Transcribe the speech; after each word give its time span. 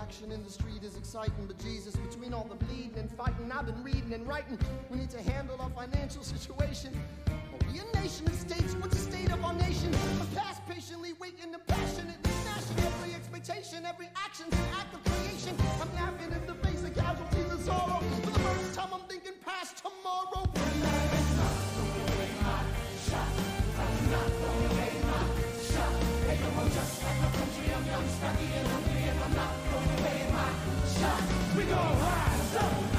action 0.00 0.32
in 0.32 0.42
the 0.42 0.50
street 0.50 0.82
is 0.82 0.96
exciting, 0.96 1.44
but 1.46 1.58
Jesus, 1.58 1.94
between 1.96 2.32
all 2.32 2.46
the 2.48 2.54
bleeding 2.64 2.96
and 2.96 3.10
fighting, 3.12 3.52
I've 3.52 3.66
been 3.66 3.82
reading 3.84 4.12
and 4.14 4.26
writing. 4.26 4.58
We 4.88 4.98
need 4.98 5.10
to 5.10 5.22
handle 5.22 5.60
our 5.60 5.70
financial 5.70 6.22
situation. 6.22 6.92
Are 7.28 7.72
we 7.72 7.80
a 7.80 8.00
nation 8.00 8.26
of 8.26 8.34
states? 8.34 8.74
What's 8.80 8.96
the 8.96 9.12
state 9.12 9.30
of 9.30 9.44
our 9.44 9.54
nation? 9.54 9.92
A 9.94 10.26
past 10.36 10.66
patiently 10.68 11.12
waiting 11.20 11.52
and 11.52 11.66
passionately 11.66 12.30
smashing 12.42 12.78
every 12.86 13.14
expectation, 13.14 13.84
every 13.84 14.08
action's 14.16 14.54
an 14.54 14.66
act 14.78 14.94
of 14.94 15.04
creation. 15.04 15.54
I'm 15.80 15.92
laughing 15.94 16.32
in 16.32 16.46
the 16.46 16.54
face 16.66 16.82
of 16.82 16.94
casualties 16.94 17.50
and 17.50 17.60
sorrow. 17.60 18.00
For 18.22 18.30
the 18.30 18.38
first 18.38 18.74
time, 18.74 18.88
I'm 18.94 19.06
thinking 19.08 19.34
past 19.44 19.82
tomorrow. 19.82 20.50
We 31.60 31.66
gon' 31.66 32.00
rise 32.00 32.56
up. 32.56 32.89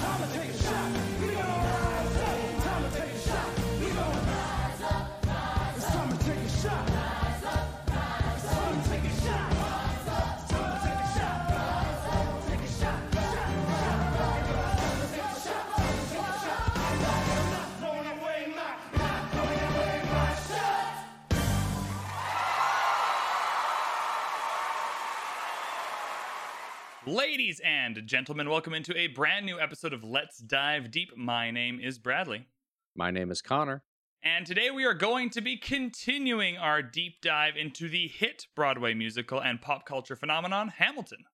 Ladies 27.11 27.59
and 27.65 28.07
gentlemen, 28.07 28.49
welcome 28.49 28.73
into 28.73 28.97
a 28.97 29.07
brand 29.07 29.45
new 29.45 29.59
episode 29.59 29.91
of 29.91 30.01
Let's 30.01 30.37
Dive 30.37 30.91
Deep. 30.91 31.09
My 31.17 31.51
name 31.51 31.77
is 31.83 31.99
Bradley. 31.99 32.47
My 32.95 33.11
name 33.11 33.31
is 33.31 33.41
Connor. 33.41 33.83
And 34.23 34.45
today 34.45 34.71
we 34.71 34.85
are 34.85 34.93
going 34.93 35.29
to 35.31 35.41
be 35.41 35.57
continuing 35.57 36.57
our 36.57 36.81
deep 36.81 37.15
dive 37.21 37.57
into 37.57 37.89
the 37.89 38.07
hit 38.07 38.47
Broadway 38.55 38.93
musical 38.93 39.41
and 39.41 39.61
pop 39.61 39.85
culture 39.85 40.15
phenomenon, 40.15 40.69
Hamilton. 40.69 41.25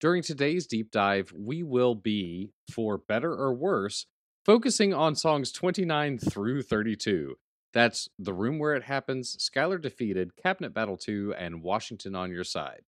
During 0.00 0.24
today's 0.24 0.66
deep 0.66 0.90
dive, 0.90 1.32
we 1.32 1.62
will 1.62 1.94
be, 1.94 2.50
for 2.68 2.98
better 2.98 3.32
or 3.32 3.54
worse, 3.54 4.06
focusing 4.44 4.92
on 4.92 5.14
songs 5.14 5.52
29 5.52 6.18
through 6.18 6.62
32. 6.62 7.36
That's 7.72 8.08
The 8.18 8.34
Room 8.34 8.58
Where 8.58 8.74
It 8.74 8.82
Happens, 8.82 9.36
Schuyler 9.38 9.78
Defeated, 9.78 10.34
Cabinet 10.34 10.74
Battle 10.74 10.96
2, 10.96 11.34
and 11.38 11.62
Washington 11.62 12.16
on 12.16 12.32
Your 12.32 12.42
Side. 12.42 12.82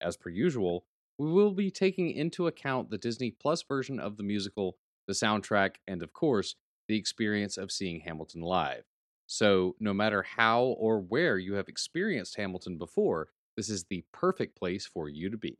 As 0.00 0.16
per 0.16 0.30
usual, 0.30 0.86
we 1.18 1.30
will 1.30 1.52
be 1.52 1.70
taking 1.70 2.10
into 2.10 2.46
account 2.46 2.90
the 2.90 2.98
Disney 2.98 3.30
Plus 3.30 3.62
version 3.62 4.00
of 4.00 4.16
the 4.16 4.22
musical, 4.22 4.76
the 5.06 5.12
soundtrack, 5.12 5.76
and 5.86 6.02
of 6.02 6.12
course, 6.12 6.56
the 6.88 6.96
experience 6.96 7.56
of 7.56 7.70
seeing 7.72 8.00
Hamilton 8.00 8.42
live. 8.42 8.84
So, 9.26 9.76
no 9.80 9.94
matter 9.94 10.22
how 10.22 10.62
or 10.62 11.00
where 11.00 11.38
you 11.38 11.54
have 11.54 11.68
experienced 11.68 12.36
Hamilton 12.36 12.76
before, 12.76 13.28
this 13.56 13.68
is 13.68 13.84
the 13.84 14.04
perfect 14.12 14.58
place 14.58 14.86
for 14.86 15.08
you 15.08 15.30
to 15.30 15.38
be. 15.38 15.58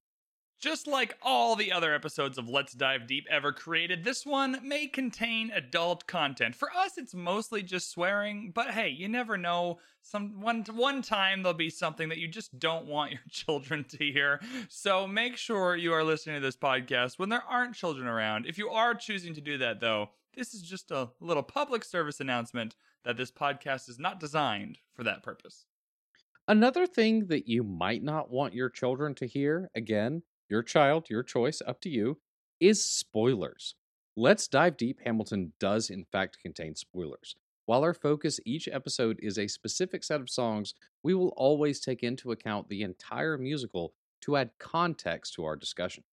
Just 0.62 0.86
like 0.86 1.18
all 1.20 1.56
the 1.56 1.72
other 1.72 1.92
episodes 1.92 2.38
of 2.38 2.48
Let's 2.48 2.72
Dive 2.72 3.08
Deep 3.08 3.26
ever 3.28 3.50
created, 3.50 4.04
this 4.04 4.24
one 4.24 4.60
may 4.62 4.86
contain 4.86 5.50
adult 5.50 6.06
content. 6.06 6.54
For 6.54 6.68
us, 6.72 6.96
it's 6.96 7.14
mostly 7.14 7.64
just 7.64 7.90
swearing, 7.90 8.52
but 8.54 8.70
hey, 8.70 8.88
you 8.88 9.08
never 9.08 9.36
know. 9.36 9.80
Some 10.02 10.40
one 10.40 10.62
one 10.70 11.02
time 11.02 11.42
there'll 11.42 11.58
be 11.58 11.68
something 11.68 12.08
that 12.10 12.18
you 12.18 12.28
just 12.28 12.60
don't 12.60 12.86
want 12.86 13.10
your 13.10 13.22
children 13.28 13.82
to 13.88 13.96
hear. 13.98 14.40
So 14.68 15.04
make 15.04 15.36
sure 15.36 15.74
you 15.74 15.92
are 15.94 16.04
listening 16.04 16.36
to 16.36 16.46
this 16.46 16.54
podcast 16.54 17.18
when 17.18 17.28
there 17.28 17.42
aren't 17.42 17.74
children 17.74 18.06
around. 18.06 18.46
If 18.46 18.56
you 18.56 18.68
are 18.68 18.94
choosing 18.94 19.34
to 19.34 19.40
do 19.40 19.58
that 19.58 19.80
though, 19.80 20.10
this 20.36 20.54
is 20.54 20.62
just 20.62 20.92
a 20.92 21.08
little 21.18 21.42
public 21.42 21.82
service 21.82 22.20
announcement 22.20 22.76
that 23.04 23.16
this 23.16 23.32
podcast 23.32 23.88
is 23.88 23.98
not 23.98 24.20
designed 24.20 24.78
for 24.94 25.02
that 25.02 25.24
purpose. 25.24 25.66
Another 26.46 26.86
thing 26.86 27.26
that 27.26 27.48
you 27.48 27.64
might 27.64 28.04
not 28.04 28.30
want 28.30 28.54
your 28.54 28.70
children 28.70 29.16
to 29.16 29.26
hear, 29.26 29.68
again, 29.74 30.22
your 30.52 30.62
child, 30.62 31.08
your 31.08 31.22
choice, 31.22 31.62
up 31.66 31.80
to 31.80 31.88
you, 31.88 32.18
is 32.60 32.84
spoilers. 32.84 33.74
Let's 34.18 34.46
Dive 34.46 34.76
Deep 34.76 35.00
Hamilton 35.02 35.54
does, 35.58 35.88
in 35.88 36.04
fact, 36.12 36.36
contain 36.42 36.74
spoilers. 36.74 37.36
While 37.64 37.82
our 37.82 37.94
focus 37.94 38.38
each 38.44 38.68
episode 38.70 39.18
is 39.22 39.38
a 39.38 39.48
specific 39.48 40.04
set 40.04 40.20
of 40.20 40.28
songs, 40.28 40.74
we 41.02 41.14
will 41.14 41.32
always 41.38 41.80
take 41.80 42.02
into 42.02 42.32
account 42.32 42.68
the 42.68 42.82
entire 42.82 43.38
musical 43.38 43.94
to 44.20 44.36
add 44.36 44.50
context 44.58 45.32
to 45.34 45.44
our 45.44 45.56
discussion. 45.56 46.04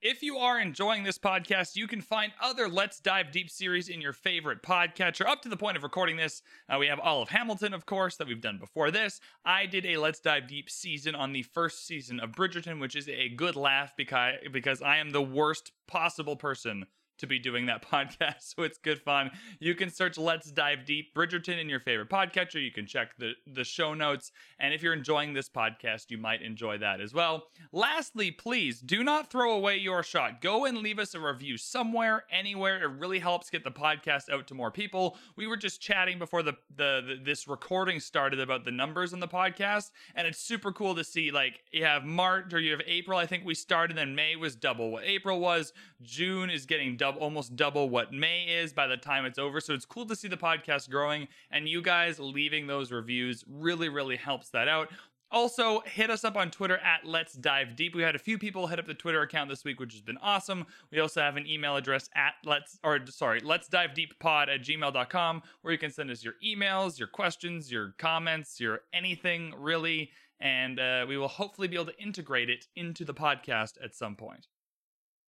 If 0.00 0.22
you 0.22 0.38
are 0.38 0.60
enjoying 0.60 1.02
this 1.02 1.18
podcast, 1.18 1.74
you 1.74 1.88
can 1.88 2.00
find 2.00 2.30
other 2.40 2.68
Let's 2.68 3.00
Dive 3.00 3.32
Deep 3.32 3.50
series 3.50 3.88
in 3.88 4.00
your 4.00 4.12
favorite 4.12 4.62
podcatcher. 4.62 5.26
Up 5.26 5.42
to 5.42 5.48
the 5.48 5.56
point 5.56 5.76
of 5.76 5.82
recording 5.82 6.16
this, 6.16 6.40
uh, 6.68 6.78
we 6.78 6.86
have 6.86 7.00
all 7.00 7.20
of 7.20 7.30
Hamilton, 7.30 7.74
of 7.74 7.84
course, 7.84 8.14
that 8.16 8.28
we've 8.28 8.40
done 8.40 8.58
before 8.58 8.92
this. 8.92 9.20
I 9.44 9.66
did 9.66 9.84
a 9.84 9.96
Let's 9.96 10.20
Dive 10.20 10.46
Deep 10.46 10.70
season 10.70 11.16
on 11.16 11.32
the 11.32 11.42
first 11.42 11.84
season 11.84 12.20
of 12.20 12.30
Bridgerton, 12.30 12.78
which 12.78 12.94
is 12.94 13.08
a 13.08 13.30
good 13.30 13.56
laugh 13.56 13.92
because 13.96 14.34
because 14.52 14.82
I 14.82 14.98
am 14.98 15.10
the 15.10 15.20
worst 15.20 15.72
possible 15.88 16.36
person 16.36 16.86
to 17.18 17.26
be 17.26 17.38
doing 17.38 17.66
that 17.66 17.82
podcast. 17.90 18.54
So 18.54 18.62
it's 18.62 18.78
good 18.78 19.00
fun. 19.00 19.30
You 19.60 19.74
can 19.74 19.90
search 19.90 20.18
Let's 20.18 20.50
Dive 20.50 20.84
Deep 20.84 21.14
Bridgerton 21.14 21.60
in 21.60 21.68
your 21.68 21.80
favorite 21.80 22.08
podcatcher. 22.10 22.62
You 22.62 22.70
can 22.70 22.86
check 22.86 23.16
the, 23.18 23.32
the 23.46 23.64
show 23.64 23.94
notes. 23.94 24.32
And 24.58 24.72
if 24.74 24.82
you're 24.82 24.92
enjoying 24.92 25.32
this 25.32 25.48
podcast, 25.48 26.10
you 26.10 26.18
might 26.18 26.42
enjoy 26.42 26.78
that 26.78 27.00
as 27.00 27.14
well. 27.14 27.44
Lastly, 27.72 28.30
please 28.30 28.80
do 28.80 29.04
not 29.04 29.30
throw 29.30 29.52
away 29.52 29.76
your 29.76 30.02
shot. 30.02 30.40
Go 30.40 30.64
and 30.64 30.78
leave 30.78 30.98
us 30.98 31.14
a 31.14 31.20
review 31.20 31.56
somewhere, 31.56 32.24
anywhere. 32.30 32.82
It 32.82 32.90
really 32.98 33.18
helps 33.18 33.50
get 33.50 33.64
the 33.64 33.70
podcast 33.70 34.30
out 34.30 34.46
to 34.48 34.54
more 34.54 34.70
people. 34.70 35.16
We 35.36 35.46
were 35.46 35.56
just 35.56 35.80
chatting 35.80 36.18
before 36.18 36.42
the, 36.42 36.54
the, 36.76 37.02
the 37.06 37.18
this 37.24 37.48
recording 37.48 38.00
started 38.00 38.40
about 38.40 38.64
the 38.64 38.70
numbers 38.70 39.12
on 39.12 39.20
the 39.20 39.28
podcast, 39.28 39.90
and 40.14 40.26
it's 40.26 40.38
super 40.38 40.72
cool 40.72 40.94
to 40.94 41.04
see 41.04 41.30
like 41.30 41.60
you 41.72 41.84
have 41.84 42.04
March 42.04 42.52
or 42.52 42.60
you 42.60 42.72
have 42.72 42.82
April. 42.86 43.18
I 43.18 43.26
think 43.26 43.44
we 43.44 43.54
started, 43.54 43.96
then 43.96 44.14
May 44.14 44.36
was 44.36 44.56
double 44.56 44.90
what 44.90 45.04
April 45.04 45.40
was. 45.40 45.72
June 46.02 46.50
is 46.50 46.66
getting 46.66 46.96
double, 46.96 47.07
almost 47.16 47.56
double 47.56 47.88
what 47.88 48.12
May 48.12 48.44
is 48.44 48.72
by 48.72 48.86
the 48.86 48.96
time 48.96 49.24
it's 49.24 49.38
over. 49.38 49.60
So 49.60 49.74
it's 49.74 49.84
cool 49.84 50.06
to 50.06 50.16
see 50.16 50.28
the 50.28 50.36
podcast 50.36 50.90
growing, 50.90 51.28
and 51.50 51.68
you 51.68 51.82
guys 51.82 52.18
leaving 52.18 52.66
those 52.66 52.92
reviews 52.92 53.44
really, 53.48 53.88
really 53.88 54.16
helps 54.16 54.50
that 54.50 54.68
out. 54.68 54.90
Also, 55.30 55.80
hit 55.80 56.08
us 56.08 56.24
up 56.24 56.36
on 56.36 56.50
Twitter 56.50 56.78
at 56.78 57.04
Let's 57.04 57.34
Dive 57.34 57.76
Deep. 57.76 57.94
We 57.94 58.02
had 58.02 58.14
a 58.14 58.18
few 58.18 58.38
people 58.38 58.66
hit 58.66 58.78
up 58.78 58.86
the 58.86 58.94
Twitter 58.94 59.20
account 59.20 59.50
this 59.50 59.62
week, 59.62 59.78
which 59.78 59.92
has 59.92 60.00
been 60.00 60.16
awesome. 60.22 60.64
We 60.90 61.00
also 61.00 61.20
have 61.20 61.36
an 61.36 61.46
email 61.46 61.76
address 61.76 62.08
at 62.14 62.32
Let's, 62.46 62.78
or 62.82 62.98
sorry, 63.08 63.40
Let's 63.40 63.68
Dive 63.68 63.92
Deep 63.94 64.18
Pod 64.20 64.48
at 64.48 64.62
gmail.com, 64.62 65.42
where 65.60 65.72
you 65.72 65.78
can 65.78 65.90
send 65.90 66.10
us 66.10 66.24
your 66.24 66.34
emails, 66.44 66.98
your 66.98 67.08
questions, 67.08 67.70
your 67.70 67.94
comments, 67.98 68.58
your 68.58 68.80
anything 68.94 69.52
really. 69.58 70.10
And 70.40 70.80
uh, 70.80 71.04
we 71.06 71.18
will 71.18 71.28
hopefully 71.28 71.68
be 71.68 71.76
able 71.76 71.92
to 71.92 72.02
integrate 72.02 72.48
it 72.48 72.64
into 72.74 73.04
the 73.04 73.14
podcast 73.14 73.72
at 73.84 73.94
some 73.94 74.16
point. 74.16 74.46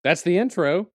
That's 0.02 0.22
the 0.22 0.38
intro. 0.38 0.88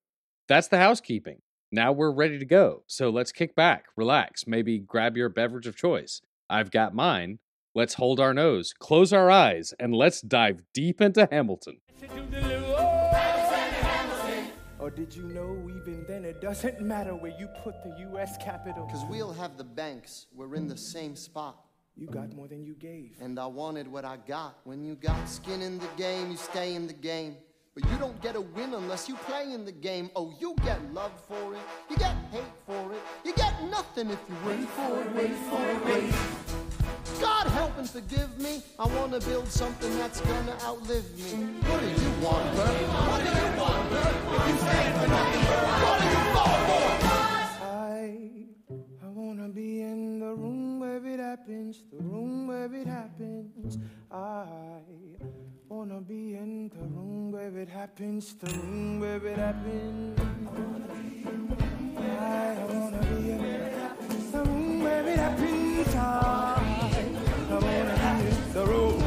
That's 0.47 0.67
the 0.67 0.77
housekeeping. 0.77 1.41
Now 1.71 1.91
we're 1.91 2.11
ready 2.11 2.37
to 2.37 2.45
go. 2.45 2.83
So 2.85 3.09
let's 3.09 3.31
kick 3.31 3.55
back, 3.55 3.85
relax, 3.97 4.45
maybe 4.45 4.77
grab 4.77 5.17
your 5.17 5.27
beverage 5.27 5.65
of 5.65 5.75
choice. 5.75 6.21
I've 6.49 6.69
got 6.69 6.93
mine. 6.93 7.39
Let's 7.73 7.95
hold 7.95 8.19
our 8.19 8.33
nose, 8.33 8.71
close 8.77 9.11
our 9.11 9.31
eyes, 9.31 9.73
and 9.79 9.93
let's 9.93 10.21
dive 10.21 10.61
deep 10.73 11.01
into 11.01 11.27
Hamilton. 11.31 11.81
Or 14.79 14.91
did 14.91 15.15
you 15.15 15.23
know 15.23 15.67
even 15.67 16.05
then 16.07 16.23
it 16.23 16.41
doesn't 16.41 16.79
matter 16.79 17.15
where 17.15 17.33
you 17.39 17.47
put 17.63 17.81
the 17.83 17.95
U.S. 18.11 18.37
Capitol? 18.37 18.87
Cause 18.91 19.03
we'll 19.09 19.33
have 19.33 19.57
the 19.57 19.63
banks. 19.63 20.27
We're 20.31 20.53
in 20.53 20.67
the 20.67 20.77
same 20.77 21.15
spot. 21.15 21.65
You 21.97 22.07
got 22.07 22.33
more 22.35 22.47
than 22.47 22.63
you 22.63 22.75
gave. 22.75 23.17
And 23.19 23.39
I 23.39 23.47
wanted 23.47 23.87
what 23.87 24.05
I 24.05 24.17
got. 24.27 24.59
When 24.63 24.83
you 24.83 24.95
got 24.95 25.27
skin 25.27 25.63
in 25.63 25.79
the 25.79 25.87
game, 25.97 26.29
you 26.29 26.37
stay 26.37 26.75
in 26.75 26.85
the 26.85 26.93
game. 26.93 27.37
But 27.75 27.91
you 27.91 27.97
don't 27.97 28.19
get 28.21 28.37
a 28.37 28.41
win 28.41 28.73
unless 28.73 29.09
you 29.09 29.15
play 29.15 29.51
in 29.51 29.65
the 29.65 29.71
game. 29.73 30.09
Oh, 30.15 30.33
you 30.39 30.55
get 30.63 30.79
love 30.93 31.11
for 31.27 31.53
it, 31.53 31.59
you 31.89 31.97
get 31.97 32.15
hate 32.31 32.43
for 32.65 32.93
it, 32.93 33.01
you 33.25 33.33
get 33.33 33.53
nothing 33.69 34.09
if 34.11 34.19
you 34.29 34.35
wait 34.47 34.69
for 34.69 35.01
it, 35.01 35.13
wait 35.13 35.35
for 35.49 35.61
it, 35.61 35.85
wait. 35.85 36.13
God 37.19 37.47
help 37.47 37.77
and 37.77 37.89
forgive 37.89 38.39
me. 38.39 38.63
I 38.79 38.87
wanna 38.87 39.19
build 39.19 39.49
something 39.49 39.93
that's 39.97 40.21
gonna 40.21 40.55
outlive 40.63 41.03
me. 41.17 41.31
What 41.67 41.81
do 41.81 41.87
you 41.87 42.11
want, 42.23 42.55
Burr? 42.55 42.73
What 43.11 43.19
do 43.19 43.31
you 43.41 43.61
want, 43.61 43.89
Burr? 43.89 44.13
If 44.35 44.47
you 44.47 44.57
stand 44.57 45.01
for 45.01 45.07
nothing, 45.09 45.43
Burr, 45.43 45.65
what 45.83 45.99
do 45.99 46.07
you 46.07 46.23
fall 46.33 46.57
for? 46.69 46.87
I, 47.65 48.25
I 49.03 49.07
wanna 49.09 49.49
be 49.49 49.81
in 49.81 50.19
the 50.19 50.33
room 50.33 50.79
where 50.79 51.05
it 51.05 51.19
happens, 51.19 51.83
the 51.91 52.01
room 52.01 52.47
where 52.47 52.73
it 52.73 52.87
happens. 52.87 53.79
I 54.09 54.45
wanna 55.87 56.01
be 56.01 56.35
in 56.35 56.69
the 56.69 56.79
room 56.79 57.31
where 57.31 57.55
it 57.59 57.69
happens, 57.69 58.33
the 58.35 58.51
room 58.57 58.99
where 58.99 59.23
it 59.23 59.37
happens. 59.37 60.19
I 61.97 62.65
wanna 62.69 63.01
be 63.01 63.31
in 63.31 64.31
the 64.31 64.43
room 64.43 64.83
where 64.83 65.07
it 65.07 65.19
happens. 65.19 65.95
I, 65.95 66.97
I 67.49 67.53
wanna 67.53 67.67
be 68.19 68.35
in 68.35 68.53
the 68.53 68.65
room. 68.65 69.04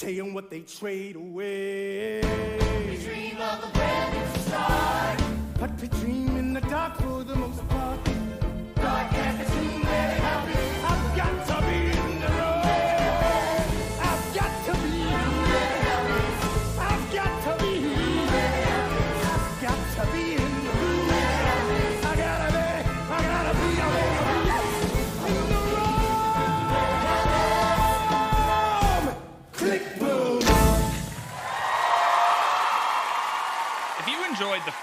Don't 0.00 0.10
get 0.10 0.18
a 0.18 0.18
say 0.18 0.18
in 0.18 0.34
what 0.34 0.50
they 0.50 0.60
trade 0.60 1.16
away. 1.16 2.20
We 2.88 2.96
dream 2.96 3.36
of 3.40 3.64
a 3.64 3.70
brand 3.72 4.34
new 4.34 4.42
start. 4.42 5.20
But 5.58 5.80
we 5.80 5.88
dream 5.88 6.36
in 6.36 6.54
the 6.54 6.60
dark 6.62 6.96
for 6.96 7.24
the 7.24 7.36
most 7.36 7.66
part. 7.68 8.19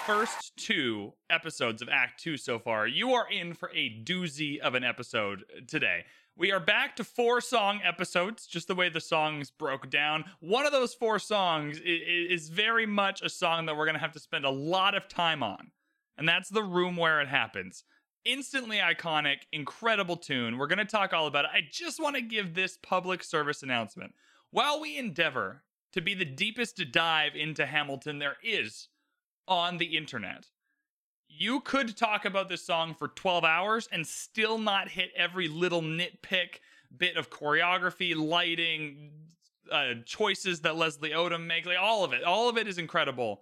First 0.07 0.55
two 0.55 1.11
episodes 1.29 1.81
of 1.81 1.89
Act 1.91 2.23
2 2.23 2.37
so 2.37 2.59
far, 2.59 2.87
you 2.87 3.11
are 3.11 3.29
in 3.29 3.53
for 3.53 3.69
a 3.75 4.01
doozy 4.05 4.57
of 4.57 4.73
an 4.73 4.85
episode 4.85 5.43
uh, 5.51 5.59
today. 5.67 6.05
We 6.37 6.49
are 6.53 6.61
back 6.61 6.95
to 6.95 7.03
four 7.03 7.41
song 7.41 7.81
episodes, 7.83 8.47
just 8.47 8.69
the 8.69 8.75
way 8.75 8.87
the 8.87 9.01
songs 9.01 9.51
broke 9.51 9.89
down. 9.89 10.23
One 10.39 10.65
of 10.65 10.71
those 10.71 10.93
four 10.93 11.19
songs 11.19 11.81
is 11.83 12.47
very 12.47 12.85
much 12.85 13.21
a 13.21 13.27
song 13.27 13.65
that 13.65 13.75
we're 13.75 13.83
going 13.83 13.95
to 13.95 14.01
have 14.01 14.13
to 14.13 14.19
spend 14.19 14.45
a 14.45 14.49
lot 14.49 14.95
of 14.95 15.09
time 15.09 15.43
on, 15.43 15.71
and 16.17 16.25
that's 16.25 16.47
The 16.47 16.63
Room 16.63 16.95
Where 16.95 17.19
It 17.19 17.27
Happens. 17.27 17.83
Instantly 18.23 18.77
iconic, 18.77 19.39
incredible 19.51 20.15
tune. 20.15 20.57
We're 20.57 20.67
going 20.67 20.77
to 20.77 20.85
talk 20.85 21.11
all 21.11 21.27
about 21.27 21.43
it. 21.43 21.51
I 21.53 21.63
just 21.69 22.01
want 22.01 22.15
to 22.15 22.21
give 22.21 22.53
this 22.53 22.77
public 22.81 23.25
service 23.25 23.61
announcement. 23.61 24.13
While 24.51 24.79
we 24.79 24.97
endeavor 24.97 25.63
to 25.91 25.99
be 25.99 26.13
the 26.13 26.23
deepest 26.23 26.81
dive 26.93 27.35
into 27.35 27.65
Hamilton 27.65 28.19
there 28.19 28.37
is 28.41 28.87
on 29.47 29.77
the 29.77 29.97
internet. 29.97 30.47
You 31.27 31.59
could 31.59 31.95
talk 31.95 32.25
about 32.25 32.49
this 32.49 32.65
song 32.65 32.95
for 32.95 33.09
12 33.09 33.43
hours 33.43 33.87
and 33.91 34.05
still 34.05 34.57
not 34.57 34.89
hit 34.89 35.11
every 35.15 35.47
little 35.47 35.81
nitpick 35.81 36.59
bit 36.95 37.17
of 37.17 37.29
choreography, 37.29 38.15
lighting, 38.15 39.11
uh, 39.71 39.95
choices 40.05 40.61
that 40.61 40.77
Leslie 40.77 41.11
Odom 41.11 41.45
makes. 41.45 41.67
Like 41.67 41.77
all 41.79 42.03
of 42.03 42.13
it. 42.13 42.23
All 42.23 42.49
of 42.49 42.57
it 42.57 42.67
is 42.67 42.77
incredible. 42.77 43.41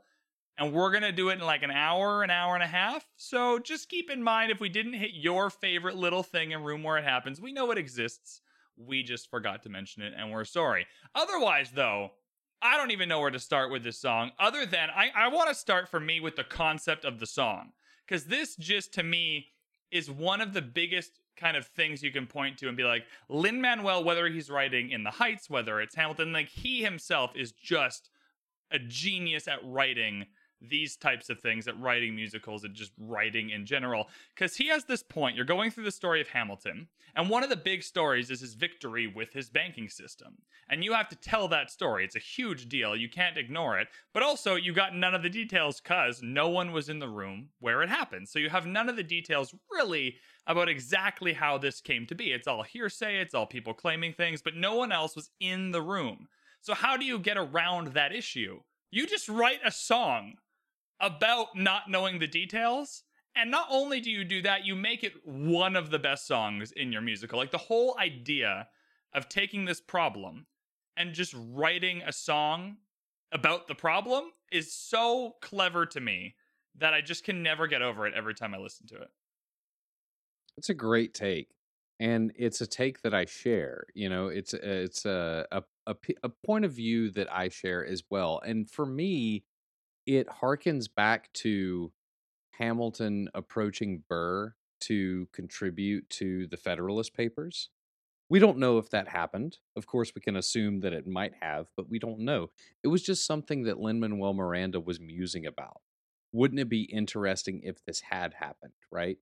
And 0.57 0.74
we're 0.74 0.92
going 0.92 1.04
to 1.04 1.12
do 1.12 1.30
it 1.30 1.40
in 1.40 1.46
like 1.46 1.63
an 1.63 1.72
hour, 1.72 2.24
an 2.24 2.30
hour 2.30 2.54
and 2.54 2.63
a 2.63 2.68
half. 2.68 3.06
So 3.18 3.60
just 3.60 3.90
keep 3.90 4.10
in 4.10 4.24
mind 4.24 4.51
if 4.51 4.60
we 4.62 4.69
didn't 4.69 4.94
hit 4.94 5.12
your 5.13 5.50
favorite 5.50 5.96
little 5.96 6.24
thing 6.24 6.51
in 6.51 6.63
Room 6.63 6.81
Where 6.81 6.98
It 6.98 7.04
Happens, 7.04 7.42
we 7.42 7.51
know 7.51 7.72
it 7.72 7.78
exists. 7.78 8.42
We 8.78 9.04
just 9.04 9.30
forgot 9.30 9.63
to 9.63 9.69
mention 9.69 10.01
it 10.01 10.13
and 10.18 10.31
we're 10.31 10.46
sorry. 10.46 10.88
Otherwise, 11.13 11.72
though, 11.72 12.12
I 12.66 12.78
don't 12.78 12.92
even 12.92 13.08
know 13.08 13.20
where 13.20 13.30
to 13.30 13.40
start 13.40 13.72
with 13.72 13.84
this 13.84 14.00
song, 14.00 14.32
other 14.40 14.66
than 14.66 14.90
I, 14.90 15.12
I 15.16 15.28
want 15.28 15.50
to 15.50 15.56
start 15.56 15.88
for 15.88 16.00
me 16.00 16.20
with 16.20 16.36
the 16.36 16.44
concept 16.44 17.06
of 17.06 17.20
the 17.20 17.28
song. 17.28 17.74
Because 18.08 18.26
this 18.26 18.56
just 18.56 18.94
to 18.96 19.04
me 19.04 19.48
is 19.92 20.10
one 20.10 20.42
of 20.42 20.54
the 20.54 20.64
biggest 20.64 21.20
kind 21.38 21.56
of 21.56 21.68
things 21.68 22.02
you 22.02 22.12
can 22.12 22.26
point 22.26 22.58
to 22.58 22.68
and 22.68 22.76
be 22.76 22.84
like, 22.84 23.04
Lin 23.30 23.62
Manuel, 23.62 24.04
whether 24.04 24.28
he's 24.28 24.50
writing 24.50 24.90
in 24.90 25.04
the 25.04 25.12
Heights, 25.12 25.48
whether 25.48 25.80
it's 25.80 25.96
Hamilton, 25.96 26.34
like 26.34 26.50
he 26.50 26.82
himself 26.82 27.32
is 27.36 27.52
just 27.52 28.10
a 28.72 28.80
genius 28.80 29.48
at 29.48 29.60
writing 29.64 30.26
these 30.62 30.96
types 30.96 31.30
of 31.30 31.40
things, 31.40 31.68
at 31.68 31.80
writing 31.80 32.16
musicals 32.16 32.63
and 32.63 32.74
just 32.74 32.92
writing 32.98 33.50
in 33.50 33.66
general. 33.66 34.07
Because 34.34 34.56
he 34.56 34.68
has 34.68 34.86
this 34.86 35.04
point, 35.04 35.36
you're 35.36 35.46
going 35.46 35.72
through 35.72 35.84
the 35.84 35.92
story 35.92 36.22
of 36.22 36.30
Hamilton, 36.30 36.88
and 37.16 37.30
one 37.30 37.44
of 37.44 37.50
the 37.50 37.56
big 37.56 37.84
stories 37.84 38.30
is 38.30 38.42
his 38.42 38.56
victory 38.56 39.07
with 39.07 39.34
his 39.34 39.50
banking 39.50 39.90
system. 39.90 40.38
And 40.69 40.84
you 40.84 40.94
have 40.94 41.10
to 41.10 41.16
tell 41.16 41.48
that 41.50 41.72
story. 41.72 42.04
It's 42.04 42.16
a 42.16 42.19
huge 42.19 42.68
deal. 42.68 42.96
You 42.96 43.10
can't 43.10 43.38
ignore 43.38 43.80
it. 43.80 43.88
But 44.13 44.24
also, 44.24 44.56
you 44.56 44.74
got 44.74 44.96
none 44.96 45.13
of 45.13 45.24
the 45.24 45.30
details 45.30 45.80
because 45.80 46.22
no 46.24 46.50
one 46.50 46.72
was 46.72 46.90
in 46.90 47.00
the 47.00 47.08
room 47.08 47.50
where 47.60 47.84
it 47.84 47.90
happened. 47.90 48.28
So 48.28 48.40
you 48.40 48.50
have 48.50 48.66
none 48.66 48.90
of 48.90 48.96
the 48.96 49.04
details 49.04 49.54
really 49.72 50.18
about 50.48 50.69
exactly 50.69 51.34
how 51.34 51.58
this 51.58 51.81
came 51.81 52.06
to 52.08 52.16
be. 52.16 52.31
It's 52.31 52.48
all 52.48 52.63
hearsay, 52.63 53.19
it's 53.19 53.34
all 53.34 53.46
people 53.46 53.74
claiming 53.74 54.13
things, 54.13 54.42
but 54.42 54.56
no 54.56 54.75
one 54.75 54.92
else 54.92 55.16
was 55.16 55.30
in 55.40 55.72
the 55.72 55.81
room. 55.81 56.28
So, 56.62 56.74
how 56.74 56.98
do 56.98 57.06
you 57.06 57.19
get 57.19 57.38
around 57.38 57.90
that 57.90 58.13
issue? 58.13 58.62
You 58.92 59.06
just 59.06 59.30
write 59.30 59.60
a 59.63 59.72
song 59.72 60.36
about 61.00 61.56
not 61.56 61.90
knowing 61.90 62.20
the 62.20 62.28
details. 62.28 63.04
And 63.36 63.52
not 63.52 63.68
only 63.70 64.00
do 64.00 64.10
you 64.10 64.24
do 64.24 64.42
that, 64.44 64.66
you 64.66 64.76
make 64.76 65.04
it 65.04 65.14
one 65.26 65.76
of 65.76 65.90
the 65.90 66.00
best 66.00 66.26
songs 66.26 66.72
in 66.72 66.92
your 66.92 67.02
musical. 67.02 67.38
Like 67.38 67.52
the 67.52 67.58
whole 67.58 67.98
idea 68.00 68.70
of 69.14 69.28
taking 69.28 69.66
this 69.66 69.82
problem 69.82 70.48
and 70.96 71.14
just 71.14 71.36
writing 71.38 72.02
a 72.02 72.14
song 72.14 72.78
about 73.32 73.68
the 73.68 73.76
problem 73.76 74.32
is 74.52 74.74
so 74.74 75.36
clever 75.42 75.86
to 75.86 76.00
me 76.00 76.36
that 76.78 76.94
I 76.94 77.02
just 77.02 77.24
can 77.24 77.44
never 77.44 77.68
get 77.68 77.82
over 77.82 78.08
it 78.08 78.14
every 78.14 78.34
time 78.34 78.54
I 78.54 78.58
listen 78.58 78.88
to 78.88 78.96
it. 78.96 79.10
It's 80.58 80.70
a 80.70 80.74
great 80.74 81.14
take, 81.14 81.50
and 82.00 82.32
it's 82.38 82.62
a 82.62 82.68
take 82.68 83.02
that 83.02 83.14
I 83.14 83.26
share. 83.26 83.88
You 83.94 84.10
know, 84.10 84.28
it's 84.28 84.54
a- 84.54 84.82
it's 84.84 85.06
a 85.06 85.46
a 85.52 85.64
a, 85.88 85.96
a 86.24 86.30
point 86.30 86.66
of 86.66 86.72
view 86.72 87.12
that 87.12 87.32
I 87.32 87.50
share 87.50 87.86
as 87.86 88.04
well. 88.10 88.40
And 88.46 88.70
for 88.70 88.86
me, 88.86 89.44
it 90.06 90.28
harkens 90.28 90.88
back 90.94 91.31
to 91.34 91.92
Hamilton 92.52 93.30
approaching 93.34 94.04
Burr 94.07 94.54
to 94.81 95.28
contribute 95.34 96.10
to 96.12 96.48
the 96.48 96.57
Federalist 96.57 97.13
Papers. 97.13 97.69
We 98.30 98.40
don't 98.40 98.57
know 98.57 98.78
if 98.78 98.90
that 98.90 99.07
happened. 99.07 99.57
Of 99.75 99.86
course, 99.86 100.13
we 100.16 100.22
can 100.22 100.36
assume 100.36 100.80
that 100.80 100.94
it 100.94 101.06
might 101.06 101.34
have, 101.42 101.68
but 101.78 101.90
we 101.90 102.00
don't 102.00 102.19
know. 102.19 102.50
It 102.84 102.88
was 102.88 103.04
just 103.04 103.25
something 103.25 103.63
that 103.63 103.80
Lin 103.80 104.00
Manuel 104.00 104.34
Miranda 104.34 104.80
was 104.80 105.00
musing 105.00 105.46
about. 105.46 105.81
Wouldn't 106.31 106.60
it 106.60 106.69
be 106.69 106.84
interesting 106.84 107.62
if 107.63 107.84
this 107.86 108.01
had 108.01 108.34
happened, 108.34 108.74
right? 108.92 109.18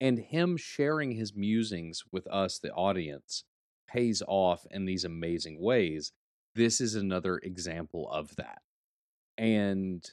And 0.00 0.18
him 0.18 0.56
sharing 0.56 1.12
his 1.12 1.34
musings 1.34 2.04
with 2.12 2.26
us, 2.28 2.58
the 2.58 2.72
audience, 2.72 3.44
pays 3.88 4.22
off 4.26 4.64
in 4.70 4.86
these 4.86 5.04
amazing 5.04 5.60
ways. 5.60 6.12
This 6.54 6.80
is 6.80 6.94
another 6.94 7.38
example 7.38 8.08
of 8.10 8.36
that. 8.36 8.62
And 9.40 10.08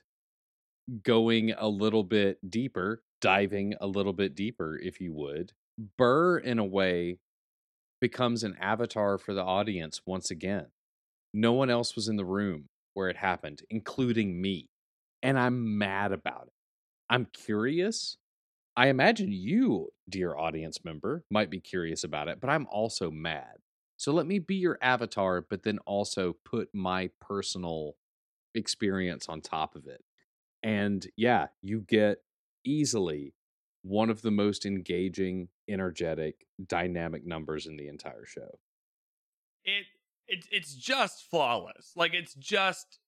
going 1.03 1.51
a 1.51 1.67
little 1.67 2.03
bit 2.03 2.49
deeper, 2.49 3.03
diving 3.21 3.75
a 3.81 3.87
little 3.87 4.13
bit 4.13 4.35
deeper, 4.35 4.79
if 4.81 5.01
you 5.01 5.13
would, 5.13 5.51
Burr, 5.97 6.37
in 6.37 6.59
a 6.59 6.65
way, 6.65 7.17
becomes 7.99 8.43
an 8.43 8.55
avatar 8.59 9.17
for 9.17 9.33
the 9.33 9.43
audience 9.43 10.01
once 10.05 10.31
again. 10.31 10.67
No 11.33 11.51
one 11.53 11.69
else 11.69 11.95
was 11.95 12.07
in 12.07 12.15
the 12.15 12.25
room 12.25 12.69
where 12.93 13.09
it 13.09 13.17
happened, 13.17 13.63
including 13.69 14.41
me. 14.41 14.69
And 15.21 15.37
I'm 15.37 15.77
mad 15.77 16.11
about 16.13 16.43
it. 16.47 16.53
I'm 17.09 17.27
curious. 17.33 18.17
I 18.75 18.87
imagine 18.87 19.31
you, 19.31 19.89
dear 20.09 20.35
audience 20.37 20.85
member, 20.85 21.23
might 21.29 21.49
be 21.49 21.59
curious 21.59 22.03
about 22.03 22.27
it, 22.27 22.39
but 22.39 22.49
I'm 22.49 22.67
also 22.67 23.11
mad. 23.11 23.57
So 23.97 24.13
let 24.13 24.27
me 24.27 24.39
be 24.39 24.55
your 24.55 24.77
avatar, 24.81 25.41
but 25.41 25.63
then 25.63 25.79
also 25.79 26.37
put 26.45 26.69
my 26.73 27.09
personal 27.19 27.95
experience 28.57 29.29
on 29.29 29.41
top 29.41 29.75
of 29.75 29.87
it. 29.87 30.03
And 30.63 31.07
yeah, 31.15 31.47
you 31.61 31.81
get 31.81 32.17
easily 32.65 33.33
one 33.83 34.09
of 34.09 34.21
the 34.21 34.31
most 34.31 34.65
engaging, 34.65 35.47
energetic, 35.69 36.45
dynamic 36.65 37.25
numbers 37.25 37.67
in 37.67 37.77
the 37.77 37.87
entire 37.87 38.25
show. 38.25 38.59
It 39.63 39.85
it 40.27 40.45
it's 40.51 40.73
just 40.73 41.29
flawless. 41.29 41.93
Like 41.95 42.13
it's 42.13 42.33
just 42.33 42.99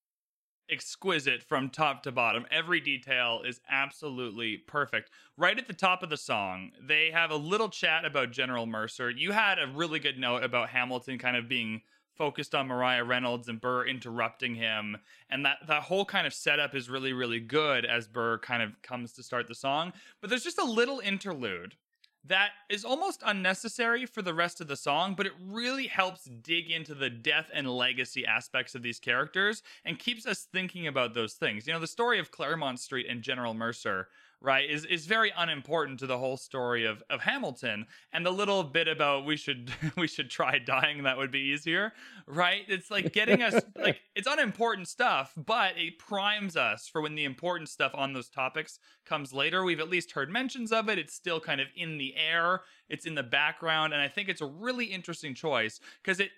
exquisite 0.70 1.42
from 1.42 1.68
top 1.68 2.02
to 2.04 2.12
bottom. 2.12 2.46
Every 2.50 2.80
detail 2.80 3.42
is 3.44 3.60
absolutely 3.68 4.56
perfect. 4.56 5.10
Right 5.36 5.58
at 5.58 5.66
the 5.66 5.74
top 5.74 6.02
of 6.02 6.10
the 6.10 6.16
song, 6.16 6.70
they 6.80 7.10
have 7.12 7.30
a 7.30 7.36
little 7.36 7.68
chat 7.68 8.04
about 8.04 8.30
General 8.30 8.66
Mercer. 8.66 9.10
You 9.10 9.32
had 9.32 9.58
a 9.58 9.66
really 9.66 9.98
good 9.98 10.18
note 10.18 10.44
about 10.44 10.68
Hamilton 10.68 11.18
kind 11.18 11.36
of 11.36 11.48
being 11.48 11.82
focused 12.20 12.54
on 12.54 12.66
Maria 12.66 13.02
Reynolds 13.02 13.48
and 13.48 13.58
Burr 13.58 13.86
interrupting 13.86 14.54
him. 14.54 14.98
And 15.30 15.46
that 15.46 15.56
that 15.66 15.84
whole 15.84 16.04
kind 16.04 16.26
of 16.26 16.34
setup 16.34 16.74
is 16.74 16.90
really 16.90 17.14
really 17.14 17.40
good 17.40 17.86
as 17.86 18.06
Burr 18.06 18.36
kind 18.36 18.62
of 18.62 18.80
comes 18.82 19.14
to 19.14 19.22
start 19.22 19.48
the 19.48 19.54
song. 19.54 19.94
But 20.20 20.28
there's 20.28 20.44
just 20.44 20.58
a 20.58 20.64
little 20.64 21.00
interlude 21.00 21.76
that 22.22 22.50
is 22.68 22.84
almost 22.84 23.22
unnecessary 23.24 24.04
for 24.04 24.20
the 24.20 24.34
rest 24.34 24.60
of 24.60 24.68
the 24.68 24.76
song, 24.76 25.14
but 25.16 25.24
it 25.24 25.32
really 25.42 25.86
helps 25.86 26.24
dig 26.24 26.70
into 26.70 26.94
the 26.94 27.08
death 27.08 27.50
and 27.54 27.70
legacy 27.70 28.26
aspects 28.26 28.74
of 28.74 28.82
these 28.82 28.98
characters 28.98 29.62
and 29.86 29.98
keeps 29.98 30.26
us 30.26 30.46
thinking 30.52 30.86
about 30.86 31.14
those 31.14 31.32
things. 31.32 31.66
You 31.66 31.72
know, 31.72 31.80
the 31.80 31.86
story 31.86 32.18
of 32.18 32.30
Clermont 32.30 32.78
Street 32.78 33.06
and 33.08 33.22
General 33.22 33.54
Mercer 33.54 34.08
right, 34.40 34.68
is 34.68 34.84
is 34.86 35.06
very 35.06 35.32
unimportant 35.36 35.98
to 36.00 36.06
the 36.06 36.18
whole 36.18 36.36
story 36.36 36.84
of 36.84 37.02
of 37.10 37.20
Hamilton. 37.20 37.86
And 38.12 38.24
the 38.24 38.30
little 38.30 38.62
bit 38.62 38.88
about 38.88 39.24
we 39.24 39.36
should 39.36 39.70
we 39.96 40.06
should 40.06 40.30
try 40.30 40.58
dying 40.58 41.02
that 41.02 41.16
would 41.16 41.30
be 41.30 41.40
easier, 41.40 41.92
right? 42.26 42.62
It's 42.68 42.90
like 42.90 43.12
getting 43.12 43.42
us 43.42 43.62
like 43.76 44.00
it's 44.14 44.28
unimportant 44.28 44.88
stuff, 44.88 45.32
but 45.36 45.76
it 45.76 45.98
primes 45.98 46.56
us 46.56 46.88
for 46.88 47.00
when 47.00 47.14
the 47.14 47.24
important 47.24 47.68
stuff 47.68 47.92
on 47.94 48.12
those 48.12 48.28
topics 48.28 48.78
comes 49.04 49.32
later. 49.32 49.64
We've 49.64 49.80
at 49.80 49.90
least 49.90 50.12
heard 50.12 50.30
mentions 50.30 50.72
of 50.72 50.88
it. 50.88 50.98
It's 50.98 51.14
still 51.14 51.40
kind 51.40 51.60
of 51.60 51.68
in 51.76 51.98
the 51.98 52.14
air. 52.16 52.62
It's 52.88 53.06
in 53.06 53.14
the 53.14 53.22
background, 53.22 53.92
and 53.92 54.02
I 54.02 54.08
think 54.08 54.28
it's 54.28 54.40
a 54.40 54.46
really 54.46 54.86
interesting 54.86 55.34
choice 55.34 55.80
because 56.02 56.20
it 56.20 56.30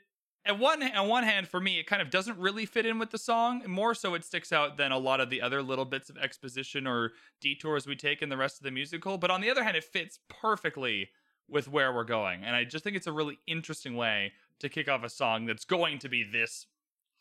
at 0.45 0.59
one 0.59 0.83
on 0.83 1.09
one 1.09 1.25
hand 1.25 1.49
for 1.49 1.61
me 1.61 1.79
it 1.79 1.87
kind 1.87 2.03
of 2.03 2.11
doesn't 2.11 2.39
really 2.39 2.67
fit 2.67 2.87
in 2.87 2.99
with 2.99 3.11
the 3.11 3.19
song. 3.19 3.63
More 3.67 3.95
so 3.95 4.15
it 4.15 4.25
sticks 4.25 4.53
out 4.53 4.77
than 4.77 4.93
a 4.93 4.99
lot 4.99 5.21
of 5.21 5.31
the 5.31 5.41
other 5.41 5.63
little 5.63 5.85
bits 5.85 6.11
of 6.11 6.19
exposition 6.19 6.87
or 6.87 7.13
detours 7.41 7.87
we 7.87 7.97
take 7.97 8.23
in 8.23 8.29
the 8.29 8.37
rest 8.37 8.59
of 8.59 8.65
the 8.65 8.71
musical. 8.71 9.19
But 9.19 9.31
on 9.31 9.41
the 9.41 9.51
other 9.51 9.65
hand 9.65 9.77
it 9.77 9.85
fits 9.85 10.19
perfectly 10.29 11.11
with 11.49 11.69
where 11.69 11.93
we're 11.93 12.05
going. 12.05 12.45
And 12.45 12.57
i 12.57 12.65
just 12.65 12.85
think 12.85 12.97
it's 12.97 13.07
a 13.07 13.13
really 13.13 13.39
interesting 13.47 13.97
way 13.97 14.33
to 14.61 14.69
kick 14.69 14.89
off 14.89 15.05
a 15.05 15.09
song 15.09 15.47
that's 15.47 15.65
going 15.65 15.99
to 16.01 16.09
be 16.09 16.25
this 16.25 16.67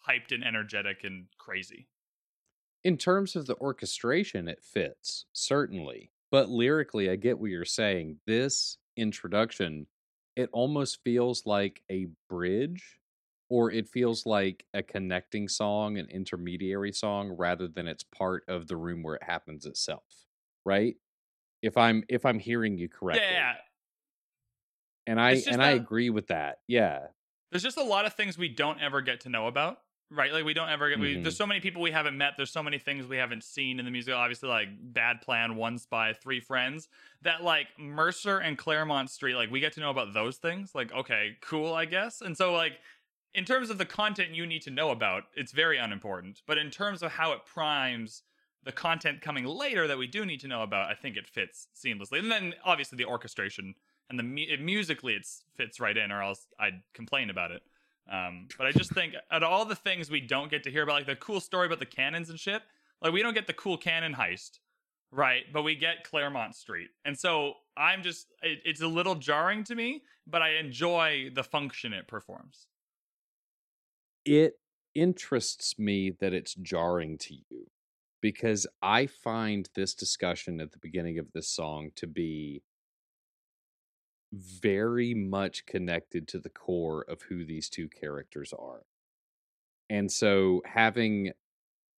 hyped 0.08 0.34
and 0.34 0.44
energetic 0.44 1.04
and 1.04 1.26
crazy. 1.38 1.88
In 2.84 2.98
terms 2.98 3.36
of 3.36 3.46
the 3.46 3.56
orchestration 3.58 4.48
it 4.48 4.64
fits 4.64 5.26
certainly. 5.34 6.12
But 6.32 6.50
lyrically 6.50 7.10
i 7.10 7.16
get 7.16 7.40
what 7.40 7.52
you're 7.52 7.66
saying. 7.66 8.18
This 8.26 8.78
introduction 8.98 9.86
it 10.36 10.50
almost 10.54 11.04
feels 11.04 11.46
like 11.46 11.82
a 11.92 12.08
bridge 12.30 13.01
or 13.52 13.72
it 13.72 13.90
feels 13.90 14.26
like 14.26 14.66
a 14.74 14.82
connecting 14.84 15.50
song, 15.50 15.98
an 16.00 16.08
intermediary 16.10 16.94
song, 16.94 17.32
rather 17.34 17.68
than 17.68 17.88
it's 17.88 18.04
part 18.06 18.46
of 18.48 18.68
the 18.68 18.78
room 18.78 19.04
where 19.04 19.16
it 19.16 19.24
happens 19.24 19.66
itself. 19.68 20.26
Right? 20.66 20.96
If 21.62 21.78
I'm 21.78 22.04
if 22.10 22.26
I'm 22.26 22.40
hearing 22.40 22.78
you 22.78 22.90
correctly. 22.90 23.38
yeah 23.38 23.56
And 25.08 25.20
I 25.20 25.32
and 25.48 25.62
I 25.62 25.72
agree 25.72 26.10
with 26.10 26.28
that. 26.28 26.60
Yeah. 26.68 27.08
there's 27.52 27.64
just 27.64 27.78
a 27.78 27.84
lot 27.84 28.06
of 28.06 28.14
things 28.14 28.38
we 28.38 28.50
don't 28.50 28.80
ever 28.82 29.02
get 29.02 29.22
to 29.22 29.30
know 29.30 29.48
about 29.48 29.80
right 30.10 30.34
like 30.34 30.44
we 30.44 30.54
don't 30.54 30.70
ever 30.70 30.90
get 30.90 31.00
we, 31.00 31.16
Mhm. 31.16 31.24
there's 31.24 31.38
so 31.38 31.48
many 31.48 31.62
people 31.62 31.82
we 31.82 31.92
haven't 31.92 32.18
met 32.18 32.34
there's 32.36 32.52
so 32.52 32.62
many 32.62 32.78
things 32.78 33.08
we 33.08 33.16
haven't 33.18 33.44
seen 33.44 33.80
in 33.80 33.86
the 33.86 33.92
musical 33.92 34.20
obviously 34.20 34.50
like 34.50 34.68
bad 34.82 35.22
plan 35.22 35.56
one 35.56 35.78
spy 35.78 36.12
three 36.14 36.42
friends 36.42 36.90
that 37.22 37.44
like 37.44 37.68
mercer 37.80 38.38
and 38.38 38.58
clermont 38.58 39.10
street 39.10 39.36
like 39.36 39.50
we 39.50 39.60
get 39.62 39.72
to 39.74 39.80
know 39.80 39.90
about 39.90 40.14
those 40.14 40.38
things 40.38 40.76
like 40.76 40.92
okay 40.92 41.38
cool 41.42 41.74
i 41.74 41.86
guess 41.86 42.20
and 42.22 42.36
so 42.36 42.52
like 42.54 42.74
in 43.34 43.46
terms 43.46 43.70
of 43.70 43.78
the 43.78 43.86
content 43.86 44.36
you 44.36 44.46
need 44.46 44.62
to 44.62 44.72
know 44.72 44.92
about 44.92 45.24
it's 45.36 45.52
very 45.52 45.78
unimportant 45.78 46.42
but 46.48 46.58
in 46.58 46.70
terms 46.70 47.02
of 47.02 47.12
how 47.12 47.32
it 47.32 47.46
primes 47.46 48.24
the 48.64 48.72
content 48.72 49.22
coming 49.22 49.46
later 49.46 49.88
that 49.88 49.98
we 49.98 50.08
do 50.08 50.26
need 50.26 50.40
to 50.40 50.48
know 50.48 50.64
about 50.64 50.90
i 50.90 50.94
think 50.94 51.16
it 51.18 51.28
fits 51.28 51.68
seamlessly 51.76 52.20
and 52.20 52.32
then 52.32 52.54
obviously 52.66 52.98
the 52.98 53.06
orchestration 53.06 53.74
and 54.10 54.20
the 54.20 54.24
mu- 54.24 54.58
musically 54.60 55.14
it 55.14 55.26
fits 55.56 55.80
right 55.80 55.98
in 55.98 56.12
or 56.12 56.22
else 56.22 56.48
i'd 56.60 56.82
complain 56.94 57.30
about 57.30 57.52
it 57.52 57.62
um, 58.10 58.48
but 58.58 58.68
I 58.68 58.72
just 58.72 58.94
think 58.94 59.14
out 59.32 59.44
of 59.44 59.52
all 59.52 59.66
the 59.66 59.76
things 59.76 60.10
we 60.10 60.22
don't 60.22 60.50
get 60.50 60.64
to 60.64 60.72
hear 60.72 60.84
about, 60.84 60.96
like 60.96 61.06
the 61.06 61.16
cool 61.16 61.40
story 61.40 61.68
about 61.68 61.80
the 61.80 61.86
cannons 61.86 62.30
and 62.30 62.40
shit, 62.40 62.62
like 63.02 63.14
we 63.14 63.22
don't 63.22 63.34
get 63.34 63.48
the 63.48 63.54
cool 63.54 63.78
cannon 63.78 64.14
heist, 64.14 64.60
right? 65.12 65.44
But 65.54 65.64
we 65.64 65.76
get 65.76 66.04
Clermont 66.04 66.56
Street, 66.56 66.90
and 67.06 67.18
so 67.18 67.54
I'm 67.78 68.04
just 68.04 68.28
it, 68.42 68.60
it's 68.66 68.82
a 68.82 68.88
little 68.88 69.16
jarring 69.16 69.64
to 69.66 69.76
me, 69.76 70.04
but 70.28 70.42
I 70.42 70.56
enjoy 70.56 71.32
the 71.34 71.44
function 71.44 71.94
it 71.94 72.08
performs. 72.08 72.68
It 74.26 74.54
interests 74.94 75.80
me 75.80 76.12
that 76.20 76.34
it's 76.34 76.56
jarring 76.56 77.18
to 77.20 77.34
you 77.50 77.68
because 78.22 78.68
I 78.82 79.08
find 79.08 79.70
this 79.76 79.96
discussion 79.96 80.62
at 80.62 80.72
the 80.72 80.80
beginning 80.80 81.18
of 81.18 81.32
this 81.34 81.50
song 81.50 81.92
to 81.96 82.08
be 82.08 82.62
very 84.34 85.14
much 85.14 85.66
connected 85.66 86.28
to 86.30 86.40
the 86.40 86.50
core 86.50 87.04
of 87.08 87.24
who 87.24 87.46
these 87.46 87.70
two 87.70 87.90
characters 87.90 88.54
are. 88.58 88.84
And 89.90 90.12
so 90.12 90.62
having 90.66 91.32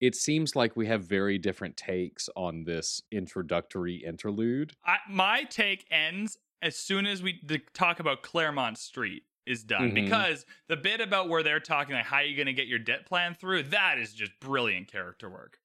it 0.01 0.15
seems 0.15 0.53
like 0.53 0.75
we 0.75 0.87
have 0.87 1.05
very 1.05 1.37
different 1.37 1.77
takes 1.77 2.27
on 2.35 2.65
this 2.65 3.01
introductory 3.09 4.03
interlude. 4.05 4.73
I, 4.85 4.97
my 5.09 5.43
take 5.43 5.85
ends 5.89 6.37
as 6.61 6.75
soon 6.75 7.05
as 7.05 7.23
we 7.23 7.39
talk 7.73 8.01
about 8.01 8.21
Clermont 8.21 8.77
Street 8.77 9.23
is 9.45 9.63
done 9.63 9.91
Mhm. 9.91 9.93
because 9.93 10.45
the 10.67 10.77
bit 10.77 11.01
about 11.01 11.29
where 11.29 11.43
they're 11.43 11.59
talking 11.59 11.95
like 11.95 12.05
how 12.05 12.17
are 12.17 12.23
you 12.23 12.35
going 12.35 12.47
to 12.47 12.53
get 12.53 12.67
your 12.67 12.79
debt 12.79 13.05
plan 13.05 13.35
through 13.35 13.63
that 13.63 13.97
is 13.99 14.13
just 14.13 14.39
brilliant 14.39 14.87
character 14.87 15.29
work. 15.29 15.59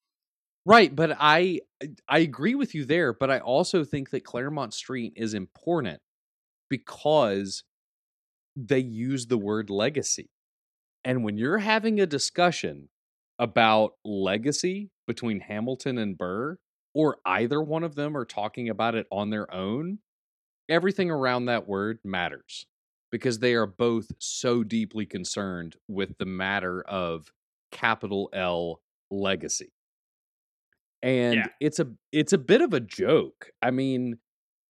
Right, 0.65 0.95
but 0.95 1.17
I 1.19 1.61
I 2.09 2.19
agree 2.19 2.55
with 2.55 2.75
you 2.75 2.85
there, 2.85 3.15
but 3.15 3.31
I 3.31 3.39
also 3.39 3.85
think 3.85 4.11
that 4.11 4.25
Clermont 4.25 4.75
Street 4.75 5.15
is 5.17 5.33
important 5.33 6.01
because 6.71 7.65
they 8.57 8.81
use 8.81 9.27
the 9.29 9.39
word 9.39 9.71
legacy. 9.71 10.31
And 11.05 11.25
when 11.25 11.39
you're 11.39 11.59
having 11.59 12.01
a 12.01 12.07
discussion 12.07 12.91
about 13.39 13.95
legacy 14.05 14.91
between 15.07 15.41
Hamilton 15.41 15.99
and 15.99 16.19
Burr, 16.19 16.59
or 16.95 17.19
either 17.27 17.63
one 17.63 17.85
of 17.85 17.97
them 17.97 18.17
are 18.17 18.27
talking 18.27 18.69
about 18.71 18.97
it 18.97 19.09
on 19.13 19.31
their 19.31 19.53
own, 19.55 20.01
everything 20.71 21.11
around 21.11 21.47
that 21.47 21.69
word 21.69 22.01
matters 22.05 22.68
because 23.11 23.39
they 23.39 23.55
are 23.55 23.67
both 23.67 24.13
so 24.19 24.63
deeply 24.65 25.07
concerned 25.07 25.77
with 25.89 26.19
the 26.19 26.27
matter 26.27 26.83
of 26.83 27.33
capital 27.73 28.31
L 28.33 28.81
legacy. 29.11 29.73
And 31.03 31.35
Yeah. 31.37 31.47
it's 31.61 31.79
a 31.79 31.89
it's 32.13 32.33
a 32.33 32.39
bit 32.39 32.61
of 32.61 32.73
a 32.75 32.81
joke. 32.81 33.51
I 33.63 33.71
mean, 33.71 34.19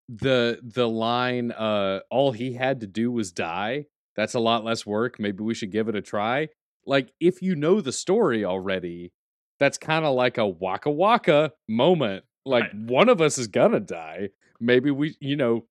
the 0.09 0.61
the 0.63 0.89
line 0.89 1.53
uh 1.53 2.01
all 2.11 2.33
he 2.33 2.55
had 2.55 2.81
to 2.81 2.87
do 2.87 3.11
was 3.13 3.33
die. 3.33 3.87
That's 4.17 4.35
a 4.35 4.41
lot 4.41 4.65
less 4.65 4.85
work. 4.87 5.19
Maybe 5.19 5.43
we 5.45 5.55
should 5.55 5.71
give 5.71 5.89
it 5.89 5.97
a 5.97 6.03
try. 6.03 6.49
Like 6.87 7.13
if 7.21 7.43
you 7.43 7.55
know 7.57 7.81
the 7.81 7.93
story 7.93 8.45
already, 8.45 9.13
that's 9.59 9.79
kind 9.79 10.05
of 10.05 10.15
like 10.15 10.39
a 10.39 10.47
waka 10.47 10.91
waka 10.91 11.53
moment. 11.69 12.25
Like 12.47 12.65
Right. 12.65 12.75
one 12.77 13.09
of 13.09 13.21
us 13.21 13.39
is 13.39 13.49
gonna 13.49 13.81
die. 13.81 14.31
Maybe 14.61 14.91
we, 14.91 15.17
you 15.21 15.37
know, 15.37 15.67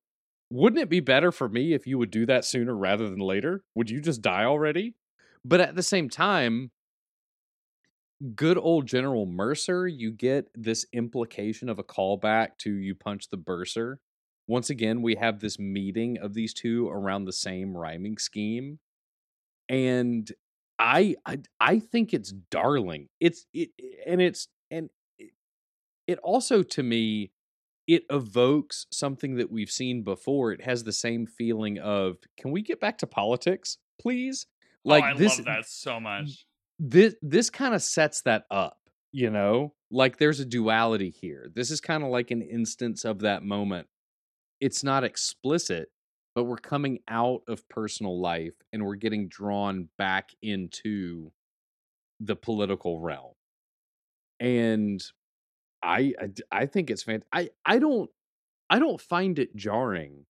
wouldn't 0.50 0.82
it 0.82 0.89
be 0.89 1.00
better 1.00 1.32
for 1.32 1.50
me 1.50 1.74
if 1.74 1.86
you 1.86 1.98
would 1.98 2.12
do 2.12 2.25
that 2.25 2.46
sooner 2.46 2.75
rather 2.75 3.10
than 3.10 3.20
later? 3.20 3.63
Would 3.75 3.89
you 3.89 4.01
just 4.01 4.22
die 4.22 4.46
already? 4.46 4.96
But 5.44 5.62
at 5.62 5.75
the 5.75 5.84
same 5.84 6.10
time, 6.10 6.72
good 8.36 8.58
old 8.58 8.86
General 8.86 9.25
Mercer, 9.25 9.88
you 9.88 10.12
get 10.12 10.50
this 10.56 10.86
implication 10.94 11.70
of 11.70 11.80
a 11.80 11.84
callback 11.84 12.58
to 12.60 12.74
you 12.74 12.96
punch 12.96 13.30
the 13.30 13.38
bursar. 13.38 14.00
Once 14.48 14.70
again, 14.70 15.01
we 15.01 15.16
have 15.16 15.39
this 15.39 15.60
meeting 15.60 16.18
of 16.18 16.34
these 16.34 16.54
two 16.54 16.88
around 16.89 17.25
the 17.25 17.34
same 17.34 17.75
rhyming 17.75 18.18
scheme. 18.18 18.80
And 19.70 20.32
I 20.80 21.16
I, 21.25 21.39
I 21.60 21.80
think 21.80 22.13
it's 22.13 22.32
darling. 22.32 23.10
It's 23.20 23.46
it 23.54 23.70
and 24.06 24.22
it's 24.22 24.48
and 24.72 24.89
it, 26.08 26.20
also 26.24 26.63
to 26.63 26.84
me 26.84 27.32
it 27.88 28.03
evokes 28.10 28.86
something 28.91 29.36
that 29.38 29.51
we've 29.51 29.72
seen 29.72 30.03
before. 30.03 30.51
It 30.51 30.62
has 30.62 30.84
the 30.84 30.94
same 30.94 31.25
feeling 31.25 31.79
of 31.79 32.17
can 32.38 32.51
we 32.51 32.62
get 32.62 32.79
back 32.79 32.98
to 33.00 33.08
politics, 33.08 33.77
please? 34.00 34.46
Oh, 34.86 34.89
like 34.89 35.03
oh, 35.03 35.08
I 35.08 35.13
love 35.13 35.46
that 35.46 35.65
so 35.67 36.00
much. 36.00 36.46
this 36.79 37.15
this 37.22 37.50
kind 37.50 37.74
of 37.74 37.82
sets 37.82 38.22
that 38.22 38.46
up 38.51 38.77
you 39.12 39.29
know 39.29 39.74
like 39.89 40.17
there's 40.17 40.39
a 40.39 40.46
duality 40.46 41.10
here 41.10 41.50
this 41.56 41.72
is 41.72 41.82
kind 41.82 42.03
of 42.03 42.10
like 42.10 42.32
an 42.32 42.41
instance 42.41 43.06
of 43.06 43.20
that 43.20 43.44
moment 43.44 43.88
it's 44.60 44.84
not 44.84 45.03
explicit 45.03 45.89
but 46.36 46.44
we're 46.44 46.58
coming 46.58 47.00
out 47.08 47.41
of 47.48 47.67
personal 47.67 48.22
life 48.22 48.53
and 48.72 48.86
we're 48.86 48.96
getting 48.96 49.27
drawn 49.27 49.89
back 49.98 50.29
into 50.41 51.32
the 52.20 52.36
political 52.36 53.00
realm 53.00 53.34
and 54.39 55.01
i 55.84 56.14
i, 56.20 56.30
I 56.52 56.66
think 56.66 56.90
it's 56.90 57.04
fantastic 57.04 57.28
i 57.34 57.50
i 57.66 57.80
don't 57.80 58.10
i 58.70 58.80
don't 58.80 59.02
find 59.02 59.40
it 59.40 59.56
jarring 59.56 60.26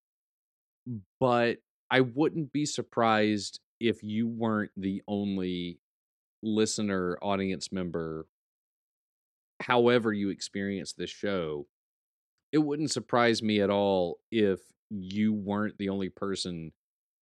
but 1.20 1.58
i 1.90 2.02
wouldn't 2.02 2.52
be 2.52 2.66
surprised 2.66 3.60
if 3.80 4.04
you 4.04 4.28
weren't 4.28 4.72
the 4.76 5.02
only 5.08 5.80
listener, 6.44 7.18
audience 7.22 7.72
member, 7.72 8.28
however 9.62 10.14
you 10.14 10.30
experience 10.30 10.94
this 10.94 11.10
show, 11.10 11.68
it 12.52 12.60
wouldn't 12.60 12.92
surprise 12.92 13.44
me 13.44 13.62
at 13.62 13.70
all 13.70 14.20
if 14.32 14.60
you 14.90 15.34
weren't 15.34 15.78
the 15.78 15.90
only 15.90 16.10
person 16.10 16.72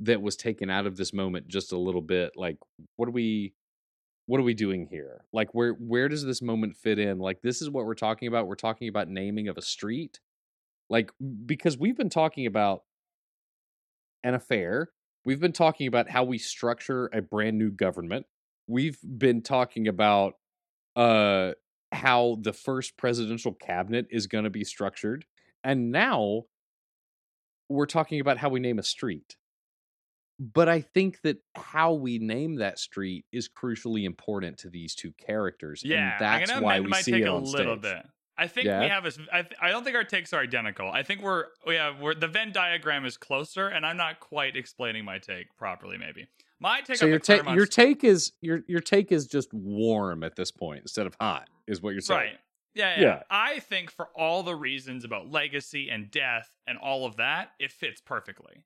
that 0.01 0.21
was 0.21 0.35
taken 0.35 0.69
out 0.69 0.85
of 0.85 0.97
this 0.97 1.13
moment 1.13 1.47
just 1.47 1.71
a 1.71 1.77
little 1.77 2.01
bit. 2.01 2.33
Like, 2.35 2.57
what 2.97 3.07
are 3.07 3.13
we 3.13 3.53
what 4.27 4.39
are 4.39 4.43
we 4.43 4.53
doing 4.53 4.87
here? 4.89 5.25
Like 5.33 5.53
where 5.53 5.73
where 5.73 6.09
does 6.09 6.23
this 6.23 6.41
moment 6.41 6.75
fit 6.75 6.99
in? 6.99 7.19
Like 7.19 7.41
this 7.41 7.61
is 7.61 7.69
what 7.69 7.85
we're 7.85 7.95
talking 7.95 8.27
about. 8.27 8.47
We're 8.47 8.55
talking 8.55 8.87
about 8.87 9.07
naming 9.07 9.47
of 9.47 9.57
a 9.57 9.61
street. 9.61 10.19
Like 10.89 11.11
because 11.45 11.77
we've 11.77 11.97
been 11.97 12.09
talking 12.09 12.45
about 12.45 12.83
an 14.23 14.33
affair. 14.33 14.89
We've 15.25 15.39
been 15.39 15.53
talking 15.53 15.87
about 15.87 16.09
how 16.09 16.23
we 16.23 16.37
structure 16.37 17.09
a 17.13 17.21
brand 17.21 17.57
new 17.57 17.71
government 17.71 18.25
we've 18.67 18.97
been 19.17 19.41
talking 19.41 19.87
about 19.87 20.33
uh 20.95 21.51
how 21.91 22.37
the 22.41 22.53
first 22.53 22.97
presidential 22.97 23.53
cabinet 23.53 24.07
is 24.09 24.27
going 24.27 24.43
to 24.43 24.49
be 24.49 24.63
structured. 24.63 25.25
And 25.63 25.91
now 25.91 26.43
we're 27.69 27.85
talking 27.85 28.19
about 28.19 28.37
how 28.37 28.49
we 28.49 28.59
name 28.59 28.79
a 28.79 28.83
street. 28.83 29.37
But 30.39 30.67
I 30.67 30.81
think 30.81 31.21
that 31.21 31.37
how 31.55 31.93
we 31.93 32.19
name 32.19 32.55
that 32.55 32.77
street 32.77 33.25
is 33.31 33.47
crucially 33.49 34.03
important 34.03 34.57
to 34.59 34.69
these 34.69 34.93
two 34.93 35.13
characters. 35.13 35.81
Yeah, 35.83 36.11
and 36.11 36.19
that's 36.19 36.51
I'm 36.51 36.63
why 36.63 36.79
we 36.81 36.87
my 36.87 37.01
see 37.01 37.13
take 37.13 37.23
it 37.23 37.27
a 37.27 37.35
little 37.35 37.77
stage. 37.77 37.81
bit. 37.81 38.05
I 38.37 38.47
think 38.47 38.65
we 38.65 38.87
have 38.89 39.05
a. 39.05 39.11
I, 39.31 39.41
th- 39.43 39.55
I 39.61 39.69
don't 39.69 39.85
think 39.85 39.95
our 39.95 40.03
takes 40.03 40.33
are 40.33 40.41
identical. 40.41 40.91
I 40.91 41.03
think 41.03 41.21
we're 41.21 41.45
oh, 41.65 41.71
yeah 41.71 41.93
we're 41.99 42.15
the 42.15 42.27
Venn 42.27 42.51
diagram 42.51 43.05
is 43.05 43.15
closer, 43.15 43.69
and 43.69 43.85
I'm 43.85 43.95
not 43.95 44.19
quite 44.19 44.57
explaining 44.57 45.05
my 45.05 45.19
take 45.19 45.55
properly. 45.57 45.97
Maybe 45.97 46.27
my 46.59 46.81
take 46.81 46.97
So 46.97 47.05
on 47.05 47.11
your 47.11 47.19
take 47.19 47.45
your 47.45 47.65
take 47.65 48.03
is 48.03 48.33
your 48.41 48.61
your 48.67 48.81
take 48.81 49.13
is 49.13 49.27
just 49.27 49.53
warm 49.53 50.23
at 50.23 50.35
this 50.35 50.51
point 50.51 50.81
instead 50.81 51.07
of 51.07 51.15
hot, 51.19 51.47
is 51.65 51.81
what 51.81 51.91
you're 51.91 52.01
saying. 52.01 52.19
Right. 52.19 52.37
Yeah, 52.73 52.95
yeah, 52.95 53.01
Yeah. 53.01 53.23
I 53.29 53.59
think 53.59 53.89
for 53.89 54.09
all 54.17 54.43
the 54.43 54.55
reasons 54.55 55.05
about 55.05 55.31
legacy 55.31 55.89
and 55.89 56.11
death 56.11 56.49
and 56.67 56.77
all 56.77 57.05
of 57.05 57.15
that, 57.15 57.51
it 57.57 57.71
fits 57.71 58.01
perfectly. 58.01 58.65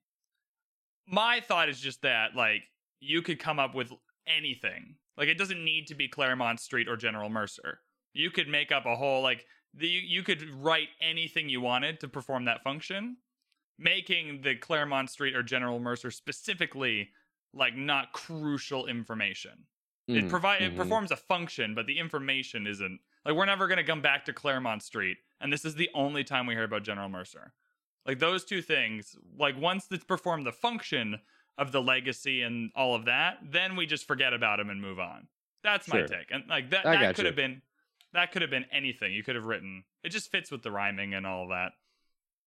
My 1.06 1.40
thought 1.40 1.68
is 1.68 1.80
just 1.80 2.02
that, 2.02 2.34
like, 2.36 2.62
you 3.00 3.22
could 3.22 3.38
come 3.38 3.58
up 3.58 3.74
with 3.74 3.92
anything. 4.26 4.96
Like, 5.16 5.28
it 5.28 5.38
doesn't 5.38 5.64
need 5.64 5.86
to 5.88 5.94
be 5.94 6.08
Clermont 6.08 6.60
Street 6.60 6.88
or 6.88 6.96
General 6.96 7.28
Mercer. 7.28 7.80
You 8.12 8.30
could 8.30 8.48
make 8.48 8.72
up 8.72 8.86
a 8.86 8.96
whole, 8.96 9.22
like, 9.22 9.46
the, 9.74 9.86
you 9.88 10.22
could 10.22 10.48
write 10.50 10.88
anything 11.00 11.48
you 11.48 11.60
wanted 11.60 12.00
to 12.00 12.08
perform 12.08 12.44
that 12.46 12.62
function, 12.62 13.16
making 13.78 14.42
the 14.42 14.56
Clermont 14.56 15.10
Street 15.10 15.34
or 15.36 15.42
General 15.42 15.78
Mercer 15.80 16.10
specifically, 16.10 17.10
like, 17.52 17.76
not 17.76 18.12
crucial 18.12 18.86
information 18.86 19.66
it 20.16 20.24
Mm, 20.24 20.30
provide 20.30 20.62
it 20.62 20.72
mhm. 20.72 20.76
performs 20.76 21.10
a 21.10 21.16
function, 21.16 21.74
but 21.74 21.86
the 21.86 21.98
information 21.98 22.66
isn't. 22.66 23.00
Like 23.24 23.34
we're 23.34 23.46
never 23.46 23.68
gonna 23.68 23.84
come 23.84 24.02
back 24.02 24.24
to 24.24 24.32
Clermont 24.32 24.82
Street, 24.82 25.18
and 25.40 25.52
this 25.52 25.64
is 25.64 25.74
the 25.74 25.90
only 25.94 26.24
time 26.24 26.46
we 26.46 26.54
hear 26.54 26.64
about 26.64 26.82
General 26.82 27.08
Mercer. 27.08 27.52
Like 28.10 28.18
those 28.18 28.44
two 28.44 28.60
things, 28.60 29.14
like 29.38 29.56
once 29.56 29.86
it's 29.92 30.02
performed 30.02 30.44
the 30.44 30.50
function 30.50 31.20
of 31.56 31.70
the 31.70 31.80
legacy 31.80 32.42
and 32.42 32.72
all 32.74 32.96
of 32.96 33.04
that, 33.04 33.38
then 33.40 33.76
we 33.76 33.86
just 33.86 34.04
forget 34.04 34.32
about 34.34 34.58
him 34.58 34.68
and 34.68 34.80
move 34.80 34.98
on. 34.98 35.28
That's 35.62 35.86
my 35.86 35.98
Sure. 35.98 36.08
take. 36.08 36.26
And 36.32 36.42
like 36.48 36.70
that 36.70 36.84
I 36.84 36.96
that 36.96 37.14
could 37.14 37.22
you. 37.22 37.26
have 37.26 37.36
been 37.36 37.62
that 38.12 38.32
could 38.32 38.42
have 38.42 38.50
been 38.50 38.64
anything 38.72 39.12
you 39.12 39.22
could 39.22 39.36
have 39.36 39.44
written. 39.44 39.84
It 40.02 40.08
just 40.08 40.28
fits 40.32 40.50
with 40.50 40.64
the 40.64 40.72
rhyming 40.72 41.14
and 41.14 41.24
all 41.24 41.44
of 41.44 41.50
that. 41.50 41.70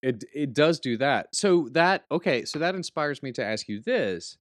It 0.02 0.26
it 0.34 0.54
does 0.54 0.82
do 0.82 0.98
that. 0.98 1.34
So 1.34 1.70
that 1.72 2.04
okay, 2.12 2.44
so 2.44 2.60
that 2.60 2.76
inspires 2.76 3.24
me 3.24 3.32
to 3.32 3.46
ask 3.46 3.70
you 3.70 3.80
this. 3.80 4.38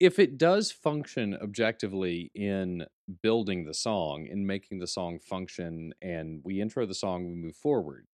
If 0.00 0.18
it 0.18 0.38
does 0.38 0.72
function 0.72 1.36
objectively 1.42 2.30
in 2.34 2.86
building 3.22 3.66
the 3.66 3.74
song, 3.74 4.26
in 4.28 4.46
making 4.46 4.78
the 4.78 4.86
song 4.86 5.18
function 5.18 5.92
and 6.00 6.40
we 6.42 6.62
intro 6.62 6.86
the 6.86 6.94
song, 6.94 7.26
we 7.26 7.34
move 7.34 7.54
forward, 7.54 8.06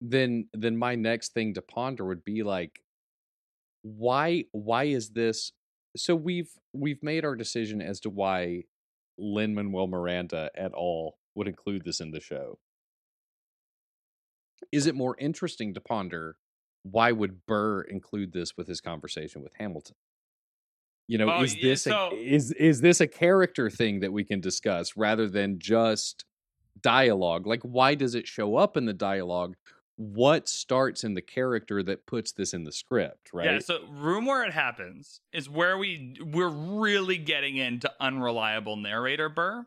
then 0.00 0.48
then 0.52 0.76
my 0.76 0.94
next 0.94 1.32
thing 1.34 1.54
to 1.54 1.62
ponder 1.62 2.04
would 2.06 2.24
be 2.24 2.42
like 2.42 2.80
why 3.82 4.44
why 4.52 4.84
is 4.84 5.10
this 5.10 5.52
so 5.96 6.14
we've 6.14 6.50
we've 6.72 7.02
made 7.02 7.24
our 7.24 7.34
decision 7.34 7.80
as 7.82 8.00
to 8.00 8.10
why 8.10 8.62
Lin 9.18 9.54
Manuel 9.54 9.88
Miranda 9.88 10.50
at 10.56 10.72
all 10.72 11.18
would 11.34 11.48
include 11.48 11.82
this 11.84 12.00
in 12.00 12.10
the 12.12 12.20
show 12.20 12.58
is 14.72 14.86
it 14.86 14.94
more 14.94 15.16
interesting 15.18 15.74
to 15.74 15.80
ponder 15.80 16.36
why 16.82 17.12
would 17.12 17.44
Burr 17.46 17.82
include 17.82 18.32
this 18.32 18.56
with 18.56 18.66
his 18.68 18.80
conversation 18.80 19.42
with 19.42 19.52
Hamilton? 19.58 19.96
You 21.06 21.18
know, 21.18 21.30
Oh, 21.30 21.42
is 21.42 21.56
this 21.60 21.82
so- 21.82 22.10
a, 22.12 22.14
is 22.14 22.52
is 22.52 22.80
this 22.80 23.00
a 23.00 23.06
character 23.06 23.68
thing 23.70 24.00
that 24.00 24.12
we 24.12 24.24
can 24.24 24.40
discuss 24.40 24.96
rather 24.96 25.28
than 25.28 25.58
just 25.58 26.24
dialogue? 26.80 27.46
Like, 27.46 27.62
why 27.62 27.94
does 27.94 28.14
it 28.14 28.26
show 28.26 28.56
up 28.56 28.76
in 28.76 28.84
the 28.84 28.92
dialogue? 28.92 29.56
What 30.00 30.48
starts 30.48 31.02
in 31.02 31.14
the 31.14 31.20
character 31.22 31.82
that 31.82 32.06
puts 32.06 32.30
this 32.30 32.54
in 32.54 32.62
the 32.62 32.70
script? 32.70 33.30
Right? 33.32 33.46
Yeah, 33.46 33.58
so 33.58 33.84
room 33.88 34.26
where 34.26 34.44
it 34.44 34.52
happens 34.52 35.20
is 35.32 35.50
where 35.50 35.76
we 35.76 36.14
we're 36.24 36.48
really 36.48 37.18
getting 37.18 37.56
into 37.56 37.90
unreliable 37.98 38.76
narrator 38.76 39.28
Burr, 39.28 39.66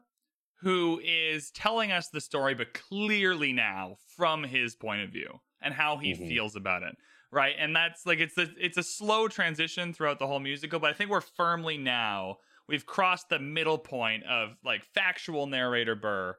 who 0.62 1.02
is 1.04 1.52
telling 1.52 1.92
us 1.92 2.08
the 2.08 2.22
story, 2.22 2.56
but 2.56 2.74
clearly 2.74 3.52
now 3.52 3.98
from 4.16 4.44
his 4.44 4.74
point 4.74 5.02
of 5.02 5.10
view 5.10 5.42
and 5.62 5.74
how 5.74 5.98
he 5.98 6.14
Mhm. 6.14 6.30
feels 6.30 6.56
about 6.56 6.84
it. 6.84 6.96
Right. 7.30 7.56
And 7.60 7.76
that's 7.76 8.06
like 8.06 8.20
it's 8.20 8.38
a 8.38 8.48
it's 8.58 8.78
a 8.78 8.84
slow 8.84 9.28
transition 9.28 9.94
throughout 9.94 10.18
the 10.20 10.28
whole 10.28 10.40
musical, 10.40 10.80
but 10.80 10.92
I 10.92 10.94
think 10.94 11.10
we're 11.10 11.20
firmly 11.20 11.78
now 11.78 12.38
we've 12.70 12.86
crossed 12.86 13.28
the 13.28 13.40
middle 13.40 13.78
point 13.78 14.24
of 14.24 14.56
like 14.64 14.86
factual 14.94 15.46
narrator 15.46 15.96
Burr 15.96 16.38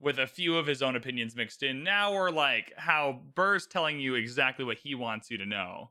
with 0.00 0.18
a 0.18 0.26
few 0.26 0.56
of 0.56 0.66
his 0.66 0.82
own 0.82 0.96
opinions 0.96 1.36
mixed 1.36 1.62
in. 1.62 1.84
Now 1.84 2.12
we're 2.14 2.30
like 2.30 2.72
how 2.76 3.20
Burr's 3.34 3.66
telling 3.66 4.00
you 4.00 4.14
exactly 4.14 4.64
what 4.64 4.78
he 4.78 4.94
wants 4.94 5.30
you 5.30 5.36
to 5.38 5.46
know 5.46 5.90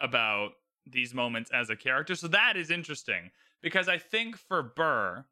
about 0.00 0.50
these 0.86 1.12
moments 1.14 1.50
as 1.52 1.68
a 1.70 1.76
character. 1.76 2.14
So 2.14 2.28
that 2.28 2.56
is 2.56 2.70
interesting 2.70 3.30
because 3.62 3.88
I 3.88 3.98
think 3.98 4.36
for 4.36 4.62
Burr, 4.62 5.24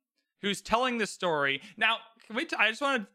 who's 0.42 0.61
telling 0.61 0.98
the 0.98 1.07
story 1.07 1.61
now, 1.76 1.98
can 2.26 2.37
we? 2.37 2.44
T- 2.44 2.57
I 2.59 2.68
just 2.68 2.83
want 2.83 3.02
to 3.04 3.09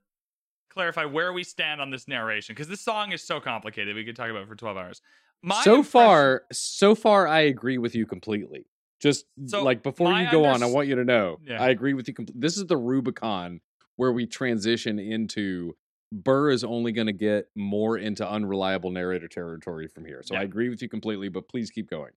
clarify 0.70 1.06
where 1.06 1.32
we 1.34 1.44
stand 1.44 1.80
on 1.82 1.90
this 1.92 2.08
narration 2.08 2.54
because 2.56 2.68
this 2.68 2.82
song 2.82 3.12
is 3.12 3.22
so 3.22 3.40
complicated. 3.40 3.96
We 3.96 4.06
could 4.06 4.16
talk 4.16 4.30
about 4.30 4.44
it 4.44 4.48
for 4.48 4.56
twelve 4.56 4.78
hours. 4.78 5.02
My 5.42 5.62
so 5.64 5.76
impression- 5.76 5.92
far, 5.92 6.44
so 6.52 6.96
far, 6.96 7.28
I 7.28 7.42
agree 7.42 7.78
with 7.78 7.94
you 7.96 8.06
completely. 8.06 8.66
Just 9.02 9.26
So, 9.48 9.62
like 9.64 9.84
before 9.84 10.14
you 10.14 10.32
go 10.32 10.46
on, 10.46 10.64
I 10.64 10.68
want 10.68 10.88
you 10.88 10.96
to 10.96 11.04
know 11.04 11.38
Yeah. 11.46 11.62
I 11.62 11.70
agree 11.70 11.94
with 11.94 12.08
you. 12.08 12.14
compl- 12.14 12.32
This 12.36 12.56
is 12.58 12.66
the 12.68 12.78
Rubicon 12.78 13.60
where 13.96 14.12
we 14.12 14.26
transition 14.26 15.00
into 15.00 15.76
Burr 16.12 16.52
is 16.52 16.64
only 16.64 16.92
going 16.92 17.08
to 17.08 17.14
get 17.14 17.48
more 17.56 17.98
into 17.98 18.28
unreliable 18.28 18.92
narrator 18.92 19.28
territory 19.28 19.88
from 19.88 20.06
here. 20.06 20.22
So 20.24 20.36
Yeah. 20.36 20.42
I 20.42 20.44
agree 20.44 20.70
with 20.70 20.82
you 20.82 20.90
completely, 20.90 21.30
but 21.30 21.48
please 21.48 21.72
keep 21.72 21.90
going. 21.90 22.12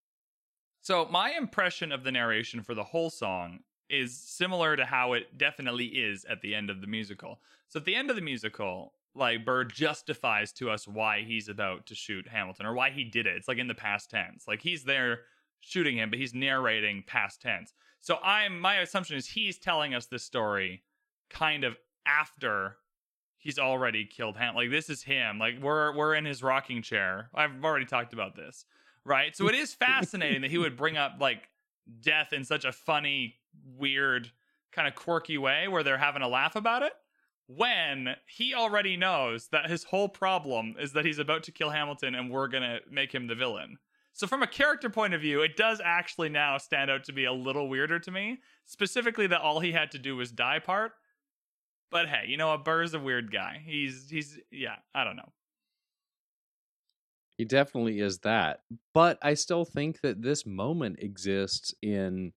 So 0.82 1.06
my 1.06 1.30
impression 1.32 1.92
of 1.92 2.04
the 2.04 2.12
narration 2.12 2.62
for 2.62 2.74
the 2.74 2.84
whole 2.84 3.10
song 3.10 3.60
is 3.88 4.16
similar 4.16 4.76
to 4.76 4.84
how 4.84 5.14
it 5.14 5.38
definitely 5.38 5.86
is 5.86 6.24
at 6.26 6.40
the 6.42 6.54
end 6.54 6.70
of 6.70 6.80
the 6.80 6.86
musical. 6.86 7.40
So 7.68 7.78
at 7.78 7.86
the 7.86 7.94
end 7.94 8.10
of 8.10 8.16
the 8.16 8.22
musical, 8.22 8.92
like 9.14 9.44
Burr 9.44 9.64
justifies 9.64 10.52
to 10.52 10.70
us 10.70 10.86
why 10.86 11.22
he's 11.22 11.48
about 11.48 11.86
to 11.86 11.94
shoot 11.94 12.28
Hamilton 12.28 12.66
or 12.66 12.74
why 12.74 12.90
he 12.90 13.04
did 13.04 13.26
it. 13.26 13.36
It's 13.36 13.48
like 13.48 13.58
in 13.58 13.66
the 13.66 13.74
past 13.74 14.10
tense. 14.10 14.46
Like 14.46 14.60
he's 14.60 14.84
there 14.84 15.20
shooting 15.60 15.96
him, 15.96 16.10
but 16.10 16.18
he's 16.18 16.34
narrating 16.34 17.02
past 17.06 17.40
tense. 17.40 17.72
So 18.00 18.18
I'm 18.22 18.60
my 18.60 18.76
assumption 18.76 19.16
is 19.16 19.26
he's 19.26 19.58
telling 19.58 19.94
us 19.94 20.06
this 20.06 20.22
story 20.22 20.82
kind 21.30 21.64
of 21.64 21.76
after 22.06 22.76
he's 23.38 23.58
already 23.58 24.04
killed 24.04 24.36
Ham. 24.36 24.54
Like 24.54 24.70
this 24.70 24.90
is 24.90 25.02
him. 25.02 25.38
Like 25.38 25.60
we're 25.60 25.94
we're 25.96 26.14
in 26.14 26.24
his 26.24 26.42
rocking 26.42 26.82
chair. 26.82 27.30
I've 27.34 27.64
already 27.64 27.86
talked 27.86 28.12
about 28.12 28.34
this, 28.34 28.64
right? 29.04 29.36
So 29.36 29.48
it 29.48 29.54
is 29.54 29.74
fascinating 29.74 30.42
that 30.42 30.50
he 30.50 30.58
would 30.58 30.76
bring 30.76 30.96
up 30.96 31.16
like 31.20 31.48
death 32.00 32.32
in 32.32 32.44
such 32.44 32.64
a 32.64 32.72
funny, 32.72 33.36
weird, 33.78 34.30
kind 34.72 34.88
of 34.88 34.94
quirky 34.94 35.38
way 35.38 35.68
where 35.68 35.82
they're 35.82 35.98
having 35.98 36.22
a 36.22 36.28
laugh 36.28 36.56
about 36.56 36.82
it. 36.82 36.92
When 37.48 38.16
he 38.26 38.54
already 38.54 38.96
knows 38.96 39.48
that 39.48 39.70
his 39.70 39.84
whole 39.84 40.08
problem 40.08 40.74
is 40.80 40.92
that 40.94 41.04
he's 41.04 41.20
about 41.20 41.44
to 41.44 41.52
kill 41.52 41.70
Hamilton 41.70 42.16
and 42.16 42.30
we're 42.30 42.48
gonna 42.48 42.80
make 42.90 43.14
him 43.14 43.28
the 43.28 43.36
villain. 43.36 43.78
So 44.12 44.26
from 44.26 44.42
a 44.42 44.48
character 44.48 44.88
point 44.90 45.14
of 45.14 45.20
view, 45.20 45.42
it 45.42 45.56
does 45.56 45.80
actually 45.84 46.30
now 46.30 46.58
stand 46.58 46.90
out 46.90 47.04
to 47.04 47.12
be 47.12 47.26
a 47.26 47.32
little 47.32 47.68
weirder 47.68 48.00
to 48.00 48.10
me. 48.10 48.38
Specifically 48.64 49.26
that 49.28 49.42
all 49.42 49.60
he 49.60 49.72
had 49.72 49.90
to 49.92 49.98
do 49.98 50.16
was 50.16 50.32
die 50.32 50.58
part. 50.58 50.92
But 51.90 52.08
hey, 52.08 52.24
you 52.26 52.36
know 52.36 52.48
what? 52.48 52.64
Burr's 52.64 52.94
a 52.94 53.00
weird 53.00 53.32
guy. 53.32 53.62
He's 53.64 54.08
he's 54.10 54.38
yeah, 54.50 54.76
I 54.94 55.04
don't 55.04 55.16
know. 55.16 55.32
He 57.38 57.44
definitely 57.44 58.00
is 58.00 58.18
that. 58.20 58.60
But 58.94 59.18
I 59.22 59.34
still 59.34 59.64
think 59.64 60.00
that 60.00 60.22
this 60.22 60.46
moment 60.46 60.98
exists 61.00 61.74
in 61.82 62.32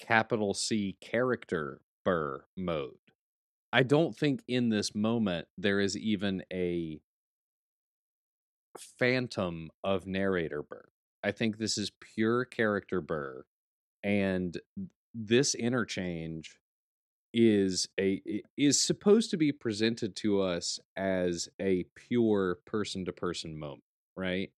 capital 0.00 0.54
C 0.54 0.96
character 1.00 1.80
Burr 2.04 2.44
mode. 2.56 2.96
I 3.72 3.82
don't 3.82 4.16
think 4.16 4.42
in 4.48 4.70
this 4.70 4.94
moment 4.94 5.46
there 5.58 5.80
is 5.80 5.96
even 5.96 6.42
a 6.52 7.00
phantom 8.98 9.70
of 9.84 10.06
narrator 10.06 10.62
Burr. 10.62 10.88
I 11.22 11.32
think 11.32 11.58
this 11.58 11.76
is 11.76 11.92
pure 12.00 12.44
character 12.44 13.00
Burr. 13.00 13.44
And 14.02 14.58
this 15.14 15.54
interchange 15.54 16.56
is 17.32 17.88
a 18.00 18.22
is 18.56 18.80
supposed 18.80 19.30
to 19.30 19.36
be 19.36 19.52
presented 19.52 20.16
to 20.16 20.40
us 20.40 20.80
as 20.96 21.48
a 21.60 21.84
pure 21.94 22.58
person 22.64 23.04
to 23.04 23.12
person 23.12 23.58
moment, 23.58 23.82
right? 24.16 24.50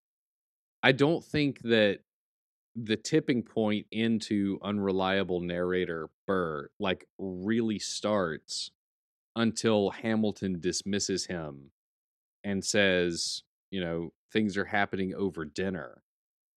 I 0.82 0.92
don't 0.92 1.24
think 1.24 1.60
that 1.62 2.00
the 2.76 2.96
tipping 2.96 3.42
point 3.42 3.86
into 3.90 4.58
unreliable 4.62 5.40
narrator 5.40 6.08
Burr 6.26 6.70
like 6.78 7.06
really 7.18 7.78
starts 7.78 8.70
until 9.36 9.90
Hamilton 9.90 10.60
dismisses 10.60 11.26
him 11.26 11.72
and 12.44 12.64
says, 12.64 13.42
you 13.70 13.80
know, 13.80 14.12
things 14.32 14.56
are 14.56 14.64
happening 14.64 15.14
over 15.14 15.44
dinner. 15.44 16.02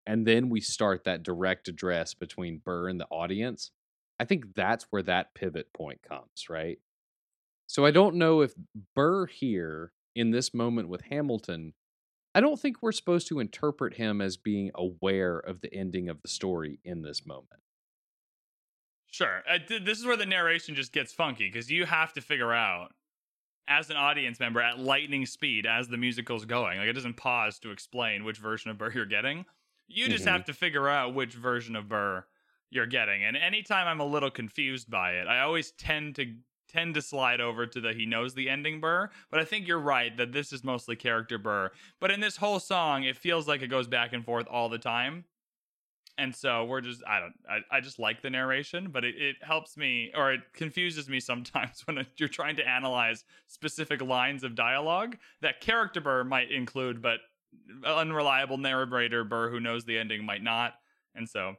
And 0.05 0.25
then 0.25 0.49
we 0.49 0.61
start 0.61 1.03
that 1.05 1.23
direct 1.23 1.67
address 1.67 2.13
between 2.13 2.61
Burr 2.63 2.89
and 2.89 2.99
the 2.99 3.07
audience. 3.09 3.71
I 4.23 4.25
think 4.25 4.55
that's 4.55 4.85
where 4.89 5.03
that 5.03 5.35
pivot 5.35 5.73
point 5.73 6.01
comes, 6.01 6.47
right? 6.49 6.79
So 7.67 7.85
I 7.85 7.91
don't 7.91 8.15
know 8.15 8.39
if 8.39 8.53
Burr 8.95 9.25
here 9.25 9.91
in 10.15 10.31
this 10.31 10.53
moment 10.53 10.87
with 10.87 11.01
Hamilton, 11.01 11.73
I 12.33 12.39
don't 12.39 12.57
think 12.57 12.77
we're 12.81 12.93
supposed 12.93 13.27
to 13.27 13.41
interpret 13.41 13.95
him 13.95 14.21
as 14.21 14.37
being 14.37 14.71
aware 14.75 15.39
of 15.39 15.59
the 15.59 15.73
ending 15.73 16.07
of 16.07 16.21
the 16.21 16.29
story 16.29 16.79
in 16.85 17.01
this 17.01 17.25
moment. 17.25 17.59
Sure. 19.11 19.43
Uh, 19.45 19.57
th- 19.59 19.83
this 19.83 19.99
is 19.99 20.05
where 20.05 20.15
the 20.15 20.25
narration 20.25 20.73
just 20.73 20.93
gets 20.93 21.11
funky 21.11 21.49
because 21.49 21.69
you 21.69 21.83
have 21.85 22.13
to 22.13 22.21
figure 22.21 22.53
out, 22.53 22.93
as 23.67 23.89
an 23.89 23.97
audience 23.97 24.39
member, 24.39 24.61
at 24.61 24.79
lightning 24.79 25.25
speed 25.25 25.65
as 25.65 25.89
the 25.89 25.97
musical's 25.97 26.45
going. 26.45 26.77
Like 26.77 26.87
it 26.87 26.93
doesn't 26.93 27.17
pause 27.17 27.59
to 27.59 27.71
explain 27.71 28.23
which 28.23 28.37
version 28.37 28.71
of 28.71 28.77
Burr 28.77 28.93
you're 28.93 29.05
getting. 29.05 29.43
You 29.89 30.07
just 30.07 30.23
Mhm. 30.23 30.31
have 30.31 30.45
to 30.45 30.53
figure 30.53 30.87
out 30.87 31.13
which 31.13 31.33
version 31.33 31.75
of 31.75 31.89
Burr 31.89 32.25
you're 32.73 32.85
getting. 32.85 33.23
And 33.23 33.37
anytime 33.37 33.87
I'm 33.87 33.99
a 33.99 34.05
little 34.05 34.31
confused 34.31 34.89
by 34.89 35.13
it, 35.13 35.27
I 35.27 35.41
always 35.41 35.71
tend 35.71 36.15
to 36.15 36.33
tend 36.67 36.95
to 36.95 37.01
slide 37.01 37.39
over 37.39 37.67
to 37.67 37.79
the 37.79 37.93
he 37.93 38.05
knows 38.05 38.33
the 38.33 38.49
ending 38.49 38.81
Burr. 38.81 39.09
But 39.29 39.39
I 39.39 39.45
think 39.45 39.67
you're 39.67 39.79
right 39.79 40.15
that 40.17 40.31
this 40.31 40.51
is 40.51 40.63
mostly 40.63 40.95
character 40.95 41.37
Burr. 41.37 41.71
But 41.99 42.11
in 42.11 42.19
this 42.19 42.37
whole 42.37 42.59
song, 42.59 43.03
it 43.03 43.15
feels 43.15 43.47
like 43.47 43.61
it 43.61 43.67
goes 43.67 43.87
back 43.87 44.13
and 44.13 44.25
forth 44.25 44.47
all 44.49 44.69
the 44.69 44.79
time 44.79 45.25
and 46.17 46.35
so 46.35 46.63
we're 46.65 46.81
just 46.81 47.01
i 47.07 47.19
don't 47.19 47.33
i, 47.49 47.77
I 47.77 47.81
just 47.81 47.99
like 47.99 48.21
the 48.21 48.29
narration 48.29 48.89
but 48.91 49.03
it, 49.03 49.15
it 49.17 49.35
helps 49.41 49.77
me 49.77 50.11
or 50.15 50.33
it 50.33 50.41
confuses 50.53 51.09
me 51.09 51.19
sometimes 51.19 51.81
when 51.85 52.05
you're 52.17 52.29
trying 52.29 52.55
to 52.57 52.67
analyze 52.67 53.23
specific 53.47 54.01
lines 54.01 54.43
of 54.43 54.55
dialogue 54.55 55.17
that 55.41 55.61
character 55.61 56.01
burr 56.01 56.23
might 56.23 56.51
include 56.51 57.01
but 57.01 57.19
unreliable 57.85 58.57
narrator 58.57 59.23
burr 59.23 59.49
who 59.49 59.59
knows 59.59 59.85
the 59.85 59.97
ending 59.97 60.25
might 60.25 60.43
not 60.43 60.73
and 61.15 61.27
so 61.27 61.55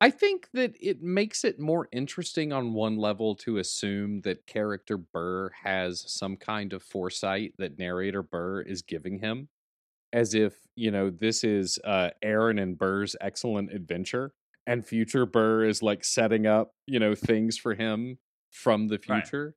I 0.00 0.10
think 0.10 0.48
that 0.52 0.76
it 0.80 1.02
makes 1.02 1.44
it 1.44 1.58
more 1.58 1.88
interesting 1.90 2.52
on 2.52 2.72
one 2.72 2.96
level 2.96 3.34
to 3.36 3.58
assume 3.58 4.20
that 4.20 4.46
character 4.46 4.96
Burr 4.96 5.50
has 5.64 6.04
some 6.12 6.36
kind 6.36 6.72
of 6.72 6.82
foresight 6.84 7.54
that 7.58 7.78
narrator 7.78 8.22
Burr 8.22 8.60
is 8.60 8.82
giving 8.82 9.18
him, 9.18 9.48
as 10.12 10.34
if, 10.34 10.66
you 10.76 10.90
know, 10.90 11.10
this 11.10 11.44
is 11.44 11.78
uh, 11.84 12.10
Aaron 12.22 12.58
and 12.58 12.78
Burr's 12.78 13.16
excellent 13.20 13.72
adventure, 13.72 14.34
and 14.66 14.86
future 14.86 15.26
Burr 15.26 15.64
is 15.64 15.82
like 15.82 16.04
setting 16.04 16.46
up, 16.46 16.74
you 16.86 17.00
know, 17.00 17.14
things 17.14 17.58
for 17.58 17.74
him 17.74 18.18
from 18.50 18.88
the 18.88 18.98
Right. 19.06 19.30
future. 19.30 19.56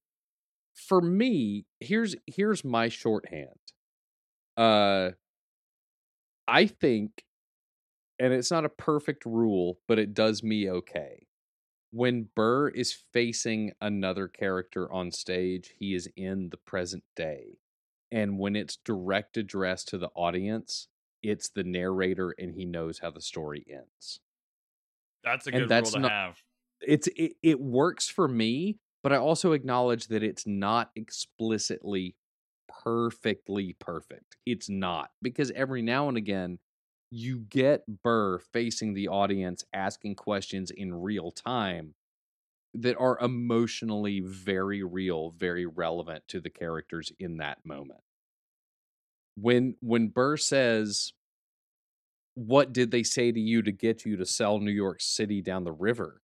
For 0.75 1.01
me, 1.01 1.67
here's 1.79 2.15
here's 2.27 2.63
my 2.65 2.89
shorthand. 2.89 3.59
Uh 4.57 5.11
I 6.47 6.67
think 6.67 7.23
and 8.21 8.33
it's 8.33 8.51
not 8.51 8.65
a 8.65 8.69
perfect 8.69 9.25
rule, 9.25 9.79
but 9.87 9.99
it 9.99 10.13
does 10.13 10.43
me 10.43 10.69
okay. 10.69 11.27
When 11.91 12.29
Burr 12.35 12.69
is 12.69 12.93
facing 12.93 13.73
another 13.81 14.27
character 14.27 14.91
on 14.91 15.11
stage, 15.11 15.75
he 15.77 15.95
is 15.95 16.09
in 16.15 16.49
the 16.49 16.57
present 16.57 17.05
day. 17.15 17.59
And 18.11 18.39
when 18.39 18.55
it's 18.55 18.77
direct 18.77 19.37
address 19.37 19.85
to 19.85 19.97
the 19.99 20.09
audience, 20.15 20.89
it's 21.23 21.49
the 21.49 21.63
narrator 21.63 22.31
and 22.37 22.55
he 22.55 22.65
knows 22.65 22.99
how 22.99 23.11
the 23.11 23.21
story 23.21 23.65
ends. 23.69 24.21
that's 25.23 25.47
a 25.47 25.51
And 25.51 25.67
good 25.67 25.69
that's 25.69 25.91
rule 25.91 25.91
to 25.91 25.99
not- 25.99 26.11
have 26.11 26.37
It's 26.81 27.07
it, 27.17 27.37
it 27.43 27.59
works 27.61 28.09
for 28.09 28.27
me, 28.27 28.79
but 29.03 29.13
I 29.13 29.17
also 29.17 29.53
acknowledge 29.53 30.07
that 30.09 30.23
it's 30.23 30.47
not 30.47 30.91
explicitly 30.95 32.15
perfectly 32.67 33.73
perfect. 33.73 34.37
It's 34.45 34.69
not 34.69 35.11
because 35.21 35.51
every 35.51 35.81
now 35.83 36.09
and 36.09 36.17
again 36.17 36.59
you 37.11 37.39
get 37.39 38.01
Burr 38.03 38.39
facing 38.39 38.93
the 38.93 39.09
audience 39.09 39.65
asking 39.73 40.15
questions 40.15 40.71
in 40.71 40.93
real 40.93 41.29
time 41.29 41.93
that 42.73 42.97
are 42.97 43.19
emotionally 43.19 44.21
very 44.21 44.81
real, 44.81 45.31
very 45.31 45.65
relevant 45.65 46.23
to 46.29 46.39
the 46.39 46.49
characters 46.49 47.11
in 47.19 47.37
that 47.37 47.65
moment. 47.65 47.99
When 49.35 49.75
when 49.81 50.07
Burr 50.07 50.37
says, 50.37 51.11
"What 52.35 52.71
did 52.71 52.91
they 52.91 53.03
say 53.03 53.31
to 53.31 53.39
you 53.39 53.61
to 53.61 53.71
get 53.73 54.05
you 54.05 54.15
to 54.15 54.25
sell 54.25 54.59
New 54.59 54.71
York 54.71 55.01
City 55.01 55.41
down 55.41 55.65
the 55.65 55.73
river?" 55.73 56.21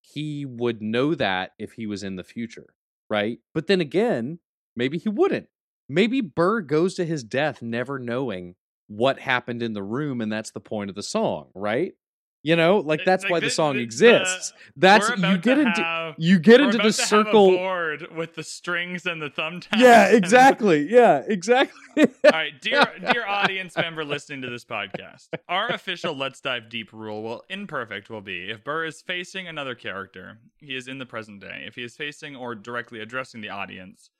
He 0.00 0.46
would 0.46 0.80
know 0.80 1.14
that 1.14 1.52
if 1.58 1.72
he 1.72 1.86
was 1.86 2.02
in 2.02 2.16
the 2.16 2.24
future, 2.24 2.74
right? 3.10 3.40
But 3.52 3.66
then 3.66 3.80
again, 3.82 4.38
maybe 4.74 4.96
he 4.96 5.08
wouldn't. 5.10 5.48
Maybe 5.88 6.20
Burr 6.22 6.62
goes 6.62 6.94
to 6.94 7.04
his 7.04 7.24
death 7.24 7.60
never 7.60 7.98
knowing 7.98 8.56
what 8.88 9.18
happened 9.18 9.62
in 9.62 9.72
the 9.72 9.82
room, 9.82 10.20
and 10.20 10.30
that's 10.32 10.50
the 10.52 10.60
point 10.60 10.90
of 10.90 10.96
the 10.96 11.02
song, 11.02 11.48
right? 11.54 11.94
You 12.42 12.54
know, 12.54 12.78
like 12.78 13.04
that's 13.04 13.24
like 13.24 13.32
why 13.32 13.40
the 13.40 13.46
the- 13.46 13.50
song 13.50 13.76
exists. 13.76 14.52
That's 14.76 15.08
you 15.08 15.36
get 15.38 15.58
into 15.58 15.82
have- 15.82 16.14
you 16.16 16.38
get 16.38 16.60
into 16.60 16.76
the 16.78 16.78
to 16.78 16.84
have 16.84 16.88
a 16.90 16.92
circle. 16.92 17.50
board 17.50 18.06
with 18.14 18.36
the 18.36 18.44
strings 18.44 19.04
and 19.04 19.20
the 19.20 19.30
thumbtacks 19.30 19.78
Yeah, 19.80 20.06
exactly. 20.12 20.86
Yeah, 20.88 21.24
exactly. 21.26 22.04
All 22.24 22.30
right, 22.30 22.52
dear 22.60 22.84
dear 23.12 23.26
audience 23.28 23.76
member 23.76 24.04
listening 24.04 24.42
to 24.42 24.50
this 24.50 24.64
podcast, 24.64 25.26
our 25.48 25.70
official 25.70 26.14
Let's 26.14 26.40
Dive 26.40 26.68
Deep 26.68 26.92
rule 26.92 27.24
will 27.24 27.42
imperfect 27.48 28.10
will 28.10 28.20
be 28.20 28.48
if 28.50 28.62
Burr 28.62 28.84
is 28.84 29.02
facing 29.02 29.48
another 29.48 29.74
character, 29.74 30.38
he 30.60 30.76
is 30.76 30.86
in 30.86 30.98
the 30.98 31.06
present 31.06 31.40
day. 31.40 31.64
If 31.66 31.74
he 31.74 31.82
is 31.82 31.96
facing 31.96 32.36
or 32.36 32.54
directly 32.54 33.00
addressing 33.00 33.40
the 33.40 33.48
audience, 33.48 34.10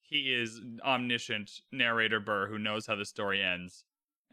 he 0.00 0.32
is 0.32 0.58
omniscient 0.82 1.50
narrator 1.70 2.20
Burr 2.20 2.46
who 2.48 2.58
knows 2.58 2.86
how 2.86 2.94
the 2.96 3.04
story 3.04 3.42
ends 3.42 3.84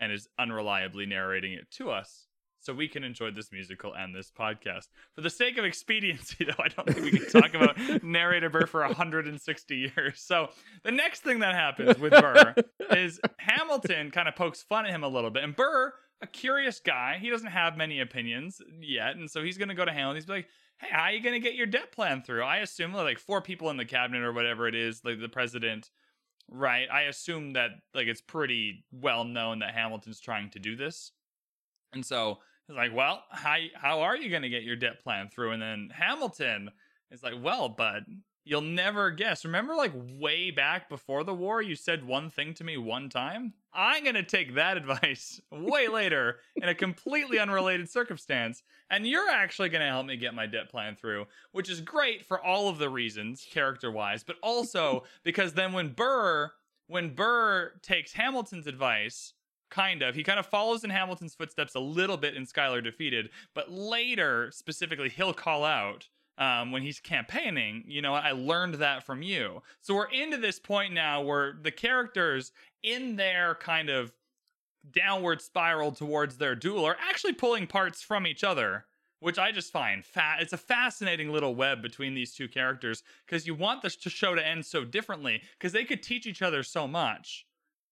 and 0.02 0.12
is 0.12 0.28
unreliably 0.40 1.06
narrating 1.06 1.54
it 1.54 1.70
to 1.72 1.92
us. 1.92 2.28
So 2.60 2.74
we 2.74 2.88
can 2.88 3.04
enjoy 3.04 3.32
this 3.32 3.52
musical 3.52 3.94
and 3.96 4.14
this 4.14 4.32
podcast. 4.32 4.90
For 5.16 5.22
the 5.22 5.32
sake 5.32 5.58
of 5.58 5.66
expediency, 5.66 6.46
though, 6.46 6.64
I 6.64 6.68
don't 6.68 6.88
think 6.88 7.04
we 7.04 7.18
can 7.18 7.42
talk 7.42 7.54
about 7.56 7.78
narrator 8.04 8.50
Burr 8.50 8.68
for 8.68 8.82
160 8.82 9.76
years. 9.76 10.22
So 10.22 10.50
the 10.84 10.92
next 10.92 11.22
thing 11.22 11.40
that 11.40 11.56
happens 11.56 11.98
with 11.98 12.12
Burr 12.22 12.54
is 12.92 13.20
Hamilton 13.38 14.12
kind 14.12 14.28
of 14.28 14.36
pokes 14.36 14.62
fun 14.62 14.86
at 14.86 14.92
him 14.92 15.04
a 15.04 15.08
little 15.08 15.32
bit. 15.32 15.44
And 15.44 15.56
Burr, 15.56 15.94
a 16.22 16.28
curious 16.28 16.80
guy, 16.80 17.18
he 17.20 17.32
doesn't 17.32 17.48
have 17.48 17.78
many 17.78 18.00
opinions 18.00 18.62
yet. 18.80 19.16
And 19.16 19.30
so 19.30 19.44
he's 19.44 19.58
going 19.58 19.70
to 19.70 19.76
go 19.76 19.86
to 19.86 19.92
Hamilton. 19.92 20.22
He's 20.22 20.30
like, 20.30 20.48
hey, 20.78 20.90
how 20.92 21.04
are 21.06 21.12
you 21.12 21.24
going 21.24 21.42
to 21.42 21.48
get 21.48 21.56
your 21.56 21.66
debt 21.66 21.92
plan 21.92 22.22
through? 22.22 22.44
I 22.44 22.58
assume 22.58 22.94
like 22.94 23.18
four 23.18 23.42
people 23.42 23.72
in 23.72 23.78
the 23.78 23.86
cabinet 23.86 24.22
or 24.22 24.34
whatever 24.34 24.68
it 24.68 24.76
is, 24.76 25.02
like 25.04 25.20
the 25.20 25.30
president, 25.30 25.90
right? 26.52 26.88
I 26.92 27.04
assume 27.04 27.54
that 27.54 27.72
like 27.96 28.08
it's 28.08 28.22
pretty 28.22 28.86
well 28.92 29.24
known 29.24 29.60
that 29.60 29.74
Hamilton's 29.74 30.20
trying 30.20 30.50
to 30.52 30.60
do 30.60 30.76
this. 30.76 31.12
And 31.94 32.06
so 32.06 32.40
he's 32.68 32.78
like, 32.78 32.94
well, 32.94 33.24
how, 33.32 33.58
how 33.74 34.02
are 34.02 34.16
you 34.16 34.30
going 34.30 34.44
to 34.44 34.50
get 34.50 34.64
your 34.64 34.76
debt 34.76 35.02
plan 35.02 35.30
through? 35.30 35.52
And 35.52 35.62
then 35.62 35.90
Hamilton 35.94 36.70
is 37.10 37.24
like, 37.24 37.34
well, 37.42 37.70
bud, 37.70 38.06
You'll 38.44 38.62
never 38.62 39.12
guess. 39.12 39.46
Remember, 39.46 39.76
like 39.76 39.92
way 39.94 40.50
back 40.50 40.90
before 40.90 41.24
the 41.24 41.34
war, 41.34 41.62
you 41.62 41.76
said 41.76 42.06
one 42.06 42.30
thing 42.32 42.54
to 42.56 42.64
me 42.64 42.76
one 42.76 43.08
time? 43.08 43.54
I'm 43.74 44.04
going 44.04 44.16
to 44.16 44.24
take 44.24 44.56
that 44.56 44.78
advice 44.82 45.40
way 45.52 45.88
later 45.88 46.40
in 46.56 46.68
a 46.68 46.76
completely 46.76 47.38
unrelated 47.38 47.90
circumstance. 47.90 48.64
And 48.90 49.06
you're 49.06 49.30
actually 49.30 49.70
going 49.70 49.82
to 49.82 49.88
help 49.88 50.08
me 50.08 50.18
get 50.18 50.34
my 50.34 50.48
debt 50.48 50.70
plan 50.70 50.96
through, 50.96 51.28
which 51.52 51.70
is 51.70 51.82
great 51.82 52.26
for 52.26 52.44
all 52.44 52.68
of 52.68 52.80
the 52.80 52.90
reasons, 52.90 53.46
character 53.50 53.92
wise, 53.92 54.24
but 54.24 54.38
also 54.42 55.04
because 55.24 55.54
then 55.54 55.72
when 55.72 55.90
Burr, 55.90 56.52
when 56.88 57.14
Burr 57.14 57.74
takes 57.84 58.14
Hamilton's 58.14 58.68
advice, 58.68 59.34
kind 59.70 60.02
of, 60.02 60.16
he 60.16 60.24
kind 60.24 60.40
of 60.40 60.46
follows 60.48 60.84
in 60.84 60.90
Hamilton's 60.90 61.36
footsteps 61.36 61.76
a 61.76 61.80
little 61.80 62.18
bit 62.18 62.36
in 62.36 62.46
Schuyler 62.46 62.82
Defeated, 62.82 63.30
but 63.54 63.72
later, 63.72 64.50
specifically, 64.52 65.10
he'll 65.10 65.34
call 65.34 65.64
out 65.64 66.10
um, 66.42 66.72
when 66.72 66.82
he's 66.82 67.00
campaigning, 67.00 67.84
you 67.88 68.02
know, 68.02 68.16
I 68.16 68.32
learned 68.32 68.74
that 68.76 69.06
from 69.06 69.22
you. 69.22 69.62
So 69.80 69.94
we're 69.94 70.10
into 70.10 70.38
this 70.38 70.58
point 70.58 70.92
now 70.92 71.22
where 71.22 71.54
the 71.62 71.70
characters 71.70 72.52
in 72.82 73.16
their 73.16 73.54
kind 73.54 73.92
of 73.92 74.12
downward 74.92 75.40
spiral 75.40 75.92
towards 75.92 76.38
their 76.38 76.56
duel 76.56 76.84
are 76.84 76.98
actually 77.00 77.34
pulling 77.34 77.68
parts 77.68 78.02
from 78.02 78.26
each 78.26 78.44
other, 78.44 78.86
which 79.20 79.38
I 79.38 79.52
just 79.52 79.72
find 79.72 80.04
fa- 80.04 80.38
it's 80.40 80.52
a 80.52 80.58
fascinating 80.58 81.32
little 81.32 81.54
web 81.54 81.80
between 81.80 82.16
these 82.16 82.34
two 82.34 82.48
characters 82.48 83.04
because 83.28 83.46
you 83.46 83.54
want 83.54 83.84
this 83.84 83.96
show 84.00 84.34
to 84.34 84.46
end 84.46 84.66
so 84.66 84.84
differently 84.84 85.44
because 85.60 85.74
they 85.74 85.86
could 85.86 86.02
teach 86.02 86.26
each 86.26 86.42
other 86.42 86.64
so 86.64 86.88
much. 86.88 87.46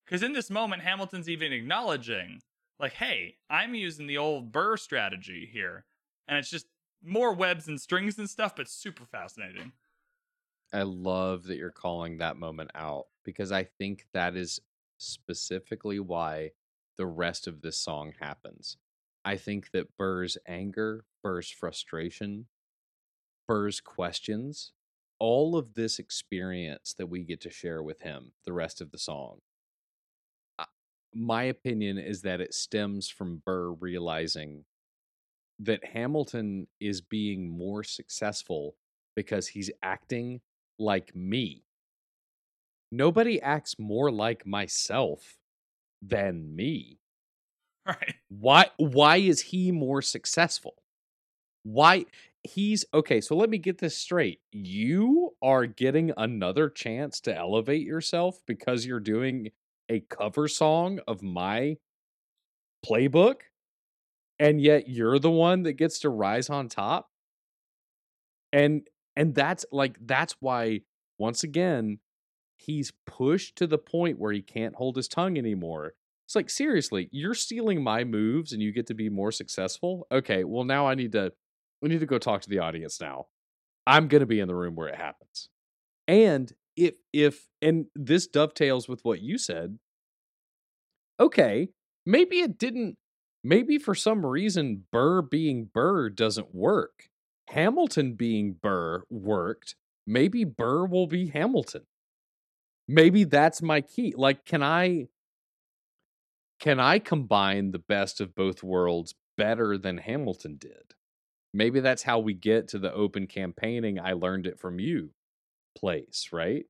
Because 0.06 0.24
in 0.24 0.34
this 0.34 0.50
moment, 0.50 0.82
Hamilton's 0.82 1.30
even 1.30 1.54
acknowledging, 1.54 2.42
like, 2.80 2.94
hey, 2.94 3.36
I'm 3.48 3.76
using 3.76 4.08
the 4.08 4.18
old 4.18 4.52
Burr 4.52 4.76
strategy 4.76 5.48
here. 5.54 5.86
And 6.28 6.40
it's 6.40 6.50
just 6.50 6.66
more 7.04 7.34
webs 7.34 7.68
and 7.68 7.80
strings 7.80 8.18
and 8.18 8.30
stuff, 8.30 8.56
but 8.56 8.70
super 8.70 9.06
fascinating. 9.06 9.72
I 10.72 10.84
love 10.84 11.44
that 11.46 11.58
you're 11.58 11.72
calling 11.72 12.18
that 12.18 12.38
moment 12.38 12.72
out 12.76 13.06
because 13.24 13.52
I 13.52 13.64
think 13.64 14.06
that 14.14 14.36
is 14.36 14.60
specifically 14.98 16.00
why 16.00 16.52
the 16.98 17.08
rest 17.08 17.48
of 17.48 17.62
this 17.62 17.78
song 17.78 18.14
happens. 18.20 18.78
I 19.26 19.38
think 19.38 19.72
that 19.72 19.98
Burr's 19.98 20.38
anger, 20.48 21.06
Burr's 21.24 21.50
frustration, 21.50 22.48
Burr's 23.48 23.82
questions, 23.82 24.74
all 25.20 25.58
of 25.58 25.74
this 25.74 26.00
experience 26.00 26.94
that 26.98 27.08
we 27.08 27.24
get 27.24 27.42
to 27.42 27.50
share 27.50 27.82
with 27.82 28.02
him 28.02 28.32
the 28.46 28.54
rest 28.54 28.80
of 28.80 28.92
the 28.92 28.98
song. 28.98 29.40
My 31.14 31.44
opinion 31.44 31.98
is 31.98 32.22
that 32.22 32.42
it 32.42 32.54
stems 32.54 33.10
from 33.10 33.42
Burr 33.44 33.72
realizing 33.72 34.66
that 35.60 35.84
Hamilton 35.84 36.68
is 36.80 37.02
being 37.02 37.50
more 37.50 37.84
successful 37.84 38.76
because 39.16 39.48
he's 39.48 39.72
acting 39.84 40.42
like 40.78 41.16
me. 41.16 41.64
Nobody 42.92 43.42
acts 43.42 43.78
more 43.78 44.12
like 44.12 44.46
myself 44.46 45.38
than 46.02 46.56
me. 46.56 46.98
Right. 47.86 48.16
Why 48.30 48.68
why 48.78 49.18
is 49.18 49.42
he 49.42 49.72
more 49.72 50.02
successful? 50.04 50.76
Why 51.64 52.06
he's 52.44 52.86
okay, 52.94 53.22
so 53.22 53.36
let 53.36 53.50
me 53.50 53.58
get 53.58 53.80
this 53.80 53.98
straight. 53.98 54.42
You 54.52 55.36
are 55.42 55.66
getting 55.66 56.12
another 56.18 56.70
chance 56.70 57.20
to 57.22 57.36
elevate 57.36 57.86
yourself 57.86 58.42
because 58.46 58.86
you're 58.86 59.00
doing 59.00 59.52
a 59.90 60.02
cover 60.02 60.48
song 60.48 61.00
of 61.08 61.24
my 61.24 61.78
playbook 62.86 63.42
and 64.40 64.62
yet 64.62 64.88
you're 64.88 65.20
the 65.20 65.30
one 65.30 65.64
that 65.64 65.74
gets 65.74 66.00
to 66.00 66.10
rise 66.10 66.50
on 66.50 66.70
top? 66.70 67.10
And 68.52 68.88
and 69.16 69.36
that's 69.36 69.66
like 69.72 69.98
that's 70.02 70.36
why 70.40 70.82
once 71.18 71.44
again 71.44 72.00
he's 72.58 72.94
pushed 73.06 73.56
to 73.58 73.68
the 73.68 73.78
point 73.78 74.20
where 74.20 74.32
he 74.32 74.42
can't 74.42 74.76
hold 74.76 74.96
his 74.96 75.08
tongue 75.08 75.38
anymore. 75.38 75.94
It's 76.26 76.36
like 76.36 76.50
seriously 76.50 77.10
you're 77.12 77.34
stealing 77.34 77.84
my 77.84 78.04
moves 78.04 78.54
and 78.54 78.62
you 78.62 78.72
get 78.72 78.88
to 78.88 78.94
be 78.94 79.10
more 79.10 79.32
successful? 79.32 80.08
Okay 80.12 80.44
well 80.44 80.64
now 80.64 80.88
i 80.88 80.96
need 80.96 81.12
to 81.12 81.32
we 81.82 81.90
need 81.90 82.00
to 82.00 82.06
go 82.06 82.18
talk 82.18 82.42
to 82.42 82.50
the 82.50 82.60
audience 82.60 83.00
now. 83.00 83.28
I'm 83.88 84.08
going 84.08 84.20
to 84.20 84.28
be 84.28 84.40
in 84.40 84.48
the 84.48 84.56
room 84.56 84.76
where 84.76 84.90
it 84.90 84.96
happens. 84.96 85.50
And 86.08 86.52
if 86.76 86.96
if 87.14 87.48
and 87.62 87.88
this 87.96 88.28
dovetails 88.28 88.88
with 88.88 89.04
what 89.04 89.22
you 89.22 89.38
said. 89.38 89.78
Okay 91.20 91.70
maybe 92.06 92.40
it 92.40 92.58
didn't 92.58 92.98
maybe 93.44 93.78
for 93.78 93.96
some 93.96 94.26
reason 94.26 94.86
burr 94.92 95.22
being 95.22 95.70
burr 95.74 96.10
doesn't 96.10 96.54
work. 96.54 97.10
Hamilton 97.50 98.14
being 98.14 98.54
burr 98.54 99.04
worked. 99.10 99.76
Maybe 100.06 100.44
burr 100.44 100.86
will 100.86 101.08
be 101.08 101.28
hamilton. 101.28 101.84
Maybe 102.88 103.24
that's 103.24 103.62
my 103.62 103.82
key. 103.82 104.14
Like 104.18 104.46
can 104.46 104.64
i 104.64 105.08
can 106.60 106.80
i 106.80 107.00
combine 107.00 107.72
the 107.72 107.80
best 107.80 108.20
of 108.20 108.36
both 108.36 108.64
worlds 108.64 109.16
better 109.38 109.78
than 109.78 109.98
hamilton 109.98 110.58
did? 110.58 110.94
Maybe 111.54 111.80
that's 111.80 112.04
how 112.04 112.20
we 112.20 112.34
get 112.34 112.68
to 112.70 112.80
the 112.80 112.94
open 112.94 113.28
campaigning 113.28 114.00
i 114.00 114.14
learned 114.14 114.46
it 114.48 114.60
from 114.60 114.80
you 114.80 115.12
place 115.76 116.30
right? 116.32 116.66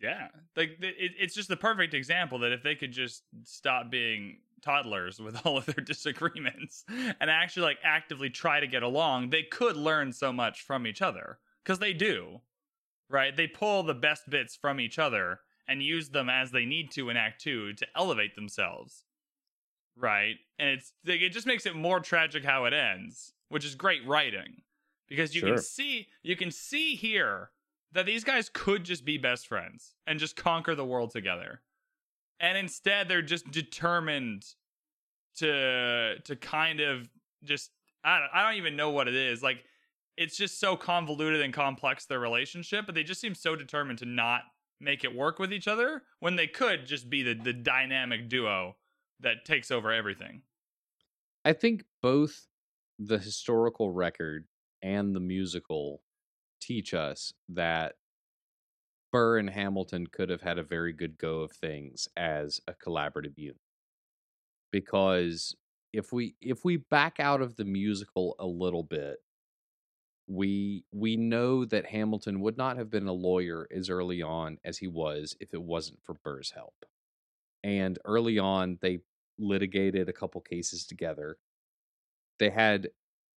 Yeah, 0.00 0.28
like 0.56 0.78
it, 0.80 1.12
it's 1.18 1.34
just 1.34 1.48
the 1.48 1.56
perfect 1.56 1.92
example 1.92 2.38
that 2.40 2.52
if 2.52 2.62
they 2.62 2.74
could 2.74 2.92
just 2.92 3.22
stop 3.44 3.90
being 3.90 4.38
toddlers 4.62 5.20
with 5.20 5.44
all 5.44 5.58
of 5.58 5.66
their 5.66 5.84
disagreements 5.84 6.84
and 6.88 7.30
actually 7.30 7.62
like 7.64 7.78
actively 7.82 8.30
try 8.30 8.60
to 8.60 8.66
get 8.66 8.82
along, 8.82 9.30
they 9.30 9.42
could 9.42 9.76
learn 9.76 10.12
so 10.12 10.32
much 10.32 10.62
from 10.62 10.86
each 10.86 11.02
other 11.02 11.38
because 11.64 11.78
they 11.78 11.92
do, 11.92 12.40
right? 13.08 13.36
They 13.36 13.46
pull 13.46 13.82
the 13.82 13.94
best 13.94 14.28
bits 14.30 14.56
from 14.56 14.80
each 14.80 14.98
other 14.98 15.40
and 15.68 15.82
use 15.82 16.10
them 16.10 16.28
as 16.28 16.50
they 16.50 16.64
need 16.64 16.90
to 16.92 17.10
in 17.10 17.16
Act 17.16 17.40
Two 17.40 17.72
to 17.74 17.86
elevate 17.96 18.34
themselves, 18.34 19.04
right? 19.96 20.36
And 20.58 20.70
it's 20.70 20.92
like, 21.06 21.20
it 21.20 21.30
just 21.30 21.46
makes 21.46 21.66
it 21.66 21.76
more 21.76 22.00
tragic 22.00 22.44
how 22.44 22.64
it 22.64 22.72
ends, 22.72 23.32
which 23.48 23.64
is 23.64 23.74
great 23.74 24.06
writing 24.06 24.62
because 25.08 25.34
you 25.34 25.40
Sure. 25.40 25.50
can 25.50 25.58
see 25.58 26.08
you 26.22 26.36
can 26.36 26.50
see 26.50 26.94
here 26.96 27.50
that 27.92 28.06
these 28.06 28.24
guys 28.24 28.48
could 28.52 28.84
just 28.84 29.04
be 29.04 29.18
best 29.18 29.46
friends 29.48 29.94
and 30.06 30.18
just 30.20 30.36
conquer 30.36 30.74
the 30.74 30.84
world 30.84 31.10
together. 31.10 31.60
And 32.40 32.56
instead 32.56 33.08
they're 33.08 33.22
just 33.22 33.50
determined 33.50 34.44
to 35.36 36.16
to 36.24 36.36
kind 36.36 36.80
of 36.80 37.08
just 37.44 37.70
I 38.02 38.18
don't, 38.18 38.30
I 38.32 38.42
don't 38.42 38.56
even 38.56 38.76
know 38.76 38.90
what 38.90 39.08
it 39.08 39.14
is. 39.14 39.42
Like 39.42 39.64
it's 40.16 40.36
just 40.36 40.58
so 40.58 40.76
convoluted 40.76 41.40
and 41.40 41.52
complex 41.52 42.06
their 42.06 42.18
relationship, 42.20 42.86
but 42.86 42.94
they 42.94 43.02
just 43.02 43.20
seem 43.20 43.34
so 43.34 43.56
determined 43.56 43.98
to 44.00 44.04
not 44.06 44.42
make 44.80 45.04
it 45.04 45.14
work 45.14 45.38
with 45.38 45.52
each 45.52 45.68
other 45.68 46.02
when 46.20 46.36
they 46.36 46.46
could 46.46 46.86
just 46.86 47.10
be 47.10 47.22
the 47.22 47.34
the 47.34 47.52
dynamic 47.52 48.28
duo 48.28 48.76
that 49.20 49.44
takes 49.44 49.70
over 49.70 49.92
everything. 49.92 50.42
I 51.44 51.52
think 51.52 51.84
both 52.02 52.46
the 52.98 53.18
historical 53.18 53.90
record 53.90 54.46
and 54.82 55.14
the 55.14 55.20
musical 55.20 56.02
teach 56.60 56.92
us 56.94 57.32
that 57.48 57.94
Burr 59.12 59.38
and 59.38 59.50
Hamilton 59.50 60.06
could 60.08 60.30
have 60.30 60.42
had 60.42 60.58
a 60.58 60.62
very 60.64 60.92
good 60.92 61.18
go 61.18 61.40
of 61.40 61.52
things 61.52 62.08
as 62.16 62.60
a 62.66 62.74
collaborative 62.74 63.38
unit. 63.38 63.60
Because 64.72 65.54
if 65.92 66.12
we 66.12 66.36
if 66.40 66.64
we 66.64 66.76
back 66.76 67.18
out 67.20 67.40
of 67.42 67.56
the 67.56 67.64
musical 67.64 68.36
a 68.38 68.46
little 68.46 68.82
bit, 68.84 69.18
we 70.26 70.84
we 70.92 71.16
know 71.16 71.64
that 71.64 71.86
Hamilton 71.86 72.40
would 72.40 72.56
not 72.56 72.76
have 72.76 72.90
been 72.90 73.06
a 73.06 73.12
lawyer 73.12 73.66
as 73.74 73.90
early 73.90 74.22
on 74.22 74.58
as 74.64 74.78
he 74.78 74.86
was 74.86 75.36
if 75.40 75.52
it 75.52 75.62
wasn't 75.62 76.02
for 76.02 76.14
Burr's 76.14 76.52
help. 76.52 76.84
And 77.64 77.98
early 78.04 78.38
on 78.38 78.78
they 78.82 79.00
litigated 79.38 80.08
a 80.08 80.12
couple 80.14 80.40
cases 80.42 80.86
together. 80.86 81.38
They 82.38 82.50
had 82.50 82.90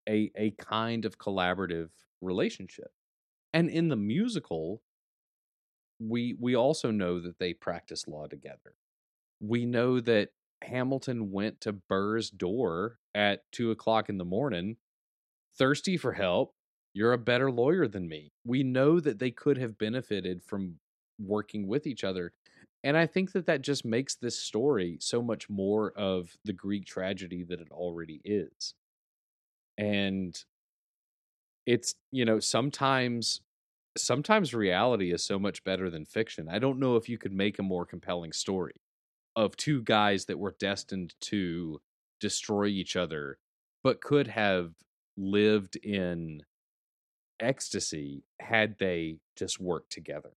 a 0.09 0.31
a 0.37 0.53
kind 0.53 1.05
of 1.05 1.19
collaborative 1.19 1.91
relationship. 2.21 2.93
And 3.53 3.71
in 3.71 3.89
the 3.89 3.97
musical, 3.97 4.83
we 6.09 6.35
we 6.39 6.57
also 6.57 6.91
know 6.91 7.21
that 7.21 7.39
they 7.39 7.55
practice 7.55 8.09
law 8.09 8.27
together. 8.27 8.75
We 9.41 9.67
know 9.67 10.01
that 10.01 10.31
Hamilton 10.63 11.33
went 11.33 11.61
to 11.63 11.73
Burr's 11.73 12.31
door 12.31 12.99
at 13.15 13.43
two 13.53 13.71
o'clock 13.71 14.09
in 14.09 14.19
the 14.19 14.25
morning, 14.25 14.77
thirsty 15.57 15.97
for 15.97 16.13
help. 16.13 16.55
You're 16.95 17.13
a 17.13 17.19
better 17.19 17.51
lawyer 17.51 17.89
than 17.89 18.09
me. 18.09 18.33
We 18.45 18.63
know 18.63 19.01
that 19.01 19.19
they 19.19 19.31
could 19.31 19.59
have 19.59 19.79
benefited 19.79 20.43
from 20.45 20.79
working 21.19 21.67
with 21.67 21.87
each 21.87 22.05
other. 22.05 22.33
And 22.85 22.97
I 22.97 23.07
think 23.07 23.33
that 23.33 23.47
that 23.47 23.63
just 23.63 23.85
makes 23.85 24.15
this 24.17 24.39
story 24.39 24.99
so 25.01 25.23
much 25.23 25.49
more 25.49 25.93
of 25.93 26.37
the 26.45 26.53
Greek 26.53 26.85
tragedy 26.85 27.45
that 27.45 27.61
it 27.61 27.69
already 27.71 28.21
is. 28.25 28.75
And 29.79 30.37
it's, 31.67 31.95
you 32.11 32.25
know, 32.25 32.41
sometimes 32.41 33.41
sometimes 33.97 34.55
reality 34.55 35.13
is 35.13 35.25
so 35.25 35.39
much 35.39 35.65
better 35.65 35.91
than 35.91 36.05
fiction. 36.05 36.49
I 36.49 36.59
don't 36.59 36.79
know 36.79 36.97
if 36.97 37.09
you 37.09 37.19
could 37.19 37.33
make 37.33 37.59
a 37.59 37.63
more 37.63 37.85
compelling 37.85 38.33
story 38.33 38.75
of 39.37 39.57
two 39.57 39.83
guys 39.83 40.27
that 40.27 40.39
were 40.39 40.55
destined 40.59 41.15
to 41.21 41.81
destroy 42.21 42.67
each 42.67 42.97
other 42.97 43.39
but 43.83 44.01
could 44.01 44.29
have 44.29 44.73
lived 45.17 45.77
in 45.77 46.43
ecstasy 47.41 48.25
had 48.41 48.79
they 48.79 49.19
just 49.37 49.61
worked 49.61 49.91
together. 49.91 50.31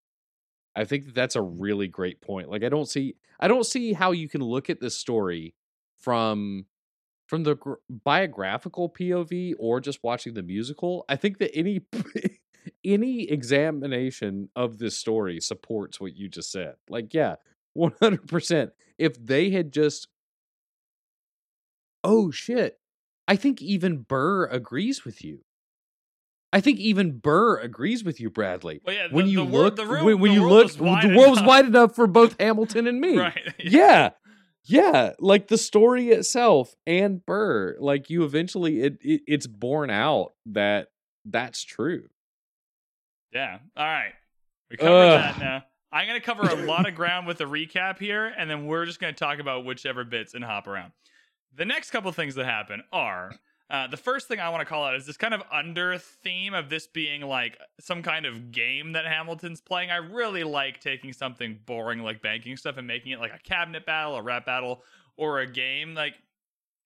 I 0.76 0.86
think 0.86 1.06
that 1.06 1.16
that's 1.16 1.36
a 1.36 1.40
mm-hmm. 1.40 1.62
really 1.62 1.88
great 1.88 2.22
point. 2.22 2.50
Like 2.50 2.64
I 2.64 2.70
don't 2.70 2.90
see 2.90 3.16
I 3.40 3.48
don't 3.48 3.66
see 3.66 3.94
how 3.94 4.12
you 4.12 4.28
can 4.28 4.42
look 4.42 4.70
at 4.70 4.82
this 4.82 4.98
story 4.98 5.56
from 6.00 6.66
from 7.28 7.44
the 7.44 7.56
gr- 7.56 7.74
biographical 7.90 8.90
POV 8.90 9.54
or 9.58 9.80
just 9.80 10.04
watching 10.04 10.34
the 10.34 10.44
musical. 10.44 11.06
I 11.10 11.16
think 11.16 11.38
that 11.40 11.56
any 11.56 11.82
any 12.84 13.30
examination 13.30 14.50
of 14.56 14.78
this 14.78 14.98
story 14.98 15.40
supports 15.40 16.00
what 16.00 16.16
you 16.16 16.28
just 16.30 16.52
said. 16.52 16.76
Like 16.90 17.14
yeah, 17.14 17.36
100%. 17.78 18.72
If 18.98 19.24
they 19.26 19.50
had 19.50 19.72
just 19.72 20.08
Oh 22.04 22.32
shit. 22.32 22.80
I 23.28 23.36
think 23.36 23.62
even 23.62 24.00
Burr 24.00 24.46
agrees 24.46 25.04
with 25.04 25.24
you. 25.24 25.40
I 26.54 26.62
think 26.62 26.80
even 26.80 27.18
Burr 27.18 27.58
agrees 27.58 28.04
with 28.04 28.22
you, 28.22 28.30
Bradley. 28.30 28.80
Well, 28.86 28.96
yeah, 28.96 29.08
when 29.12 29.26
the- 29.26 29.32
you 29.32 29.38
the 29.40 29.46
wor- 29.46 29.62
look, 29.64 29.76
the 29.76 29.86
room- 29.86 30.06
when, 30.06 30.20
when 30.20 30.32
you 30.32 30.48
look, 30.48 30.72
the 30.74 30.84
world 30.84 31.04
was 31.32 31.38
enough. 31.40 31.48
wide 31.48 31.66
enough 31.66 31.96
for 31.96 32.08
both 32.08 32.36
Hamilton 32.40 32.88
and 32.88 33.02
me. 33.02 33.18
Right. 33.18 33.42
Yeah, 33.60 34.12
yeah. 34.64 35.14
Like 35.20 35.48
the 35.48 35.58
story 35.58 36.10
itself 36.10 36.76
and 36.88 37.26
Burr, 37.26 37.76
like 37.80 38.10
you 38.10 38.24
eventually, 38.24 38.82
it, 38.84 38.98
it 39.02 39.22
it's 39.28 39.48
borne 39.48 39.90
out 39.90 40.34
that 40.46 40.90
that's 41.26 41.64
true. 41.64 42.08
Yeah. 43.36 43.60
All 43.76 43.86
right. 43.86 44.14
We 44.72 44.78
covered 44.78 44.94
Ugh. 44.94 45.20
that 45.20 45.40
now. 45.40 45.64
I'm 45.92 46.08
going 46.08 46.20
to 46.20 46.26
cover 46.26 46.44
a 46.44 46.66
lot 46.66 46.88
of 46.88 46.96
ground 46.96 47.28
with 47.28 47.38
the 47.38 47.46
recap 47.46 48.00
here, 48.00 48.26
and 48.26 48.50
then 48.50 48.66
we're 48.66 48.86
just 48.86 49.00
going 49.00 49.14
to 49.14 49.18
talk 49.18 49.40
about 49.40 49.66
whichever 49.66 50.04
bits 50.04 50.34
and 50.34 50.44
hop 50.44 50.68
around. 50.68 50.94
The 51.56 51.66
next 51.66 51.92
couple 51.92 52.12
things 52.12 52.36
that 52.36 52.46
happen 52.46 52.82
are 52.92 53.34
uh, 53.70 53.88
the 53.88 53.98
first 53.98 54.28
thing 54.28 54.40
I 54.40 54.50
want 54.50 54.62
to 54.62 54.66
call 54.66 54.84
out 54.86 54.96
is 54.96 55.06
this 55.06 55.18
kind 55.18 55.34
of 55.34 55.42
under 55.52 55.98
theme 55.98 56.54
of 56.54 56.70
this 56.70 56.88
being 56.88 57.22
like 57.22 57.58
some 57.80 58.04
kind 58.04 58.26
of 58.26 58.52
game 58.52 58.94
that 58.94 59.06
Hamilton's 59.06 59.62
playing. 59.62 59.92
I 59.92 59.98
really 59.98 60.44
like 60.44 60.80
taking 60.80 61.14
something 61.14 61.60
boring 61.66 62.00
like 62.00 62.22
banking 62.22 62.58
stuff 62.58 62.78
and 62.78 62.88
making 62.88 63.12
it 63.12 63.20
like 63.20 63.34
a 63.34 63.40
cabinet 63.40 63.86
battle, 63.86 64.16
a 64.16 64.22
rap 64.22 64.46
battle, 64.46 64.82
or 65.18 65.40
a 65.40 65.48
game. 65.48 65.94
Like, 65.94 66.14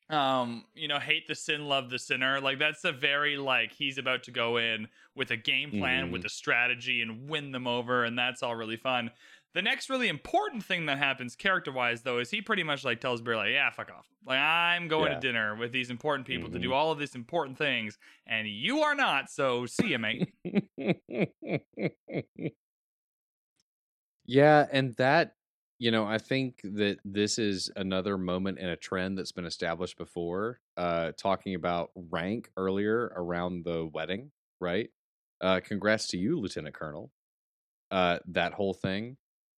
um, 0.10 0.66
you 0.76 0.88
know, 0.88 1.00
hate 1.00 1.28
the 1.28 1.36
sin, 1.36 1.66
love 1.68 1.90
the 1.90 2.00
sinner. 2.00 2.40
Like 2.42 2.60
that's 2.60 2.84
a 2.86 2.92
very 2.92 3.38
like 3.38 3.74
he's 3.74 3.98
about 3.98 4.24
to 4.24 4.32
go 4.32 4.58
in 4.58 4.88
with 5.16 5.32
a 5.32 5.38
game 5.38 5.74
plan, 5.74 6.12
with 6.12 6.26
a 6.26 6.30
strategy, 6.30 7.02
and 7.02 7.30
win 7.30 7.52
them 7.52 7.68
over, 7.68 8.04
and 8.04 8.18
that's 8.18 8.44
all 8.44 8.56
really 8.56 8.78
fun. 8.78 9.12
The 9.54 9.62
next 9.64 9.90
really 9.90 10.10
important 10.10 10.64
thing 10.64 10.86
that 10.86 11.00
happens 11.00 11.36
character 11.36 11.72
wise, 11.72 12.04
though, 12.04 12.20
is 12.20 12.30
he 12.30 12.42
pretty 12.42 12.64
much 12.64 12.84
like 12.86 13.02
tells 13.02 13.22
Burr, 13.22 13.36
like, 13.36 13.50
yeah, 13.52 13.70
fuck 13.72 13.90
off. 13.92 14.08
Like, 14.26 14.38
I'm 14.40 14.88
going 14.88 15.08
Yeah. 15.08 15.10
to 15.12 15.16
dinner 15.16 15.56
with 15.56 15.72
these 15.72 15.90
important 15.90 16.28
people 16.28 16.50
to 16.52 16.60
Mhm. 16.60 16.60
do 16.60 16.74
all 16.74 16.92
of 16.92 17.00
these 17.00 17.16
important 17.16 17.58
things, 17.58 17.98
and 18.28 18.48
you 18.48 18.82
are 18.82 18.94
not, 18.96 19.30
so 19.30 19.66
see 19.66 19.88
you, 19.88 20.00
mate. 20.00 20.24
yeah, 24.26 24.68
and 24.72 24.94
that, 24.96 25.36
you 25.80 25.92
know, 25.92 26.06
I 26.06 26.18
think 26.18 26.60
that 26.64 26.98
this 27.06 27.40
is 27.40 27.72
another 27.78 28.18
moment 28.18 28.60
in 28.60 28.68
a 28.68 28.76
trend 28.76 29.18
that's 29.18 29.32
been 29.32 29.46
established 29.46 29.98
before. 29.98 30.60
Uh, 30.76 31.14
talking 31.18 31.56
about 31.56 31.92
rank 31.96 32.52
earlier 32.58 33.14
around 33.16 33.64
the 33.64 33.86
wedding, 33.86 34.32
right? 34.60 34.90
Uh, 35.40 35.62
congrats 35.64 36.08
to 36.08 36.18
you, 36.18 36.38
Lieutenant 36.38 36.76
Colonel. 36.76 37.12
Uh, 37.92 38.20
that 38.28 38.54
whole 38.54 38.74
thing. 38.74 39.16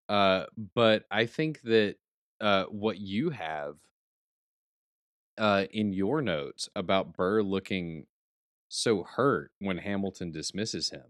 Uh, 0.10 0.46
but 0.76 1.06
I 1.10 1.26
think 1.26 1.62
that 1.64 1.96
uh, 2.40 2.66
what 2.66 3.00
you 3.00 3.32
have 3.32 3.78
uh, 5.40 5.66
in 5.72 5.92
your 5.92 6.22
notes 6.22 6.70
about 6.76 7.16
Burr 7.18 7.42
looking 7.42 8.06
so 8.70 9.04
hurt 9.04 9.52
when 9.60 9.80
Hamilton 9.80 10.32
dismisses 10.32 10.92
him. 10.92 11.06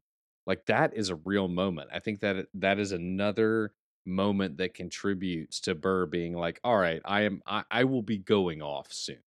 Like 0.48 0.66
that 0.68 0.94
is 0.96 1.10
a 1.10 1.16
real 1.16 1.50
moment. 1.50 1.90
I 1.94 2.00
think 2.00 2.22
that 2.22 2.48
that 2.54 2.80
is 2.80 2.92
another 2.92 3.74
moment 4.06 4.58
that 4.58 4.74
contributes 4.74 5.60
to 5.62 5.76
Burr 5.76 6.06
being 6.08 6.34
like, 6.34 6.60
"All 6.64 6.78
right, 6.78 7.02
I 7.06 7.22
am 7.22 7.42
I, 7.46 7.64
I 7.72 7.84
will 7.86 8.02
be 8.04 8.18
going 8.18 8.62
off 8.62 8.92
soon." 8.92 9.24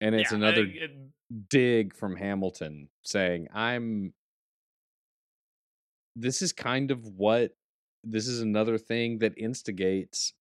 And 0.00 0.14
it's 0.14 0.30
Yeah, 0.30 0.36
another 0.38 0.64
it- 0.66 1.48
dig 1.48 1.94
from 1.94 2.16
Hamilton 2.16 2.90
saying, 3.02 3.48
"I'm 3.52 4.14
this 6.16 6.42
is 6.42 6.52
kind 6.52 6.90
of 6.90 7.06
what 7.06 7.56
this 8.04 8.28
is 8.28 8.40
another 8.40 8.78
thing 8.78 9.18
that 9.18 9.36
instigates 9.38 10.34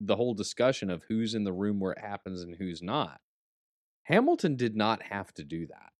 the 0.00 0.16
whole 0.16 0.34
discussion 0.34 0.90
of 0.90 1.04
who's 1.04 1.34
in 1.34 1.44
the 1.44 1.52
room 1.52 1.80
where 1.80 1.92
it 1.92 1.98
happens 2.00 2.42
and 2.42 2.56
who's 2.56 2.82
not." 2.82 3.20
Hamilton 4.04 4.56
did 4.56 4.76
not 4.76 5.02
have 5.04 5.32
to 5.34 5.44
do 5.44 5.66
that. 5.68 5.93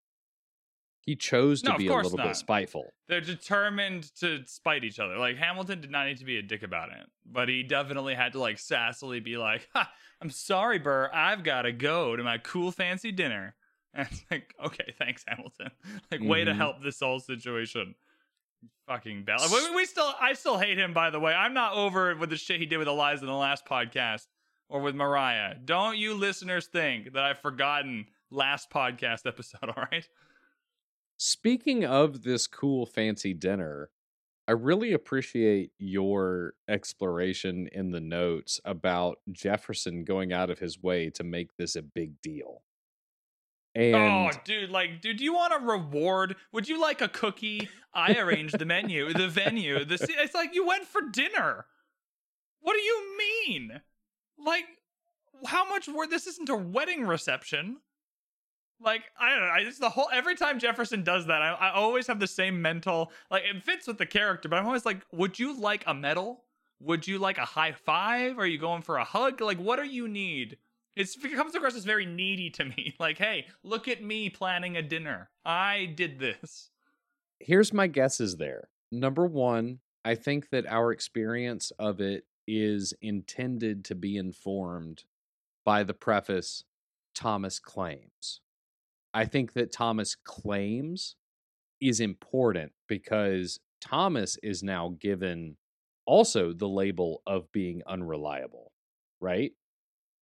He 1.06 1.16
chose 1.16 1.60
to 1.62 1.72
No, 1.72 1.76
be 1.76 1.88
a 1.88 1.94
little 1.94 2.16
not. 2.16 2.28
bit 2.28 2.36
spiteful. 2.36 2.92
they're 3.08 3.20
determined 3.20 4.10
to 4.20 4.42
spite 4.46 4.84
each 4.84 4.98
other. 4.98 5.18
Like 5.18 5.36
Hamilton 5.36 5.80
did 5.82 5.90
not 5.90 6.06
need 6.06 6.16
to 6.18 6.24
be 6.24 6.38
a 6.38 6.42
dick 6.42 6.62
about 6.62 6.90
it, 6.90 7.06
but 7.30 7.48
he 7.48 7.62
definitely 7.62 8.14
had 8.14 8.32
to 8.32 8.38
like 8.40 8.56
sassily 8.56 9.22
be 9.22 9.36
like, 9.36 9.68
ha, 9.74 9.90
"I'm 10.22 10.30
sorry, 10.30 10.78
Burr, 10.78 11.10
I've 11.12 11.44
got 11.44 11.62
to 11.62 11.72
go 11.72 12.16
to 12.16 12.22
my 12.24 12.38
cool 12.38 12.70
fancy 12.72 13.12
dinner." 13.12 13.54
And 13.96 14.08
it's 14.10 14.24
like, 14.28 14.52
okay, 14.64 14.92
thanks, 14.98 15.24
Hamilton. 15.28 15.68
Like, 16.10 16.20
way 16.20 16.42
to 16.42 16.50
Mhm. 16.50 16.56
help 16.56 16.82
this 16.82 16.98
whole 16.98 17.20
situation. 17.20 17.94
Fucking 18.88 19.22
Bella. 19.24 19.46
We, 19.52 19.76
we 19.76 19.84
still, 19.84 20.12
I 20.20 20.32
still 20.32 20.58
hate 20.58 20.78
him. 20.78 20.92
By 20.92 21.10
the 21.10 21.20
way, 21.20 21.32
I'm 21.32 21.54
not 21.54 21.74
over 21.74 22.16
with 22.16 22.30
the 22.30 22.36
shit 22.36 22.58
he 22.58 22.66
did 22.66 22.78
with 22.78 22.88
Eliza 22.88 23.22
in 23.22 23.28
the 23.28 23.34
last 23.36 23.64
podcast 23.66 24.26
or 24.68 24.80
with 24.80 24.96
Mariah. 24.96 25.54
Don't 25.64 25.96
you 25.96 26.14
listeners 26.14 26.66
think 26.66 27.12
that 27.12 27.22
I've 27.22 27.38
forgotten 27.38 28.06
last 28.32 28.68
podcast 28.68 29.26
episode? 29.26 29.60
All 29.76 29.84
right. 29.92 30.08
Speaking 31.16 31.85
of 31.85 32.22
this 32.22 32.46
cool 32.46 32.87
fancy 32.87 33.35
dinner, 33.35 33.90
I 34.46 34.53
really 34.53 34.92
appreciate 34.92 35.70
your 35.79 36.55
exploration 36.68 37.68
in 37.72 37.92
the 37.92 38.00
notes 38.00 38.61
about 38.64 39.18
Jefferson 39.33 40.05
going 40.05 40.33
out 40.33 40.50
of 40.50 40.59
his 40.59 40.83
way 40.83 41.09
to 41.11 41.24
make 41.24 41.57
this 41.57 41.77
a 41.77 41.83
big 41.83 42.20
deal. 42.20 42.62
Oh, 43.77 43.81
and 43.81 44.33
oh, 44.35 44.40
dude, 44.44 44.70
like, 44.70 45.00
dude, 45.00 45.16
do 45.16 45.24
you 45.24 45.35
want 45.35 45.55
a 45.55 45.66
reward? 45.66 46.37
Would 46.53 46.68
you 46.68 46.81
like 46.81 47.00
a 47.00 47.09
cookie? 47.09 47.68
I 47.92 48.14
arranged 48.14 48.59
the 48.59 48.66
menu, 48.66 49.12
the 49.12 49.29
venue, 49.29 49.85
the. 49.85 49.94
It's 50.18 50.35
like 50.35 50.55
you 50.55 50.66
went 50.66 50.85
for 50.85 51.00
dinner. 51.11 51.66
What 52.61 52.74
do 52.74 52.81
you 52.81 53.18
mean? 53.18 53.81
Like, 54.38 54.64
how 55.46 55.68
much 55.68 55.88
work? 55.88 56.11
This 56.11 56.27
isn't 56.27 56.48
a 56.48 56.57
wedding 56.57 57.05
reception. 57.07 57.79
Like, 58.80 59.02
I 59.18 59.30
don't 59.30 59.40
know. 59.40 59.46
I 59.46 59.70
the 59.78 59.88
whole 59.88 60.08
every 60.12 60.34
time 60.34 60.58
Jefferson 60.58 61.02
does 61.02 61.26
that, 61.26 61.42
I, 61.42 61.52
I 61.52 61.72
always 61.72 62.06
have 62.06 62.20
the 62.20 62.26
same 62.26 62.60
mental. 62.60 63.12
Like, 63.30 63.44
it 63.44 63.62
fits 63.62 63.87
with 63.87 63.98
the 63.98 64.06
character, 64.06 64.48
but 64.48 64.58
I'm 64.58 64.66
always 64.66 64.84
like, 64.84 65.00
would 65.12 65.38
you 65.38 65.58
like 65.58 65.84
a 65.87 65.94
medal? 65.94 66.44
Would 66.80 67.06
you 67.06 67.18
like 67.18 67.38
a 67.38 67.44
high 67.44 67.72
five? 67.72 68.38
Are 68.38 68.46
you 68.46 68.58
going 68.58 68.82
for 68.82 68.98
a 68.98 69.04
hug? 69.04 69.40
Like, 69.40 69.58
what 69.58 69.78
do 69.78 69.87
you 69.87 70.08
need? 70.08 70.58
It's, 70.96 71.16
it 71.16 71.34
comes 71.34 71.54
across 71.54 71.74
as 71.74 71.84
very 71.84 72.06
needy 72.06 72.50
to 72.50 72.64
me. 72.64 72.94
Like, 73.00 73.18
hey, 73.18 73.46
look 73.62 73.88
at 73.88 74.02
me 74.02 74.30
planning 74.30 74.76
a 74.76 74.82
dinner. 74.82 75.30
I 75.44 75.87
did 75.94 76.18
this. 76.18 76.70
here's 77.40 77.72
my 77.72 77.87
guesses 77.87 78.37
there. 78.37 78.68
Number 78.92 79.26
one, 79.26 79.80
I 80.04 80.14
think 80.14 80.50
that 80.50 80.66
our 80.66 80.92
experience 80.92 81.72
of 81.78 82.00
it 82.00 82.24
is 82.46 82.92
intended 83.00 83.84
to 83.87 83.94
be 83.94 84.16
informed 84.16 85.04
by 85.64 85.82
the 85.82 85.94
preface 85.94 86.64
Thomas 87.14 87.58
claims. 87.58 88.40
I 89.14 89.24
think 89.27 89.53
that 89.55 89.72
Thomas 89.72 90.16
claims 90.16 91.16
is 91.81 92.00
important 92.00 92.72
because 92.88 93.61
Thomas 93.81 94.37
is 94.42 94.62
now 94.62 94.96
given 95.00 95.57
also 96.07 96.53
the 96.53 96.68
label 96.68 97.22
of 97.27 97.50
being 97.53 97.83
unreliable, 97.87 98.72
right? 99.20 99.53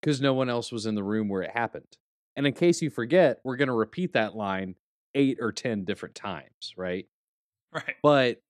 Because 0.01 0.21
no 0.21 0.35
one 0.35 0.49
else 0.49 0.71
was 0.71 0.87
in 0.87 0.95
the 0.95 1.03
room 1.03 1.29
where 1.29 1.43
it 1.43 1.51
happened. 1.51 1.97
And 2.37 2.47
in 2.47 2.53
case 2.53 2.83
you 2.83 2.91
forget, 2.91 3.39
we're 3.45 3.57
going 3.57 3.69
to 3.69 3.75
repeat 3.75 4.13
that 4.13 4.35
line 4.37 4.75
eight 5.15 5.39
or 5.41 5.53
10 5.53 5.85
different 5.85 6.15
times, 6.15 6.75
right? 6.77 7.07
Right. 7.73 7.95
but 8.03 8.43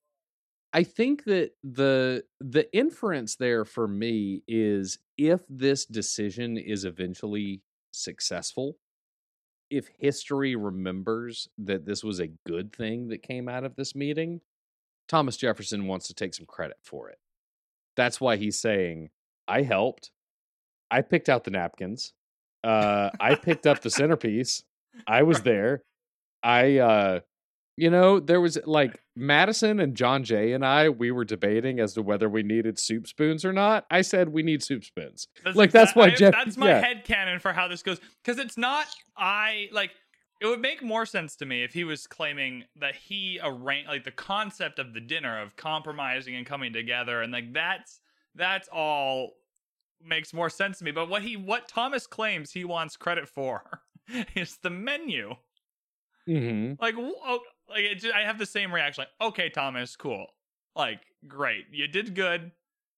i 0.72 0.82
think 0.82 1.24
that 1.24 1.52
the 1.62 2.24
the 2.40 2.66
inference 2.76 3.36
there 3.36 3.64
for 3.64 3.86
me 3.86 4.42
is 4.48 4.98
if 5.16 5.42
this 5.48 5.86
decision 5.86 6.58
is 6.58 6.84
eventually 6.84 7.62
successful 7.92 8.78
if 9.72 9.88
history 9.98 10.54
remembers 10.54 11.48
that 11.56 11.86
this 11.86 12.04
was 12.04 12.20
a 12.20 12.28
good 12.46 12.72
thing 12.74 13.08
that 13.08 13.22
came 13.22 13.48
out 13.48 13.64
of 13.64 13.74
this 13.74 13.94
meeting 13.94 14.40
thomas 15.08 15.36
jefferson 15.36 15.86
wants 15.86 16.06
to 16.06 16.14
take 16.14 16.34
some 16.34 16.46
credit 16.46 16.76
for 16.82 17.08
it. 17.08 17.18
That's 17.96 18.20
why 18.20 18.36
he's 18.36 18.58
saying 18.58 19.10
i 19.48 19.62
helped. 19.62 20.10
I 20.90 21.00
picked 21.00 21.28
out 21.28 21.44
the 21.44 21.50
napkins. 21.50 22.12
Uh 22.62 23.10
i 23.18 23.34
picked 23.34 23.66
up 23.66 23.80
the 23.80 23.90
centerpiece. 24.00 24.62
I 25.06 25.22
was 25.22 25.40
there. 25.42 25.82
I 26.42 26.78
uh 26.78 27.20
you 27.76 27.90
know, 27.90 28.20
there 28.20 28.40
was 28.40 28.58
like 28.66 29.00
Madison 29.16 29.80
and 29.80 29.94
John 29.96 30.24
Jay 30.24 30.52
and 30.52 30.64
I, 30.64 30.88
we 30.90 31.10
were 31.10 31.24
debating 31.24 31.80
as 31.80 31.94
to 31.94 32.02
whether 32.02 32.28
we 32.28 32.42
needed 32.42 32.78
soup 32.78 33.06
spoons 33.06 33.44
or 33.44 33.52
not. 33.52 33.86
I 33.90 34.02
said 34.02 34.28
we 34.30 34.42
need 34.42 34.62
soup 34.62 34.84
spoons. 34.84 35.26
like 35.54 35.70
that's 35.70 35.94
why 35.94 36.06
I- 36.06 36.10
Jeff. 36.10 36.32
That's 36.32 36.56
my 36.56 36.68
yeah. 36.68 36.80
head 36.80 37.04
canon 37.04 37.38
for 37.40 37.52
how 37.52 37.68
this 37.68 37.82
goes. 37.82 37.98
Because 38.22 38.38
it's 38.38 38.58
not 38.58 38.86
I 39.16 39.68
like. 39.72 39.90
It 40.40 40.46
would 40.46 40.60
make 40.60 40.82
more 40.82 41.06
sense 41.06 41.36
to 41.36 41.46
me 41.46 41.62
if 41.62 41.72
he 41.72 41.84
was 41.84 42.08
claiming 42.08 42.64
that 42.74 42.96
he 42.96 43.38
arranged 43.40 43.88
like 43.88 44.02
the 44.02 44.10
concept 44.10 44.80
of 44.80 44.92
the 44.92 45.00
dinner 45.00 45.40
of 45.40 45.54
compromising 45.54 46.34
and 46.34 46.44
coming 46.44 46.72
together, 46.72 47.22
and 47.22 47.32
like 47.32 47.52
that's 47.52 48.00
that's 48.34 48.68
all 48.72 49.34
makes 50.04 50.34
more 50.34 50.50
sense 50.50 50.78
to 50.78 50.84
me. 50.84 50.90
But 50.90 51.08
what 51.08 51.22
he 51.22 51.36
what 51.36 51.68
Thomas 51.68 52.08
claims 52.08 52.50
he 52.50 52.64
wants 52.64 52.96
credit 52.96 53.28
for 53.28 53.82
is 54.34 54.58
the 54.62 54.70
menu. 54.70 55.36
Mhm. 56.28 56.76
Like, 56.80 56.94
oh, 56.98 57.40
like 57.72 57.84
it 57.84 57.94
ju- 58.00 58.12
I 58.14 58.22
have 58.22 58.38
the 58.38 58.46
same 58.46 58.72
reaction. 58.72 59.02
Like, 59.02 59.28
okay, 59.28 59.48
Thomas, 59.48 59.96
cool. 59.96 60.26
Like, 60.74 61.00
great. 61.26 61.66
You 61.70 61.86
did 61.88 62.14
good. 62.14 62.52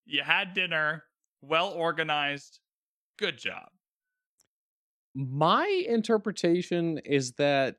You 0.07 0.23
had 0.23 0.55
dinner. 0.55 1.05
Well 1.43 1.71
organized. 1.71 2.61
Good 3.19 3.39
job. 3.39 3.69
My 5.15 5.67
interpretation 5.87 6.99
is 6.99 7.33
that 7.33 7.77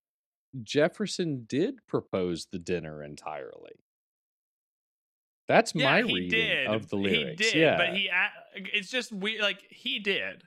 Jefferson 0.64 1.46
did 1.48 1.86
propose 1.88 2.48
the 2.52 2.60
dinner 2.60 3.04
entirely. 3.04 3.74
That's 5.48 5.76
my 5.76 6.00
yeah, 6.00 6.08
he 6.08 6.14
reading 6.14 6.30
did. 6.30 6.68
of 6.68 6.90
the 6.90 6.96
lyrics. 6.96 7.46
He 7.46 7.52
did, 7.52 7.60
yeah. 7.60 7.78
but 7.78 7.90
he 7.96 8.10
it's 8.56 8.90
just 8.90 9.12
we 9.12 9.40
like 9.40 9.62
he 9.70 10.00
did, 10.00 10.44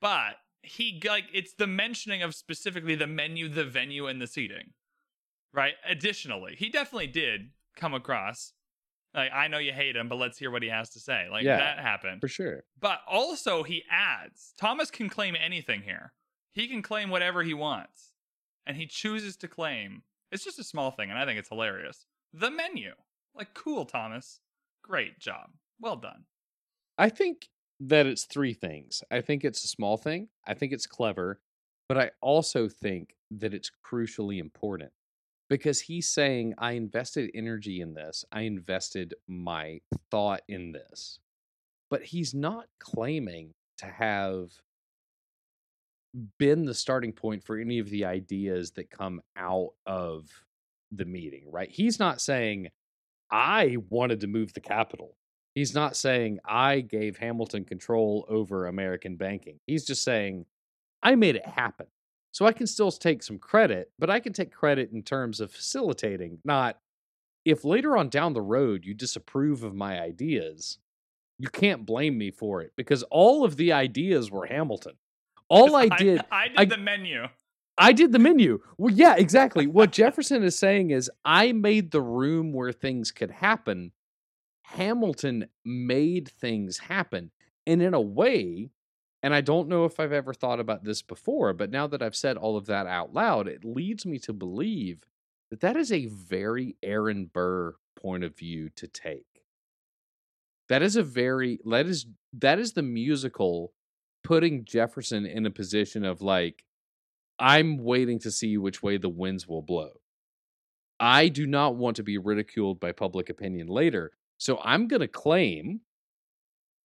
but 0.00 0.36
he 0.62 1.02
like 1.06 1.24
it's 1.32 1.54
the 1.54 1.66
mentioning 1.66 2.22
of 2.22 2.34
specifically 2.34 2.94
the 2.94 3.06
menu, 3.06 3.48
the 3.48 3.64
venue, 3.64 4.06
and 4.06 4.20
the 4.20 4.26
seating, 4.26 4.72
right? 5.52 5.74
Additionally, 5.88 6.54
he 6.56 6.68
definitely 6.68 7.06
did 7.08 7.50
come 7.76 7.94
across 7.94 8.52
like 9.14 9.32
I 9.32 9.48
know 9.48 9.58
you 9.58 9.72
hate 9.72 9.96
him, 9.96 10.08
but 10.08 10.16
let's 10.16 10.38
hear 10.38 10.50
what 10.50 10.62
he 10.62 10.68
has 10.68 10.90
to 10.90 11.00
say. 11.00 11.26
Like 11.30 11.44
Yeah, 11.44 11.56
that 11.56 11.78
happened. 11.80 12.20
for 12.20 12.28
sure. 12.28 12.64
But 12.78 13.00
also, 13.08 13.62
he 13.62 13.82
adds 13.90 14.54
Thomas 14.56 14.90
can 14.90 15.08
claim 15.08 15.36
anything 15.36 15.82
here. 15.82 16.12
He 16.52 16.68
can 16.68 16.82
claim 16.82 17.10
whatever 17.10 17.42
he 17.42 17.54
wants. 17.54 18.12
And 18.66 18.76
he 18.76 18.86
chooses 18.86 19.36
to 19.38 19.48
claim. 19.48 20.02
It's 20.30 20.44
just 20.44 20.58
a 20.58 20.64
small 20.64 20.90
thing, 20.92 21.10
and 21.10 21.18
I 21.18 21.24
think 21.24 21.38
it's 21.38 21.48
hilarious. 21.48 22.06
The 22.32 22.50
menu. 22.50 22.92
Like, 23.34 23.54
cool, 23.54 23.84
Thomas. 23.84 24.40
Great 24.82 25.18
job. 25.18 25.50
Well 25.80 25.96
done. 25.96 26.24
I 26.98 27.08
think 27.08 27.48
that 27.80 28.06
it's 28.06 28.24
three 28.24 28.52
things. 28.52 29.02
I 29.10 29.22
think 29.22 29.44
it's 29.44 29.64
a 29.64 29.68
small 29.68 29.96
thing. 29.96 30.28
I 30.46 30.54
think 30.54 30.72
it's 30.72 30.86
clever, 30.86 31.40
but 31.88 31.98
I 31.98 32.10
also 32.20 32.68
think 32.68 33.16
that 33.30 33.54
it's 33.54 33.70
crucially 33.84 34.38
important 34.38 34.92
because 35.50 35.80
he's 35.80 36.08
saying, 36.08 36.54
I 36.56 36.72
invested 36.72 37.30
energy 37.34 37.80
in 37.80 37.92
this, 37.92 38.24
I 38.32 38.42
invested 38.42 39.14
my 39.26 39.80
thought 40.10 40.42
in 40.48 40.72
this. 40.72 41.18
But 41.90 42.04
he's 42.04 42.32
not 42.32 42.66
claiming 42.78 43.52
to 43.78 43.86
have 43.86 44.52
been 46.38 46.64
the 46.64 46.74
starting 46.74 47.12
point 47.12 47.42
for 47.44 47.58
any 47.58 47.80
of 47.80 47.90
the 47.90 48.04
ideas 48.04 48.70
that 48.72 48.90
come 48.90 49.20
out 49.36 49.70
of 49.86 50.28
the 50.92 51.04
meeting, 51.04 51.44
right? 51.50 51.70
He's 51.70 51.98
not 51.98 52.20
saying, 52.20 52.68
I 53.30 53.76
wanted 53.88 54.20
to 54.20 54.28
move 54.28 54.52
the 54.52 54.60
capital. 54.60 55.16
He's 55.54 55.74
not 55.74 55.96
saying, 55.96 56.38
I 56.44 56.80
gave 56.80 57.16
Hamilton 57.16 57.64
control 57.64 58.24
over 58.28 58.66
American 58.66 59.16
banking. 59.16 59.58
He's 59.66 59.84
just 59.84 60.04
saying, 60.04 60.46
I 61.02 61.16
made 61.16 61.34
it 61.34 61.46
happen. 61.46 61.86
So 62.32 62.46
I 62.46 62.52
can 62.52 62.66
still 62.66 62.90
take 62.92 63.22
some 63.22 63.38
credit, 63.38 63.90
but 63.98 64.08
I 64.10 64.20
can 64.20 64.32
take 64.32 64.52
credit 64.52 64.92
in 64.92 65.02
terms 65.02 65.40
of 65.40 65.50
facilitating, 65.52 66.38
not 66.44 66.78
if 67.44 67.64
later 67.64 67.96
on 67.96 68.08
down 68.08 68.34
the 68.34 68.42
road 68.42 68.84
you 68.84 68.94
disapprove 68.94 69.62
of 69.64 69.74
my 69.74 70.00
ideas, 70.00 70.78
you 71.38 71.48
can't 71.48 71.86
blame 71.86 72.18
me 72.18 72.30
for 72.30 72.60
it 72.60 72.72
because 72.76 73.02
all 73.04 73.44
of 73.44 73.56
the 73.56 73.72
ideas 73.72 74.30
were 74.30 74.46
Hamilton. 74.46 74.94
All 75.48 75.74
I 75.74 75.88
did, 75.98 76.20
I, 76.30 76.44
I 76.44 76.48
did 76.48 76.58
I- 76.58 76.64
the 76.76 76.82
menu. 76.82 77.24
I 77.78 77.92
did 77.92 78.12
the 78.12 78.18
menu. 78.18 78.60
Well, 78.76 78.92
yeah, 78.92 79.14
exactly. 79.16 79.66
What 79.66 79.90
Jefferson 79.90 80.42
is 80.42 80.58
saying 80.58 80.90
is 80.90 81.10
I 81.24 81.52
made 81.52 81.92
the 81.92 82.02
room 82.02 82.52
where 82.52 82.72
things 82.72 83.10
could 83.10 83.30
happen. 83.30 83.92
Hamilton 84.64 85.46
made 85.64 86.28
things 86.28 86.76
happen. 86.76 87.30
And 87.66 87.80
in 87.80 87.94
a 87.94 88.00
way, 88.00 88.68
and 89.22 89.34
I 89.34 89.40
don't 89.40 89.68
know 89.68 89.84
if 89.84 90.00
I've 90.00 90.12
ever 90.12 90.32
thought 90.32 90.60
about 90.60 90.84
this 90.84 91.02
before, 91.02 91.52
but 91.52 91.70
now 91.70 91.86
that 91.86 92.02
I've 92.02 92.16
said 92.16 92.36
all 92.36 92.56
of 92.56 92.66
that 92.66 92.86
out 92.86 93.12
loud, 93.12 93.48
it 93.48 93.64
leads 93.64 94.06
me 94.06 94.18
to 94.20 94.32
believe 94.32 95.04
that 95.50 95.60
that 95.60 95.76
is 95.76 95.92
a 95.92 96.06
very 96.06 96.76
Aaron 96.82 97.26
Burr 97.32 97.74
point 98.00 98.24
of 98.24 98.36
view 98.36 98.70
to 98.76 98.86
take. 98.86 99.26
That 100.68 100.82
is 100.82 100.96
a 100.96 101.02
very 101.02 101.58
that 101.64 101.86
is 101.86 102.06
that 102.32 102.58
is 102.58 102.72
the 102.72 102.82
musical 102.82 103.72
putting 104.22 104.64
Jefferson 104.64 105.26
in 105.26 105.44
a 105.44 105.50
position 105.50 106.04
of 106.04 106.22
like 106.22 106.64
I'm 107.38 107.78
waiting 107.78 108.18
to 108.20 108.30
see 108.30 108.56
which 108.56 108.82
way 108.82 108.96
the 108.96 109.08
winds 109.08 109.48
will 109.48 109.62
blow. 109.62 109.90
I 111.00 111.28
do 111.28 111.46
not 111.46 111.76
want 111.76 111.96
to 111.96 112.02
be 112.02 112.18
ridiculed 112.18 112.78
by 112.78 112.92
public 112.92 113.30
opinion 113.30 113.66
later. 113.66 114.12
So 114.38 114.60
I'm 114.62 114.86
going 114.86 115.00
to 115.00 115.08
claim 115.08 115.80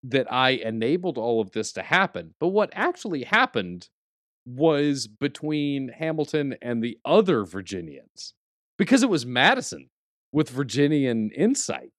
that 0.05 0.31
I 0.33 0.51
enabled 0.51 1.17
all 1.19 1.41
of 1.41 1.53
this 1.53 1.73
to 1.73 1.83
happen. 1.83 2.35
But 2.39 2.49
what 2.49 2.71
actually 2.73 3.25
happened 3.25 3.89
was 4.47 5.07
between 5.07 5.89
Hamilton 5.89 6.55
and 6.61 6.83
the 6.83 6.99
other 7.05 7.45
Virginians 7.45 8.35
because 8.77 9.03
it 9.03 9.09
was 9.09 9.25
Madison 9.25 9.89
with 10.33 10.51
Virginian 10.51 11.31
insight 11.31 11.93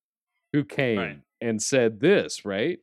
who 0.52 0.62
came 0.64 0.98
Right. 0.98 1.18
and 1.40 1.60
said 1.60 1.98
this, 2.00 2.44
right? 2.44 2.78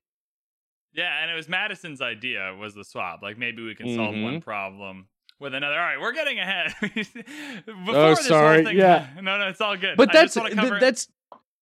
Yeah, 0.93 1.21
and 1.24 1.32
it 1.32 1.36
was 1.36 1.47
Madison's 1.47 2.01
idea 2.01 2.53
was 2.59 2.76
the 2.76 2.84
swap. 2.84 3.21
Like 3.24 3.38
maybe 3.38 3.63
we 3.63 3.74
can 3.76 3.95
solve 3.95 4.13
Mm-hmm. 4.13 4.24
one 4.24 4.41
problem 4.41 5.07
with 5.39 5.53
another. 5.55 5.76
All 5.76 5.82
right, 5.86 5.99
we're 5.99 6.11
getting 6.13 6.39
ahead. 6.39 6.74
Before 6.82 7.95
Oh, 7.95 8.09
this 8.09 8.19
whole 8.19 8.28
sorry, 8.28 8.63
thing- 8.65 8.78
yeah. 8.78 9.07
No, 9.21 9.38
no, 9.39 9.47
it's 9.47 9.61
all 9.61 9.78
good. 9.78 9.95
But 9.97 10.09
I 10.09 10.13
that's 10.21 10.34
just 10.36 10.55
wanna 10.55 10.69
th- 10.69 10.82
that's 10.82 11.07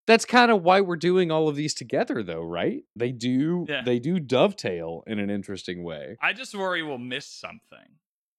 that's 0.06 0.24
kind 0.24 0.50
of 0.50 0.62
why 0.62 0.80
we're 0.80 0.96
doing 0.96 1.30
all 1.30 1.48
of 1.48 1.56
these 1.56 1.74
together 1.74 2.22
though, 2.22 2.42
right? 2.42 2.82
They 2.96 3.12
do 3.12 3.66
Yeah. 3.68 3.82
they 3.84 3.98
do 3.98 4.18
dovetail 4.20 5.04
in 5.06 5.18
an 5.18 5.30
interesting 5.30 5.82
way. 5.84 6.16
I 6.20 6.32
just 6.32 6.54
worry 6.54 6.82
we'll 6.82 6.98
miss 6.98 7.26
something. 7.26 7.78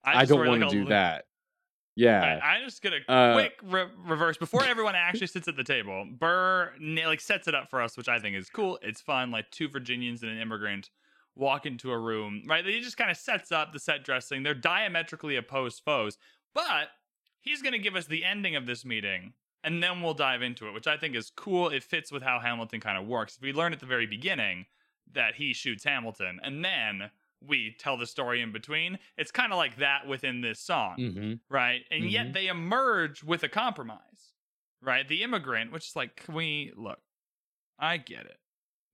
I, 0.04 0.22
just 0.22 0.30
don't 0.32 0.48
want 0.48 0.62
to 0.62 0.68
a 0.68 0.70
do 0.70 0.84
li- 0.84 0.90
that. 0.90 1.26
Yeah. 1.96 2.34
right, 2.36 2.42
I'm 2.44 2.64
just 2.66 2.82
gonna 2.82 2.98
Uh, 3.08 3.34
quick 3.34 3.54
re- 3.64 3.88
reverse 4.06 4.38
before 4.38 4.64
everyone 4.66 4.96
actually 4.96 5.28
sits 5.28 5.48
at 5.48 5.56
the 5.56 5.64
table. 5.64 6.06
Burr 6.12 6.74
like 6.82 7.22
sets 7.22 7.48
it 7.48 7.56
up 7.56 7.70
for 7.70 7.82
us, 7.82 7.96
which 7.98 8.10
I 8.10 8.20
think 8.20 8.36
is 8.36 8.50
cool. 8.50 8.80
It's 8.82 9.00
fun. 9.02 9.32
Like 9.32 9.50
two 9.52 9.70
Virginians 9.70 10.24
and 10.24 10.32
an 10.32 10.40
immigrant 10.40 10.90
walk 11.36 11.66
into 11.66 11.92
a 11.92 11.98
room, 11.98 12.44
right? 12.48 12.66
He 12.66 12.82
just 12.82 12.98
kind 12.98 13.10
of 13.12 13.18
sets 13.18 13.52
up 13.52 13.72
the 13.74 13.80
set 13.80 14.04
dressing. 14.04 14.44
They're 14.44 14.54
diametrically 14.54 15.36
opposed 15.36 15.84
foes, 15.86 16.18
but 16.54 16.90
he's 17.42 17.62
gonna 17.62 17.78
give 17.80 17.96
us 17.96 18.08
the 18.08 18.26
ending 18.26 18.56
of 18.56 18.66
this 18.66 18.84
meeting, 18.84 19.34
and 19.64 19.82
then 19.82 20.02
we'll 20.02 20.14
dive 20.14 20.42
into 20.42 20.68
it, 20.68 20.74
which 20.74 20.88
I 20.88 20.98
think 20.98 21.16
is 21.16 21.30
cool. 21.36 21.70
It 21.70 21.84
fits 21.84 22.12
with 22.12 22.24
how 22.24 22.40
Hamilton 22.40 22.80
kind 22.80 22.98
of 22.98 23.06
works. 23.08 23.36
If 23.38 23.42
we 23.42 23.54
learn 23.54 23.74
at 23.74 23.80
the 23.80 23.86
very 23.86 24.06
beginning 24.06 24.66
that 25.14 25.36
he 25.36 25.54
shoots 25.54 25.84
Hamilton, 25.84 26.40
and 26.44 26.64
then 26.64 27.10
we 27.46 27.76
tell 27.78 27.98
the 27.98 28.06
story 28.08 28.42
in 28.42 28.52
between, 28.52 28.98
it's 29.18 29.32
kind 29.32 29.52
of 29.52 29.58
like 29.58 29.78
that 29.78 30.08
within 30.08 30.42
this 30.42 30.60
song 30.60 30.96
hmm 30.96 31.34
right? 31.50 31.82
And 31.92 32.04
Mhm. 32.04 32.12
yet 32.12 32.34
they 32.34 32.48
emerge 32.48 33.24
with 33.24 33.44
a 33.44 33.50
compromise, 33.50 34.34
right? 34.82 35.08
The 35.08 35.24
immigrant, 35.24 35.72
which 35.72 35.88
is 35.90 35.96
like, 35.96 36.16
can 36.16 36.34
we 36.34 36.72
look? 36.76 37.00
I 37.78 37.98
get 37.98 38.26
it. 38.26 38.38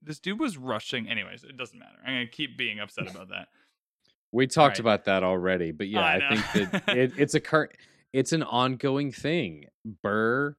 This 0.01 0.20
dude 0.20 0.39
was 0.39 0.57
rushing. 0.57 1.07
Anyways, 1.07 1.43
it 1.43 1.57
doesn't 1.57 1.78
matter. 1.78 1.97
I'm 2.05 2.13
gonna 2.15 2.28
keep 2.28 2.57
being 2.57 2.80
upset 2.80 3.09
about 3.09 3.30
that. 3.30 3.49
We 4.32 4.47
talked 4.47 4.74
Right. 4.74 4.80
about 4.80 5.05
that 5.05 5.24
already, 5.24 5.72
but 5.72 5.88
yeah, 5.88 6.01
I 6.05 6.15
I, 6.30 6.36
think 6.38 6.72
that 6.72 6.84
it, 6.97 7.13
it's 7.17 7.34
a 7.36 7.39
cur- 7.39 7.72
it's 8.14 8.32
an 8.32 8.43
ongoing 8.43 9.12
thing. 9.12 9.66
Burr 10.03 10.55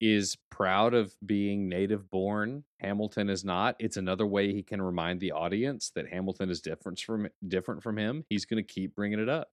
is 0.00 0.36
proud 0.50 0.94
of 0.94 1.14
being 1.24 1.68
native 1.68 2.10
born. 2.10 2.64
Hamilton 2.80 3.30
is 3.30 3.44
not. 3.44 3.76
It's 3.78 3.96
another 3.96 4.26
way 4.26 4.52
he 4.52 4.62
can 4.62 4.82
remind 4.82 5.20
the 5.20 5.32
audience 5.32 5.90
that 5.94 6.08
Hamilton 6.08 6.50
is 6.50 6.60
different 6.60 6.98
from 7.00 7.28
different 7.46 7.82
from 7.82 7.98
him. 7.98 8.24
He's 8.28 8.44
going 8.44 8.62
to 8.62 8.74
keep 8.74 8.94
bringing 8.94 9.20
it 9.20 9.28
up. 9.28 9.48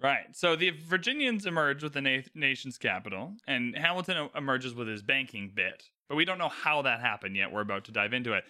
Right. 0.00 0.34
So 0.34 0.56
the 0.56 0.70
Virginians 0.70 1.46
emerge 1.46 1.82
with 1.82 1.92
the 1.92 2.00
na- 2.00 2.22
nation's 2.34 2.76
capital, 2.76 3.34
and 3.46 3.76
Hamilton 3.76 4.28
emerges 4.34 4.74
with 4.74 4.88
his 4.88 5.02
banking 5.02 5.52
bit. 5.54 5.84
But 6.08 6.16
we 6.16 6.24
don't 6.24 6.38
know 6.38 6.48
how 6.48 6.82
that 6.82 7.00
happened 7.00 7.36
yet. 7.36 7.52
We're 7.52 7.60
about 7.60 7.84
to 7.84 7.92
dive 7.92 8.12
into 8.12 8.32
it. 8.32 8.44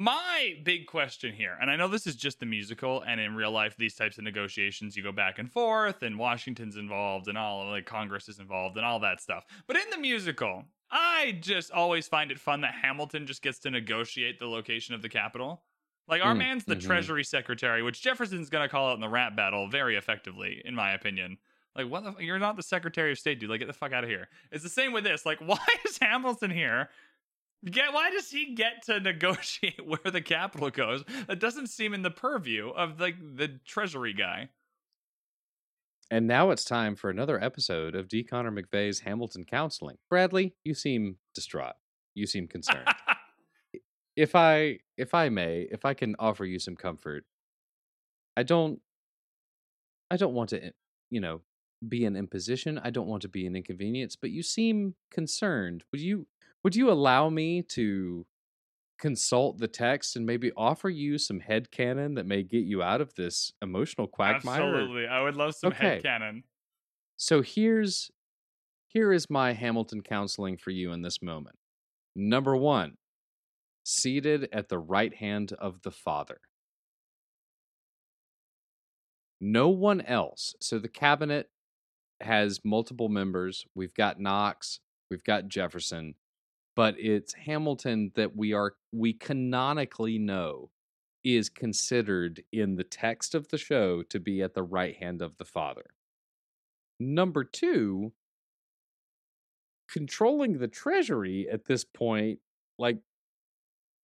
My 0.00 0.54
big 0.62 0.86
question 0.86 1.34
here, 1.34 1.56
and 1.60 1.68
I 1.70 1.74
know 1.74 1.88
this 1.88 2.06
is 2.06 2.14
just 2.14 2.38
the 2.38 2.46
musical, 2.46 3.02
and 3.02 3.20
in 3.20 3.34
real 3.34 3.50
life, 3.50 3.74
these 3.76 3.96
types 3.96 4.16
of 4.16 4.22
negotiations, 4.22 4.96
you 4.96 5.02
go 5.02 5.10
back 5.10 5.40
and 5.40 5.50
forth, 5.50 6.04
and 6.04 6.16
Washington's 6.16 6.76
involved, 6.76 7.26
and 7.26 7.36
all 7.36 7.62
of 7.62 7.68
like 7.68 7.84
Congress 7.86 8.28
is 8.28 8.38
involved, 8.38 8.76
and 8.76 8.86
all 8.86 9.00
that 9.00 9.20
stuff. 9.20 9.44
But 9.66 9.76
in 9.76 9.90
the 9.90 9.98
musical, 9.98 10.66
I 10.88 11.38
just 11.40 11.72
always 11.72 12.06
find 12.06 12.30
it 12.30 12.38
fun 12.38 12.60
that 12.60 12.74
Hamilton 12.74 13.26
just 13.26 13.42
gets 13.42 13.58
to 13.60 13.70
negotiate 13.72 14.38
the 14.38 14.46
location 14.46 14.94
of 14.94 15.02
the 15.02 15.08
capital. 15.08 15.64
Like 16.06 16.22
our 16.22 16.34
Mm, 16.34 16.38
man's 16.38 16.64
the 16.64 16.76
mhm. 16.76 16.80
Treasury 16.80 17.24
Secretary, 17.24 17.82
which 17.82 18.00
Jefferson's 18.00 18.50
gonna 18.50 18.68
call 18.68 18.88
out 18.90 18.94
in 18.94 19.00
the 19.00 19.08
rap 19.08 19.34
battle 19.34 19.68
very 19.68 19.96
effectively, 19.96 20.62
in 20.64 20.76
my 20.76 20.92
opinion. 20.92 21.38
Like, 21.74 21.88
what 21.88 22.02
the? 22.04 22.10
F- 22.10 22.20
you're 22.20 22.38
not 22.38 22.56
the 22.56 22.62
Secretary 22.62 23.12
of 23.12 23.18
State, 23.18 23.38
dude. 23.40 23.50
Like, 23.50 23.60
get 23.60 23.66
the 23.66 23.72
fuck 23.72 23.92
out 23.92 24.02
of 24.04 24.10
here. 24.10 24.28
It's 24.50 24.62
the 24.64 24.68
same 24.70 24.92
with 24.92 25.04
this. 25.04 25.24
Like, 25.26 25.38
why 25.44 25.58
is 25.86 25.98
Hamilton 25.98 26.50
here? 26.50 26.88
Get 27.64 27.92
why 27.92 28.10
does 28.10 28.30
he 28.30 28.54
get 28.54 28.84
to 28.86 29.00
negotiate 29.00 29.84
where 29.84 30.12
the 30.12 30.20
capital 30.20 30.70
goes? 30.70 31.04
That 31.26 31.40
doesn't 31.40 31.68
seem 31.68 31.94
in 31.94 32.02
the 32.02 32.10
purview 32.10 32.70
of 32.70 33.00
like 33.00 33.16
the 33.18 33.58
Treasury 33.66 34.12
guy. 34.12 34.50
And 36.10 36.26
now 36.26 36.50
it's 36.50 36.64
time 36.64 36.96
for 36.96 37.10
another 37.10 37.42
episode 37.42 37.94
of 37.94 38.08
D. 38.08 38.24
Connor 38.24 38.50
McVeigh's 38.50 39.00
Hamilton 39.00 39.44
Counseling. 39.44 39.98
Bradley, 40.08 40.54
you 40.64 40.72
seem 40.72 41.16
distraught. 41.34 41.74
You 42.14 42.26
seem 42.26 42.48
concerned. 42.48 42.88
if 44.16 44.34
I 44.34 44.78
if 44.96 45.12
I 45.12 45.28
may, 45.28 45.68
if 45.70 45.84
I 45.84 45.94
can 45.94 46.16
offer 46.18 46.44
you 46.44 46.58
some 46.58 46.76
comfort, 46.76 47.24
I 48.36 48.42
don't 48.42 48.80
I 50.10 50.16
don't 50.16 50.34
want 50.34 50.50
to, 50.50 50.64
eh, 50.64 50.70
you 51.10 51.20
know, 51.20 51.42
be 51.86 52.04
an 52.04 52.16
imposition. 52.16 52.80
I 52.82 52.90
don't 52.90 53.06
want 53.06 53.22
to 53.22 53.28
be 53.28 53.46
an 53.46 53.54
inconvenience, 53.54 54.16
but 54.16 54.30
you 54.30 54.42
seem 54.42 54.94
concerned. 55.10 55.84
Would 55.92 56.00
you 56.00 56.26
would 56.64 56.76
you 56.76 56.90
allow 56.90 57.28
me 57.28 57.62
to 57.62 58.26
consult 58.98 59.58
the 59.58 59.68
text 59.68 60.16
and 60.16 60.26
maybe 60.26 60.50
offer 60.56 60.88
you 60.88 61.18
some 61.18 61.40
head 61.40 61.70
headcanon 61.70 62.16
that 62.16 62.26
may 62.26 62.42
get 62.42 62.64
you 62.64 62.82
out 62.82 63.00
of 63.00 63.14
this 63.14 63.52
emotional 63.62 64.06
quagmire? 64.06 64.62
Absolutely, 64.62 65.06
I 65.06 65.22
would 65.22 65.36
love 65.36 65.54
some 65.54 65.72
Okay. 65.72 66.00
headcanon. 66.00 66.42
So 67.16 67.42
here's 67.42 68.10
here 68.88 69.12
is 69.12 69.28
my 69.28 69.52
Hamilton 69.52 70.02
counseling 70.02 70.56
for 70.56 70.70
you 70.70 70.92
in 70.92 71.02
this 71.02 71.20
moment. 71.20 71.56
Number 72.16 72.56
1, 72.56 72.96
seated 73.84 74.48
at 74.52 74.68
the 74.68 74.78
right 74.78 75.14
hand 75.14 75.52
of 75.52 75.82
the 75.82 75.90
Father. 75.90 76.40
No 79.40 79.68
one 79.68 80.00
else. 80.00 80.54
So 80.60 80.78
the 80.78 80.88
cabinet 80.88 81.50
has 82.20 82.64
multiple 82.64 83.08
members. 83.08 83.64
We've 83.74 83.94
got 83.94 84.18
Knox, 84.18 84.80
we've 85.10 85.22
got 85.22 85.48
Jefferson, 85.48 86.14
but 86.78 86.94
it's 86.96 87.34
Hamilton 87.34 88.12
that 88.14 88.36
we 88.36 88.52
are 88.52 88.74
we 88.92 89.12
canonically 89.12 90.16
know 90.16 90.70
is 91.24 91.48
considered 91.48 92.44
in 92.52 92.76
the 92.76 92.84
text 92.84 93.34
of 93.34 93.48
the 93.48 93.58
show 93.58 94.04
to 94.04 94.20
be 94.20 94.42
at 94.42 94.54
the 94.54 94.62
right 94.62 94.94
hand 94.94 95.20
of 95.20 95.36
the 95.38 95.44
Father. 95.44 95.86
Number 97.00 97.42
two, 97.42 98.12
controlling 99.90 100.58
the 100.58 100.68
treasury 100.68 101.48
at 101.50 101.64
this 101.64 101.82
point, 101.82 102.38
like 102.78 102.98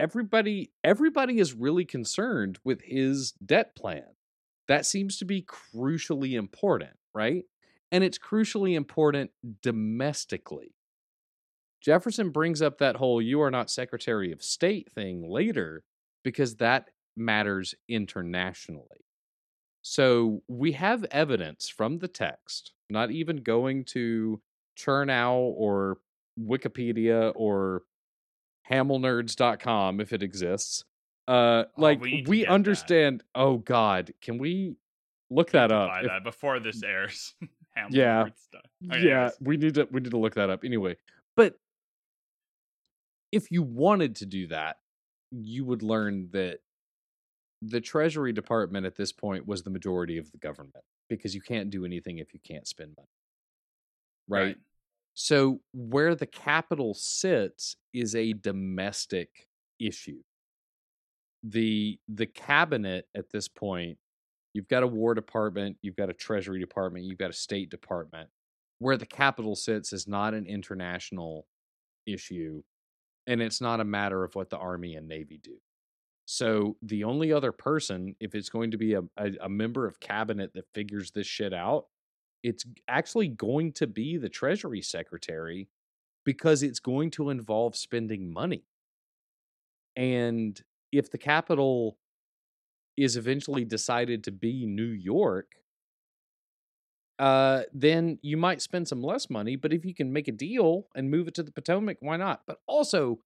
everybody, 0.00 0.72
everybody 0.82 1.38
is 1.38 1.54
really 1.54 1.84
concerned 1.84 2.58
with 2.64 2.82
his 2.82 3.34
debt 3.34 3.76
plan. 3.76 4.16
That 4.66 4.84
seems 4.84 5.16
to 5.18 5.24
be 5.24 5.46
crucially 5.46 6.32
important, 6.32 6.96
right? 7.14 7.44
and 7.94 8.02
it's 8.02 8.18
crucially 8.18 8.74
important 8.74 9.30
domestically. 9.62 10.74
Jefferson 11.84 12.30
brings 12.30 12.62
up 12.62 12.78
that 12.78 12.96
whole 12.96 13.20
you 13.20 13.42
are 13.42 13.50
not 13.50 13.70
Secretary 13.70 14.32
of 14.32 14.42
State 14.42 14.90
thing 14.92 15.28
later 15.30 15.82
because 16.22 16.56
that 16.56 16.88
matters 17.16 17.74
internationally. 17.88 19.04
So 19.82 20.42
we 20.48 20.72
have 20.72 21.04
evidence 21.10 21.68
from 21.68 21.98
the 21.98 22.08
text, 22.08 22.72
not 22.88 23.10
even 23.10 23.36
going 23.42 23.84
to 23.86 24.40
Chernow 24.78 25.34
or 25.56 25.98
Wikipedia 26.40 27.32
or 27.36 27.82
hamilnerds.com 28.70 30.00
if 30.00 30.12
it 30.12 30.22
exists. 30.22 30.84
Uh 31.28 31.64
Oh, 31.76 31.80
like 31.82 32.00
we 32.00 32.24
we 32.26 32.38
get 32.40 32.48
that. 32.48 32.52
understand 32.54 33.22
oh 33.34 33.58
god, 33.58 34.12
can 34.20 34.38
we 34.38 34.76
look 35.30 35.50
that 35.52 35.70
up? 35.72 35.90
If- 36.02 36.08
that 36.08 36.24
before 36.24 36.60
this 36.60 36.82
airs. 36.82 37.34
Hamilton 37.74 37.98
Yeah. 38.00 38.24
Stuff. 38.36 38.62
Okay, 38.90 39.06
yeah, 39.06 39.14
anyways. 39.16 39.32
we 39.40 39.56
need 39.56 39.74
to 39.74 39.88
we 39.90 40.00
need 40.00 40.10
to 40.10 40.18
look 40.18 40.34
that 40.34 40.50
up 40.50 40.64
anyway. 40.64 40.96
But 41.36 41.58
if 43.34 43.50
you 43.50 43.62
wanted 43.62 44.14
to 44.16 44.26
do 44.26 44.46
that, 44.46 44.76
you 45.32 45.64
would 45.64 45.82
learn 45.82 46.28
that 46.32 46.60
the 47.60 47.80
Treasury 47.80 48.32
Department 48.32 48.86
at 48.86 48.94
this 48.94 49.10
point 49.10 49.46
was 49.46 49.62
the 49.62 49.70
majority 49.70 50.18
of 50.18 50.30
the 50.30 50.38
government 50.38 50.84
because 51.08 51.34
you 51.34 51.40
can't 51.40 51.68
do 51.68 51.84
anything 51.84 52.18
if 52.18 52.32
you 52.32 52.38
can't 52.46 52.68
spend 52.68 52.92
money. 52.96 53.08
Right? 54.28 54.56
So 55.14 55.60
where 55.72 56.14
the 56.14 56.26
capital 56.26 56.94
sits 56.94 57.76
is 57.92 58.14
a 58.14 58.34
domestic 58.34 59.48
issue. 59.80 60.20
The 61.42 61.98
the 62.08 62.26
cabinet 62.26 63.08
at 63.16 63.30
this 63.30 63.48
point, 63.48 63.98
you've 64.52 64.68
got 64.68 64.84
a 64.84 64.86
war 64.86 65.14
department, 65.14 65.76
you've 65.82 65.96
got 65.96 66.08
a 66.08 66.14
treasury 66.14 66.60
department, 66.60 67.04
you've 67.04 67.18
got 67.18 67.30
a 67.30 67.34
state 67.34 67.70
department. 67.70 68.28
Where 68.78 68.96
the 68.96 69.06
capital 69.06 69.56
sits 69.56 69.92
is 69.92 70.06
not 70.06 70.34
an 70.34 70.46
international 70.46 71.46
issue 72.06 72.62
and 73.26 73.40
it's 73.40 73.60
not 73.60 73.80
a 73.80 73.84
matter 73.84 74.24
of 74.24 74.34
what 74.34 74.50
the 74.50 74.58
army 74.58 74.94
and 74.94 75.08
navy 75.08 75.38
do. 75.42 75.56
So 76.26 76.76
the 76.82 77.04
only 77.04 77.32
other 77.32 77.52
person, 77.52 78.16
if 78.20 78.34
it's 78.34 78.48
going 78.48 78.70
to 78.70 78.78
be 78.78 78.94
a, 78.94 79.02
a, 79.16 79.32
a 79.42 79.48
member 79.48 79.86
of 79.86 80.00
cabinet 80.00 80.52
that 80.54 80.72
figures 80.74 81.10
this 81.10 81.26
shit 81.26 81.52
out, 81.52 81.86
it's 82.42 82.64
actually 82.88 83.28
going 83.28 83.72
to 83.72 83.86
be 83.86 84.16
the 84.16 84.28
treasury 84.28 84.82
secretary 84.82 85.68
because 86.24 86.62
it's 86.62 86.80
going 86.80 87.10
to 87.12 87.30
involve 87.30 87.76
spending 87.76 88.32
money. 88.32 88.64
And 89.96 90.60
if 90.92 91.10
the 91.10 91.18
capital 91.18 91.98
is 92.96 93.16
eventually 93.16 93.64
decided 93.64 94.24
to 94.24 94.32
be 94.32 94.66
New 94.66 94.84
York, 94.84 95.52
uh, 97.18 97.62
then 97.72 98.18
you 98.22 98.36
might 98.36 98.62
spend 98.62 98.88
some 98.88 99.02
less 99.02 99.30
money. 99.30 99.56
But 99.56 99.72
if 99.72 99.84
you 99.84 99.94
can 99.94 100.12
make 100.12 100.28
a 100.28 100.32
deal 100.32 100.88
and 100.94 101.10
move 101.10 101.28
it 101.28 101.34
to 101.34 101.42
the 101.42 101.52
Potomac, 101.52 101.98
why 102.00 102.16
not? 102.16 102.42
But 102.46 102.58
also, 102.66 103.20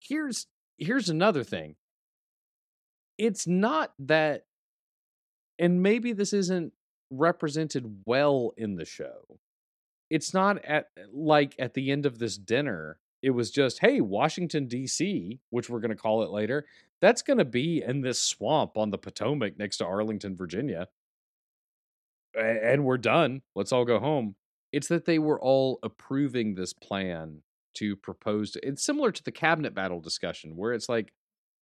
here's 0.00 0.46
here's 0.76 1.08
another 1.08 1.44
thing. 1.44 1.76
It's 3.16 3.46
not 3.46 3.92
that, 3.98 4.44
and 5.58 5.82
maybe 5.82 6.12
this 6.12 6.32
isn't 6.32 6.72
represented 7.10 8.02
well 8.04 8.52
in 8.56 8.76
the 8.76 8.84
show. 8.84 9.38
It's 10.10 10.32
not 10.32 10.64
at 10.64 10.88
like 11.12 11.54
at 11.58 11.74
the 11.74 11.90
end 11.90 12.06
of 12.06 12.18
this 12.18 12.36
dinner. 12.36 12.98
It 13.20 13.30
was 13.30 13.50
just, 13.50 13.80
hey, 13.80 14.00
Washington 14.00 14.68
D.C., 14.68 15.40
which 15.50 15.68
we're 15.68 15.80
going 15.80 15.90
to 15.90 15.96
call 15.96 16.22
it 16.22 16.30
later. 16.30 16.66
That's 17.00 17.22
going 17.22 17.38
to 17.38 17.44
be 17.44 17.82
in 17.82 18.00
this 18.00 18.20
swamp 18.20 18.76
on 18.76 18.90
the 18.90 18.98
Potomac 18.98 19.58
next 19.58 19.78
to 19.78 19.86
Arlington, 19.86 20.36
Virginia. 20.36 20.86
And 22.38 22.84
we're 22.84 22.98
done. 22.98 23.42
Let's 23.54 23.72
all 23.72 23.84
go 23.84 23.98
home. 23.98 24.36
It's 24.72 24.88
that 24.88 25.06
they 25.06 25.18
were 25.18 25.40
all 25.40 25.78
approving 25.82 26.54
this 26.54 26.72
plan 26.72 27.42
to 27.74 27.96
propose. 27.96 28.52
To, 28.52 28.66
it's 28.66 28.84
similar 28.84 29.12
to 29.12 29.24
the 29.24 29.32
cabinet 29.32 29.74
battle 29.74 30.00
discussion, 30.00 30.56
where 30.56 30.72
it's 30.72 30.88
like, 30.88 31.12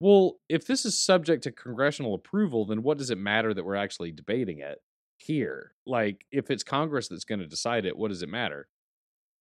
well, 0.00 0.38
if 0.48 0.66
this 0.66 0.84
is 0.84 1.00
subject 1.00 1.44
to 1.44 1.52
congressional 1.52 2.14
approval, 2.14 2.66
then 2.66 2.82
what 2.82 2.98
does 2.98 3.10
it 3.10 3.18
matter 3.18 3.54
that 3.54 3.64
we're 3.64 3.76
actually 3.76 4.12
debating 4.12 4.58
it 4.58 4.82
here? 5.18 5.72
Like, 5.86 6.26
if 6.30 6.50
it's 6.50 6.62
Congress 6.62 7.08
that's 7.08 7.24
going 7.24 7.40
to 7.40 7.46
decide 7.46 7.86
it, 7.86 7.96
what 7.96 8.08
does 8.08 8.22
it 8.22 8.28
matter? 8.28 8.68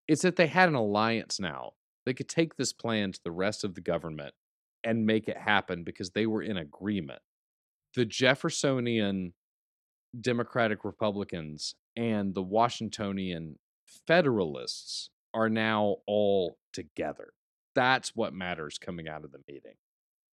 It's 0.07 0.21
that 0.21 0.36
they 0.36 0.47
had 0.47 0.69
an 0.69 0.75
alliance 0.75 1.39
now. 1.39 1.73
They 2.05 2.13
could 2.13 2.29
take 2.29 2.55
this 2.55 2.71
plan 2.71 3.11
to 3.11 3.19
the 3.23 3.31
rest 3.31 3.63
of 3.63 3.73
the 3.73 3.81
government 3.81 4.33
and 4.83 5.07
make 5.07 5.27
it 5.27 5.38
happen 5.38 5.83
because 5.83 6.11
they 6.11 6.27
were 6.27 6.43
in 6.43 6.57
agreement. 6.57 7.21
The 7.95 8.05
Jeffersonian 8.05 9.33
Democratic 10.22 10.84
Republicans 10.86 11.76
and 11.95 12.34
the 12.36 12.41
Washingtonian 12.43 13.57
Federalists 14.07 15.09
are 15.34 15.49
now 15.49 15.97
all 16.07 16.57
together. 16.74 17.34
That's 17.76 18.16
what 18.16 18.34
matters 18.34 18.78
coming 18.78 19.07
out 19.07 19.24
of 19.26 19.32
the 19.32 19.39
meeting, 19.47 19.76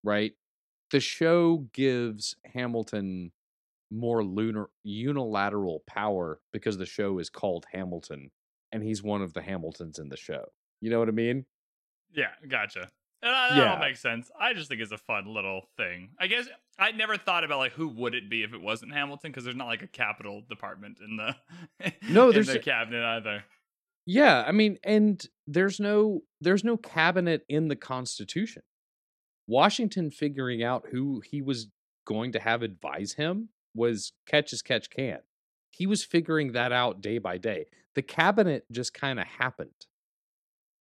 right? 0.04 0.32
The 0.90 1.00
show 1.00 1.66
gives 1.72 2.36
Hamilton 2.54 3.32
more 3.90 4.22
lunar, 4.22 4.68
unilateral 4.82 5.82
power 5.86 6.40
because 6.52 6.78
the 6.78 6.86
show 6.86 7.18
is 7.18 7.30
called 7.30 7.66
Hamilton 7.72 8.30
and 8.72 8.82
he's 8.82 9.02
one 9.02 9.22
of 9.22 9.32
the 9.32 9.42
Hamiltons 9.42 9.98
in 9.98 10.08
the 10.10 10.16
show. 10.16 10.44
You 10.80 10.90
know 10.90 10.98
what 10.98 11.08
I 11.08 11.12
mean? 11.12 11.46
Yeah, 12.12 12.30
gotcha. 12.48 12.90
And 13.22 13.30
uh, 13.34 13.48
that, 13.48 13.48
that 13.50 13.56
Yeah. 13.56 13.72
all 13.74 13.78
makes 13.80 14.00
sense. 14.00 14.30
I 14.38 14.52
just 14.54 14.68
think 14.68 14.80
it's 14.80 14.92
a 14.92 14.98
fun 14.98 15.26
little 15.32 15.62
thing. 15.76 16.10
I 16.20 16.26
guess 16.26 16.46
I 16.80 16.92
never 16.92 17.16
thought 17.18 17.44
about 17.44 17.58
like 17.58 17.72
who 17.72 17.88
would 17.88 18.14
it 18.14 18.30
be 18.30 18.42
if 18.42 18.54
it 18.54 18.60
wasn't 18.60 18.92
Hamilton 18.94 19.30
because 19.30 19.44
there's 19.44 19.56
not 19.56 19.66
like 19.66 19.82
a 19.82 19.86
capital 19.86 20.42
department 20.48 20.98
in 21.06 21.16
the 21.16 21.92
No, 22.08 22.28
in 22.28 22.34
there's 22.34 22.46
the 22.46 22.58
a- 22.58 22.62
cabinet 22.62 23.04
either. 23.04 23.44
Yeah, 24.06 24.42
I 24.46 24.52
mean, 24.52 24.78
and 24.82 25.24
there's 25.46 25.78
no 25.78 26.22
there's 26.40 26.64
no 26.64 26.76
cabinet 26.76 27.44
in 27.48 27.68
the 27.68 27.76
Constitution. 27.76 28.62
Washington 29.46 30.10
figuring 30.10 30.62
out 30.62 30.86
who 30.90 31.20
he 31.30 31.42
was 31.42 31.68
going 32.06 32.32
to 32.32 32.40
have 32.40 32.62
advise 32.62 33.12
him 33.12 33.50
was 33.74 34.12
catch 34.26 34.52
as 34.52 34.62
catch 34.62 34.88
can. 34.90 35.18
He 35.70 35.86
was 35.86 36.02
figuring 36.04 36.52
that 36.52 36.72
out 36.72 37.00
day 37.00 37.18
by 37.18 37.36
day. 37.38 37.66
The 37.94 38.02
cabinet 38.02 38.64
just 38.72 38.94
kind 38.94 39.20
of 39.20 39.26
happened. 39.26 39.86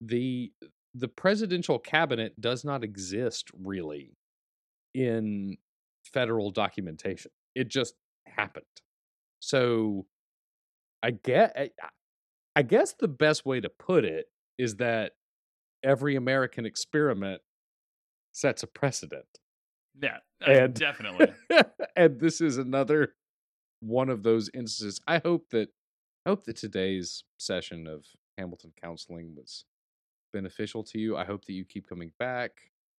The 0.02 0.54
the 0.95 1.08
presidential 1.10 1.78
cabinet 1.78 2.39
does 2.39 2.64
not 2.64 2.84
exist 2.84 3.50
really 3.54 4.18
in 4.95 5.58
federal 6.04 6.52
documentation. 6.52 7.32
It 7.56 7.68
just 7.70 7.95
happened. 8.26 8.66
So 9.39 10.06
I 11.04 11.12
get 11.12 11.54
I, 11.58 11.70
I 12.56 12.62
guess 12.64 12.93
the 12.93 13.08
best 13.08 13.45
way 13.45 13.62
to 13.62 13.70
put 13.70 14.04
it 14.06 14.26
is 14.58 14.76
that 14.78 15.14
every 15.84 16.16
American 16.16 16.66
experiment 16.66 17.41
sets 18.34 18.64
a 18.64 18.68
precedent. 18.68 19.26
Yeah, 20.02 20.18
uh, 20.45 20.52
And- 20.52 20.74
definitely. 20.74 21.28
and 21.95 22.20
this 22.20 22.41
is 22.41 22.58
another 22.58 23.16
one 23.82 24.10
of 24.10 24.24
those 24.24 24.50
instances. 24.54 25.00
I 25.08 25.20
hope 25.20 25.50
that 25.52 25.70
I 26.26 26.30
hope 26.32 26.43
that 26.45 26.58
today's 26.58 27.24
session 27.38 27.88
of 27.88 28.06
Hamilton 28.38 28.74
counseling 28.82 29.36
was 29.36 29.64
beneficial 30.34 30.84
to 30.84 31.00
you. 31.00 31.16
I 31.18 31.24
hope 31.26 31.45
that 31.45 31.54
you 31.54 31.64
keep 31.66 31.88
coming 31.88 32.12
back 32.20 32.52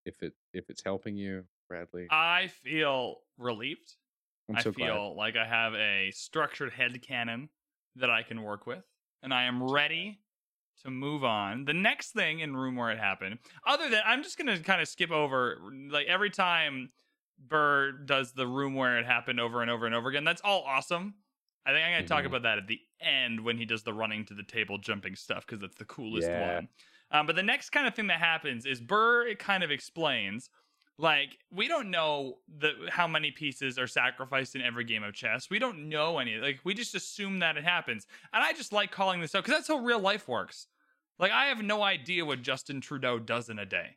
if 0.06 0.22
it 0.22 0.32
if 0.54 0.70
it's 0.70 0.82
helping 0.82 1.16
you, 1.16 1.44
Bradley. 1.70 2.06
I 2.10 2.48
feel 2.48 3.22
relieved. 3.38 3.94
I'm 4.48 4.56
I 4.56 4.62
feel 4.64 4.72
glad. 4.74 5.16
like 5.16 5.36
I 5.36 5.46
have 5.46 5.74
a 5.74 6.10
structured 6.10 6.72
head 6.72 7.00
canon 7.02 7.48
that 7.96 8.10
I 8.10 8.22
can 8.24 8.42
work 8.42 8.66
with, 8.66 8.84
and 9.22 9.32
I 9.32 9.44
am 9.44 9.62
ready 9.62 10.20
to 10.82 10.90
move 10.90 11.22
on. 11.24 11.64
The 11.66 11.72
next 11.74 12.10
thing 12.12 12.40
in 12.40 12.56
room 12.56 12.74
where 12.76 12.90
it 12.90 12.98
happened, 12.98 13.38
other 13.64 13.88
than 13.88 14.02
I'm 14.04 14.22
just 14.24 14.36
gonna 14.36 14.58
kind 14.60 14.82
of 14.82 14.88
skip 14.88 15.10
over 15.12 15.60
like 15.88 16.08
every 16.08 16.30
time 16.30 16.88
Burr 17.38 17.92
does 17.92 18.32
the 18.32 18.46
room 18.46 18.74
where 18.74 18.98
it 18.98 19.06
happened 19.06 19.38
over 19.40 19.62
and 19.62 19.70
over 19.70 19.86
and 19.86 19.94
over 19.94 20.08
again. 20.08 20.24
That's 20.24 20.42
all 20.42 20.62
awesome. 20.62 21.14
I 21.64 21.72
think 21.72 21.84
I'm 21.86 21.92
gonna 21.92 22.04
talk 22.04 22.24
Mhm. 22.24 22.26
about 22.26 22.42
that 22.42 22.58
at 22.58 22.66
the 22.66 22.80
end 23.00 23.40
when 23.44 23.56
he 23.58 23.64
does 23.66 23.84
the 23.84 23.94
running 23.94 24.24
to 24.26 24.34
the 24.34 24.42
table 24.42 24.78
jumping 24.78 25.14
stuff 25.14 25.46
because 25.46 25.60
that's 25.60 25.76
the 25.76 25.84
coolest 25.84 26.32
Yeah. 26.32 26.34
one. 26.34 26.68
Um, 27.12 27.26
but 27.26 27.36
the 27.36 27.42
next 27.42 27.70
kind 27.70 27.86
of 27.86 27.94
thing 27.94 28.06
that 28.08 28.18
happens 28.20 28.66
is 28.66 28.80
Burr 28.80 29.26
it 29.26 29.38
kind 29.38 29.62
of 29.62 29.70
explains 29.70 30.50
like 31.00 31.38
we 31.50 31.66
don't 31.66 31.90
know 31.90 32.38
the 32.58 32.72
how 32.90 33.08
many 33.08 33.30
pieces 33.30 33.78
are 33.78 33.86
sacrificed 33.86 34.54
in 34.54 34.60
every 34.60 34.84
game 34.84 35.02
of 35.02 35.14
chess. 35.14 35.48
We 35.48 35.58
don't 35.58 35.88
know 35.88 36.18
any. 36.18 36.36
Like 36.36 36.60
we 36.62 36.74
just 36.74 36.94
assume 36.94 37.38
that 37.38 37.56
it 37.56 37.64
happens. 37.64 38.06
And 38.32 38.44
I 38.44 38.52
just 38.52 38.72
like 38.72 38.90
calling 38.90 39.20
this 39.20 39.34
out 39.34 39.44
because 39.44 39.58
that's 39.58 39.68
how 39.68 39.78
real 39.78 39.98
life 39.98 40.28
works. 40.28 40.66
Like 41.18 41.32
I 41.32 41.46
have 41.46 41.62
no 41.62 41.82
idea 41.82 42.24
what 42.24 42.42
Justin 42.42 42.80
Trudeau 42.80 43.18
does 43.18 43.48
in 43.48 43.58
a 43.58 43.66
day. 43.66 43.96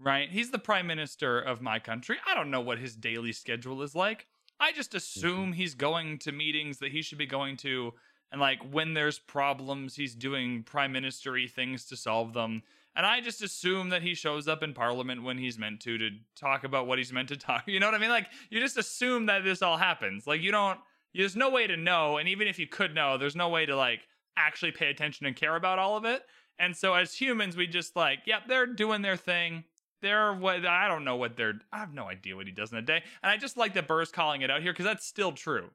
Right? 0.00 0.30
He's 0.30 0.50
the 0.50 0.58
prime 0.58 0.86
minister 0.86 1.38
of 1.38 1.60
my 1.60 1.78
country. 1.78 2.16
I 2.26 2.34
don't 2.34 2.50
know 2.50 2.62
what 2.62 2.78
his 2.78 2.96
daily 2.96 3.32
schedule 3.32 3.82
is 3.82 3.94
like. 3.94 4.26
I 4.58 4.72
just 4.72 4.90
mm-hmm. 4.90 4.96
assume 4.96 5.52
he's 5.52 5.74
going 5.74 6.18
to 6.20 6.32
meetings 6.32 6.78
that 6.78 6.92
he 6.92 7.02
should 7.02 7.18
be 7.18 7.26
going 7.26 7.56
to 7.58 7.92
and 8.32 8.40
like 8.40 8.62
when 8.70 8.94
there's 8.94 9.18
problems 9.18 9.96
he's 9.96 10.14
doing 10.14 10.62
prime 10.62 10.92
ministery 10.92 11.50
things 11.50 11.84
to 11.86 11.96
solve 11.96 12.32
them. 12.32 12.62
And 12.96 13.06
I 13.06 13.20
just 13.20 13.42
assume 13.42 13.90
that 13.90 14.02
he 14.02 14.14
shows 14.14 14.48
up 14.48 14.62
in 14.62 14.74
parliament 14.74 15.22
when 15.22 15.38
he's 15.38 15.58
meant 15.58 15.80
to 15.80 15.96
to 15.98 16.10
talk 16.36 16.64
about 16.64 16.86
what 16.86 16.98
he's 16.98 17.12
meant 17.12 17.28
to 17.28 17.36
talk. 17.36 17.64
You 17.66 17.80
know 17.80 17.86
what 17.86 17.94
I 17.94 17.98
mean? 17.98 18.10
Like 18.10 18.28
you 18.50 18.60
just 18.60 18.76
assume 18.76 19.26
that 19.26 19.44
this 19.44 19.62
all 19.62 19.76
happens. 19.76 20.26
Like 20.26 20.42
you 20.42 20.50
don't 20.50 20.78
There's 21.14 21.36
no 21.36 21.50
way 21.50 21.66
to 21.66 21.76
know, 21.76 22.18
and 22.18 22.28
even 22.28 22.48
if 22.48 22.58
you 22.58 22.66
could 22.66 22.94
know, 22.94 23.16
there's 23.18 23.36
no 23.36 23.48
way 23.48 23.66
to 23.66 23.76
like 23.76 24.00
actually 24.36 24.72
pay 24.72 24.90
attention 24.90 25.26
and 25.26 25.36
care 25.36 25.56
about 25.56 25.78
all 25.78 25.96
of 25.96 26.04
it. 26.04 26.22
And 26.58 26.76
so 26.76 26.94
as 26.94 27.14
humans, 27.14 27.56
we 27.56 27.66
just 27.66 27.96
like, 27.96 28.20
yep, 28.26 28.42
they're 28.48 28.66
doing 28.66 29.02
their 29.02 29.16
thing. 29.16 29.64
They're 30.02 30.32
what 30.34 30.66
I 30.66 30.88
don't 30.88 31.04
know 31.04 31.16
what 31.16 31.36
they're. 31.36 31.60
I 31.72 31.78
have 31.78 31.94
no 31.94 32.04
idea 32.04 32.36
what 32.36 32.46
he 32.46 32.52
does 32.52 32.72
in 32.72 32.78
a 32.78 32.82
day. 32.82 33.02
And 33.22 33.30
I 33.30 33.36
just 33.36 33.56
like 33.56 33.74
that 33.74 33.88
Burr's 33.88 34.10
calling 34.10 34.42
it 34.42 34.50
out 34.50 34.62
here 34.62 34.72
because 34.72 34.86
that's 34.86 35.06
still 35.06 35.32
true 35.32 35.70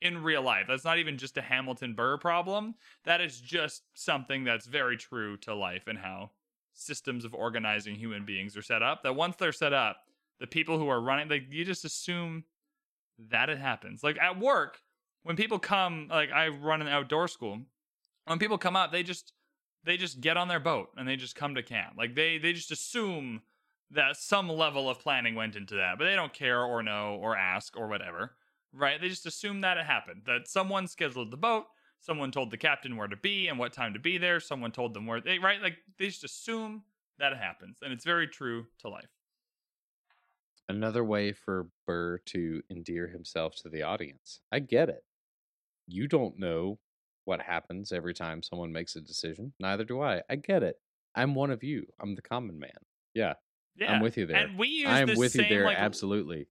in 0.00 0.22
real 0.22 0.42
life. 0.42 0.66
That's 0.68 0.84
not 0.84 0.98
even 0.98 1.18
just 1.18 1.36
a 1.36 1.42
Hamilton 1.42 1.94
Burr 1.94 2.18
problem. 2.18 2.74
That 3.04 3.20
is 3.20 3.40
just 3.40 3.82
something 3.94 4.44
that's 4.44 4.66
very 4.66 4.96
true 4.96 5.36
to 5.38 5.54
life 5.54 5.84
and 5.86 5.98
how 5.98 6.30
systems 6.76 7.24
of 7.24 7.34
organizing 7.34 7.96
human 7.96 8.24
beings 8.24 8.56
are 8.56 8.62
set 8.62 8.82
up. 8.82 9.02
That 9.02 9.16
once 9.16 9.36
they're 9.36 9.52
set 9.52 9.72
up, 9.72 9.96
the 10.38 10.46
people 10.46 10.78
who 10.78 10.88
are 10.88 11.00
running, 11.00 11.28
like 11.28 11.46
you 11.50 11.64
just 11.64 11.84
assume 11.84 12.44
that 13.30 13.48
it 13.48 13.58
happens. 13.58 14.04
Like 14.04 14.18
at 14.20 14.38
work, 14.38 14.80
when 15.22 15.36
people 15.36 15.58
come, 15.58 16.08
like 16.10 16.30
I 16.30 16.48
run 16.48 16.82
an 16.82 16.88
outdoor 16.88 17.26
school, 17.28 17.60
when 18.26 18.38
people 18.38 18.58
come 18.58 18.76
up, 18.76 18.92
they 18.92 19.02
just 19.02 19.32
they 19.84 19.96
just 19.96 20.20
get 20.20 20.36
on 20.36 20.48
their 20.48 20.60
boat 20.60 20.90
and 20.96 21.08
they 21.08 21.16
just 21.16 21.34
come 21.34 21.54
to 21.54 21.62
camp. 21.62 21.94
Like 21.96 22.14
they 22.14 22.38
they 22.38 22.52
just 22.52 22.70
assume 22.70 23.42
that 23.90 24.16
some 24.16 24.48
level 24.48 24.90
of 24.90 25.00
planning 25.00 25.34
went 25.34 25.56
into 25.56 25.76
that, 25.76 25.98
but 25.98 26.04
they 26.04 26.16
don't 26.16 26.32
care 26.32 26.62
or 26.62 26.82
know 26.82 27.18
or 27.20 27.36
ask 27.36 27.76
or 27.76 27.88
whatever, 27.88 28.32
right? 28.72 29.00
They 29.00 29.08
just 29.08 29.26
assume 29.26 29.60
that 29.62 29.78
it 29.78 29.86
happened. 29.86 30.22
That 30.26 30.48
someone 30.48 30.88
scheduled 30.88 31.30
the 31.30 31.36
boat, 31.36 31.66
someone 32.00 32.30
told 32.30 32.50
the 32.50 32.56
captain 32.56 32.96
where 32.96 33.08
to 33.08 33.16
be 33.16 33.48
and 33.48 33.58
what 33.58 33.72
time 33.72 33.92
to 33.94 33.98
be 34.00 34.18
there, 34.18 34.40
someone 34.40 34.72
told 34.72 34.94
them 34.94 35.06
where 35.06 35.20
they 35.20 35.38
right 35.38 35.60
like 35.62 35.78
they 35.98 36.06
just 36.06 36.24
assume 36.24 36.82
that 37.18 37.32
it 37.32 37.38
happens, 37.38 37.78
and 37.82 37.92
it's 37.92 38.04
very 38.04 38.26
true 38.28 38.66
to 38.80 38.88
life. 38.88 39.08
Another 40.68 41.04
way 41.04 41.32
for 41.32 41.68
Burr 41.86 42.18
to 42.26 42.60
endear 42.70 43.06
himself 43.08 43.54
to 43.62 43.68
the 43.68 43.82
audience. 43.82 44.40
I 44.50 44.58
get 44.58 44.88
it. 44.88 45.04
You 45.86 46.08
don't 46.08 46.38
know 46.38 46.78
what 47.24 47.40
happens 47.40 47.92
every 47.92 48.14
time 48.14 48.42
someone 48.42 48.72
makes 48.72 48.96
a 48.96 49.00
decision. 49.00 49.52
Neither 49.60 49.84
do 49.84 50.00
I. 50.02 50.22
I 50.28 50.36
get 50.36 50.62
it. 50.64 50.76
I'm 51.14 51.34
one 51.34 51.50
of 51.52 51.62
you. 51.62 51.86
I'm 52.00 52.14
the 52.16 52.22
common 52.22 52.58
man. 52.58 52.70
Yeah, 53.14 53.34
Yeah, 53.76 53.92
I'm 53.92 54.00
with 54.02 54.16
you 54.16 54.26
there. 54.26 54.36
And 54.36 54.58
we 54.58 54.68
use 54.68 54.88
I'm 54.88 55.06
this 55.06 55.18
with 55.18 55.34
you 55.36 55.44
there. 55.48 55.64
like, 55.64 55.78
absolutely. 55.78 56.48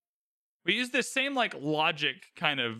we 0.65 0.73
use 0.75 0.89
this 0.91 1.11
same 1.11 1.35
like 1.35 1.53
logic 1.59 2.15
kind 2.35 2.59
of 2.59 2.77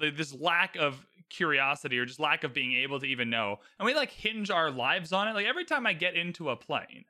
like, 0.00 0.16
this 0.16 0.34
lack 0.34 0.76
of 0.76 1.06
curiosity 1.30 1.98
or 1.98 2.04
just 2.04 2.20
lack 2.20 2.44
of 2.44 2.54
being 2.54 2.74
able 2.74 3.00
to 3.00 3.06
even 3.06 3.30
know 3.30 3.58
and 3.78 3.86
we 3.86 3.94
like 3.94 4.10
hinge 4.10 4.50
our 4.50 4.70
lives 4.70 5.12
on 5.12 5.28
it. 5.28 5.34
Like 5.34 5.46
every 5.46 5.64
time 5.64 5.86
i 5.86 5.92
get 5.92 6.14
into 6.14 6.50
a 6.50 6.56
plane 6.56 7.04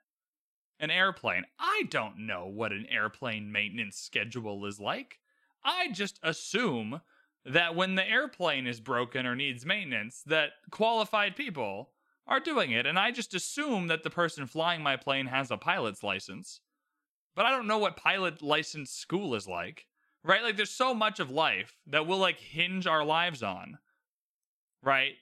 an 0.80 0.90
airplane 0.90 1.44
i 1.58 1.84
don't 1.90 2.18
know 2.18 2.46
what 2.46 2.72
an 2.72 2.86
airplane 2.90 3.50
maintenance 3.50 3.96
schedule 3.96 4.64
is 4.66 4.80
like. 4.80 5.18
I 5.64 5.90
just 5.90 6.20
assume 6.22 7.00
that 7.44 7.74
when 7.74 7.96
the 7.96 8.08
airplane 8.08 8.66
is 8.66 8.80
broken 8.80 9.26
or 9.26 9.34
needs 9.34 9.66
maintenance 9.66 10.22
that 10.26 10.50
qualified 10.70 11.34
people 11.34 11.90
are 12.26 12.40
doing 12.40 12.72
it 12.72 12.86
and 12.86 12.98
i 12.98 13.10
just 13.10 13.34
assume 13.34 13.86
that 13.86 14.02
the 14.02 14.10
person 14.10 14.46
flying 14.46 14.82
my 14.82 14.96
plane 14.96 15.26
has 15.26 15.50
a 15.50 15.56
pilot's 15.56 16.02
license 16.02 16.60
but 17.34 17.46
i 17.46 17.50
don't 17.50 17.68
know 17.68 17.78
what 17.78 17.96
pilot 17.96 18.42
license 18.42 18.90
school 18.90 19.34
is 19.34 19.46
like 19.46 19.86
right? 20.26 20.42
Like 20.42 20.56
there's 20.56 20.70
so 20.70 20.92
much 20.92 21.20
of 21.20 21.30
life 21.30 21.72
that 21.86 22.06
we'll 22.06 22.18
like 22.18 22.38
hinge 22.38 22.86
our 22.86 23.04
lives 23.04 23.42
on, 23.42 23.78
right? 24.86 25.14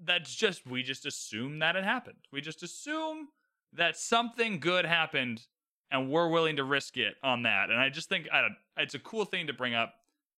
That's 0.00 0.34
just 0.34 0.66
we 0.66 0.82
just 0.82 1.06
assume 1.06 1.60
that 1.60 1.76
it 1.76 1.84
happened. 1.84 2.18
We 2.32 2.40
just 2.42 2.62
assume 2.62 3.28
that 3.72 3.96
something 3.96 4.58
good 4.58 4.84
happened 4.84 5.46
and 5.90 6.10
we're 6.10 6.28
willing 6.28 6.56
to 6.56 6.64
risk 6.64 6.96
it 6.96 7.14
on 7.22 7.42
that. 7.44 7.70
And 7.70 7.78
I 7.78 7.88
just 7.88 8.08
think 8.08 8.28
I 8.32 8.42
don't, 8.42 8.56
it's 8.76 8.94
a 8.94 8.98
cool 8.98 9.24
thing 9.24 9.46
to 9.46 9.52
bring 9.52 9.74
up 9.74 9.94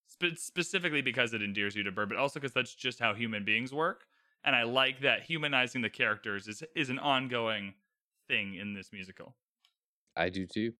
spe- 0.07 0.37
specifically 0.37 1.03
because 1.03 1.33
it 1.35 1.43
endears 1.43 1.75
you 1.75 1.83
to 1.83 1.93
Burr, 1.93 2.07
but 2.07 2.19
also 2.19 2.39
because 2.39 2.53
that's 2.53 2.75
just 2.75 3.01
how 3.01 3.15
human 3.15 3.45
beings 3.45 3.73
work. 3.73 4.05
And 4.45 4.55
I 4.55 4.65
like 4.65 5.01
that 5.01 5.23
humanizing 5.23 5.83
the 5.83 5.91
characters 5.91 6.49
is 6.49 6.63
is 6.75 6.91
an 6.91 6.99
ongoing 6.99 7.75
thing 8.29 8.57
in 8.57 8.75
this 8.75 8.93
musical. 8.93 9.35
I 10.17 10.29
do 10.29 10.47
too. 10.47 10.73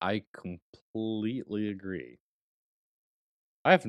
I 0.00 0.22
completely 0.34 1.68
agree. 1.68 2.18
I 3.64 3.72
have 3.72 3.86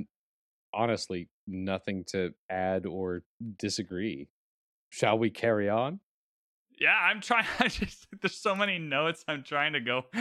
honestly 0.73 1.29
nothing 1.47 2.03
to 2.07 2.33
add 2.49 2.85
or 2.85 3.23
disagree. 3.57 4.27
Shall 4.89 5.17
we 5.17 5.29
carry 5.29 5.69
on? 5.69 5.99
Yeah, 6.79 6.95
I'm 6.95 7.21
trying. 7.21 7.45
I 7.59 7.67
just 7.67 8.07
there's 8.21 8.37
so 8.37 8.55
many 8.55 8.77
notes. 8.77 9.23
I'm 9.27 9.43
trying 9.43 9.73
to 9.73 9.79
go 9.79 10.05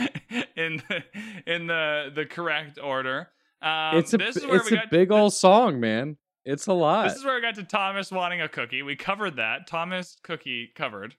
in 0.55 0.81
the 0.87 1.03
in 1.45 1.67
the 1.67 2.11
the 2.13 2.25
correct 2.25 2.79
order. 2.81 3.29
Um, 3.61 3.97
it's 3.97 4.13
a 4.13 4.17
this 4.17 4.37
is 4.37 4.45
where 4.45 4.57
it's 4.57 4.69
we 4.69 4.77
a 4.77 4.81
got 4.81 4.89
big 4.89 5.11
old 5.11 5.33
song, 5.33 5.79
man. 5.79 6.17
It's 6.45 6.67
a 6.67 6.73
lot. 6.73 7.07
This 7.07 7.17
is 7.17 7.23
where 7.23 7.35
we 7.35 7.41
got 7.41 7.55
to 7.55 7.63
Thomas 7.63 8.11
wanting 8.11 8.41
a 8.41 8.49
cookie. 8.49 8.83
We 8.83 8.95
covered 8.95 9.37
that. 9.37 9.67
Thomas 9.67 10.17
cookie 10.23 10.71
covered. 10.75 11.15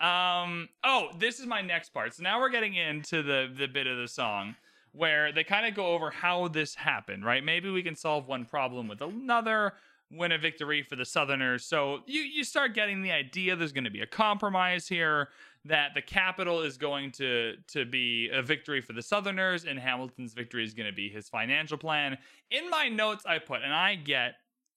Um. 0.00 0.68
Oh, 0.82 1.08
this 1.18 1.38
is 1.38 1.46
my 1.46 1.60
next 1.60 1.90
part. 1.90 2.14
So 2.14 2.22
now 2.22 2.40
we're 2.40 2.50
getting 2.50 2.74
into 2.74 3.22
the 3.22 3.52
the 3.56 3.66
bit 3.66 3.86
of 3.86 3.98
the 3.98 4.08
song 4.08 4.56
where 4.92 5.32
they 5.32 5.44
kind 5.44 5.66
of 5.66 5.74
go 5.74 5.86
over 5.86 6.10
how 6.10 6.48
this 6.48 6.74
happened. 6.74 7.24
Right? 7.24 7.44
Maybe 7.44 7.70
we 7.70 7.82
can 7.82 7.96
solve 7.96 8.26
one 8.26 8.44
problem 8.44 8.88
with 8.88 9.00
another. 9.00 9.74
Win 10.10 10.32
a 10.32 10.38
victory 10.38 10.82
for 10.82 10.94
the 10.94 11.06
Southerners. 11.06 11.64
So 11.64 12.00
you 12.06 12.20
you 12.20 12.44
start 12.44 12.74
getting 12.74 13.02
the 13.02 13.12
idea. 13.12 13.56
There's 13.56 13.72
going 13.72 13.84
to 13.84 13.90
be 13.90 14.02
a 14.02 14.06
compromise 14.06 14.86
here. 14.86 15.28
That 15.64 15.94
the 15.94 16.02
capital 16.02 16.60
is 16.60 16.76
going 16.76 17.12
to 17.12 17.54
to 17.68 17.84
be 17.84 18.28
a 18.30 18.42
victory 18.42 18.80
for 18.80 18.92
the 18.92 19.00
Southerners, 19.00 19.64
and 19.64 19.78
Hamilton's 19.78 20.34
victory 20.34 20.64
is 20.64 20.74
going 20.74 20.88
to 20.88 20.94
be 20.94 21.08
his 21.08 21.28
financial 21.28 21.78
plan. 21.78 22.18
In 22.50 22.68
my 22.68 22.88
notes, 22.88 23.24
I 23.24 23.38
put, 23.38 23.62
and 23.62 23.72
I 23.72 23.94
get 23.94 24.34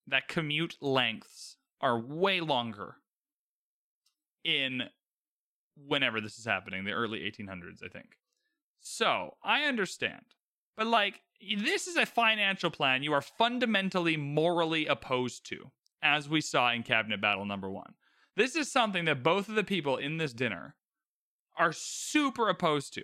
that 0.08 0.28
commute 0.28 0.78
lengths 0.82 1.58
are 1.82 2.00
way 2.00 2.40
longer 2.40 2.96
in 4.44 4.84
whenever 5.88 6.22
this 6.22 6.38
is 6.38 6.46
happening, 6.46 6.86
the 6.86 6.92
early 6.92 7.20
1800s, 7.20 7.84
I 7.84 7.90
think. 7.90 8.18
So 8.88 9.36
I 9.44 9.64
understand. 9.64 10.22
But 10.78 10.86
like, 10.86 11.22
this 11.58 11.88
is 11.88 11.96
a 11.96 12.06
financial 12.06 12.70
plan 12.70 13.02
you 13.02 13.14
are 13.14 13.22
fundamentally 13.22 14.16
morally 14.16 14.86
opposed 14.86 15.44
to, 15.48 15.72
as 16.04 16.30
we 16.30 16.40
saw 16.40 16.72
in 16.72 16.84
Cabinet 16.84 17.20
Battle 17.20 17.46
number 17.46 17.70
one. 17.70 17.96
This 18.36 18.56
is 18.56 18.72
something 18.72 19.06
that 19.06 19.24
both 19.24 19.50
of 19.50 19.56
the 19.56 19.64
people 19.64 19.98
in 19.98 20.18
this 20.18 20.34
dinner 20.34 20.76
are 21.58 21.74
super 21.74 22.48
opposed 22.48 22.94
to. 22.94 23.02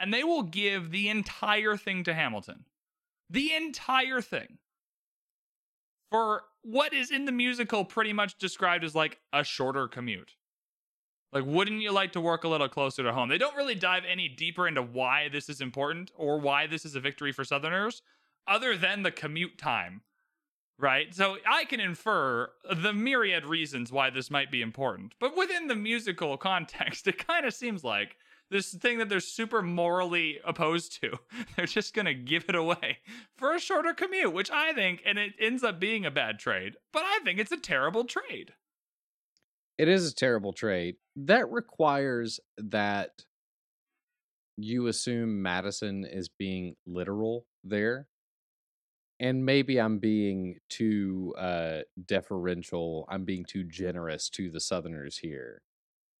And 0.00 0.12
they 0.12 0.24
will 0.24 0.42
give 0.42 0.90
the 0.90 1.08
entire 1.08 1.76
thing 1.76 2.02
to 2.04 2.14
Hamilton. 2.14 2.64
The 3.30 3.54
entire 3.54 4.20
thing 4.20 4.58
for 6.10 6.42
what 6.62 6.92
is 6.92 7.12
in 7.12 7.26
the 7.26 7.32
musical 7.32 7.84
pretty 7.84 8.12
much 8.12 8.38
described 8.38 8.82
as 8.82 8.96
like 8.96 9.20
a 9.32 9.44
shorter 9.44 9.86
commute. 9.86 10.32
Like, 11.32 11.44
wouldn't 11.46 11.80
you 11.80 11.92
like 11.92 12.12
to 12.12 12.20
work 12.20 12.44
a 12.44 12.48
little 12.48 12.68
closer 12.68 13.02
to 13.02 13.12
home? 13.12 13.30
They 13.30 13.38
don't 13.38 13.56
really 13.56 13.74
dive 13.74 14.04
any 14.06 14.28
deeper 14.28 14.68
into 14.68 14.82
why 14.82 15.28
this 15.30 15.48
is 15.48 15.60
important 15.62 16.10
or 16.14 16.38
why 16.38 16.66
this 16.66 16.84
is 16.84 16.94
a 16.94 17.00
victory 17.00 17.32
for 17.32 17.42
Southerners, 17.42 18.02
other 18.46 18.76
than 18.76 19.02
the 19.02 19.10
commute 19.10 19.56
time, 19.56 20.02
right? 20.78 21.14
So 21.14 21.38
I 21.48 21.64
can 21.64 21.80
infer 21.80 22.50
the 22.70 22.92
myriad 22.92 23.46
reasons 23.46 23.90
why 23.90 24.10
this 24.10 24.30
might 24.30 24.50
be 24.50 24.60
important. 24.60 25.14
But 25.18 25.36
within 25.36 25.68
the 25.68 25.76
musical 25.76 26.36
context, 26.38 27.06
it 27.06 27.26
kind 27.26 27.46
of 27.46 27.54
seems 27.54 27.82
like 27.82 28.16
this 28.50 28.74
thing 28.74 28.98
that 28.98 29.08
they're 29.08 29.20
super 29.20 29.62
morally 29.62 30.38
opposed 30.44 31.00
to. 31.00 31.18
They're 31.56 31.64
just 31.64 31.94
going 31.94 32.04
to 32.04 32.12
give 32.12 32.44
it 32.48 32.54
away 32.54 32.98
for 33.34 33.54
a 33.54 33.58
shorter 33.58 33.94
commute, 33.94 34.34
which 34.34 34.50
I 34.50 34.74
think, 34.74 35.00
and 35.06 35.18
it 35.18 35.32
ends 35.40 35.64
up 35.64 35.80
being 35.80 36.04
a 36.04 36.10
bad 36.10 36.38
trade, 36.38 36.76
but 36.92 37.02
I 37.02 37.20
think 37.24 37.38
it's 37.38 37.50
a 37.50 37.56
terrible 37.56 38.04
trade. 38.04 38.52
It 39.78 39.88
is 39.88 40.10
a 40.10 40.14
terrible 40.14 40.52
trade. 40.52 40.96
That 41.16 41.50
requires 41.50 42.40
that 42.58 43.10
you 44.56 44.86
assume 44.86 45.42
Madison 45.42 46.04
is 46.04 46.28
being 46.28 46.76
literal 46.86 47.46
there. 47.64 48.06
And 49.18 49.46
maybe 49.46 49.80
I'm 49.80 49.98
being 49.98 50.56
too 50.68 51.34
uh, 51.38 51.80
deferential. 52.06 53.06
I'm 53.08 53.24
being 53.24 53.44
too 53.44 53.64
generous 53.64 54.28
to 54.30 54.50
the 54.50 54.60
Southerners 54.60 55.18
here. 55.18 55.62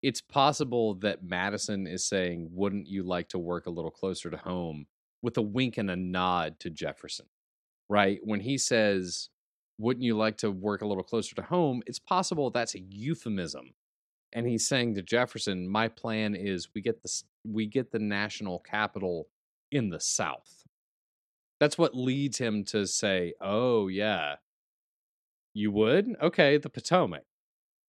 It's 0.02 0.20
possible 0.20 0.94
that 0.96 1.22
Madison 1.22 1.86
is 1.86 2.04
saying, 2.04 2.50
Wouldn't 2.52 2.86
you 2.86 3.02
like 3.02 3.28
to 3.30 3.38
work 3.38 3.66
a 3.66 3.70
little 3.70 3.90
closer 3.90 4.30
to 4.30 4.36
home? 4.36 4.86
with 5.22 5.36
a 5.36 5.42
wink 5.42 5.78
and 5.78 5.90
a 5.90 5.96
nod 5.96 6.58
to 6.60 6.68
Jefferson, 6.68 7.26
right? 7.88 8.18
When 8.22 8.40
he 8.40 8.58
says, 8.58 9.28
Wouldn't 9.78 10.04
you 10.04 10.16
like 10.16 10.38
to 10.38 10.50
work 10.50 10.82
a 10.82 10.86
little 10.86 11.02
closer 11.02 11.34
to 11.36 11.42
home? 11.42 11.82
It's 11.86 11.98
possible 11.98 12.50
that's 12.50 12.74
a 12.74 12.80
euphemism. 12.80 13.74
And 14.32 14.46
he's 14.46 14.66
saying 14.66 14.94
to 14.94 15.02
Jefferson, 15.02 15.68
My 15.68 15.88
plan 15.88 16.34
is 16.34 16.68
we 16.74 16.80
get 16.80 17.02
the, 17.02 17.22
we 17.44 17.66
get 17.66 17.90
the 17.90 17.98
national 17.98 18.60
capital 18.60 19.28
in 19.70 19.90
the 19.90 20.00
South. 20.00 20.64
That's 21.60 21.78
what 21.78 21.96
leads 21.96 22.38
him 22.38 22.64
to 22.66 22.86
say, 22.86 23.34
Oh, 23.40 23.88
yeah, 23.88 24.36
you 25.54 25.70
would? 25.70 26.14
Okay, 26.20 26.56
the 26.56 26.70
Potomac. 26.70 27.24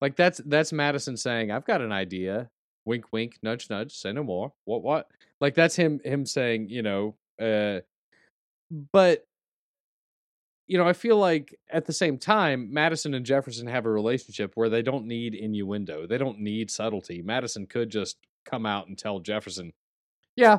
Like 0.00 0.16
that's 0.16 0.40
that's 0.44 0.72
Madison 0.72 1.16
saying, 1.16 1.52
"I've 1.52 1.64
got 1.64 1.80
an 1.80 1.92
idea." 1.92 2.50
Wink, 2.84 3.12
wink, 3.12 3.38
nudge, 3.44 3.70
nudge. 3.70 3.92
Say 3.94 4.12
no 4.12 4.24
more. 4.24 4.52
What, 4.64 4.82
what? 4.82 5.08
Like 5.40 5.54
that's 5.54 5.76
him 5.76 6.00
him 6.04 6.26
saying, 6.26 6.68
you 6.70 6.82
know. 6.82 7.14
uh 7.40 7.80
But 8.92 9.24
you 10.66 10.78
know, 10.78 10.86
I 10.86 10.92
feel 10.92 11.16
like 11.16 11.58
at 11.70 11.86
the 11.86 11.92
same 11.92 12.18
time, 12.18 12.72
Madison 12.72 13.14
and 13.14 13.26
Jefferson 13.26 13.66
have 13.66 13.84
a 13.84 13.90
relationship 13.90 14.52
where 14.54 14.68
they 14.68 14.82
don't 14.82 15.06
need 15.06 15.34
innuendo. 15.34 16.06
They 16.06 16.18
don't 16.18 16.40
need 16.40 16.70
subtlety. 16.70 17.22
Madison 17.22 17.66
could 17.66 17.90
just 17.90 18.16
come 18.44 18.64
out 18.66 18.88
and 18.88 18.96
tell 18.96 19.20
Jefferson, 19.20 19.72
"Yeah, 20.36 20.58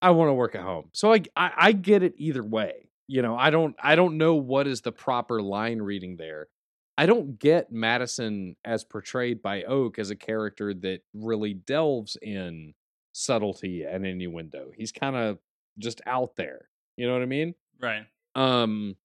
I 0.00 0.10
want 0.10 0.28
to 0.30 0.34
work 0.34 0.54
at 0.54 0.62
home." 0.62 0.90
So 0.92 1.12
I, 1.12 1.22
I 1.36 1.52
I 1.56 1.72
get 1.72 2.02
it 2.02 2.14
either 2.16 2.42
way. 2.42 2.90
You 3.06 3.22
know, 3.22 3.36
I 3.36 3.50
don't 3.50 3.76
I 3.82 3.96
don't 3.96 4.18
know 4.18 4.34
what 4.34 4.66
is 4.66 4.80
the 4.80 4.92
proper 4.92 5.40
line 5.42 5.80
reading 5.80 6.16
there. 6.16 6.48
I 6.96 7.06
don't 7.06 7.38
get 7.38 7.70
Madison 7.70 8.56
as 8.64 8.82
portrayed 8.82 9.40
by 9.40 9.62
Oak 9.62 10.00
as 10.00 10.10
a 10.10 10.16
character 10.16 10.74
that 10.74 11.02
really 11.14 11.54
delves 11.54 12.16
in 12.20 12.74
subtlety 13.12 13.84
and 13.84 14.04
innuendo. 14.04 14.72
He's 14.76 14.90
kind 14.90 15.14
of 15.14 15.38
just 15.78 16.00
out 16.06 16.34
there. 16.34 16.68
You 16.96 17.06
know 17.06 17.12
what 17.12 17.22
I 17.22 17.26
mean? 17.26 17.54
Right. 17.80 18.04
Um 18.34 18.96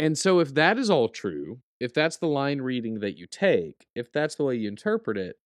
and 0.00 0.16
so 0.16 0.40
if 0.40 0.54
that 0.54 0.78
is 0.78 0.88
all 0.88 1.10
true, 1.10 1.60
if 1.78 1.92
that's 1.92 2.16
the 2.16 2.26
line 2.26 2.62
reading 2.62 3.00
that 3.00 3.18
you 3.18 3.26
take, 3.26 3.86
if 3.94 4.10
that's 4.10 4.34
the 4.34 4.44
way 4.44 4.56
you 4.56 4.66
interpret 4.66 5.18
it, 5.18 5.36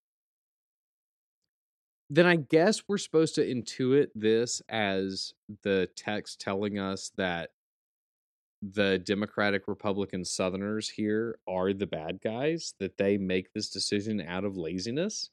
then 2.09 2.25
I 2.25 2.37
guess 2.37 2.85
we're 2.87 2.99
supposed 2.99 3.35
to 3.35 3.45
intuit 3.45 4.09
this 4.15 4.63
as 4.69 5.35
the 5.65 5.89
text 5.97 6.41
telling 6.41 6.79
us 6.79 7.11
that 7.17 7.51
the 8.63 8.99
Democratic 8.99 9.67
Republican 9.67 10.25
Southerners 10.25 10.89
here 10.89 11.41
are 11.49 11.73
the 11.73 11.89
bad 11.89 12.21
guys, 12.23 12.75
that 12.79 12.97
they 12.97 13.19
make 13.19 13.53
this 13.53 13.71
decision 13.71 14.21
out 14.21 14.45
of 14.45 14.57
laziness, 14.57 15.31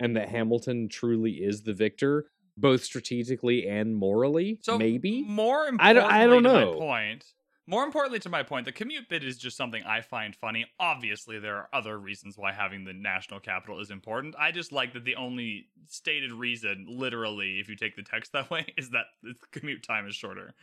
and 0.00 0.16
that 0.16 0.26
mm-hmm. 0.26 0.36
Hamilton 0.36 0.88
truly 0.88 1.34
is 1.34 1.62
the 1.62 1.74
victor, 1.74 2.26
both 2.56 2.82
strategically 2.82 3.68
and 3.68 3.94
morally. 3.94 4.58
So 4.62 4.76
maybe 4.76 5.22
more 5.22 5.66
importantly, 5.68 5.86
I 5.88 5.92
don't- 5.92 6.12
I 6.12 6.26
don't 6.26 6.42
know. 6.42 6.72
my 6.72 6.78
point. 6.78 7.24
More 7.66 7.84
importantly 7.84 8.18
to 8.20 8.28
my 8.28 8.42
point, 8.42 8.64
the 8.64 8.72
commute 8.72 9.08
bit 9.08 9.22
is 9.22 9.38
just 9.38 9.56
something 9.56 9.84
I 9.84 10.00
find 10.00 10.34
funny. 10.34 10.66
Obviously, 10.80 11.38
there 11.38 11.56
are 11.56 11.68
other 11.72 11.96
reasons 11.96 12.36
why 12.36 12.52
having 12.52 12.84
the 12.84 12.92
national 12.92 13.38
capital 13.38 13.78
is 13.80 13.90
important. 13.90 14.34
I 14.36 14.50
just 14.50 14.72
like 14.72 14.92
that 14.94 15.04
the 15.04 15.14
only 15.14 15.66
stated 15.86 16.32
reason, 16.32 16.86
literally, 16.88 17.60
if 17.60 17.68
you 17.68 17.76
take 17.76 17.94
the 17.94 18.02
text 18.02 18.32
that 18.32 18.50
way, 18.50 18.66
is 18.76 18.90
that 18.90 19.06
the 19.22 19.34
commute 19.52 19.86
time 19.86 20.08
is 20.08 20.16
shorter. 20.16 20.54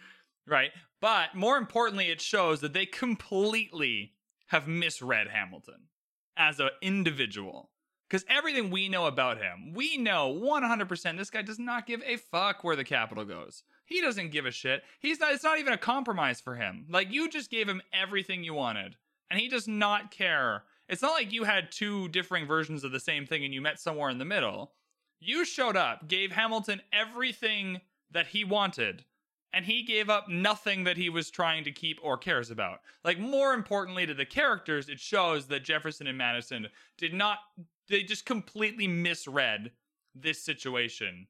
Right? 0.46 0.72
But 1.00 1.36
more 1.36 1.58
importantly, 1.58 2.10
it 2.10 2.20
shows 2.20 2.60
that 2.62 2.74
they 2.74 2.86
completely 2.86 4.14
have 4.48 4.68
misread 4.68 5.28
Hamilton 5.30 5.88
as 6.36 6.60
an 6.60 6.70
individual. 6.82 7.70
Because 8.10 8.26
everything 8.28 8.72
we 8.72 8.90
know 8.90 9.06
about 9.06 9.38
him, 9.38 9.74
we 9.76 9.96
know 9.96 10.34
100% 10.34 11.18
this 11.18 11.30
guy 11.30 11.44
does 11.44 11.60
not 11.60 11.86
give 11.86 12.02
a 12.04 12.18
fuck 12.18 12.64
where 12.64 12.76
the 12.76 12.84
capital 12.84 13.24
goes. 13.24 13.64
He 13.90 14.02
doesn't 14.02 14.32
give 14.32 14.46
a 14.46 14.52
shit. 14.52 14.84
He's 15.00 15.20
not, 15.20 15.34
it's 15.34 15.44
not 15.44 15.58
even 15.58 15.74
a 15.74 15.78
compromise 15.78 16.40
for 16.40 16.56
him. 16.56 16.86
Like, 16.90 17.12
you 17.12 17.28
just 17.28 17.50
gave 17.50 17.68
him 17.68 17.82
everything 17.92 18.44
you 18.44 18.54
wanted, 18.54 18.96
and 19.32 19.40
he 19.40 19.50
does 19.50 19.68
not 19.68 20.12
care. 20.12 20.64
It's 20.88 21.02
not 21.02 21.14
like 21.14 21.34
you 21.34 21.44
had 21.44 21.72
two 21.72 22.08
differing 22.10 22.46
versions 22.46 22.84
of 22.84 22.92
the 22.92 23.00
same 23.00 23.26
thing 23.26 23.44
and 23.44 23.54
you 23.54 23.62
met 23.62 23.80
somewhere 23.80 24.12
in 24.12 24.20
the 24.20 24.26
middle. 24.26 24.74
You 25.20 25.44
showed 25.44 25.76
up, 25.76 26.08
gave 26.08 26.32
Hamilton 26.32 26.82
everything 26.94 27.82
that 28.12 28.28
he 28.28 28.44
wanted, 28.44 29.06
and 29.54 29.66
he 29.66 29.82
gave 29.82 30.08
up 30.08 30.30
nothing 30.30 30.84
that 30.84 30.98
he 30.98 31.10
was 31.10 31.32
trying 31.32 31.64
to 31.64 31.72
keep 31.72 31.98
or 32.04 32.16
cares 32.16 32.52
about. 32.52 32.82
Like, 33.04 33.18
more 33.18 33.54
importantly 33.54 34.06
to 34.06 34.14
the 34.14 34.26
characters, 34.26 34.88
it 34.88 35.00
shows 35.00 35.48
that 35.48 35.64
Jefferson 35.64 36.06
and 36.06 36.18
Madison 36.18 36.68
did 37.00 37.16
not, 37.16 37.40
they 37.88 38.04
just 38.04 38.28
completely 38.28 38.88
misread 38.88 39.72
this 40.14 40.40
situation 40.44 41.26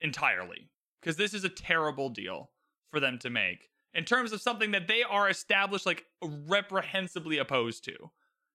entirely. 0.00 0.70
Because 1.06 1.16
this 1.16 1.34
is 1.34 1.44
a 1.44 1.48
terrible 1.48 2.08
deal 2.08 2.50
for 2.90 2.98
them 2.98 3.16
to 3.20 3.30
make 3.30 3.70
in 3.94 4.04
terms 4.04 4.32
of 4.32 4.40
something 4.40 4.72
that 4.72 4.88
they 4.88 5.04
are 5.04 5.30
established, 5.30 5.86
like, 5.86 6.04
reprehensibly 6.20 7.38
opposed 7.38 7.84
to. 7.84 7.94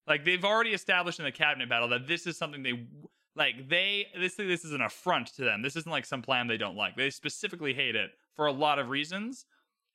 Like, 0.06 0.26
they've 0.26 0.44
already 0.44 0.72
established 0.72 1.20
in 1.20 1.24
the 1.24 1.32
cabinet 1.32 1.70
battle 1.70 1.88
that 1.88 2.08
this 2.08 2.28
is 2.28 2.38
something 2.38 2.62
they. 2.62 2.86
Like 3.34 3.70
they, 3.70 4.08
this 4.20 4.36
this 4.36 4.66
is 4.66 4.74
an 4.74 4.82
affront 4.82 5.28
to 5.36 5.46
them. 5.46 5.62
This 5.62 5.78
isn't 5.78 5.90
like 5.90 6.06
some 6.06 6.22
plan 6.22 6.48
they 6.48 6.58
don't 6.58 6.76
like. 6.76 6.98
They 6.98 7.10
specifically 7.10 7.74
hate 7.74 7.96
it 7.96 8.12
for 8.36 8.46
a 8.46 8.52
lot 8.52 8.78
of 8.78 8.90
reasons, 8.90 9.46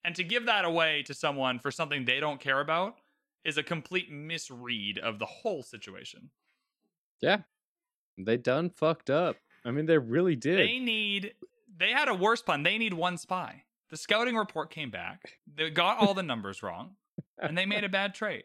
and 0.05 0.15
to 0.15 0.25
give 0.25 0.47
that 0.47 0.65
away 0.65 1.03
to 1.03 1.13
someone 1.13 1.59
for 1.59 1.71
something 1.71 2.07
they 2.07 2.19
don't 2.19 2.41
care 2.41 2.61
about 2.61 2.95
is 3.45 3.59
a 3.59 3.63
complete 3.63 4.11
misread 4.11 4.97
of 4.97 5.19
the 5.19 5.27
whole 5.27 5.63
situation. 5.63 6.31
Yeah. 7.21 7.41
They 8.17 8.39
done 8.39 8.71
fucked 8.71 9.11
up. 9.11 9.37
I 9.67 9.71
mean, 9.71 9.85
they 9.85 9.99
really 9.99 10.35
did. 10.35 10.59
They 10.59 10.79
need. 10.79 11.35
They 11.79 11.91
had 11.91 12.09
a 12.09 12.15
worse 12.15 12.43
plan. 12.43 12.63
They 12.63 12.79
need 12.79 12.95
one 12.95 13.19
spy. 13.19 13.65
The 13.91 13.97
scouting 13.97 14.37
report 14.37 14.71
came 14.71 14.91
back. 14.91 15.21
They 15.53 15.71
got 15.71 15.99
all 15.99 16.15
the 16.15 16.23
numbers 16.23 16.63
wrong, 16.63 16.97
and 17.39 17.57
they 17.57 17.67
made 17.67 17.85
a 17.85 17.89
bad 17.89 18.15
trade. 18.15 18.45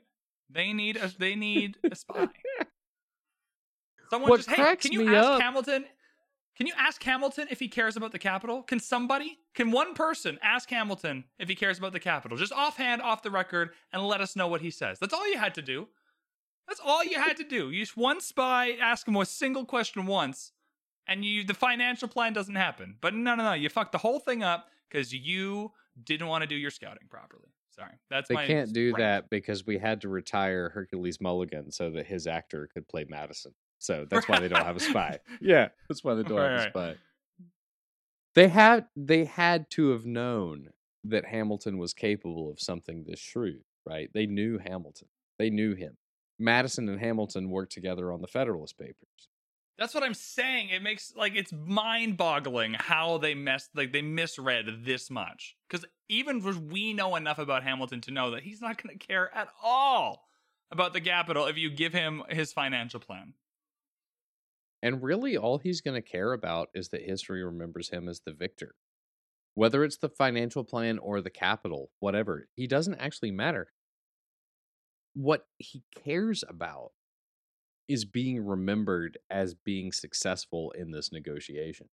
They 0.49 0.73
need 0.73 0.97
a. 0.97 1.11
They 1.17 1.35
need 1.35 1.77
a 1.89 1.95
spy. 1.95 2.27
Someone 4.09 4.29
What 4.29 4.37
just 4.37 4.49
hey, 4.49 4.75
can 4.75 4.91
you 4.91 5.15
ask 5.15 5.27
up- 5.27 5.41
Hamilton? 5.41 5.85
Can 6.57 6.67
you 6.67 6.73
ask 6.77 7.01
Hamilton 7.01 7.47
if 7.49 7.59
he 7.59 7.67
cares 7.67 7.95
about 7.95 8.11
the 8.11 8.19
capital? 8.19 8.61
Can 8.61 8.79
somebody, 8.79 9.39
can 9.55 9.71
one 9.71 9.93
person 9.95 10.37
ask 10.43 10.69
Hamilton 10.69 11.23
if 11.39 11.47
he 11.49 11.55
cares 11.55 11.79
about 11.79 11.93
the 11.93 11.99
capital? 11.99 12.37
Just 12.37 12.51
offhand, 12.51 13.01
off 13.01 13.23
the 13.23 13.31
record, 13.31 13.69
and 13.93 14.03
let 14.03 14.21
us 14.21 14.35
know 14.35 14.47
what 14.47 14.61
he 14.61 14.69
says. 14.69 14.99
That's 14.99 15.13
all 15.13 15.27
you 15.27 15.39
had 15.39 15.55
to 15.55 15.61
do. 15.61 15.87
That's 16.67 16.81
all 16.83 17.03
you 17.03 17.19
had 17.19 17.37
to 17.37 17.43
do. 17.43 17.71
You 17.71 17.81
just 17.83 17.97
one 17.97 18.21
spy, 18.21 18.71
ask 18.79 19.07
him 19.07 19.15
a 19.15 19.25
single 19.25 19.65
question 19.65 20.05
once, 20.05 20.51
and 21.11 21.25
you 21.25 21.43
the 21.43 21.53
financial 21.53 22.07
plan 22.07 22.33
doesn't 22.33 22.55
happen. 22.55 22.95
But 23.01 23.13
no, 23.13 23.35
no, 23.35 23.43
no, 23.43 23.53
you 23.53 23.69
fucked 23.69 23.91
the 23.91 23.97
whole 23.97 24.19
thing 24.19 24.43
up 24.43 24.67
because 24.89 25.13
you 25.13 25.71
didn't 26.03 26.27
want 26.27 26.41
to 26.43 26.47
do 26.47 26.55
your 26.55 26.71
scouting 26.71 27.07
properly. 27.09 27.49
Sorry, 27.71 27.93
that's 28.09 28.27
They 28.27 28.35
my 28.35 28.47
can't 28.47 28.73
do 28.73 28.87
rant. 28.93 28.97
that 28.97 29.29
because 29.29 29.65
we 29.65 29.77
had 29.77 30.01
to 30.01 30.09
retire 30.09 30.69
Hercules 30.69 31.21
Mulligan 31.21 31.71
so 31.71 31.89
that 31.91 32.05
his 32.05 32.27
actor 32.27 32.69
could 32.73 32.87
play 32.87 33.05
Madison. 33.07 33.53
So 33.79 34.05
that's 34.09 34.27
why 34.27 34.39
they 34.39 34.47
don't 34.47 34.65
have 34.65 34.75
a 34.75 34.81
spy. 34.81 35.19
Yeah, 35.41 35.69
that's 35.89 36.03
why 36.03 36.13
they 36.15 36.23
don't 36.23 36.37
have 36.37 36.51
a 36.51 36.55
Right, 36.55 36.69
spy. 36.69 36.95
They 38.35 38.47
had 38.47 38.85
they 38.95 39.25
had 39.25 39.69
to 39.71 39.89
have 39.91 40.05
known 40.05 40.69
that 41.03 41.25
Hamilton 41.25 41.77
was 41.77 41.93
capable 41.93 42.49
of 42.49 42.59
something 42.59 43.03
this 43.07 43.19
shrewd, 43.19 43.63
right? 43.85 44.09
They 44.13 44.25
knew 44.25 44.59
Hamilton. 44.59 45.07
They 45.39 45.49
knew 45.49 45.73
him. 45.73 45.97
Madison 46.39 46.87
and 46.89 46.99
Hamilton 46.99 47.49
worked 47.49 47.71
together 47.73 48.11
on 48.11 48.21
the 48.21 48.27
Federalist 48.27 48.77
Papers. 48.77 49.29
That's 49.81 49.95
what 49.95 50.03
I'm 50.03 50.13
saying. 50.13 50.69
It 50.69 50.83
makes 50.83 51.11
like 51.15 51.33
it's 51.35 51.51
mind-boggling 51.51 52.75
how 52.75 53.17
they 53.17 53.33
messed 53.33 53.71
like 53.73 53.91
they 53.91 54.03
misread 54.03 54.85
this 54.85 55.09
much. 55.09 55.55
Because 55.67 55.87
even 56.07 56.69
we 56.69 56.93
know 56.93 57.15
enough 57.15 57.39
about 57.39 57.63
Hamilton 57.63 57.99
to 58.01 58.11
know 58.11 58.29
that 58.29 58.43
he's 58.43 58.61
not 58.61 58.79
going 58.79 58.95
to 58.95 59.07
care 59.07 59.35
at 59.35 59.47
all 59.63 60.27
about 60.69 60.93
the 60.93 61.01
capital 61.01 61.47
if 61.47 61.57
you 61.57 61.71
give 61.71 61.93
him 61.93 62.21
his 62.29 62.53
financial 62.53 62.99
plan. 62.99 63.33
And 64.83 65.01
really, 65.01 65.35
all 65.35 65.57
he's 65.57 65.81
going 65.81 65.99
to 65.99 66.07
care 66.07 66.31
about 66.31 66.69
is 66.75 66.89
that 66.89 67.01
history 67.01 67.43
remembers 67.43 67.89
him 67.89 68.07
as 68.07 68.21
the 68.23 68.33
victor. 68.33 68.75
Whether 69.55 69.83
it's 69.83 69.97
the 69.97 70.09
financial 70.09 70.63
plan 70.63 70.99
or 70.99 71.21
the 71.21 71.31
capital, 71.31 71.89
whatever, 71.99 72.49
he 72.53 72.67
doesn't 72.67 72.99
actually 72.99 73.31
matter. 73.31 73.73
What 75.15 75.47
he 75.57 75.81
cares 76.05 76.43
about 76.47 76.91
is 77.91 78.05
being 78.05 78.45
remembered 78.45 79.17
as 79.29 79.53
being 79.53 79.91
successful 79.91 80.71
in 80.71 80.91
this 80.91 81.11
negotiation. 81.11 81.89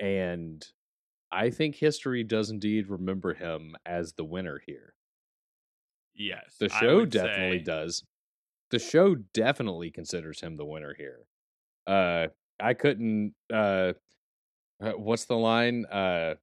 And 0.00 0.66
I 1.30 1.50
think 1.50 1.74
history 1.76 2.24
does 2.24 2.50
indeed 2.50 2.88
remember 2.88 3.34
him 3.34 3.76
as 3.84 4.12
the 4.14 4.24
winner 4.24 4.60
here. 4.66 4.94
Yes, 6.14 6.56
The 6.58 6.68
show 6.68 7.04
definitely 7.04 7.58
say- 7.58 7.64
does. 7.64 8.04
The 8.70 8.78
show 8.78 9.14
definitely 9.14 9.90
considers 9.90 10.40
him 10.40 10.56
the 10.56 10.66
winner 10.66 10.94
here. 10.96 11.26
Uh 11.86 12.28
I 12.60 12.74
couldn't 12.74 13.34
uh 13.52 13.92
uh, 14.80 14.92
what's 14.92 15.24
the 15.26 15.36
line? 15.36 15.84
Uh 15.86 16.34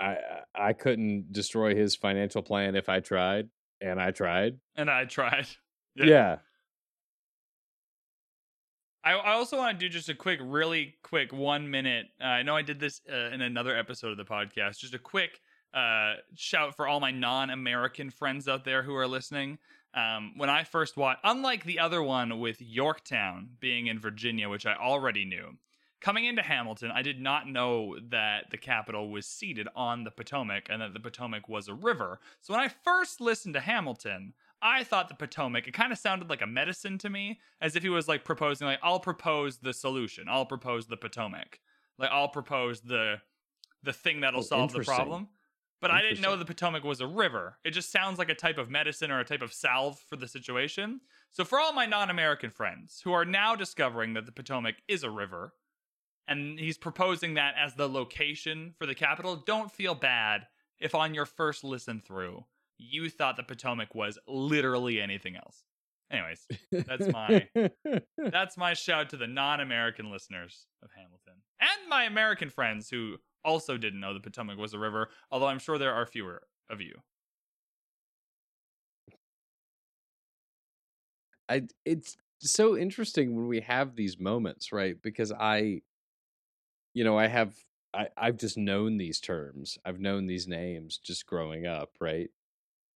I 0.00 0.06
I- 0.16 0.40
I 0.68 0.72
couldn't 0.72 1.32
destroy 1.32 1.74
his 1.74 1.96
financial 1.96 2.42
plan 2.42 2.74
if 2.76 2.88
I 2.88 3.00
tried, 3.00 3.48
and 3.80 4.00
I 4.00 4.10
tried. 4.12 4.58
And 4.76 4.90
I 4.90 5.04
tried. 5.04 5.46
Yeah. 5.96 6.38
I, 9.04 9.12
I 9.12 9.32
also 9.34 9.58
want 9.58 9.78
to 9.78 9.86
do 9.86 9.92
just 9.92 10.08
a 10.08 10.14
quick, 10.14 10.40
really 10.42 10.94
quick 11.02 11.32
one 11.32 11.70
minute. 11.70 12.06
Uh, 12.20 12.24
I 12.24 12.42
know 12.42 12.56
I 12.56 12.62
did 12.62 12.80
this 12.80 13.02
uh, 13.12 13.30
in 13.34 13.42
another 13.42 13.76
episode 13.76 14.10
of 14.10 14.16
the 14.16 14.24
podcast. 14.24 14.78
Just 14.78 14.94
a 14.94 14.98
quick 14.98 15.40
uh, 15.74 16.14
shout 16.34 16.74
for 16.74 16.88
all 16.88 17.00
my 17.00 17.10
non 17.10 17.50
American 17.50 18.08
friends 18.10 18.48
out 18.48 18.64
there 18.64 18.82
who 18.82 18.94
are 18.94 19.06
listening. 19.06 19.58
Um, 19.92 20.32
when 20.36 20.50
I 20.50 20.64
first 20.64 20.96
watched, 20.96 21.20
unlike 21.22 21.64
the 21.64 21.78
other 21.78 22.02
one 22.02 22.40
with 22.40 22.60
Yorktown 22.60 23.50
being 23.60 23.86
in 23.86 24.00
Virginia, 24.00 24.48
which 24.48 24.66
I 24.66 24.74
already 24.74 25.24
knew, 25.24 25.50
coming 26.00 26.24
into 26.24 26.42
Hamilton, 26.42 26.90
I 26.90 27.02
did 27.02 27.20
not 27.20 27.48
know 27.48 27.96
that 28.10 28.50
the 28.50 28.56
capital 28.56 29.10
was 29.10 29.26
seated 29.26 29.68
on 29.76 30.02
the 30.02 30.10
Potomac 30.10 30.66
and 30.68 30.80
that 30.82 30.94
the 30.94 31.00
Potomac 31.00 31.48
was 31.48 31.68
a 31.68 31.74
river. 31.74 32.18
So 32.40 32.54
when 32.54 32.62
I 32.62 32.68
first 32.68 33.20
listened 33.20 33.54
to 33.54 33.60
Hamilton, 33.60 34.32
I 34.64 34.82
thought 34.84 35.08
the 35.08 35.14
Potomac, 35.14 35.68
it 35.68 35.74
kind 35.74 35.92
of 35.92 35.98
sounded 35.98 36.30
like 36.30 36.42
a 36.42 36.46
medicine 36.46 36.98
to 36.98 37.10
me, 37.10 37.40
as 37.60 37.76
if 37.76 37.82
he 37.84 37.90
was 37.90 38.08
like 38.08 38.24
proposing, 38.24 38.66
like, 38.66 38.80
I'll 38.82 39.00
propose 39.00 39.58
the 39.58 39.74
solution. 39.74 40.26
I'll 40.28 40.46
propose 40.46 40.86
the 40.88 40.96
Potomac. 40.96 41.60
Like, 41.98 42.10
I'll 42.10 42.28
propose 42.30 42.80
the 42.82 43.22
the 43.82 43.92
thing 43.92 44.20
that'll 44.20 44.40
Oh, 44.40 44.42
solve 44.42 44.72
the 44.72 44.80
problem. 44.80 45.28
but 45.80 45.90
I 45.90 46.00
didn't 46.02 46.20
know 46.22 46.36
the 46.36 46.46
Potomac 46.46 46.84
was 46.84 47.00
a 47.02 47.06
river. 47.06 47.58
It 47.64 47.72
just 47.72 47.92
sounds 47.92 48.18
like 48.18 48.30
a 48.30 48.34
type 48.34 48.58
of 48.58 48.70
medicine 48.70 49.10
or 49.10 49.20
a 49.20 49.24
type 49.24 49.42
of 49.42 49.52
salve 49.52 50.00
for 50.00 50.16
the 50.16 50.26
situation. 50.28 51.02
So, 51.30 51.44
for 51.44 51.60
all 51.60 51.72
my 51.74 51.86
non 51.86 52.10
American 52.10 52.50
friends 52.50 53.02
who 53.04 53.12
are 53.12 53.24
now 53.26 53.54
discovering 53.54 54.14
that 54.14 54.26
the 54.26 54.32
Potomac 54.32 54.76
is 54.88 55.02
a 55.04 55.10
river, 55.10 55.54
and 56.26 56.58
he's 56.58 56.78
proposing 56.78 57.34
that 57.34 57.54
as 57.56 57.74
the 57.74 57.88
location 57.88 58.74
for 58.78 58.86
the 58.86 58.94
capital, 58.94 59.36
don't 59.36 59.70
feel 59.72 59.94
bad 59.94 60.46
if 60.78 60.94
on 60.94 61.14
your 61.14 61.26
first 61.26 61.64
listen 61.64 62.00
through 62.00 62.46
you 62.78 63.08
thought 63.08 63.36
the 63.36 63.42
Potomac 63.42 63.94
was 63.94 64.18
literally 64.26 65.00
anything 65.00 65.36
else. 65.36 65.64
Anyways, 66.10 66.46
that's 66.86 67.08
my 67.08 67.48
that's 68.30 68.56
my 68.56 68.74
shout 68.74 69.10
to 69.10 69.16
the 69.16 69.26
non-American 69.26 70.10
listeners 70.10 70.66
of 70.82 70.90
Hamilton 70.94 71.34
and 71.64 71.88
my 71.88 72.04
American 72.04 72.50
friends 72.50 72.90
who 72.90 73.16
also 73.44 73.76
didn't 73.76 74.00
know 74.00 74.14
the 74.14 74.20
Potomac 74.20 74.58
was 74.58 74.74
a 74.74 74.78
river, 74.78 75.10
although 75.30 75.46
I'm 75.46 75.58
sure 75.58 75.78
there 75.78 75.94
are 75.94 76.06
fewer 76.06 76.42
of 76.70 76.80
you. 76.80 76.94
I 81.48 81.62
it's 81.84 82.16
so 82.40 82.76
interesting 82.76 83.36
when 83.36 83.48
we 83.48 83.60
have 83.60 83.96
these 83.96 84.18
moments, 84.18 84.72
right? 84.72 85.00
Because 85.00 85.32
I 85.32 85.82
you 86.94 87.04
know, 87.04 87.18
I 87.18 87.26
have 87.26 87.54
I 87.92 88.08
I've 88.16 88.38
just 88.38 88.56
known 88.56 88.96
these 88.96 89.20
terms. 89.20 89.78
I've 89.84 90.00
known 90.00 90.26
these 90.26 90.48
names 90.48 90.98
just 90.98 91.26
growing 91.26 91.66
up, 91.66 91.90
right? 92.00 92.30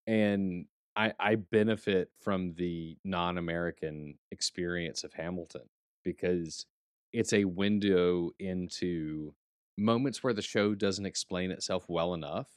And 0.09 0.66
I 0.96 1.14
I 1.20 1.36
benefit 1.36 2.11
from 2.20 2.54
the 2.54 2.98
non-American 3.04 4.18
experience 4.32 5.04
of 5.04 5.14
Hamilton 5.14 5.70
because 6.04 6.66
it's 7.12 7.34
a 7.34 7.44
window 7.46 8.32
into 8.40 9.34
moments 9.78 10.24
where 10.24 10.34
the 10.34 10.42
show 10.42 10.74
doesn't 10.74 11.06
explain 11.06 11.52
itself 11.52 11.86
well 11.90 12.14
enough, 12.14 12.48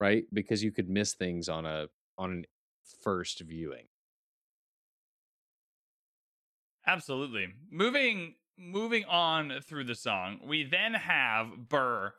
right? 0.00 0.24
Because 0.32 0.62
you 0.62 0.72
could 0.72 0.88
miss 0.88 1.14
things 1.14 1.48
on 1.48 1.66
a 1.66 1.88
on 2.18 2.32
an 2.32 2.44
first 3.02 3.40
viewing. 3.40 3.88
Absolutely. 6.86 7.54
Moving 7.70 8.36
moving 8.58 9.04
on 9.06 9.60
through 9.62 9.84
the 9.84 9.94
song, 9.94 10.40
we 10.44 10.64
then 10.64 10.94
have 10.94 11.68
Burr. 11.68 12.14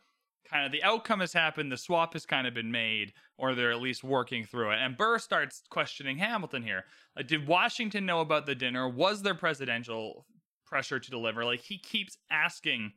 Kind 0.50 0.66
of 0.66 0.72
the 0.72 0.84
outcome 0.84 1.22
has 1.22 1.34
happened, 1.34 1.72
the 1.72 1.78
swap 1.78 2.14
has 2.14 2.26
kind 2.26 2.46
of 2.46 2.54
been 2.54 2.72
made, 2.72 3.14
or 3.38 3.56
they're 3.56 3.72
at 3.72 3.82
least 3.82 4.04
working 4.04 4.46
through 4.46 4.72
it. 4.72 4.80
And 4.80 4.98
Burr 4.98 5.18
starts 5.18 5.64
questioning 5.70 6.18
Hamilton 6.18 6.64
here. 6.64 6.86
Did 7.26 7.48
Washington 7.48 8.06
know 8.06 8.20
about 8.20 8.46
the 8.46 8.56
dinner? 8.56 8.88
Was 8.88 9.22
there 9.22 9.36
presidential 9.36 10.26
pressure 10.66 11.00
to 11.00 11.10
deliver? 11.10 11.46
Like 11.46 11.62
he 11.62 11.78
keeps 11.78 12.18
asking 12.30 12.94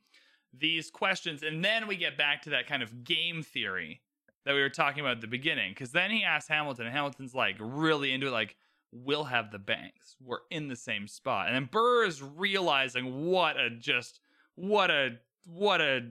these 0.58 0.90
questions, 0.90 1.42
and 1.42 1.64
then 1.64 1.86
we 1.86 1.96
get 1.96 2.18
back 2.18 2.42
to 2.42 2.50
that 2.50 2.66
kind 2.66 2.82
of 2.82 3.04
game 3.04 3.42
theory 3.42 4.00
that 4.44 4.54
we 4.54 4.60
were 4.60 4.68
talking 4.68 5.00
about 5.00 5.16
at 5.16 5.20
the 5.20 5.26
beginning. 5.26 5.72
Because 5.72 5.92
then 5.92 6.10
he 6.10 6.24
asks 6.24 6.48
Hamilton, 6.48 6.86
and 6.86 6.94
Hamilton's 6.94 7.34
like 7.34 7.56
really 7.60 8.12
into 8.12 8.28
it, 8.28 8.32
like, 8.32 8.56
we'll 8.92 9.24
have 9.24 9.50
the 9.50 9.58
banks. 9.58 10.16
We're 10.20 10.38
in 10.50 10.68
the 10.68 10.76
same 10.76 11.08
spot. 11.08 11.48
And 11.48 11.56
then 11.56 11.68
Burr 11.70 12.04
is 12.04 12.22
realizing 12.22 13.26
what 13.26 13.58
a 13.58 13.70
just 13.70 14.20
what 14.54 14.90
a 14.90 15.18
what 15.44 15.80
a 15.80 16.10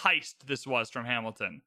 heist 0.00 0.34
this 0.46 0.66
was 0.66 0.90
from 0.90 1.04
Hamilton. 1.04 1.62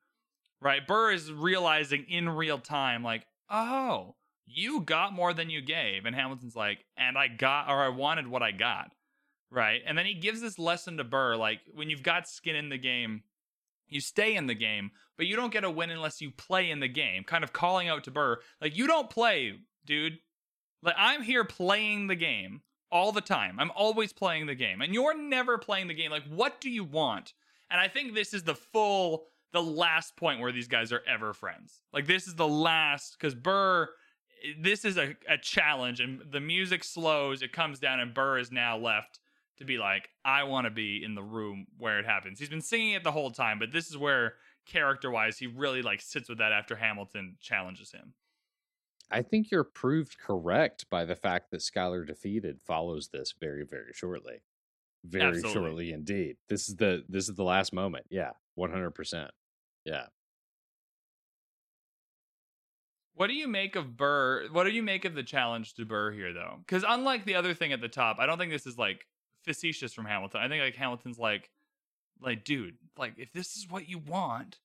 Right? 0.61 0.85
Burr 0.85 1.11
is 1.11 1.31
realizing 1.31 2.05
in 2.09 2.27
real 2.27 2.59
time, 2.59 3.03
like, 3.03 3.25
oh, 3.49 4.15
you 4.45 4.81
got 4.81 5.13
more 5.13 5.33
than 5.33 5.49
you 5.49 5.61
gave. 5.61 6.05
And 6.05 6.15
Hamilton's 6.15 6.55
like, 6.55 6.79
and 6.97 7.17
I 7.17 7.29
got 7.29 7.69
or 7.69 7.81
I 7.81 7.89
wanted 7.89 8.27
what 8.27 8.43
I 8.43 8.51
got. 8.51 8.93
Right? 9.51 9.81
And 9.85 9.97
then 9.97 10.05
he 10.05 10.13
gives 10.13 10.41
this 10.41 10.59
lesson 10.59 10.97
to 10.97 11.03
Burr, 11.03 11.35
like, 11.35 11.59
when 11.73 11.89
you've 11.89 12.03
got 12.03 12.27
skin 12.27 12.55
in 12.55 12.69
the 12.69 12.77
game, 12.77 13.23
you 13.87 14.01
stay 14.01 14.35
in 14.35 14.47
the 14.47 14.53
game, 14.53 14.91
but 15.17 15.27
you 15.27 15.35
don't 15.35 15.53
get 15.53 15.63
a 15.63 15.71
win 15.71 15.89
unless 15.89 16.21
you 16.21 16.29
play 16.29 16.69
in 16.69 16.79
the 16.79 16.87
game. 16.87 17.23
Kind 17.23 17.43
of 17.43 17.53
calling 17.53 17.87
out 17.87 18.03
to 18.03 18.11
Burr, 18.11 18.39
like, 18.61 18.77
you 18.77 18.85
don't 18.85 19.09
play, 19.09 19.53
dude. 19.85 20.19
Like 20.81 20.95
I'm 20.97 21.21
here 21.21 21.43
playing 21.43 22.07
the 22.07 22.15
game 22.15 22.61
all 22.91 23.11
the 23.11 23.21
time. 23.21 23.59
I'm 23.59 23.71
always 23.75 24.13
playing 24.13 24.45
the 24.45 24.55
game. 24.55 24.81
And 24.81 24.93
you're 24.93 25.17
never 25.17 25.57
playing 25.57 25.87
the 25.87 25.93
game. 25.93 26.11
Like 26.11 26.27
what 26.27 26.61
do 26.61 26.69
you 26.69 26.83
want? 26.83 27.33
And 27.69 27.79
I 27.79 27.87
think 27.87 28.15
this 28.15 28.33
is 28.33 28.43
the 28.43 28.55
full 28.55 29.25
the 29.51 29.61
last 29.63 30.15
point 30.15 30.39
where 30.39 30.51
these 30.51 30.67
guys 30.67 30.91
are 30.91 31.01
ever 31.07 31.33
friends. 31.33 31.81
Like 31.91 32.05
this 32.05 32.27
is 32.27 32.35
the 32.35 32.47
last 32.47 33.19
cuz 33.19 33.35
Burr 33.35 33.89
this 34.57 34.85
is 34.85 34.97
a, 34.97 35.15
a 35.27 35.37
challenge 35.37 35.99
and 35.99 36.21
the 36.31 36.39
music 36.39 36.83
slows, 36.83 37.41
it 37.41 37.51
comes 37.51 37.79
down 37.79 37.99
and 37.99 38.13
Burr 38.13 38.37
is 38.37 38.51
now 38.51 38.77
left 38.77 39.19
to 39.57 39.65
be 39.65 39.77
like 39.77 40.09
I 40.23 40.43
want 40.43 40.65
to 40.65 40.71
be 40.71 41.03
in 41.03 41.15
the 41.15 41.23
room 41.23 41.67
where 41.77 41.99
it 41.99 42.05
happens. 42.05 42.39
He's 42.39 42.49
been 42.49 42.61
singing 42.61 42.91
it 42.91 43.03
the 43.03 43.11
whole 43.11 43.31
time, 43.31 43.59
but 43.59 43.71
this 43.71 43.89
is 43.89 43.97
where 43.97 44.35
character-wise 44.65 45.37
he 45.37 45.47
really 45.47 45.81
like 45.81 46.01
sits 46.01 46.29
with 46.29 46.37
that 46.37 46.53
after 46.53 46.75
Hamilton 46.75 47.37
challenges 47.41 47.91
him. 47.91 48.13
I 49.11 49.23
think 49.23 49.49
you're 49.49 49.63
proved 49.63 50.19
correct 50.19 50.85
by 50.89 51.03
the 51.03 51.15
fact 51.15 51.49
that 51.51 51.61
Schuyler 51.61 52.05
defeated 52.05 52.61
follows 52.61 53.09
this 53.09 53.33
very, 53.39 53.65
very 53.65 53.91
shortly. 53.93 54.41
Very 55.05 55.29
Absolutely. 55.29 55.53
shortly 55.53 55.91
indeed. 55.91 56.35
This 56.49 56.67
is 56.67 56.75
the 56.75 57.03
this 57.07 57.29
is 57.29 57.35
the 57.35 57.43
last 57.43 57.73
moment. 57.73 58.05
Yeah, 58.09 58.31
one 58.55 58.71
hundred 58.71 58.91
percent. 58.91 59.31
Yeah. 59.85 60.07
What 63.13 63.27
do 63.27 63.33
you 63.33 63.47
make 63.47 63.75
of 63.75 63.97
Burr? 63.97 64.47
What 64.51 64.63
do 64.63 64.71
you 64.71 64.83
make 64.83 65.05
of 65.05 65.13
the 65.13 65.23
challenge 65.23 65.73
to 65.75 65.85
Burr 65.85 66.11
here, 66.11 66.33
though? 66.33 66.55
Because 66.59 66.85
unlike 66.87 67.25
the 67.25 67.35
other 67.35 67.53
thing 67.53 67.73
at 67.73 67.81
the 67.81 67.89
top, 67.89 68.17
I 68.19 68.25
don't 68.25 68.37
think 68.37 68.51
this 68.51 68.65
is 68.65 68.77
like 68.77 69.05
facetious 69.43 69.93
from 69.93 70.05
Hamilton. 70.05 70.41
I 70.41 70.47
think 70.47 70.63
like 70.63 70.75
Hamilton's 70.75 71.19
like, 71.19 71.49
like, 72.21 72.43
dude, 72.43 72.75
like 72.97 73.13
if 73.17 73.31
this 73.33 73.55
is 73.55 73.69
what 73.69 73.89
you 73.89 73.97
want, 73.97 74.59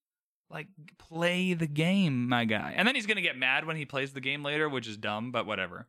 like 0.50 0.68
play 0.98 1.54
the 1.54 1.66
game, 1.66 2.28
my 2.28 2.44
guy. 2.44 2.74
And 2.76 2.86
then 2.86 2.94
he's 2.94 3.06
gonna 3.06 3.22
get 3.22 3.36
mad 3.36 3.66
when 3.66 3.76
he 3.76 3.84
plays 3.84 4.12
the 4.12 4.20
game 4.20 4.44
later, 4.44 4.68
which 4.68 4.86
is 4.86 4.96
dumb, 4.96 5.32
but 5.32 5.46
whatever. 5.46 5.88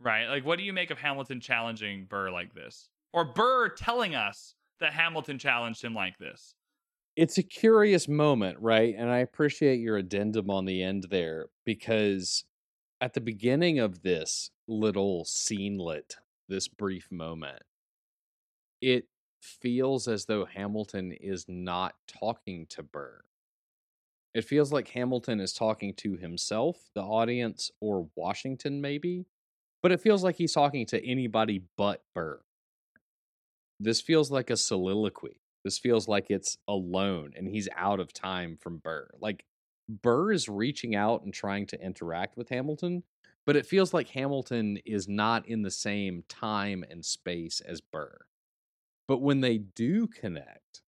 Right? 0.00 0.26
Like, 0.28 0.44
what 0.44 0.58
do 0.58 0.64
you 0.64 0.72
make 0.72 0.90
of 0.90 0.98
Hamilton 0.98 1.40
challenging 1.40 2.04
Burr 2.04 2.30
like 2.30 2.52
this, 2.52 2.90
or 3.14 3.24
Burr 3.24 3.68
telling 3.68 4.16
us 4.16 4.54
that 4.80 4.92
Hamilton 4.92 5.38
challenged 5.38 5.82
him 5.82 5.94
like 5.94 6.18
this? 6.18 6.56
It's 7.16 7.38
a 7.38 7.44
curious 7.44 8.08
moment, 8.08 8.58
right? 8.60 8.92
And 8.98 9.08
I 9.08 9.18
appreciate 9.18 9.78
your 9.78 9.96
addendum 9.96 10.50
on 10.50 10.64
the 10.64 10.82
end 10.82 11.06
there 11.10 11.46
because 11.64 12.44
at 13.00 13.14
the 13.14 13.20
beginning 13.20 13.78
of 13.78 14.02
this 14.02 14.50
little 14.66 15.24
scenelet, 15.24 16.16
this 16.48 16.66
brief 16.66 17.06
moment, 17.12 17.62
it 18.82 19.06
feels 19.40 20.08
as 20.08 20.24
though 20.24 20.44
Hamilton 20.44 21.12
is 21.12 21.44
not 21.46 21.94
talking 22.08 22.66
to 22.70 22.82
Burr. 22.82 23.20
It 24.34 24.44
feels 24.44 24.72
like 24.72 24.88
Hamilton 24.88 25.38
is 25.38 25.52
talking 25.52 25.94
to 25.98 26.16
himself, 26.16 26.90
the 26.96 27.02
audience, 27.02 27.70
or 27.80 28.08
Washington, 28.16 28.80
maybe, 28.80 29.26
but 29.84 29.92
it 29.92 30.00
feels 30.00 30.24
like 30.24 30.34
he's 30.34 30.52
talking 30.52 30.84
to 30.86 31.06
anybody 31.06 31.62
but 31.76 32.02
Burr. 32.12 32.40
This 33.84 34.00
feels 34.00 34.30
like 34.30 34.48
a 34.48 34.56
soliloquy. 34.56 35.42
This 35.62 35.78
feels 35.78 36.08
like 36.08 36.30
it's 36.30 36.56
alone 36.66 37.34
and 37.36 37.46
he's 37.46 37.68
out 37.76 38.00
of 38.00 38.14
time 38.14 38.56
from 38.56 38.78
Burr. 38.78 39.10
Like 39.20 39.44
Burr 39.88 40.32
is 40.32 40.48
reaching 40.48 40.94
out 40.94 41.22
and 41.22 41.34
trying 41.34 41.66
to 41.66 41.80
interact 41.84 42.38
with 42.38 42.48
Hamilton, 42.48 43.02
but 43.44 43.56
it 43.56 43.66
feels 43.66 43.92
like 43.92 44.08
Hamilton 44.08 44.78
is 44.86 45.06
not 45.06 45.46
in 45.46 45.60
the 45.60 45.70
same 45.70 46.24
time 46.30 46.82
and 46.90 47.04
space 47.04 47.60
as 47.60 47.82
Burr. 47.82 48.24
But 49.06 49.20
when 49.20 49.42
they 49.42 49.58
do 49.58 50.06
connect 50.06 50.80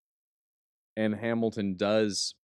and 0.96 1.14
Hamilton 1.14 1.76
does 1.76 2.34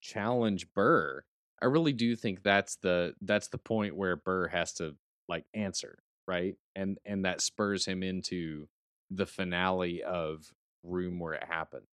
challenge 0.00 0.72
Burr, 0.72 1.24
I 1.60 1.66
really 1.66 1.92
do 1.92 2.16
think 2.16 2.42
that's 2.42 2.76
the 2.76 3.14
that's 3.20 3.48
the 3.48 3.58
point 3.58 3.96
where 3.96 4.16
Burr 4.16 4.48
has 4.48 4.72
to 4.74 4.96
like 5.28 5.44
answer, 5.52 5.98
right? 6.26 6.54
And 6.74 6.96
and 7.04 7.26
that 7.26 7.42
spurs 7.42 7.84
him 7.84 8.02
into 8.02 8.66
the 9.10 9.26
finale 9.26 10.02
of 10.02 10.52
room 10.82 11.18
where 11.18 11.34
it 11.34 11.44
happened. 11.44 11.86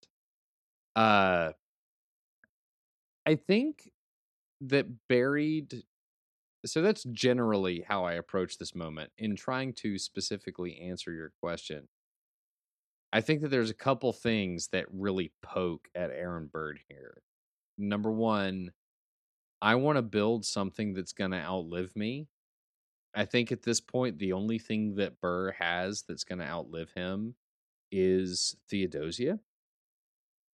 Uh 0.96 1.52
I 3.26 3.36
think 3.36 3.90
that 4.62 5.08
buried 5.08 5.84
so 6.66 6.82
that's 6.82 7.04
generally 7.04 7.82
how 7.82 8.04
I 8.04 8.14
approach 8.14 8.58
this 8.58 8.74
moment 8.74 9.12
in 9.18 9.36
trying 9.36 9.74
to 9.74 9.98
specifically 9.98 10.78
answer 10.80 11.12
your 11.12 11.30
question. 11.40 11.88
I 13.12 13.20
think 13.20 13.42
that 13.42 13.48
there's 13.48 13.70
a 13.70 13.74
couple 13.74 14.12
things 14.12 14.68
that 14.68 14.86
really 14.90 15.32
poke 15.42 15.88
at 15.94 16.10
Aaron 16.10 16.46
Burr 16.46 16.74
here. 16.88 17.22
Number 17.76 18.10
one, 18.10 18.72
I 19.62 19.76
want 19.76 19.96
to 19.96 20.02
build 20.02 20.44
something 20.46 20.94
that's 20.94 21.12
going 21.12 21.32
to 21.32 21.38
outlive 21.38 21.96
me. 21.96 22.28
I 23.14 23.24
think 23.24 23.52
at 23.52 23.62
this 23.62 23.80
point, 23.80 24.18
the 24.18 24.32
only 24.32 24.58
thing 24.58 24.94
that 24.96 25.20
Burr 25.20 25.52
has 25.52 26.02
that's 26.08 26.24
going 26.24 26.38
to 26.38 26.46
outlive 26.46 26.90
him 26.94 27.34
is 27.90 28.56
Theodosia. 28.70 29.38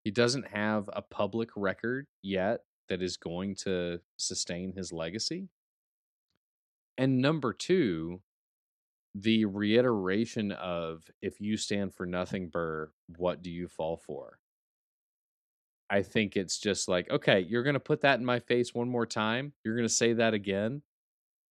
He 0.04 0.10
doesn't 0.10 0.48
have 0.48 0.88
a 0.92 1.02
public 1.02 1.50
record 1.54 2.06
yet 2.22 2.62
that 2.88 3.02
is 3.02 3.16
going 3.16 3.54
to 3.56 4.00
sustain 4.16 4.72
his 4.72 4.92
legacy. 4.92 5.48
And 6.96 7.20
number 7.20 7.52
two, 7.52 8.22
the 9.14 9.44
reiteration 9.44 10.52
of 10.52 11.04
if 11.22 11.40
you 11.40 11.56
stand 11.56 11.94
for 11.94 12.06
nothing, 12.06 12.48
Burr, 12.48 12.90
what 13.16 13.42
do 13.42 13.50
you 13.50 13.68
fall 13.68 13.96
for? 13.96 14.38
I 15.90 16.02
think 16.02 16.36
it's 16.36 16.58
just 16.58 16.88
like, 16.88 17.10
okay, 17.10 17.40
you're 17.40 17.62
going 17.62 17.74
to 17.74 17.80
put 17.80 18.02
that 18.02 18.18
in 18.18 18.24
my 18.24 18.40
face 18.40 18.74
one 18.74 18.88
more 18.88 19.06
time. 19.06 19.52
You're 19.64 19.76
going 19.76 19.88
to 19.88 19.94
say 19.94 20.12
that 20.14 20.34
again. 20.34 20.82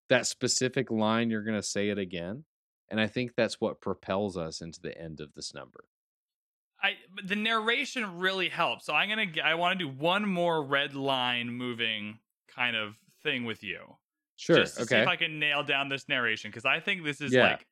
That 0.08 0.26
specific 0.26 0.90
line, 0.90 1.30
you're 1.30 1.42
going 1.44 1.56
to 1.56 1.62
say 1.62 1.90
it 1.90 1.98
again. 1.98 2.44
And 2.90 3.00
I 3.00 3.06
think 3.06 3.34
that's 3.36 3.60
what 3.60 3.80
propels 3.80 4.36
us 4.36 4.60
into 4.62 4.80
the 4.80 4.98
end 4.98 5.20
of 5.20 5.34
this 5.34 5.52
number. 5.52 5.84
I 6.82 6.96
the 7.24 7.36
narration 7.36 8.18
really 8.18 8.48
helps. 8.48 8.86
So 8.86 8.94
I'm 8.94 9.08
gonna 9.08 9.26
I 9.42 9.54
want 9.56 9.78
to 9.78 9.84
do 9.84 9.90
one 9.90 10.28
more 10.28 10.62
red 10.64 10.94
line 10.94 11.50
moving 11.50 12.20
kind 12.46 12.76
of 12.76 12.94
thing 13.22 13.44
with 13.44 13.62
you. 13.64 13.96
Sure. 14.36 14.56
Just 14.56 14.76
to 14.78 14.84
see 14.84 14.94
okay. 14.94 15.02
if 15.02 15.08
I 15.08 15.16
can 15.16 15.38
nail 15.40 15.64
down 15.64 15.88
this 15.88 16.08
narration 16.08 16.50
because 16.50 16.64
I 16.64 16.78
think 16.80 17.02
this 17.04 17.20
is 17.20 17.32
Yeah. 17.32 17.42
like 17.50 17.66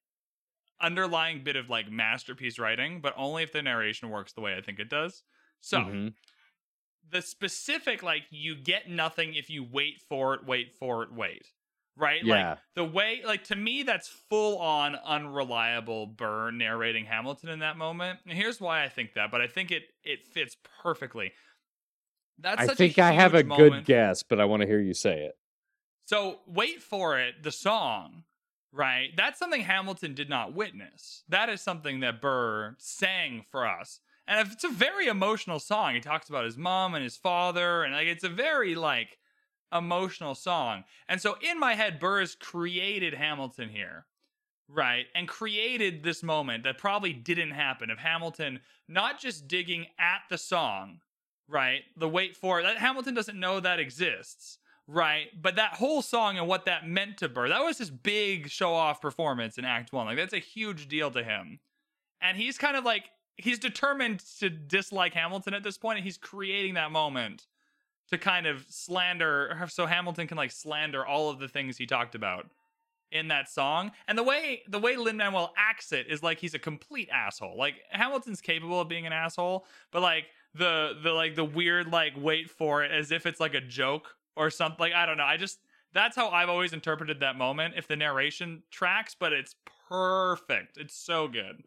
underlying 0.80 1.44
bit 1.44 1.56
of 1.56 1.70
like 1.70 1.90
masterpiece 1.90 2.58
writing, 2.58 3.00
but 3.00 3.14
only 3.16 3.42
if 3.44 3.52
the 3.52 3.62
narration 3.62 4.10
works 4.10 4.32
the 4.32 4.40
way 4.40 4.56
I 4.56 4.60
think 4.60 4.80
it 4.80 4.90
does. 4.90 5.22
So 5.60 5.78
Mhm. 5.78 6.14
the 7.08 7.22
specific 7.22 8.02
like 8.02 8.26
you 8.30 8.56
get 8.56 8.88
nothing 8.90 9.34
if 9.34 9.48
you 9.48 9.62
wait 9.64 10.02
for 10.08 10.34
it, 10.34 10.44
wait 10.44 10.74
for 10.74 11.02
it, 11.04 11.12
wait. 11.12 11.52
Right? 11.96 12.22
Yeah. 12.22 12.50
Like 12.50 12.58
the 12.74 12.84
way 12.84 13.22
like 13.24 13.44
to 13.44 13.56
me 13.56 13.82
that's 13.82 14.08
full 14.08 14.58
on 14.58 14.96
unreliable 14.96 16.06
Burr 16.06 16.50
narrating 16.50 17.06
Hamilton 17.06 17.48
in 17.48 17.60
that 17.60 17.78
moment. 17.78 18.18
And 18.26 18.36
here's 18.36 18.60
why 18.60 18.84
I 18.84 18.88
think 18.88 19.14
that, 19.14 19.30
but 19.30 19.40
I 19.40 19.46
think 19.46 19.70
it 19.70 19.84
it 20.04 20.26
fits 20.26 20.56
perfectly. 20.82 21.32
That's 22.38 22.60
I 22.60 22.66
such 22.66 22.76
think 22.76 22.98
a 22.98 23.02
I 23.02 23.12
have 23.12 23.34
a 23.34 23.42
huge 23.42 23.56
good 23.56 23.84
guess, 23.86 24.22
but 24.22 24.40
I 24.40 24.44
want 24.44 24.60
to 24.60 24.66
hear 24.66 24.80
you 24.80 24.94
say 24.94 25.22
it. 25.22 25.38
So 26.06 26.40
wait 26.46 26.82
for 26.82 27.18
it, 27.18 27.42
the 27.42 27.50
song, 27.50 28.24
right? 28.72 29.10
That's 29.16 29.38
something 29.38 29.62
Hamilton 29.62 30.14
did 30.14 30.28
not 30.28 30.54
witness. 30.54 31.24
That 31.28 31.48
is 31.48 31.60
something 31.60 32.00
that 32.00 32.20
Burr 32.20 32.76
sang 32.78 33.44
for 33.50 33.66
us. 33.66 34.00
And 34.28 34.48
it's 34.52 34.64
a 34.64 34.68
very 34.68 35.06
emotional 35.06 35.58
song. 35.58 35.94
He 35.94 36.00
talks 36.00 36.28
about 36.28 36.44
his 36.44 36.56
mom 36.56 36.94
and 36.94 37.02
his 37.02 37.16
father, 37.16 37.84
and 37.84 37.94
like 37.94 38.06
it's 38.08 38.24
a 38.24 38.28
very 38.28 38.74
like 38.74 39.18
emotional 39.72 40.34
song. 40.34 40.84
And 41.08 41.20
so 41.20 41.36
in 41.40 41.58
my 41.58 41.74
head, 41.74 41.98
Burr 41.98 42.20
has 42.20 42.34
created 42.34 43.14
Hamilton 43.14 43.68
here. 43.68 44.06
Right. 44.68 45.06
And 45.14 45.28
created 45.28 46.02
this 46.02 46.22
moment 46.22 46.64
that 46.64 46.78
probably 46.78 47.12
didn't 47.12 47.52
happen 47.52 47.90
of 47.90 47.98
Hamilton 47.98 48.60
not 48.88 49.20
just 49.20 49.46
digging 49.46 49.86
at 49.98 50.22
the 50.28 50.38
song, 50.38 51.00
right? 51.48 51.82
The 51.96 52.08
wait 52.08 52.36
for. 52.36 52.62
That 52.62 52.78
Hamilton 52.78 53.14
doesn't 53.14 53.38
know 53.38 53.60
that 53.60 53.78
exists 53.78 54.58
right? 54.88 55.28
But 55.40 55.56
that 55.56 55.74
whole 55.74 56.02
song 56.02 56.38
and 56.38 56.46
what 56.46 56.64
that 56.66 56.86
meant 56.86 57.18
to 57.18 57.28
Burr, 57.28 57.48
that 57.48 57.64
was 57.64 57.78
his 57.78 57.90
big 57.90 58.48
show 58.48 58.72
off 58.72 59.00
performance 59.00 59.58
in 59.58 59.64
Act 59.64 59.92
One. 59.92 60.06
Like, 60.06 60.16
that's 60.16 60.32
a 60.32 60.38
huge 60.38 60.88
deal 60.88 61.10
to 61.10 61.24
him. 61.24 61.58
And 62.20 62.36
he's 62.36 62.58
kind 62.58 62.76
of 62.76 62.84
like, 62.84 63.10
he's 63.36 63.58
determined 63.58 64.20
to 64.38 64.48
dislike 64.48 65.14
Hamilton 65.14 65.54
at 65.54 65.62
this 65.62 65.78
point, 65.78 65.98
and 65.98 66.04
he's 66.04 66.18
creating 66.18 66.74
that 66.74 66.92
moment 66.92 67.46
to 68.10 68.18
kind 68.18 68.46
of 68.46 68.64
slander, 68.68 69.66
so 69.68 69.86
Hamilton 69.86 70.26
can 70.26 70.36
like 70.36 70.50
slander 70.50 71.04
all 71.04 71.30
of 71.30 71.38
the 71.38 71.48
things 71.48 71.76
he 71.76 71.86
talked 71.86 72.14
about 72.14 72.46
in 73.12 73.28
that 73.28 73.48
song. 73.48 73.92
And 74.08 74.16
the 74.16 74.22
way 74.22 74.62
the 74.68 74.78
way 74.78 74.96
Lin 74.96 75.16
Manuel 75.16 75.52
acts 75.56 75.92
it 75.92 76.06
is 76.08 76.22
like 76.22 76.38
he's 76.38 76.54
a 76.54 76.58
complete 76.58 77.08
asshole. 77.12 77.56
Like 77.56 77.76
Hamilton's 77.90 78.40
capable 78.40 78.80
of 78.80 78.88
being 78.88 79.06
an 79.06 79.12
asshole, 79.12 79.66
but 79.90 80.02
like 80.02 80.26
the 80.54 80.94
the 81.02 81.12
like 81.12 81.34
the 81.34 81.44
weird 81.44 81.92
like 81.92 82.12
wait 82.16 82.50
for 82.50 82.84
it 82.84 82.90
as 82.90 83.10
if 83.10 83.26
it's 83.26 83.40
like 83.40 83.54
a 83.54 83.60
joke 83.60 84.14
or 84.36 84.50
something. 84.50 84.78
Like 84.78 84.94
I 84.94 85.06
don't 85.06 85.16
know. 85.16 85.24
I 85.24 85.36
just 85.36 85.58
that's 85.92 86.16
how 86.16 86.28
I've 86.28 86.48
always 86.48 86.72
interpreted 86.72 87.20
that 87.20 87.36
moment. 87.36 87.74
If 87.76 87.88
the 87.88 87.96
narration 87.96 88.62
tracks, 88.70 89.16
but 89.18 89.32
it's 89.32 89.54
perfect. 89.88 90.76
It's 90.76 90.96
so 90.96 91.28
good. 91.28 91.62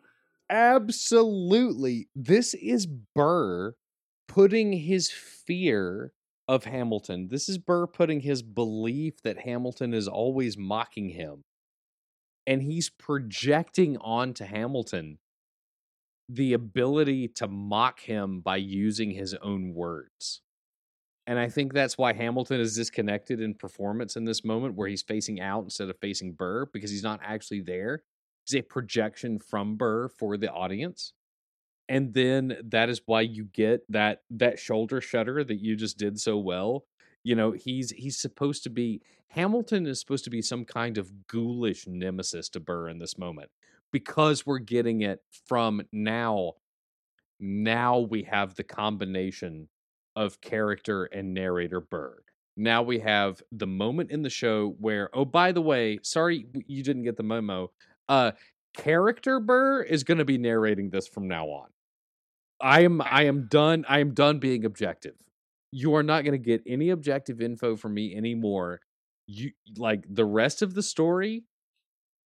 Absolutely. 0.49 2.09
This 2.15 2.53
is 2.55 2.87
Burr 2.87 3.75
putting 4.27 4.73
his 4.73 5.09
fear 5.09 6.11
of 6.49 6.63
Hamilton. 6.63 7.27
This 7.27 7.47
is 7.47 7.59
Burr 7.59 7.85
putting 7.85 8.21
his 8.21 8.41
belief 8.41 9.21
that 9.21 9.41
Hamilton 9.41 9.93
is 9.93 10.07
always 10.07 10.57
mocking 10.57 11.09
him. 11.09 11.43
And 12.47 12.63
he's 12.63 12.89
projecting 12.89 13.97
onto 13.97 14.45
Hamilton 14.45 15.19
the 16.27 16.53
ability 16.53 17.27
to 17.27 17.47
mock 17.47 17.99
him 17.99 18.41
by 18.41 18.57
using 18.57 19.11
his 19.11 19.35
own 19.35 19.75
words. 19.75 20.41
And 21.27 21.37
I 21.37 21.49
think 21.49 21.71
that's 21.71 21.99
why 21.99 22.13
Hamilton 22.13 22.59
is 22.59 22.75
disconnected 22.75 23.39
in 23.39 23.53
performance 23.53 24.15
in 24.15 24.25
this 24.25 24.43
moment 24.43 24.73
where 24.73 24.87
he's 24.87 25.03
facing 25.03 25.39
out 25.39 25.65
instead 25.65 25.89
of 25.89 25.99
facing 26.01 26.33
Burr 26.33 26.65
because 26.73 26.89
he's 26.89 27.03
not 27.03 27.19
actually 27.23 27.61
there. 27.61 28.01
He's 28.47 28.59
a 28.59 28.63
projection 28.63 29.37
from 29.37 29.75
Burr 29.75 30.07
for 30.07 30.35
the 30.35 30.51
audience. 30.51 31.13
And 31.89 32.13
then 32.13 32.57
that 32.63 32.89
is 32.89 33.01
why 33.05 33.21
you 33.21 33.45
get 33.45 33.81
that 33.89 34.21
that 34.29 34.59
shoulder 34.59 35.01
shudder 35.01 35.43
that 35.43 35.59
you 35.59 35.75
just 35.75 35.97
did 35.97 36.19
so 36.19 36.37
well. 36.37 36.85
You 37.23 37.35
know, 37.35 37.51
he's 37.51 37.91
he's 37.91 38.17
supposed 38.17 38.63
to 38.63 38.69
be 38.69 39.01
Hamilton 39.29 39.85
is 39.87 39.99
supposed 39.99 40.23
to 40.23 40.29
be 40.29 40.41
some 40.41 40.65
kind 40.65 40.97
of 40.97 41.27
ghoulish 41.27 41.87
nemesis 41.87 42.47
to 42.49 42.59
Burr 42.59 42.89
in 42.89 42.99
this 42.99 43.17
moment 43.17 43.49
because 43.91 44.45
we're 44.45 44.59
getting 44.59 45.01
it 45.01 45.21
from 45.47 45.81
now 45.91 46.53
now 47.39 47.99
we 47.99 48.23
have 48.23 48.55
the 48.55 48.63
combination 48.63 49.69
of 50.15 50.41
character 50.41 51.05
and 51.05 51.33
narrator 51.33 51.79
Burr. 51.79 52.17
Now 52.57 52.83
we 52.83 52.99
have 52.99 53.41
the 53.51 53.67
moment 53.67 54.11
in 54.11 54.21
the 54.21 54.29
show 54.29 54.75
where, 54.79 55.09
oh, 55.13 55.23
by 55.23 55.53
the 55.53 55.61
way, 55.61 55.99
sorry 56.03 56.45
you 56.67 56.83
didn't 56.83 57.03
get 57.03 57.15
the 57.15 57.23
memo. 57.23 57.71
Uh, 58.09 58.31
character 58.75 59.39
Burr 59.39 59.83
is 59.83 60.03
going 60.03 60.17
to 60.17 60.25
be 60.25 60.37
narrating 60.37 60.89
this 60.89 61.07
from 61.07 61.27
now 61.27 61.45
on. 61.47 61.69
I 62.61 62.81
am 62.81 63.01
I 63.01 63.23
am 63.23 63.47
done. 63.47 63.85
I 63.87 63.99
am 63.99 64.13
done 64.13 64.39
being 64.39 64.65
objective. 64.65 65.15
You 65.71 65.95
are 65.95 66.03
not 66.03 66.23
going 66.23 66.33
to 66.33 66.43
get 66.43 66.63
any 66.67 66.89
objective 66.89 67.41
info 67.41 67.75
from 67.75 67.93
me 67.93 68.15
anymore. 68.15 68.81
You 69.27 69.51
like 69.77 70.03
the 70.09 70.25
rest 70.25 70.61
of 70.61 70.73
the 70.73 70.83
story 70.83 71.43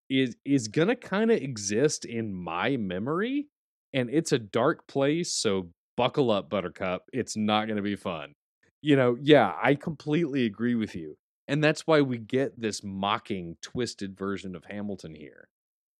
is 0.09 0.35
is 0.45 0.67
going 0.67 0.87
to 0.87 0.95
kind 0.95 1.31
of 1.31 1.37
exist 1.37 2.05
in 2.05 2.33
my 2.33 2.77
memory 2.77 3.47
and 3.93 4.09
it's 4.09 4.31
a 4.31 4.39
dark 4.39 4.87
place, 4.87 5.33
so 5.33 5.69
buckle 5.95 6.31
up 6.31 6.49
buttercup. 6.49 7.03
It's 7.13 7.37
not 7.37 7.65
going 7.65 7.77
to 7.77 7.83
be 7.83 7.95
fun. 7.95 8.33
You 8.81 8.95
know, 8.95 9.17
yeah, 9.21 9.53
I 9.61 9.75
completely 9.75 10.45
agree 10.45 10.75
with 10.75 10.95
you. 10.95 11.15
And 11.47 11.63
that's 11.63 11.85
why 11.85 12.01
we 12.01 12.17
get 12.17 12.59
this 12.59 12.83
mocking 12.83 13.57
twisted 13.61 14.17
version 14.17 14.55
of 14.55 14.65
Hamilton 14.65 15.13
here 15.13 15.47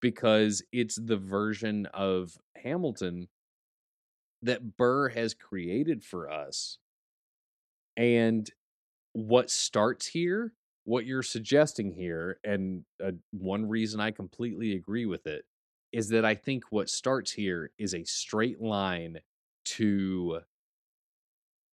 because 0.01 0.63
it's 0.71 0.95
the 0.95 1.17
version 1.17 1.85
of 1.93 2.37
Hamilton 2.61 3.27
that 4.43 4.77
Burr 4.77 5.09
has 5.09 5.33
created 5.33 6.03
for 6.03 6.29
us. 6.29 6.77
And 7.97 8.49
what 9.13 9.49
starts 9.49 10.07
here, 10.07 10.53
what 10.85 11.05
you're 11.05 11.23
suggesting 11.23 11.93
here, 11.93 12.39
and 12.43 12.83
uh, 13.03 13.11
one 13.31 13.67
reason 13.67 13.99
I 13.99 14.11
completely 14.11 14.73
agree 14.73 15.05
with 15.05 15.27
it 15.27 15.45
is 15.91 16.09
that 16.09 16.25
I 16.25 16.35
think 16.35 16.63
what 16.71 16.89
starts 16.89 17.31
here 17.31 17.71
is 17.77 17.93
a 17.93 18.03
straight 18.03 18.59
line 18.59 19.19
to 19.65 20.39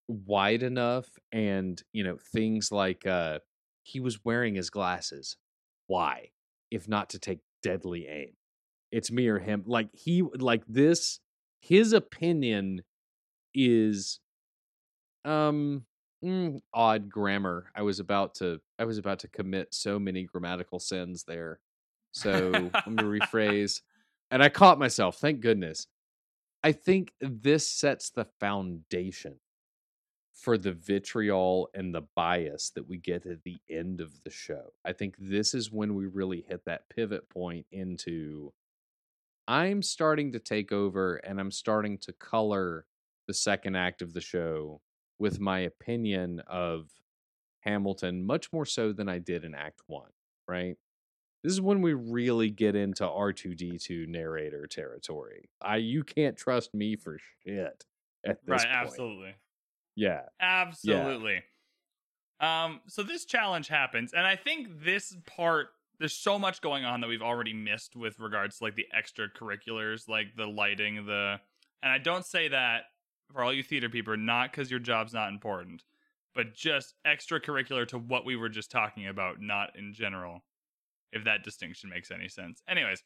wide 0.08 0.62
enough 0.62 1.08
and, 1.32 1.82
you 1.92 2.04
know, 2.04 2.18
things 2.32 2.70
like 2.70 3.06
uh 3.06 3.38
he 3.82 4.00
was 4.00 4.24
wearing 4.24 4.54
his 4.54 4.70
glasses. 4.70 5.36
Why? 5.86 6.30
If 6.70 6.86
not 6.88 7.10
to 7.10 7.18
take 7.18 7.40
deadly 7.62 8.06
aim. 8.08 8.32
It's 8.92 9.10
me 9.10 9.28
or 9.28 9.38
him. 9.38 9.64
Like 9.66 9.88
he 9.92 10.22
like 10.22 10.64
this 10.68 11.20
his 11.60 11.92
opinion 11.92 12.82
is 13.54 14.20
um 15.24 15.84
mm, 16.24 16.60
odd 16.72 17.08
grammar. 17.08 17.70
I 17.74 17.82
was 17.82 18.00
about 18.00 18.34
to 18.36 18.60
I 18.78 18.84
was 18.84 18.98
about 18.98 19.20
to 19.20 19.28
commit 19.28 19.74
so 19.74 19.98
many 19.98 20.24
grammatical 20.24 20.78
sins 20.78 21.24
there. 21.24 21.60
So 22.12 22.70
let 22.74 22.86
me 22.86 23.02
rephrase. 23.02 23.82
And 24.30 24.42
I 24.42 24.48
caught 24.48 24.78
myself, 24.78 25.18
thank 25.18 25.40
goodness. 25.40 25.86
I 26.62 26.72
think 26.72 27.12
this 27.20 27.68
sets 27.68 28.10
the 28.10 28.26
foundation 28.38 29.36
for 30.32 30.56
the 30.56 30.72
vitriol 30.72 31.68
and 31.74 31.94
the 31.94 32.06
bias 32.14 32.70
that 32.74 32.88
we 32.88 32.96
get 32.96 33.26
at 33.26 33.42
the 33.44 33.60
end 33.68 34.00
of 34.00 34.12
the 34.24 34.30
show. 34.30 34.72
I 34.84 34.92
think 34.92 35.16
this 35.18 35.52
is 35.52 35.72
when 35.72 35.94
we 35.94 36.06
really 36.06 36.44
hit 36.48 36.64
that 36.64 36.88
pivot 36.88 37.28
point 37.28 37.66
into 37.72 38.52
I'm 39.50 39.82
starting 39.82 40.30
to 40.30 40.38
take 40.38 40.70
over 40.70 41.16
and 41.16 41.40
I'm 41.40 41.50
starting 41.50 41.98
to 42.02 42.12
color 42.12 42.86
the 43.26 43.34
second 43.34 43.74
act 43.74 44.00
of 44.00 44.12
the 44.12 44.20
show 44.20 44.80
with 45.18 45.40
my 45.40 45.58
opinion 45.58 46.40
of 46.46 46.88
Hamilton 47.62 48.24
much 48.24 48.52
more 48.52 48.64
so 48.64 48.92
than 48.92 49.08
I 49.08 49.18
did 49.18 49.44
in 49.44 49.56
Act 49.56 49.80
1, 49.88 50.08
right? 50.46 50.76
This 51.42 51.52
is 51.52 51.60
when 51.60 51.82
we 51.82 51.94
really 51.94 52.48
get 52.50 52.76
into 52.76 53.02
R2D2 53.02 54.06
narrator 54.06 54.68
territory. 54.68 55.50
I 55.60 55.78
you 55.78 56.04
can't 56.04 56.36
trust 56.36 56.72
me 56.72 56.94
for 56.94 57.18
shit 57.42 57.84
at 58.24 58.38
this 58.44 58.46
right, 58.46 58.60
point. 58.60 58.72
absolutely. 58.72 59.34
Yeah. 59.96 60.20
Absolutely. 60.38 61.42
Um, 62.38 62.82
so 62.86 63.02
this 63.02 63.24
challenge 63.24 63.66
happens, 63.66 64.12
and 64.12 64.24
I 64.24 64.36
think 64.36 64.84
this 64.84 65.16
part 65.26 65.70
there's 66.00 66.14
so 66.14 66.38
much 66.38 66.62
going 66.62 66.84
on 66.84 67.02
that 67.02 67.08
we've 67.08 67.22
already 67.22 67.52
missed 67.52 67.94
with 67.94 68.18
regards 68.18 68.58
to 68.58 68.64
like 68.64 68.74
the 68.74 68.86
extracurriculars, 68.96 70.08
like 70.08 70.34
the 70.36 70.46
lighting, 70.46 71.06
the 71.06 71.36
and 71.82 71.92
I 71.92 71.98
don't 71.98 72.24
say 72.24 72.48
that 72.48 72.84
for 73.32 73.42
all 73.42 73.52
you 73.52 73.62
theater 73.62 73.88
people, 73.88 74.16
not 74.16 74.50
because 74.50 74.70
your 74.70 74.80
job's 74.80 75.14
not 75.14 75.28
important, 75.28 75.84
but 76.34 76.54
just 76.54 76.94
extracurricular 77.06 77.86
to 77.88 77.98
what 77.98 78.24
we 78.24 78.34
were 78.34 78.48
just 78.48 78.70
talking 78.70 79.06
about, 79.06 79.40
not 79.40 79.70
in 79.78 79.92
general. 79.92 80.42
If 81.12 81.24
that 81.24 81.42
distinction 81.42 81.90
makes 81.90 82.12
any 82.12 82.28
sense. 82.28 82.62
Anyways, 82.68 83.02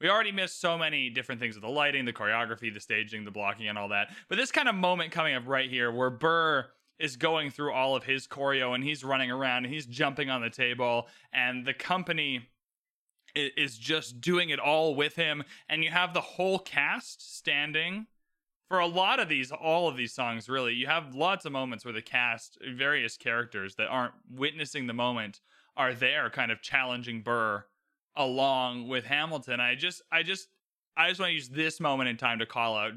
we 0.00 0.08
already 0.08 0.30
missed 0.30 0.60
so 0.60 0.78
many 0.78 1.10
different 1.10 1.40
things 1.40 1.56
with 1.56 1.64
the 1.64 1.70
lighting, 1.70 2.04
the 2.04 2.12
choreography, 2.12 2.72
the 2.72 2.78
staging, 2.78 3.24
the 3.24 3.32
blocking, 3.32 3.68
and 3.68 3.76
all 3.76 3.88
that. 3.88 4.10
But 4.28 4.38
this 4.38 4.52
kind 4.52 4.68
of 4.68 4.76
moment 4.76 5.10
coming 5.10 5.34
up 5.34 5.42
right 5.46 5.68
here 5.68 5.90
where 5.90 6.10
Burr 6.10 6.66
is 6.98 7.16
going 7.16 7.50
through 7.50 7.72
all 7.72 7.94
of 7.94 8.04
his 8.04 8.26
choreo 8.26 8.74
and 8.74 8.82
he's 8.82 9.04
running 9.04 9.30
around 9.30 9.64
and 9.64 9.72
he's 9.72 9.86
jumping 9.86 10.30
on 10.30 10.42
the 10.42 10.50
table, 10.50 11.08
and 11.32 11.64
the 11.64 11.74
company 11.74 12.48
is 13.34 13.76
just 13.76 14.20
doing 14.20 14.50
it 14.50 14.58
all 14.58 14.94
with 14.94 15.14
him. 15.14 15.44
And 15.68 15.84
you 15.84 15.90
have 15.90 16.14
the 16.14 16.20
whole 16.20 16.58
cast 16.58 17.36
standing 17.36 18.06
for 18.68 18.80
a 18.80 18.86
lot 18.86 19.20
of 19.20 19.28
these, 19.28 19.50
all 19.52 19.88
of 19.88 19.96
these 19.96 20.12
songs, 20.12 20.48
really. 20.48 20.74
You 20.74 20.86
have 20.86 21.14
lots 21.14 21.44
of 21.44 21.52
moments 21.52 21.84
where 21.84 21.94
the 21.94 22.02
cast, 22.02 22.58
various 22.74 23.16
characters 23.16 23.76
that 23.76 23.86
aren't 23.86 24.14
witnessing 24.30 24.86
the 24.86 24.92
moment, 24.92 25.40
are 25.76 25.94
there 25.94 26.28
kind 26.30 26.50
of 26.50 26.60
challenging 26.60 27.22
Burr 27.22 27.64
along 28.16 28.88
with 28.88 29.04
Hamilton. 29.04 29.60
I 29.60 29.76
just 29.76 30.02
I 30.10 30.22
just 30.22 30.48
I 30.96 31.08
just 31.08 31.20
want 31.20 31.30
to 31.30 31.34
use 31.34 31.48
this 31.48 31.80
moment 31.80 32.08
in 32.08 32.16
time 32.16 32.40
to 32.40 32.46
call 32.46 32.76
out 32.76 32.92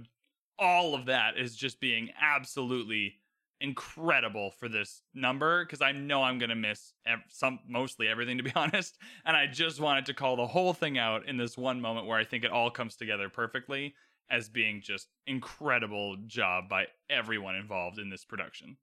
all 0.58 0.94
of 0.96 1.06
that 1.06 1.38
is 1.38 1.56
just 1.56 1.80
being 1.80 2.10
absolutely 2.22 3.16
incredible 3.62 4.52
for 4.52 4.68
this 4.68 5.04
number 5.14 5.64
because 5.64 5.82
I 5.82 5.92
know 5.92 6.24
I'm 6.24 6.40
to 6.50 6.56
miss 6.56 6.94
ev- 7.06 7.20
some 7.30 7.60
mostly 7.68 8.08
everything 8.08 8.38
to 8.38 8.44
be 8.44 8.52
honest 8.56 8.98
and 9.26 9.38
I 9.38 9.48
just 9.48 9.80
wanted 9.80 10.06
to 10.08 10.14
call 10.14 10.36
the 10.36 10.48
whole 10.48 10.74
thing 10.74 10.98
out 10.98 11.28
in 11.28 11.38
this 11.38 11.58
one 11.58 11.80
moment 11.80 12.08
where 12.08 12.18
I 12.18 12.24
think 12.24 12.44
it 12.44 12.52
all 12.52 12.72
comes 12.72 12.96
together 12.96 13.30
perfectly 13.30 13.94
as 14.30 14.50
being 14.50 14.82
just 14.82 15.08
incredible 15.28 16.18
job 16.26 16.70
by 16.70 16.86
everyone 17.10 17.56
involved 17.56 18.00
in 18.00 18.10
this 18.10 18.26
production. 18.26 18.78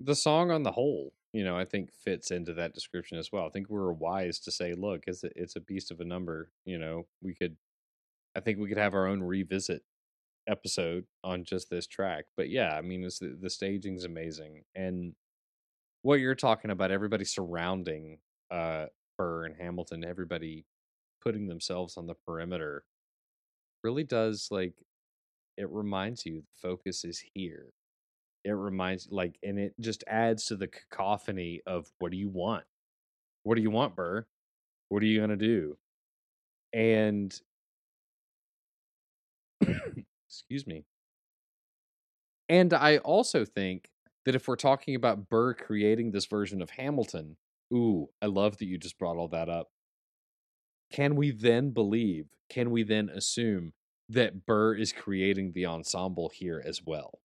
the 0.00 0.14
song 0.14 0.50
on 0.50 0.62
the 0.64 0.72
whole, 0.72 1.12
you 1.32 1.44
know, 1.44 1.56
I 1.56 1.64
think 1.64 1.92
fits 1.92 2.30
into 2.30 2.52
that 2.54 2.74
description 2.74 3.18
as 3.18 3.30
well. 3.32 3.46
I 3.46 3.50
think 3.50 3.68
we 3.68 3.78
were 3.78 3.92
wise 3.92 4.38
to 4.40 4.50
say, 4.50 4.74
look, 4.74 5.04
it's 5.06 5.24
a, 5.24 5.30
it's 5.36 5.56
a 5.56 5.60
beast 5.60 5.90
of 5.90 6.00
a 6.00 6.04
number. 6.04 6.50
You 6.64 6.78
know, 6.78 7.06
we 7.22 7.34
could, 7.34 7.56
I 8.36 8.40
think 8.40 8.58
we 8.58 8.68
could 8.68 8.78
have 8.78 8.94
our 8.94 9.06
own 9.06 9.22
revisit 9.22 9.82
episode 10.48 11.04
on 11.22 11.44
just 11.44 11.70
this 11.70 11.86
track. 11.86 12.24
But 12.36 12.48
yeah, 12.50 12.74
I 12.76 12.80
mean, 12.82 13.04
it's, 13.04 13.18
the, 13.18 13.36
the 13.40 13.50
staging's 13.50 14.04
amazing, 14.04 14.64
and 14.74 15.14
what 16.02 16.20
you're 16.20 16.34
talking 16.34 16.70
about, 16.70 16.90
everybody 16.90 17.24
surrounding 17.24 18.18
uh 18.50 18.86
Burr 19.18 19.44
and 19.44 19.56
Hamilton, 19.56 20.04
everybody 20.04 20.64
putting 21.20 21.48
themselves 21.48 21.96
on 21.96 22.06
the 22.06 22.14
perimeter, 22.14 22.84
really 23.82 24.04
does 24.04 24.48
like 24.50 24.74
it 25.56 25.68
reminds 25.70 26.24
you 26.24 26.40
the 26.42 26.68
focus 26.68 27.04
is 27.04 27.22
here. 27.34 27.72
It 28.44 28.52
reminds 28.52 29.08
like 29.10 29.38
and 29.42 29.58
it 29.58 29.74
just 29.80 30.04
adds 30.06 30.46
to 30.46 30.56
the 30.56 30.68
cacophony 30.68 31.60
of 31.66 31.90
what 31.98 32.12
do 32.12 32.16
you 32.16 32.28
want? 32.28 32.64
What 33.42 33.56
do 33.56 33.62
you 33.62 33.70
want 33.70 33.96
burr? 33.96 34.26
What 34.88 35.02
are 35.02 35.06
you 35.06 35.18
going 35.18 35.30
to 35.30 35.36
do? 35.36 35.76
And 36.72 37.38
excuse 40.28 40.66
me 40.66 40.84
and 42.48 42.72
i 42.72 42.98
also 42.98 43.44
think 43.44 43.88
that 44.24 44.34
if 44.34 44.46
we're 44.46 44.56
talking 44.56 44.94
about 44.94 45.28
burr 45.28 45.54
creating 45.54 46.10
this 46.10 46.26
version 46.26 46.60
of 46.60 46.70
hamilton 46.70 47.36
ooh 47.72 48.08
i 48.22 48.26
love 48.26 48.58
that 48.58 48.66
you 48.66 48.78
just 48.78 48.98
brought 48.98 49.16
all 49.16 49.28
that 49.28 49.48
up 49.48 49.68
can 50.92 51.16
we 51.16 51.30
then 51.30 51.70
believe 51.70 52.26
can 52.50 52.70
we 52.70 52.82
then 52.82 53.08
assume 53.08 53.72
that 54.08 54.46
burr 54.46 54.74
is 54.74 54.92
creating 54.92 55.52
the 55.54 55.66
ensemble 55.66 56.30
here 56.34 56.62
as 56.64 56.82
well 56.84 57.18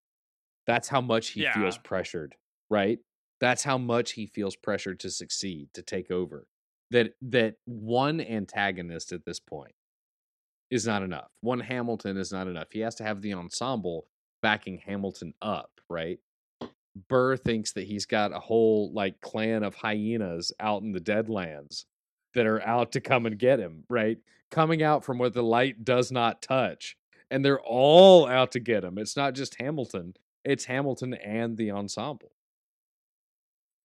that's 0.65 0.87
how 0.87 1.01
much 1.01 1.29
he 1.29 1.45
feels 1.53 1.77
pressured, 1.77 2.35
right? 2.69 2.99
That's 3.39 3.63
how 3.63 3.77
much 3.77 4.13
he 4.13 4.25
feels 4.25 4.55
pressured 4.55 4.99
to 5.01 5.09
succeed, 5.09 5.69
to 5.73 5.81
take 5.81 6.09
over. 6.09 6.47
That 6.91 7.13
that 7.21 7.55
one 7.65 8.21
antagonist 8.21 9.11
at 9.11 9.25
this 9.25 9.39
point 9.39 9.73
is 10.74 10.88
not 10.88 11.03
enough. 11.03 11.30
One 11.41 11.59
Hamilton 11.59 12.17
is 12.17 12.32
not 12.32 12.47
enough. 12.47 12.67
He 12.71 12.80
has 12.80 12.95
to 12.95 13.03
have 13.03 13.21
the 13.21 13.34
ensemble 13.34 14.07
backing 14.41 14.80
Hamilton 14.86 15.34
up, 15.41 15.71
right? 15.89 16.19
Burr 17.09 17.38
thinks 17.38 17.74
that 17.74 17.86
he's 17.86 18.05
got 18.05 18.36
a 18.36 18.39
whole 18.39 18.91
like 18.93 19.19
clan 19.21 19.63
of 19.63 19.76
hyenas 19.76 20.51
out 20.59 20.84
in 20.84 20.91
the 20.91 20.99
Deadlands 20.99 21.86
that 22.36 22.45
are 22.45 22.61
out 22.61 22.91
to 22.93 23.01
come 23.01 23.26
and 23.26 23.38
get 23.38 23.59
him, 23.59 23.84
right? 23.89 24.17
Coming 24.51 24.84
out 24.84 25.03
from 25.03 25.17
where 25.17 25.30
the 25.30 25.43
light 25.43 25.84
does 25.84 26.11
not 26.11 26.41
touch. 26.41 26.95
And 27.32 27.43
they're 27.43 27.61
all 27.61 28.28
out 28.28 28.51
to 28.51 28.59
get 28.59 28.84
him. 28.84 28.99
It's 28.99 29.17
not 29.17 29.34
just 29.34 29.59
Hamilton 29.59 30.13
it's 30.43 30.65
Hamilton 30.65 31.13
and 31.13 31.57
the 31.57 31.71
ensemble. 31.71 32.32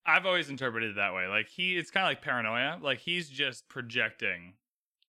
I've 0.07 0.27
always 0.27 0.49
interpreted 0.49 0.91
it 0.91 0.97
that 0.97 1.15
way. 1.15 1.27
Like 1.27 1.49
he, 1.49 1.77
it's 1.77 1.91
kind 1.91 2.05
of 2.05 2.11
like 2.11 2.23
paranoia. 2.23 2.79
Like 2.81 2.99
he's 2.99 3.29
just 3.29 3.69
projecting 3.69 4.55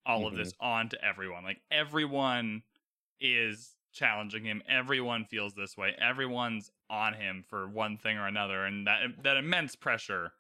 all 0.10 0.28
of 0.28 0.36
this 0.36 0.54
onto 0.60 0.98
everyone. 0.98 1.44
Like 1.44 1.62
everyone 1.72 2.64
is 3.20 3.76
challenging 3.94 4.46
him. 4.46 4.64
Everyone 4.68 5.26
feels 5.26 5.54
this 5.56 5.78
way. 5.78 5.96
Everyone's 6.00 6.72
on 6.90 7.14
him 7.14 7.44
for 7.48 7.68
one 7.70 7.98
thing 7.98 8.18
or 8.18 8.28
another, 8.28 8.66
and 8.66 8.88
that 8.88 9.24
that 9.24 9.38
immense 9.38 9.76
pressure. 9.76 10.34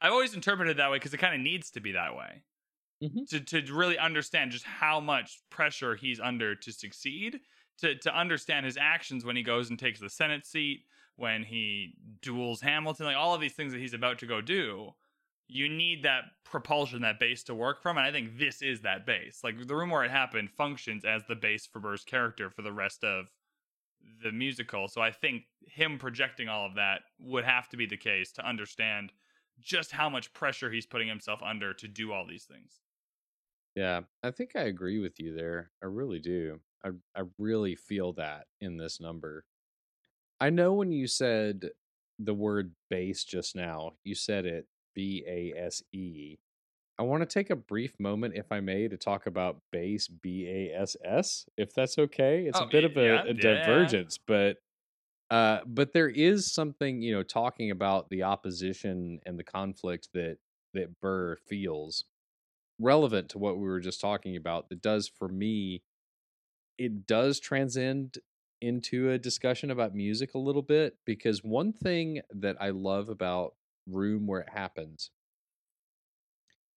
I've 0.00 0.12
always 0.12 0.34
interpreted 0.34 0.76
that 0.76 0.90
way 0.90 0.96
because 0.98 1.12
it 1.14 1.18
kind 1.18 1.34
of 1.34 1.40
needs 1.40 1.70
to 1.72 1.80
be 1.80 1.92
that 1.92 2.14
way 2.16 2.44
Mhm. 3.00 3.28
to 3.28 3.40
to 3.40 3.74
really 3.74 3.98
understand 3.98 4.52
just 4.52 4.64
how 4.64 5.00
much 5.00 5.40
pressure 5.50 5.96
he's 5.96 6.20
under 6.20 6.54
to 6.56 6.72
succeed. 6.72 7.40
To 7.78 7.96
to 7.96 8.14
understand 8.16 8.66
his 8.66 8.76
actions 8.76 9.24
when 9.24 9.36
he 9.36 9.42
goes 9.44 9.70
and 9.70 9.78
takes 9.78 10.00
the 10.00 10.10
Senate 10.10 10.46
seat, 10.46 10.86
when 11.16 11.44
he 11.44 11.96
duels 12.22 12.60
Hamilton, 12.62 13.06
like 13.06 13.16
all 13.16 13.34
of 13.34 13.40
these 13.42 13.54
things 13.54 13.72
that 13.72 13.80
he's 13.80 13.94
about 13.94 14.18
to 14.20 14.26
go 14.26 14.40
do, 14.40 14.94
you 15.48 15.68
need 15.68 16.02
that 16.02 16.24
propulsion, 16.44 17.02
that 17.02 17.18
base 17.18 17.42
to 17.44 17.54
work 17.54 17.82
from. 17.82 17.96
And 17.96 18.06
I 18.06 18.12
think 18.12 18.38
this 18.38 18.62
is 18.62 18.82
that 18.82 19.06
base. 19.06 19.40
Like 19.42 19.66
the 19.66 19.74
room 19.74 19.90
where 19.90 20.04
it 20.04 20.10
happened 20.10 20.50
functions 20.50 21.04
as 21.04 21.22
the 21.26 21.34
base 21.34 21.66
for 21.66 21.80
Burr's 21.80 22.04
character 22.04 22.50
for 22.50 22.62
the 22.62 22.72
rest 22.72 23.02
of 23.02 23.26
the 24.22 24.30
musical. 24.30 24.88
So 24.88 25.00
I 25.00 25.10
think 25.10 25.44
him 25.66 25.98
projecting 25.98 26.48
all 26.48 26.66
of 26.66 26.74
that 26.74 27.00
would 27.18 27.44
have 27.44 27.68
to 27.70 27.76
be 27.76 27.86
the 27.86 27.96
case 27.96 28.30
to 28.32 28.46
understand 28.46 29.12
just 29.60 29.90
how 29.90 30.08
much 30.08 30.32
pressure 30.34 30.70
he's 30.70 30.86
putting 30.86 31.08
himself 31.08 31.40
under 31.42 31.74
to 31.74 31.88
do 31.88 32.12
all 32.12 32.26
these 32.26 32.44
things. 32.44 32.80
Yeah, 33.74 34.00
I 34.22 34.30
think 34.30 34.52
I 34.54 34.62
agree 34.62 34.98
with 34.98 35.18
you 35.18 35.34
there. 35.34 35.70
I 35.82 35.86
really 35.86 36.18
do. 36.18 36.60
I 36.84 36.90
I 37.14 37.22
really 37.38 37.74
feel 37.74 38.12
that 38.14 38.46
in 38.60 38.76
this 38.76 39.00
number. 39.00 39.44
I 40.40 40.50
know 40.50 40.74
when 40.74 40.92
you 40.92 41.06
said 41.06 41.70
the 42.18 42.34
word 42.34 42.72
base 42.90 43.24
just 43.24 43.56
now, 43.56 43.92
you 44.04 44.14
said 44.14 44.46
it 44.46 44.66
B 44.94 45.24
A 45.26 45.52
S 45.56 45.82
E. 45.92 46.38
I 46.98 47.04
want 47.04 47.22
to 47.22 47.26
take 47.26 47.50
a 47.50 47.56
brief 47.56 47.98
moment, 48.00 48.34
if 48.36 48.50
I 48.50 48.58
may, 48.60 48.88
to 48.88 48.96
talk 48.96 49.26
about 49.26 49.60
base 49.70 50.08
B 50.08 50.46
A 50.48 50.80
S 50.80 50.96
S, 51.04 51.46
if 51.56 51.72
that's 51.72 51.96
okay. 51.98 52.46
It's 52.46 52.60
Oh, 52.60 52.64
a 52.64 52.68
bit 52.68 52.84
of 52.84 52.96
a, 52.96 53.28
a 53.28 53.34
yeah. 53.34 53.34
divergence, 53.34 54.18
but 54.26 54.56
uh, 55.30 55.60
but 55.66 55.92
there 55.92 56.08
is 56.08 56.52
something 56.52 57.02
you 57.02 57.12
know 57.12 57.22
talking 57.22 57.70
about 57.70 58.08
the 58.10 58.22
opposition 58.24 59.20
and 59.26 59.38
the 59.38 59.44
conflict 59.44 60.08
that 60.14 60.38
that 60.74 61.00
Burr 61.00 61.36
feels 61.36 62.04
relevant 62.80 63.28
to 63.30 63.38
what 63.38 63.56
we 63.58 63.64
were 63.64 63.80
just 63.80 64.00
talking 64.00 64.36
about. 64.36 64.68
That 64.68 64.82
does 64.82 65.08
for 65.08 65.28
me, 65.28 65.82
it 66.78 67.06
does 67.06 67.40
transcend 67.40 68.18
into 68.60 69.10
a 69.10 69.18
discussion 69.18 69.70
about 69.70 69.94
music 69.94 70.34
a 70.34 70.38
little 70.38 70.62
bit 70.62 70.96
because 71.04 71.44
one 71.44 71.72
thing 71.72 72.20
that 72.34 72.56
I 72.60 72.70
love 72.70 73.08
about 73.08 73.54
Room 73.90 74.26
Where 74.26 74.40
It 74.40 74.50
Happens 74.50 75.10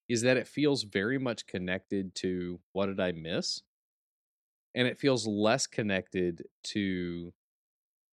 is 0.09 0.21
that 0.23 0.37
it 0.37 0.47
feels 0.47 0.83
very 0.83 1.17
much 1.17 1.47
connected 1.47 2.13
to 2.15 2.59
What 2.73 2.87
Did 2.87 2.99
I 2.99 3.13
Miss? 3.13 3.61
And 4.75 4.87
it 4.87 4.99
feels 4.99 5.27
less 5.27 5.67
connected 5.67 6.43
to 6.63 7.33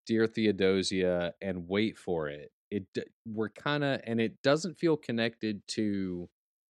Dear 0.07 0.27
Theodosia 0.27 1.35
and 1.41 1.69
Wait 1.69 1.99
for 1.99 2.29
It. 2.29 2.53
It 2.71 2.87
we're 3.27 3.49
kind 3.49 3.83
of 3.83 4.01
and 4.05 4.21
it 4.21 4.43
doesn't 4.43 4.79
feel 4.79 4.97
connected 4.97 5.67
to 5.69 6.29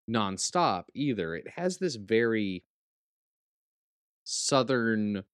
nonstop 0.09 0.85
either. 0.95 1.35
It 1.35 1.49
has 1.57 1.79
this 1.79 1.97
very 1.97 2.65
southern 4.25 5.25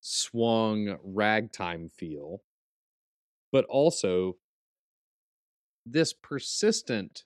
swung 0.00 0.98
ragtime 1.02 1.88
feel, 1.88 2.42
but 3.50 3.64
also 3.66 4.36
this 5.86 6.12
persistent 6.12 7.24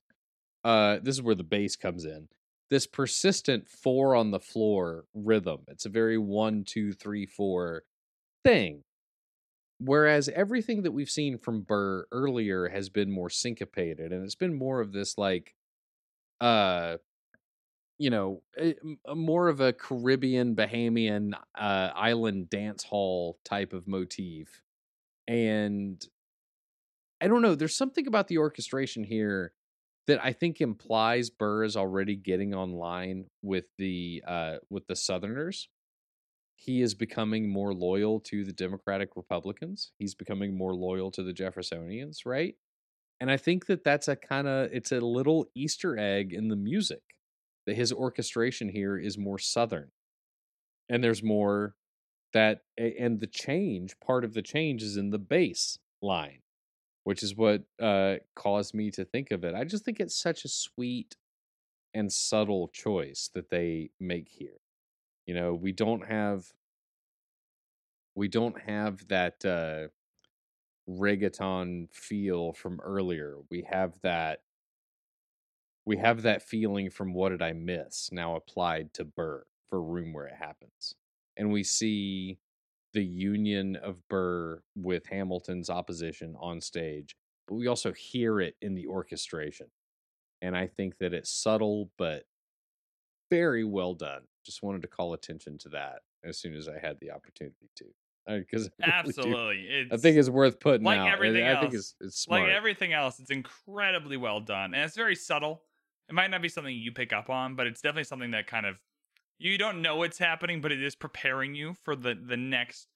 uh 0.65 0.99
this 1.03 1.17
is 1.17 1.23
where 1.23 1.35
the 1.35 1.43
bass 1.43 1.77
comes 1.77 2.05
in 2.05 2.29
this 2.69 2.87
persistent 2.87 3.69
four 3.69 4.15
on 4.15 4.31
the 4.31 4.41
floor 4.41 5.05
rhythm 5.15 5.61
it's 5.69 5.87
a 5.87 5.91
very 5.91 6.19
one 6.19 6.63
two 6.65 6.93
three 6.93 7.27
four 7.27 7.83
thing 8.45 8.83
whereas 9.79 10.29
everything 10.29 10.83
that 10.83 10.93
we've 10.93 11.11
seen 11.11 11.39
from 11.39 11.63
burr 11.63 12.07
earlier 12.13 12.69
has 12.69 12.89
been 12.89 13.11
more 13.11 13.31
syncopated 13.31 14.13
and 14.13 14.25
it's 14.25 14.35
been 14.35 14.55
more 14.55 14.81
of 14.81 14.93
this 14.93 15.17
like 15.17 15.55
uh 16.41 16.97
you 18.01 18.09
know, 18.09 18.41
a, 18.59 18.75
a 19.07 19.15
more 19.15 19.49
of 19.49 19.61
a 19.61 19.75
Caribbean, 19.75 20.57
Bahamian 20.57 21.35
uh, 21.55 21.91
island 21.95 22.49
dance 22.49 22.83
hall 22.83 23.39
type 23.45 23.75
of 23.75 23.87
motif. 23.87 24.63
And 25.29 26.03
I 27.21 27.29
don't 27.29 27.43
know, 27.43 27.55
there's 27.55 27.77
something 27.77 28.07
about 28.07 28.29
the 28.29 28.39
orchestration 28.39 29.05
here 29.05 29.53
that 30.07 30.25
I 30.25 30.33
think 30.33 30.61
implies 30.61 31.31
Burr 31.31 31.65
is 31.65 31.77
already 31.77 32.17
getting 32.17 32.55
online 32.55 33.27
with 33.43 33.67
the 33.79 34.25
uh, 34.27 34.57
with 34.71 34.87
the 34.87 34.97
Southerners. 34.97 35.69
He 36.57 36.83
is 36.83 36.95
becoming 36.95 37.51
more 37.51 37.73
loyal 37.73 38.21
to 38.21 38.45
the 38.45 38.53
Democratic 38.53 39.11
Republicans. 39.17 39.93
He's 39.99 40.15
becoming 40.15 40.57
more 40.57 40.75
loyal 40.75 41.11
to 41.13 41.23
the 41.23 41.33
Jeffersonians, 41.33 42.27
right? 42.27 42.55
And 43.19 43.31
I 43.31 43.37
think 43.37 43.67
that 43.67 43.85
that's 43.85 44.09
a 44.09 44.17
kind 44.17 44.49
of 44.49 44.71
it's 44.73 44.93
a 44.93 45.01
little 45.01 45.47
Easter 45.55 45.99
egg 45.99 46.33
in 46.33 46.49
the 46.49 46.57
music 46.57 47.03
that 47.67 47.77
his 47.77 47.93
orchestration 47.93 48.71
here 48.71 48.99
is 48.99 49.19
more 49.19 49.39
Southern, 49.39 49.91
and 50.89 51.05
there's 51.05 51.23
more 51.23 51.75
that 52.33 52.61
and 52.79 53.21
the 53.21 53.27
change 53.27 53.95
part 54.05 54.25
of 54.25 54.33
the 54.35 54.43
change 54.43 54.83
is 54.83 54.97
in 54.97 55.11
the 55.11 55.19
bass 55.19 55.79
line 56.01 56.41
which 57.05 57.23
is 57.23 57.37
what 57.37 57.63
uh, 57.81 58.17
caused 58.35 58.75
me 58.75 58.91
to 58.91 59.05
think 59.05 59.31
of 59.31 59.45
it. 59.45 59.55
I 59.55 59.65
just 59.65 59.85
think 59.85 60.01
it's 60.01 60.21
such 60.21 60.45
a 60.45 60.49
sweet 60.49 61.17
and 61.95 62.13
subtle 62.13 62.69
choice 62.69 63.31
that 63.35 63.51
they 63.51 63.91
make 63.99 64.29
here. 64.29 64.61
You 65.27 65.35
know, 65.35 65.55
we 65.55 65.73
don't 65.73 66.07
have 66.07 66.53
we 68.15 68.29
don't 68.29 68.61
have 68.63 69.07
that 69.09 69.45
uh, 69.45 69.89
reggaeton 70.89 71.93
feel 71.93 72.53
from 72.53 72.81
earlier. 72.81 73.37
We 73.51 73.67
have 73.71 74.01
that 74.03 74.41
we 75.87 75.97
have 75.97 76.23
that 76.23 76.43
feeling 76.43 76.91
from 76.91 77.15
what 77.15 77.31
did 77.31 77.43
I 77.43 77.53
miss 77.53 78.11
now 78.13 78.37
applied 78.37 78.93
to 78.95 79.05
Burr 79.05 79.45
for 79.69 79.83
room 79.83 80.13
where 80.13 80.27
it 80.27 80.37
happens. 80.39 80.95
And 81.37 81.51
we 81.51 81.63
see 81.63 82.39
the 82.93 83.05
union 83.05 83.77
of 83.77 83.97
Burr 84.09 84.63
with 84.77 85.07
Hamilton's 85.07 85.71
opposition 85.71 86.35
on 86.39 86.61
stage, 86.61 87.17
but 87.47 87.55
we 87.55 87.67
also 87.67 87.93
hear 87.93 88.41
it 88.41 88.57
in 88.61 88.75
the 88.75 88.87
orchestration. 88.87 89.67
And 90.43 90.57
I 90.57 90.67
think 90.67 90.99
that 90.99 91.13
it's 91.13 91.31
subtle, 91.31 91.91
but 91.99 92.25
very 93.31 93.65
well 93.65 93.95
done. 93.95 94.23
Just 94.45 94.63
wanted 94.63 94.83
to 94.83 94.89
call 94.89 95.13
attention 95.13 95.59
to 95.59 95.69
that 95.71 96.01
as 96.25 96.39
soon 96.39 96.55
as 96.55 96.69
I 96.69 96.79
had 96.79 96.99
the 97.01 97.11
opportunity 97.11 97.71
to. 97.77 97.85
Because 98.27 98.67
uh, 98.67 98.71
absolutely, 98.83 99.89
I 99.91 99.97
think 99.97 100.17
it's 100.17 100.29
worth 100.29 100.61
putting 100.61 100.85
like 100.85 100.99
out. 100.99 101.09
everything 101.09 101.43
I, 101.43 101.51
else. 101.51 101.59
I 101.59 101.61
think 101.63 101.75
it's, 101.75 101.95
it's 102.01 102.21
smart. 102.21 102.43
Like 102.43 102.53
everything 102.53 102.93
else, 102.93 103.19
it's 103.19 103.31
incredibly 103.31 104.17
well 104.17 104.41
done, 104.41 104.75
and 104.75 104.85
it's 104.85 104.97
very 104.97 105.17
subtle. 105.17 105.63
It 106.09 106.15
might 106.15 106.31
not 106.31 106.43
be 106.43 106.49
something 106.49 106.75
you 106.75 106.93
pick 106.93 107.13
up 107.13 107.31
on, 107.31 107.55
but 107.55 107.67
it's 107.67 107.81
definitely 107.81 108.05
something 108.05 108.33
that 108.33 108.47
kind 108.47 108.67
of 108.67 108.77
you 109.41 109.59
don't 109.59 109.83
know 109.83 109.97
what's 109.97 110.19
happening, 110.19 110.61
but 110.61 110.71
it 110.71 110.83
is 110.83 110.95
preparing 110.95 111.55
you 111.55 111.75
for 111.83 111.97
the 111.97 112.15
the 112.15 112.37
next 112.37 112.87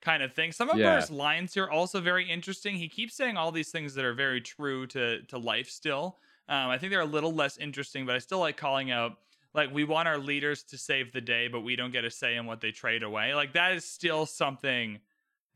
kind 0.00 0.22
of 0.22 0.32
thing. 0.32 0.50
Some 0.50 0.70
of 0.70 0.78
Yeah. 0.78 0.96
Burr's 0.96 1.10
lines 1.10 1.54
here 1.54 1.64
are 1.64 1.70
also 1.70 2.00
very 2.00 2.28
interesting. 2.28 2.76
He 2.76 2.88
keeps 2.88 3.14
saying 3.14 3.36
all 3.36 3.52
these 3.52 3.70
things 3.70 3.94
that 3.94 4.04
are 4.04 4.14
very 4.14 4.40
true 4.40 4.86
to 4.88 5.22
to 5.22 5.38
life 5.38 5.68
still. 5.68 6.18
Um, 6.48 6.70
I 6.70 6.78
think 6.78 6.90
they're 6.90 7.00
a 7.00 7.04
little 7.04 7.32
less 7.32 7.58
interesting, 7.58 8.06
but 8.06 8.16
I 8.16 8.18
still 8.18 8.40
like 8.40 8.56
calling 8.56 8.90
out 8.90 9.18
like 9.52 9.72
we 9.72 9.84
want 9.84 10.08
our 10.08 10.18
leaders 10.18 10.62
to 10.64 10.78
save 10.78 11.12
the 11.12 11.20
day, 11.20 11.48
but 11.48 11.60
we 11.60 11.76
don't 11.76 11.92
get 11.92 12.04
a 12.04 12.10
say 12.10 12.36
in 12.36 12.46
what 12.46 12.60
they 12.60 12.70
trade 12.70 13.02
away. 13.02 13.34
Like 13.34 13.52
that 13.52 13.72
is 13.72 13.84
still 13.84 14.26
something 14.26 15.00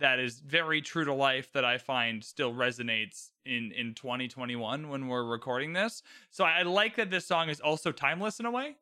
that 0.00 0.18
is 0.18 0.40
very 0.40 0.82
true 0.82 1.04
to 1.04 1.14
life 1.14 1.52
that 1.52 1.64
I 1.64 1.78
find 1.78 2.22
still 2.22 2.52
resonates 2.52 3.30
in 3.46 3.72
in 3.72 3.94
2021 3.94 4.88
when 4.88 5.08
we're 5.08 5.24
recording 5.24 5.72
this. 5.72 6.02
So 6.30 6.44
I 6.44 6.62
like 6.62 6.96
that 6.96 7.10
this 7.10 7.26
song 7.26 7.48
is 7.48 7.60
also 7.60 7.92
timeless 7.92 8.40
in 8.40 8.46
a 8.46 8.50
way. 8.50 8.76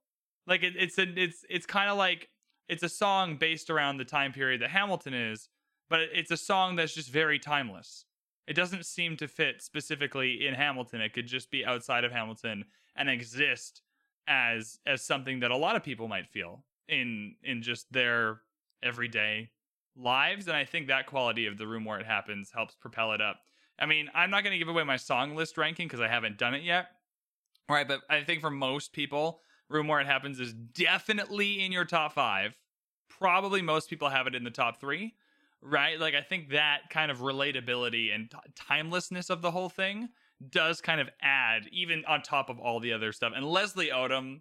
Like 0.46 0.62
it, 0.62 0.74
it's 0.76 0.98
a, 0.98 1.06
it's 1.16 1.44
it's 1.48 1.66
kind 1.66 1.90
of 1.90 1.96
like 1.96 2.28
it's 2.68 2.82
a 2.82 2.88
song 2.88 3.36
based 3.36 3.70
around 3.70 3.98
the 3.98 4.04
time 4.04 4.32
period 4.32 4.62
that 4.62 4.70
Hamilton 4.70 5.14
is, 5.14 5.48
but 5.88 6.00
it's 6.12 6.30
a 6.30 6.36
song 6.36 6.76
that's 6.76 6.94
just 6.94 7.10
very 7.10 7.38
timeless. 7.38 8.06
It 8.46 8.54
doesn't 8.54 8.86
seem 8.86 9.16
to 9.18 9.28
fit 9.28 9.62
specifically 9.62 10.46
in 10.46 10.54
Hamilton. 10.54 11.00
It 11.00 11.12
could 11.12 11.26
just 11.26 11.50
be 11.50 11.64
outside 11.64 12.04
of 12.04 12.12
Hamilton 12.12 12.64
and 12.96 13.08
exist 13.08 13.82
as 14.26 14.78
as 14.86 15.04
something 15.04 15.40
that 15.40 15.50
a 15.50 15.56
lot 15.56 15.76
of 15.76 15.82
people 15.82 16.08
might 16.08 16.28
feel 16.28 16.64
in 16.88 17.36
in 17.42 17.62
just 17.62 17.92
their 17.92 18.40
everyday 18.82 19.50
lives 19.96 20.48
and 20.48 20.56
I 20.56 20.64
think 20.64 20.88
that 20.88 21.06
quality 21.06 21.46
of 21.46 21.58
the 21.58 21.66
room 21.66 21.84
where 21.84 22.00
it 22.00 22.06
happens 22.06 22.50
helps 22.52 22.74
propel 22.74 23.12
it 23.12 23.20
up. 23.20 23.40
I 23.78 23.86
mean, 23.86 24.08
I'm 24.14 24.30
not 24.30 24.44
going 24.44 24.52
to 24.52 24.58
give 24.58 24.68
away 24.68 24.84
my 24.84 24.96
song 24.96 25.34
list 25.34 25.58
ranking 25.58 25.86
because 25.86 26.00
I 26.00 26.08
haven't 26.08 26.38
done 26.38 26.54
it 26.54 26.62
yet. 26.62 26.86
All 27.68 27.76
right, 27.76 27.86
but 27.86 28.00
I 28.08 28.22
think 28.22 28.40
for 28.40 28.50
most 28.50 28.92
people, 28.92 29.40
Room 29.72 29.88
Where 29.88 30.00
It 30.00 30.06
Happens 30.06 30.38
is 30.38 30.52
definitely 30.52 31.64
in 31.64 31.72
your 31.72 31.84
top 31.84 32.12
five. 32.12 32.56
Probably 33.08 33.62
most 33.62 33.90
people 33.90 34.08
have 34.08 34.26
it 34.26 34.34
in 34.34 34.44
the 34.44 34.50
top 34.50 34.80
three, 34.80 35.14
right? 35.60 35.98
Like, 35.98 36.14
I 36.14 36.22
think 36.22 36.50
that 36.50 36.90
kind 36.90 37.10
of 37.10 37.18
relatability 37.18 38.14
and 38.14 38.30
t- 38.30 38.36
timelessness 38.54 39.30
of 39.30 39.42
the 39.42 39.50
whole 39.50 39.68
thing 39.68 40.08
does 40.50 40.80
kind 40.80 41.00
of 41.00 41.08
add, 41.20 41.68
even 41.72 42.04
on 42.06 42.22
top 42.22 42.50
of 42.50 42.58
all 42.58 42.80
the 42.80 42.92
other 42.92 43.12
stuff. 43.12 43.32
And 43.34 43.44
Leslie 43.46 43.90
Odom, 43.90 44.40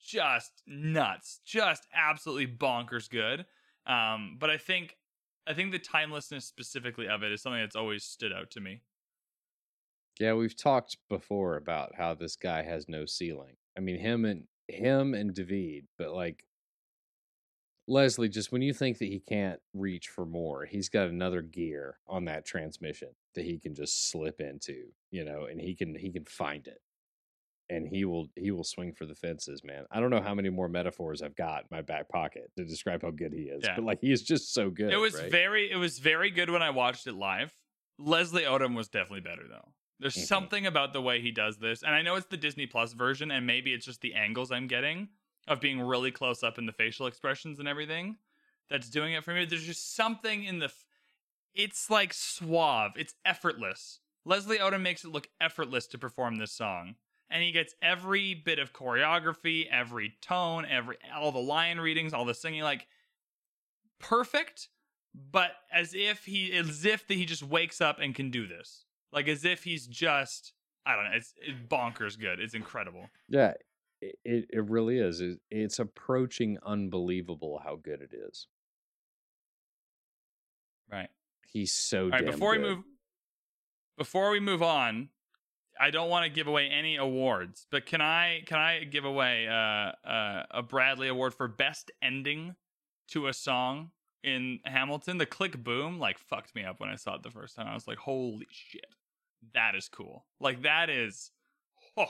just 0.00 0.62
nuts, 0.66 1.40
just 1.44 1.86
absolutely 1.94 2.46
bonkers 2.46 3.10
good. 3.10 3.46
Um, 3.86 4.36
but 4.38 4.50
I 4.50 4.58
think, 4.58 4.96
I 5.46 5.54
think 5.54 5.72
the 5.72 5.78
timelessness 5.78 6.44
specifically 6.44 7.08
of 7.08 7.22
it 7.22 7.32
is 7.32 7.42
something 7.42 7.60
that's 7.60 7.76
always 7.76 8.04
stood 8.04 8.32
out 8.32 8.50
to 8.52 8.60
me. 8.60 8.82
Yeah, 10.20 10.34
we've 10.34 10.56
talked 10.56 10.98
before 11.08 11.56
about 11.56 11.94
how 11.96 12.14
this 12.14 12.36
guy 12.36 12.62
has 12.62 12.88
no 12.88 13.06
ceiling. 13.06 13.56
I 13.76 13.80
mean, 13.80 13.98
him 13.98 14.26
and 14.26 14.44
him 14.74 15.14
and 15.14 15.34
David, 15.34 15.86
but 15.98 16.12
like 16.12 16.44
Leslie, 17.88 18.28
just 18.28 18.52
when 18.52 18.62
you 18.62 18.72
think 18.72 18.98
that 18.98 19.06
he 19.06 19.18
can't 19.20 19.58
reach 19.74 20.08
for 20.08 20.24
more, 20.24 20.64
he's 20.64 20.88
got 20.88 21.08
another 21.08 21.42
gear 21.42 21.98
on 22.06 22.26
that 22.26 22.44
transmission 22.46 23.08
that 23.34 23.44
he 23.44 23.58
can 23.58 23.74
just 23.74 24.10
slip 24.10 24.40
into, 24.40 24.84
you 25.10 25.24
know, 25.24 25.46
and 25.50 25.60
he 25.60 25.74
can 25.74 25.94
he 25.94 26.10
can 26.12 26.24
find 26.24 26.66
it. 26.66 26.80
And 27.68 27.86
he 27.86 28.04
will 28.04 28.28
he 28.36 28.50
will 28.50 28.64
swing 28.64 28.92
for 28.92 29.06
the 29.06 29.14
fences, 29.14 29.62
man. 29.64 29.84
I 29.90 30.00
don't 30.00 30.10
know 30.10 30.20
how 30.22 30.34
many 30.34 30.50
more 30.50 30.68
metaphors 30.68 31.22
I've 31.22 31.36
got 31.36 31.62
in 31.62 31.68
my 31.70 31.82
back 31.82 32.08
pocket 32.08 32.50
to 32.56 32.64
describe 32.64 33.02
how 33.02 33.10
good 33.10 33.32
he 33.32 33.42
is, 33.42 33.62
Yeah. 33.64 33.76
but 33.76 33.84
like 33.84 34.00
he 34.00 34.12
is 34.12 34.22
just 34.22 34.52
so 34.54 34.70
good. 34.70 34.92
it 34.92 34.96
was 34.96 35.14
right? 35.14 35.30
very, 35.30 35.70
it 35.70 35.76
was 35.76 35.98
very 35.98 36.30
good 36.30 36.50
when 36.50 36.62
I 36.62 36.70
watched 36.70 37.06
it 37.06 37.14
live. 37.14 37.52
Leslie 37.98 38.42
Odom 38.44 38.74
was 38.74 38.88
definitely 38.88 39.20
better 39.20 39.42
though. 39.48 39.72
There's 40.00 40.16
Mhm. 40.16 40.26
something 40.26 40.66
about 40.66 40.92
the 40.92 41.02
way 41.02 41.20
he 41.20 41.30
does 41.30 41.58
this, 41.58 41.82
and 41.82 41.94
I 41.94 42.02
know 42.02 42.16
it's 42.16 42.26
the 42.26 42.36
Disney 42.36 42.66
Plus 42.66 42.94
version, 42.94 43.30
and 43.30 43.46
maybe 43.46 43.72
it's 43.72 43.84
just 43.86 44.00
the 44.00 44.14
angles 44.14 44.50
I'm 44.50 44.66
getting 44.66 45.10
of 45.46 45.60
being 45.60 45.80
really 45.80 46.10
close 46.10 46.42
up 46.42 46.58
in 46.58 46.66
the 46.66 46.72
facial 46.72 47.06
expressions 47.06 47.58
and 47.58 47.68
everything 47.68 48.18
that's 48.68 48.88
doing 48.88 49.12
it 49.12 49.24
for 49.24 49.34
me. 49.34 49.44
There's 49.44 49.66
just 49.66 49.94
something 49.94 50.44
in 50.44 50.58
the. 50.58 50.66
F- 50.66 50.86
it's 51.54 51.90
like 51.90 52.12
suave. 52.14 52.92
It's 52.96 53.14
effortless. 53.24 54.00
Leslie 54.24 54.58
Odom 54.58 54.80
makes 54.82 55.04
it 55.04 55.08
look 55.08 55.28
effortless 55.40 55.86
to 55.88 55.98
perform 55.98 56.36
this 56.36 56.52
song, 56.52 56.96
and 57.28 57.42
he 57.42 57.52
gets 57.52 57.74
every 57.82 58.34
bit 58.34 58.58
of 58.58 58.72
choreography, 58.72 59.66
every 59.68 60.16
tone, 60.22 60.64
every 60.64 60.96
all 61.14 61.32
the 61.32 61.38
line 61.40 61.78
readings, 61.78 62.12
all 62.14 62.24
the 62.24 62.34
singing, 62.34 62.62
like 62.62 62.86
perfect. 63.98 64.68
But 65.14 65.52
as 65.72 65.92
if 65.92 66.24
he, 66.24 66.52
as 66.52 66.84
if 66.84 67.06
that 67.08 67.14
he 67.14 67.24
just 67.26 67.42
wakes 67.42 67.80
up 67.80 67.98
and 67.98 68.14
can 68.14 68.30
do 68.30 68.46
this, 68.46 68.84
like 69.12 69.28
as 69.28 69.44
if 69.44 69.64
he's 69.64 69.86
just, 69.86 70.52
I 70.86 70.94
don't 70.94 71.04
know, 71.04 71.10
it's, 71.14 71.34
it's 71.40 71.58
bonkers 71.68 72.18
good. 72.18 72.40
It's 72.40 72.54
incredible. 72.54 73.08
Yeah, 73.28 73.54
it, 74.00 74.18
it, 74.24 74.46
it 74.50 74.70
really 74.70 74.98
is. 74.98 75.20
It, 75.20 75.38
it's 75.50 75.78
approaching 75.78 76.58
unbelievable 76.64 77.60
how 77.62 77.76
good 77.76 78.00
it 78.00 78.12
is. 78.12 78.46
Right. 80.90 81.08
He's 81.46 81.72
so 81.72 82.04
All 82.04 82.10
right, 82.10 82.26
before 82.26 82.54
good. 82.54 82.62
we 82.62 82.68
move 82.68 82.84
before 83.96 84.30
we 84.30 84.40
move 84.40 84.62
on, 84.62 85.10
I 85.78 85.90
don't 85.90 86.08
want 86.08 86.24
to 86.24 86.30
give 86.30 86.46
away 86.46 86.68
any 86.68 86.96
awards, 86.96 87.66
but 87.70 87.84
can 87.84 88.00
I 88.00 88.42
can 88.46 88.58
I 88.58 88.84
give 88.84 89.04
away 89.04 89.46
uh, 89.46 90.08
uh, 90.08 90.44
a 90.50 90.62
Bradley 90.62 91.08
Award 91.08 91.34
for 91.34 91.48
best 91.48 91.90
ending 92.02 92.56
to 93.08 93.26
a 93.26 93.34
song 93.34 93.90
in 94.24 94.60
Hamilton? 94.64 95.18
The 95.18 95.26
click 95.26 95.62
boom 95.62 95.98
like 95.98 96.18
fucked 96.18 96.54
me 96.54 96.64
up 96.64 96.80
when 96.80 96.88
I 96.88 96.96
saw 96.96 97.16
it 97.16 97.22
the 97.22 97.30
first 97.30 97.56
time. 97.56 97.66
I 97.66 97.74
was 97.74 97.86
like, 97.86 97.98
"Holy 97.98 98.46
shit. 98.50 98.86
That 99.54 99.74
is 99.74 99.88
cool." 99.88 100.26
Like 100.40 100.62
that 100.62 100.88
is 100.90 101.30
oh, 101.96 102.06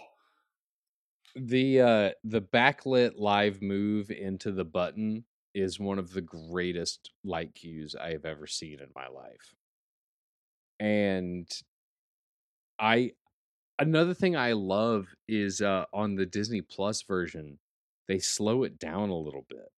the 1.36 1.80
uh 1.80 2.10
the 2.24 2.42
backlit 2.42 3.12
live 3.16 3.62
move 3.62 4.10
into 4.10 4.52
the 4.52 4.64
button 4.64 5.24
is 5.54 5.78
one 5.80 5.98
of 5.98 6.12
the 6.12 6.20
greatest 6.20 7.10
light 7.24 7.54
cues 7.54 7.94
I 7.94 8.10
have 8.10 8.24
ever 8.24 8.46
seen 8.46 8.80
in 8.80 8.88
my 8.94 9.08
life. 9.08 9.54
And 10.80 11.48
I 12.78 13.12
another 13.78 14.14
thing 14.14 14.36
I 14.36 14.52
love 14.52 15.14
is 15.28 15.60
uh 15.62 15.86
on 15.92 16.16
the 16.16 16.26
Disney 16.26 16.62
Plus 16.62 17.02
version, 17.02 17.58
they 18.08 18.18
slow 18.18 18.64
it 18.64 18.78
down 18.78 19.10
a 19.10 19.18
little 19.18 19.46
bit. 19.48 19.70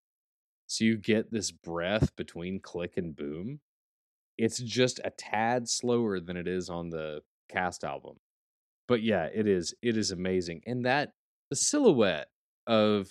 So 0.69 0.85
you 0.85 0.97
get 0.99 1.33
this 1.33 1.51
breath 1.53 2.15
between 2.17 2.61
click 2.61 2.97
and 2.97 3.17
boom. 3.17 3.61
It's 4.39 4.59
just 4.59 5.01
a 5.05 5.11
tad 5.11 5.69
slower 5.69 6.21
than 6.21 6.37
it 6.37 6.49
is 6.49 6.71
on 6.71 6.91
the 6.91 7.23
cast 7.53 7.85
album. 7.85 8.17
But 8.89 9.03
yeah, 9.03 9.29
it 9.33 9.47
is 9.47 9.75
it 9.83 9.97
is 9.97 10.11
amazing. 10.11 10.63
And 10.67 10.85
that 10.87 11.13
the 11.51 11.57
silhouette 11.57 12.29
of 12.67 13.09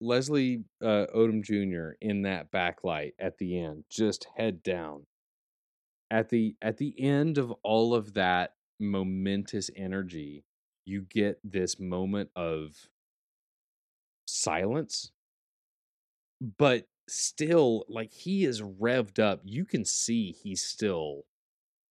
Leslie 0.00 0.64
uh, 0.82 1.06
Odom 1.14 1.42
Jr. 1.42 1.96
in 2.00 2.22
that 2.22 2.52
backlight 2.52 3.12
at 3.18 3.38
the 3.38 3.58
end, 3.58 3.84
just 3.90 4.26
head 4.36 4.62
down. 4.62 5.06
At 6.10 6.30
the 6.30 6.56
at 6.62 6.78
the 6.78 6.94
end 6.98 7.36
of 7.36 7.52
all 7.62 7.94
of 7.94 8.14
that 8.14 8.54
momentous 8.80 9.70
energy, 9.76 10.44
you 10.86 11.02
get 11.02 11.38
this 11.44 11.78
moment 11.78 12.30
of 12.34 12.88
silence, 14.26 15.10
but 16.58 16.86
still, 17.08 17.84
like 17.88 18.12
he 18.12 18.44
is 18.44 18.62
revved 18.62 19.18
up. 19.18 19.40
You 19.44 19.64
can 19.64 19.84
see 19.84 20.32
he's 20.32 20.62
still 20.62 21.24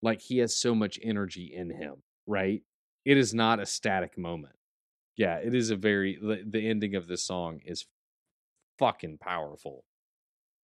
like 0.02 0.22
he 0.22 0.38
has 0.40 0.56
so 0.56 0.76
much 0.76 1.00
energy 1.02 1.52
in 1.54 1.70
him, 1.70 2.04
right? 2.26 2.62
It 3.06 3.18
is 3.18 3.34
not 3.34 3.60
a 3.60 3.66
static 3.66 4.18
moment. 4.18 4.56
Yeah, 5.16 5.38
it 5.38 5.56
is 5.56 5.70
a 5.70 5.76
very 5.76 6.18
the, 6.22 6.44
the 6.48 6.68
ending 6.70 6.96
of 6.96 7.08
this 7.08 7.24
song 7.26 7.60
is 7.66 7.86
fucking 8.80 9.18
powerful. 9.20 9.84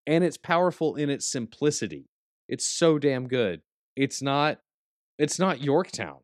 And 0.06 0.24
it's 0.24 0.38
powerful 0.38 0.96
in 0.96 1.10
its 1.10 1.26
simplicity. 1.32 2.10
It's 2.50 2.66
so 2.66 3.00
damn 3.00 3.28
good. 3.28 3.62
It's 3.96 4.22
not 4.22 4.60
it's 5.18 5.40
not 5.40 5.62
Yorktown. 5.62 6.20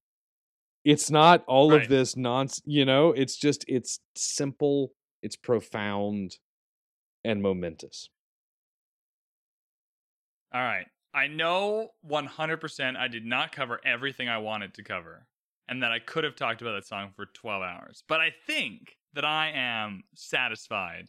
It's 0.86 1.10
not 1.10 1.44
all 1.48 1.72
Right. 1.72 1.84
of 1.84 1.90
this 1.90 2.16
nonsense, 2.16 2.62
you 2.66 2.86
know, 2.86 3.12
it's 3.12 3.38
just 3.38 3.66
it's 3.68 4.00
simple, 4.16 4.92
it's 5.22 5.36
profound 5.36 6.38
and 7.24 7.42
momentous. 7.42 8.10
All 10.54 10.62
right. 10.62 10.88
I 11.14 11.28
know 11.28 11.90
100% 12.08 12.96
I 12.98 13.08
did 13.08 13.26
not 13.26 13.52
cover 13.52 13.80
everything 13.84 14.30
I 14.30 14.38
wanted 14.38 14.74
to 14.76 14.84
cover 14.84 15.28
and 15.68 15.84
that 15.84 15.92
I 15.92 16.00
could 16.00 16.24
have 16.24 16.36
talked 16.36 16.62
about 16.62 16.74
that 16.74 16.86
song 16.86 17.12
for 17.16 17.26
12 17.26 17.62
hours. 17.62 18.04
But 18.08 18.20
I 18.20 18.32
think 18.48 18.98
that 19.14 19.26
I 19.26 19.52
am 19.54 20.04
satisfied 20.16 21.08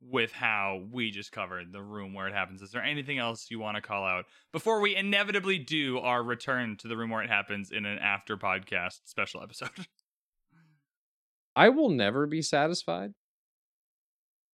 with 0.00 0.32
how 0.32 0.82
we 0.90 1.10
just 1.10 1.32
covered 1.32 1.72
the 1.72 1.82
room 1.82 2.14
where 2.14 2.28
it 2.28 2.34
happens. 2.34 2.62
Is 2.62 2.70
there 2.70 2.82
anything 2.82 3.18
else 3.18 3.50
you 3.50 3.58
want 3.58 3.76
to 3.76 3.82
call 3.82 4.04
out 4.04 4.26
before 4.52 4.80
we 4.80 4.94
inevitably 4.94 5.58
do 5.58 5.98
our 5.98 6.22
return 6.22 6.76
to 6.78 6.88
the 6.88 6.96
room 6.96 7.10
where 7.10 7.22
it 7.22 7.30
happens 7.30 7.70
in 7.70 7.84
an 7.84 7.98
after 7.98 8.36
podcast 8.36 9.00
special 9.04 9.42
episode? 9.42 9.70
I 11.56 11.70
will 11.70 11.90
never 11.90 12.26
be 12.26 12.42
satisfied. 12.42 13.14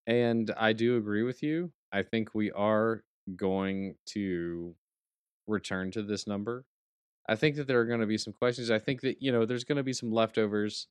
And 0.06 0.52
I 0.56 0.72
do 0.72 0.96
agree 0.96 1.22
with 1.22 1.42
you. 1.42 1.72
I 1.92 2.02
think 2.02 2.34
we 2.34 2.50
are 2.52 3.04
going 3.36 3.96
to 4.06 4.74
return 5.46 5.90
to 5.92 6.02
this 6.02 6.26
number. 6.26 6.64
I 7.28 7.36
think 7.36 7.56
that 7.56 7.66
there 7.66 7.80
are 7.80 7.86
going 7.86 8.00
to 8.00 8.06
be 8.06 8.18
some 8.18 8.32
questions. 8.32 8.70
I 8.70 8.78
think 8.78 9.00
that, 9.02 9.22
you 9.22 9.32
know, 9.32 9.46
there's 9.46 9.64
going 9.64 9.76
to 9.76 9.82
be 9.82 9.92
some 9.94 10.12
leftovers 10.12 10.88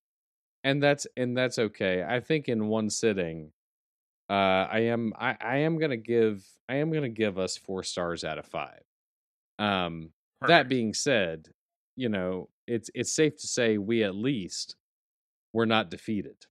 and 0.63 0.81
that's 0.81 1.07
and 1.17 1.37
that's 1.37 1.59
okay. 1.59 2.03
I 2.07 2.19
think 2.19 2.47
in 2.49 2.67
one 2.67 2.89
sitting 2.89 3.51
uh 4.29 4.33
I 4.71 4.79
am 4.81 5.13
I 5.19 5.37
I 5.41 5.57
am 5.57 5.77
going 5.77 5.91
to 5.91 5.97
give 5.97 6.45
I 6.69 6.75
am 6.75 6.91
going 6.91 7.03
to 7.03 7.09
give 7.09 7.37
us 7.37 7.57
4 7.57 7.83
stars 7.83 8.23
out 8.23 8.39
of 8.39 8.45
5. 8.45 8.81
Um 9.59 10.11
that 10.47 10.69
being 10.69 10.93
said, 10.93 11.49
you 11.95 12.09
know, 12.09 12.49
it's 12.67 12.89
it's 12.95 13.13
safe 13.13 13.37
to 13.37 13.47
say 13.47 13.77
we 13.77 14.03
at 14.03 14.15
least 14.15 14.75
were 15.53 15.65
not 15.65 15.89
defeated. 15.89 16.47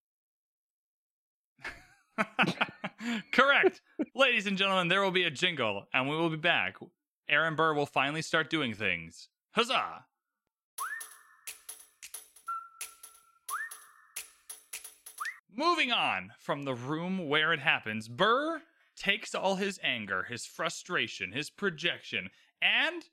Correct. 3.32 3.80
Ladies 4.14 4.46
and 4.46 4.58
gentlemen, 4.58 4.88
there 4.88 5.02
will 5.02 5.10
be 5.10 5.24
a 5.24 5.30
jingle 5.30 5.84
and 5.92 6.08
we 6.08 6.16
will 6.16 6.30
be 6.30 6.36
back. 6.36 6.76
Aaron 7.28 7.56
Burr 7.56 7.74
will 7.74 7.86
finally 7.86 8.22
start 8.22 8.50
doing 8.50 8.74
things. 8.74 9.28
Huzzah! 9.52 10.04
Moving 15.54 15.92
on 15.92 16.32
from 16.38 16.62
the 16.62 16.74
room 16.74 17.28
where 17.28 17.52
it 17.52 17.60
happens, 17.60 18.08
Burr 18.08 18.62
takes 18.96 19.34
all 19.34 19.56
his 19.56 19.78
anger, 19.82 20.22
his 20.22 20.46
frustration, 20.46 21.32
his 21.32 21.50
projection, 21.50 22.30
and 22.62 23.04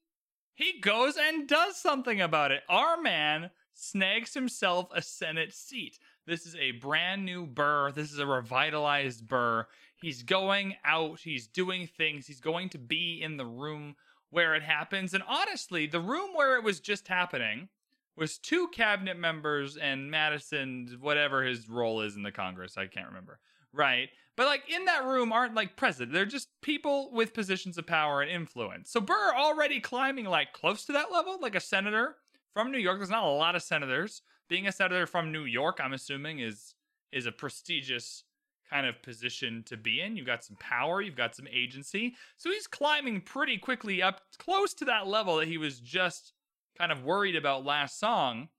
he 0.55 0.79
goes 0.79 1.17
and 1.17 1.47
does 1.47 1.75
something 1.75 2.21
about 2.21 2.51
it. 2.51 2.63
Our 2.69 3.01
man 3.01 3.51
snags 3.73 4.33
himself 4.33 4.89
a 4.93 5.01
Senate 5.01 5.53
seat. 5.53 5.99
This 6.29 6.45
is 6.45 6.55
a 6.55 6.71
brand 6.71 7.25
new 7.25 7.47
Burr. 7.47 7.91
This 7.91 8.11
is 8.11 8.19
a 8.19 8.25
revitalized 8.25 9.27
Burr. 9.27 9.65
He's 9.95 10.21
going 10.21 10.75
out, 10.85 11.19
he's 11.19 11.47
doing 11.47 11.87
things, 11.87 12.27
he's 12.27 12.39
going 12.39 12.69
to 12.69 12.77
be 12.77 13.19
in 13.21 13.37
the 13.37 13.45
room 13.45 13.95
where 14.29 14.53
it 14.53 14.61
happens. 14.61 15.15
And 15.15 15.23
honestly, 15.27 15.87
the 15.87 15.99
room 15.99 16.29
where 16.35 16.55
it 16.55 16.63
was 16.63 16.79
just 16.79 17.07
happening 17.07 17.67
was 18.15 18.37
two 18.37 18.67
cabinet 18.67 19.17
members 19.17 19.75
and 19.75 20.11
Madison, 20.11 20.97
whatever 21.01 21.43
his 21.43 21.67
role 21.67 22.01
is 22.01 22.15
in 22.15 22.21
the 22.21 22.31
Congress. 22.31 22.77
I 22.77 22.85
can't 22.85 23.07
remember. 23.07 23.39
Right. 23.73 24.09
But 24.35 24.45
like 24.45 24.63
in 24.69 24.85
that 24.85 25.05
room 25.05 25.33
aren't 25.33 25.55
like 25.55 25.77
president. 25.77 26.13
They're 26.13 26.25
just 26.25 26.49
people 26.61 27.11
with 27.11 27.33
positions 27.33 27.77
of 27.77 27.87
power 27.87 28.21
and 28.21 28.29
influence. 28.29 28.91
So 28.91 29.01
Burr 29.01 29.33
already 29.35 29.79
climbing 29.79 30.25
like 30.25 30.53
close 30.53 30.85
to 30.85 30.91
that 30.93 31.11
level, 31.11 31.39
like 31.41 31.55
a 31.55 31.59
senator 31.59 32.17
from 32.53 32.71
New 32.71 32.77
York. 32.77 32.99
There's 32.99 33.09
not 33.09 33.23
a 33.23 33.29
lot 33.29 33.55
of 33.55 33.63
senators. 33.63 34.21
Being 34.49 34.67
a 34.67 34.71
senator 34.71 35.05
from 35.05 35.31
New 35.31 35.45
York, 35.45 35.79
I'm 35.81 35.93
assuming, 35.93 36.39
is 36.39 36.73
is 37.11 37.25
a 37.25 37.31
prestigious 37.31 38.23
kind 38.69 38.85
of 38.85 39.01
position 39.01 39.63
to 39.65 39.77
be 39.77 40.01
in. 40.01 40.15
You've 40.15 40.27
got 40.27 40.43
some 40.43 40.57
power, 40.59 41.01
you've 41.01 41.15
got 41.15 41.35
some 41.35 41.47
agency. 41.51 42.15
So 42.37 42.51
he's 42.51 42.67
climbing 42.67 43.21
pretty 43.21 43.57
quickly 43.57 44.01
up 44.01 44.21
close 44.37 44.73
to 44.75 44.85
that 44.85 45.07
level 45.07 45.37
that 45.37 45.47
he 45.47 45.57
was 45.57 45.79
just 45.79 46.33
kind 46.77 46.91
of 46.91 47.03
worried 47.03 47.35
about 47.35 47.65
last 47.65 47.99
song. 47.99 48.49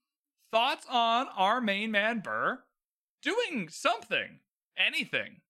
Thoughts 0.50 0.84
on 0.90 1.28
our 1.36 1.60
main 1.60 1.92
man 1.92 2.20
Burr 2.20 2.60
doing 3.22 3.68
something, 3.68 4.40
anything? 4.76 5.40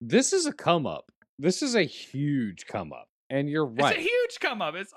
This 0.00 0.32
is 0.32 0.46
a 0.46 0.52
come 0.52 0.86
up. 0.86 1.12
This 1.38 1.62
is 1.62 1.74
a 1.74 1.82
huge 1.82 2.66
come 2.66 2.92
up. 2.92 3.08
And 3.28 3.48
you're 3.48 3.66
right. 3.66 3.96
It's 3.96 4.06
a 4.06 4.08
huge 4.08 4.40
come 4.40 4.60
up. 4.60 4.74
It's 4.74 4.92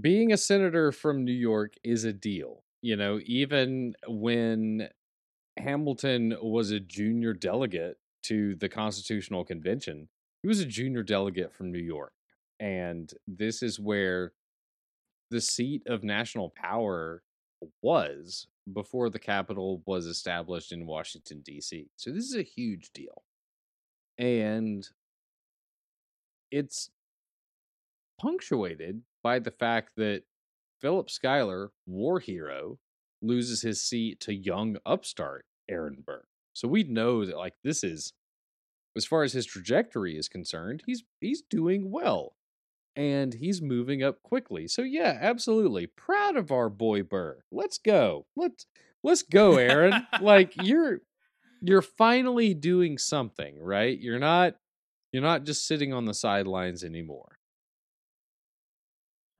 Being 0.00 0.32
a 0.32 0.36
senator 0.36 0.92
from 0.92 1.24
New 1.24 1.32
York 1.32 1.74
is 1.82 2.04
a 2.04 2.12
deal. 2.12 2.63
You 2.84 2.96
know, 2.96 3.18
even 3.24 3.94
when 4.06 4.90
Hamilton 5.56 6.36
was 6.42 6.70
a 6.70 6.78
junior 6.78 7.32
delegate 7.32 7.96
to 8.24 8.56
the 8.56 8.68
Constitutional 8.68 9.42
Convention, 9.42 10.10
he 10.42 10.48
was 10.48 10.60
a 10.60 10.66
junior 10.66 11.02
delegate 11.02 11.54
from 11.54 11.72
New 11.72 11.78
York. 11.78 12.12
And 12.60 13.10
this 13.26 13.62
is 13.62 13.80
where 13.80 14.32
the 15.30 15.40
seat 15.40 15.80
of 15.86 16.04
national 16.04 16.50
power 16.50 17.22
was 17.80 18.48
before 18.70 19.08
the 19.08 19.18
Capitol 19.18 19.82
was 19.86 20.04
established 20.04 20.70
in 20.70 20.84
Washington, 20.84 21.40
D.C. 21.42 21.88
So 21.96 22.10
this 22.10 22.24
is 22.24 22.36
a 22.36 22.42
huge 22.42 22.90
deal. 22.92 23.22
And 24.18 24.86
it's 26.50 26.90
punctuated 28.20 29.00
by 29.22 29.38
the 29.38 29.52
fact 29.52 29.92
that 29.96 30.24
Philip 30.84 31.08
Schuyler, 31.08 31.70
war 31.86 32.20
hero, 32.20 32.78
loses 33.22 33.62
his 33.62 33.80
seat 33.80 34.20
to 34.20 34.34
young 34.34 34.76
upstart 34.84 35.46
Aaron 35.66 36.02
Burr. 36.06 36.26
So 36.52 36.68
we 36.68 36.82
know 36.82 37.24
that 37.24 37.38
like 37.38 37.54
this 37.64 37.82
is 37.82 38.12
as 38.94 39.06
far 39.06 39.22
as 39.22 39.32
his 39.32 39.46
trajectory 39.46 40.18
is 40.18 40.28
concerned, 40.28 40.82
he's 40.84 41.02
he's 41.22 41.40
doing 41.40 41.90
well. 41.90 42.36
And 42.94 43.32
he's 43.32 43.62
moving 43.62 44.02
up 44.02 44.22
quickly. 44.22 44.68
So 44.68 44.82
yeah, 44.82 45.16
absolutely. 45.22 45.86
Proud 45.86 46.36
of 46.36 46.52
our 46.52 46.68
boy 46.68 47.02
Burr. 47.02 47.38
Let's 47.50 47.78
go. 47.78 48.26
Let's 48.36 48.66
let's 49.02 49.22
go, 49.22 49.56
Aaron. 49.56 50.06
like 50.20 50.52
you're 50.62 51.00
you're 51.62 51.80
finally 51.80 52.52
doing 52.52 52.98
something, 52.98 53.58
right? 53.58 53.98
You're 53.98 54.18
not 54.18 54.56
you're 55.14 55.22
not 55.22 55.44
just 55.44 55.66
sitting 55.66 55.94
on 55.94 56.04
the 56.04 56.12
sidelines 56.12 56.84
anymore. 56.84 57.33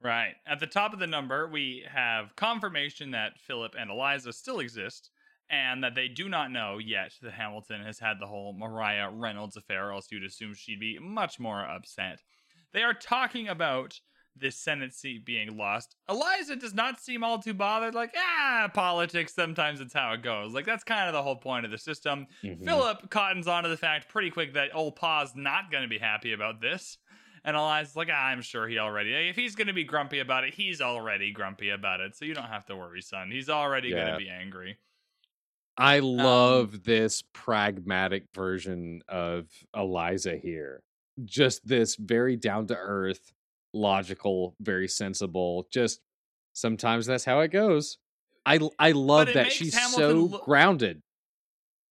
Right. 0.05 0.35
At 0.47 0.61
the 0.61 0.67
top 0.67 0.93
of 0.93 0.99
the 0.99 1.07
number, 1.07 1.49
we 1.49 1.83
have 1.91 2.37
confirmation 2.37 3.13
that 3.13 3.41
Philip 3.41 3.75
and 3.77 3.91
Eliza 3.91 4.35
still 4.35 4.61
exist 4.61 5.11
and 5.49 5.83
that 5.83 5.95
they 5.95 6.09
do 6.09 6.29
not 6.29 6.51
know 6.51 6.77
yet 6.77 7.13
that 7.23 7.33
Hamilton 7.33 7.83
has 7.83 7.99
had 7.99 8.19
the 8.21 8.27
whole 8.27 8.55
Maria 8.57 9.09
Reynolds 9.11 9.57
affair, 9.57 9.89
or 9.89 9.93
else 9.93 10.09
you'd 10.13 10.25
assume 10.25 10.55
she'd 10.55 10.79
be 10.81 10.99
much 11.01 11.41
more 11.41 11.65
upset. 11.65 12.21
They 12.73 12.83
are 12.83 12.93
talking 12.95 13.49
about 13.49 13.99
this 14.37 14.57
Senate 14.57 14.93
seat 14.93 15.25
being 15.25 15.57
lost. 15.57 15.95
Eliza 16.09 16.57
does 16.57 16.75
not 16.75 17.01
seem 17.01 17.23
all 17.23 17.39
too 17.39 17.55
bothered, 17.55 17.95
like, 17.95 18.13
ah, 18.17 18.69
politics, 18.75 19.33
sometimes 19.35 19.81
it's 19.81 19.95
how 19.95 20.13
it 20.13 20.23
goes. 20.23 20.53
Like, 20.53 20.67
that's 20.67 20.83
kind 20.85 21.09
of 21.09 21.13
the 21.13 21.23
whole 21.23 21.37
point 21.37 21.65
of 21.65 21.71
the 21.71 21.79
system. 21.79 22.27
Mhm. 22.43 22.65
Philip 22.65 23.11
cottons 23.11 23.47
onto 23.47 23.69
the 23.71 23.77
fact 23.77 24.09
pretty 24.09 24.31
quick 24.31 24.53
that 24.55 24.75
old 24.75 24.97
Pa's 24.97 25.37
not 25.37 25.71
going 25.71 25.83
to 25.85 25.89
be 25.89 25.99
happy 25.99 26.33
about 26.33 26.61
this. 26.61 26.99
And 27.45 27.57
Eliza's 27.57 27.95
like, 27.95 28.09
ah, 28.11 28.27
I'm 28.27 28.41
sure 28.41 28.67
he 28.67 28.79
already, 28.79 29.13
if 29.13 29.37
he's 29.37 29.55
going 29.55 29.67
to 29.67 29.75
be 29.75 29.85
grumpy 29.85 30.21
about 30.21 30.45
it, 30.45 30.55
he's 30.55 30.81
already 30.81 31.31
grumpy 31.31 31.71
about 31.71 32.01
it. 32.01 32.17
So 32.17 32.25
you 32.25 32.33
don't 32.35 32.45
have 32.45 32.65
to 32.67 32.77
worry, 32.77 33.03
son. 33.03 33.31
He's 33.31 33.51
already 33.51 33.91
going 33.91 34.07
to 34.07 34.17
be 34.17 34.31
angry. 34.31 34.79
I 35.77 35.99
love 35.99 36.85
this 36.85 37.23
pragmatic 37.33 38.25
version 38.35 39.03
of 39.09 39.47
Eliza 39.77 40.37
here. 40.37 40.83
Just 41.25 41.67
this 41.67 41.97
very 41.97 42.37
down 42.37 42.67
to 42.69 42.77
earth, 42.77 43.33
logical, 43.73 44.55
very 44.61 44.89
sensible. 44.89 45.67
Just 45.71 46.01
sometimes 46.55 47.07
that's 47.07 47.25
how 47.25 47.41
it 47.41 47.49
goes. 47.49 47.99
I 48.47 48.61
I 48.79 48.93
love 48.93 49.33
that 49.35 49.53
she's 49.53 49.75
Hamilton 49.75 49.99
so 49.99 50.13
look- 50.25 50.45
grounded. 50.45 51.03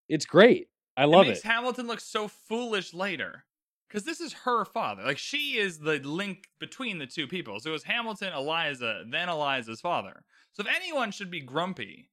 It's 0.10 0.26
great. 0.26 0.68
I 0.96 1.06
love 1.06 1.26
it 1.26 1.30
makes 1.30 1.40
it. 1.40 1.46
Hamilton 1.46 1.88
look 1.88 2.00
so 2.00 2.28
foolish 2.28 2.94
later. 2.94 3.46
Because 3.94 4.06
this 4.06 4.22
is 4.22 4.34
her 4.34 4.66
father. 4.66 5.04
Like, 5.04 5.20
she 5.20 5.60
is 5.60 5.78
the 5.78 6.00
link 6.00 6.48
between 6.60 6.98
the 6.98 7.06
two 7.06 7.28
people. 7.28 7.60
So 7.60 7.70
it 7.70 7.74
was 7.74 7.84
Hamilton, 7.84 8.34
Eliza, 8.34 9.04
then 9.08 9.30
Eliza's 9.30 9.82
father. 9.82 10.24
So 10.54 10.64
if 10.64 10.68
anyone 10.76 11.12
should 11.12 11.30
be 11.30 11.42
grumpy 11.42 12.10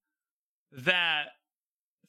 that 0.73 1.29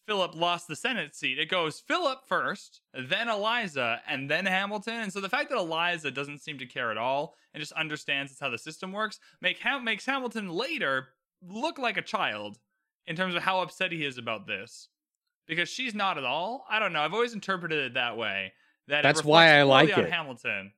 Philip 0.05 0.35
lost 0.35 0.67
the 0.67 0.75
Senate 0.75 1.15
seat, 1.15 1.39
it 1.39 1.49
goes 1.49 1.79
Philip 1.79 2.19
first, 2.27 2.81
then 2.93 3.29
Eliza, 3.29 4.01
and 4.09 4.29
then 4.29 4.45
Hamilton. 4.45 4.95
And 4.95 5.13
so 5.13 5.21
the 5.21 5.29
fact 5.29 5.49
that 5.49 5.57
Eliza 5.57 6.11
doesn't 6.11 6.41
seem 6.41 6.57
to 6.57 6.65
care 6.65 6.91
at 6.91 6.97
all 6.97 7.35
and 7.53 7.61
just 7.61 7.71
understands 7.71 8.35
how 8.41 8.49
the 8.49 8.57
system 8.57 8.91
works 8.91 9.21
make 9.39 9.59
Ham- 9.59 9.85
makes 9.85 10.05
Hamilton 10.05 10.49
later 10.49 11.07
look 11.41 11.79
like 11.79 11.95
a 11.95 12.01
child 12.01 12.57
in 13.07 13.15
terms 13.15 13.35
of 13.35 13.43
how 13.43 13.61
upset 13.61 13.93
he 13.93 14.03
is 14.03 14.17
about 14.17 14.47
this. 14.47 14.89
Because 15.47 15.69
she's 15.69 15.95
not 15.95 16.17
at 16.17 16.25
all. 16.25 16.65
I 16.69 16.79
don't 16.79 16.91
know. 16.91 17.01
I've 17.01 17.13
always 17.13 17.33
interpreted 17.33 17.79
it 17.79 17.93
that 17.93 18.17
way. 18.17 18.51
That 18.91 18.99
it 18.99 19.03
That's 19.03 19.23
why 19.23 19.57
I 19.57 19.63
like 19.63 19.89
it. 19.89 20.09
Hamilton. 20.11 20.73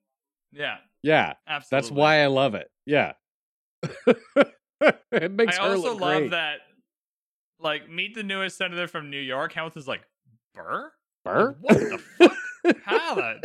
Yeah, 0.52 0.77
Yeah, 1.02 1.34
absolutely. 1.48 1.90
that's 1.90 1.91
why 1.91 2.23
I 2.23 2.27
love 2.27 2.53
it. 2.53 2.69
Yeah. 2.85 3.14
it 5.11 5.31
makes 5.31 5.57
I 5.57 5.64
her 5.64 5.69
also 5.76 5.94
look 5.94 6.02
love 6.02 6.18
great. 6.19 6.31
that. 6.31 6.57
Like, 7.60 7.90
meet 7.90 8.14
the 8.14 8.23
newest 8.23 8.57
senator 8.57 8.88
from 8.88 9.10
New 9.10 9.19
York. 9.19 9.53
Hamilton's 9.53 9.88
like, 9.88 10.02
Burr? 10.53 10.91
Burr? 11.26 11.56
What 11.61 11.80
the 11.80 11.98
fuck? 12.19 12.77
How? 12.85 13.35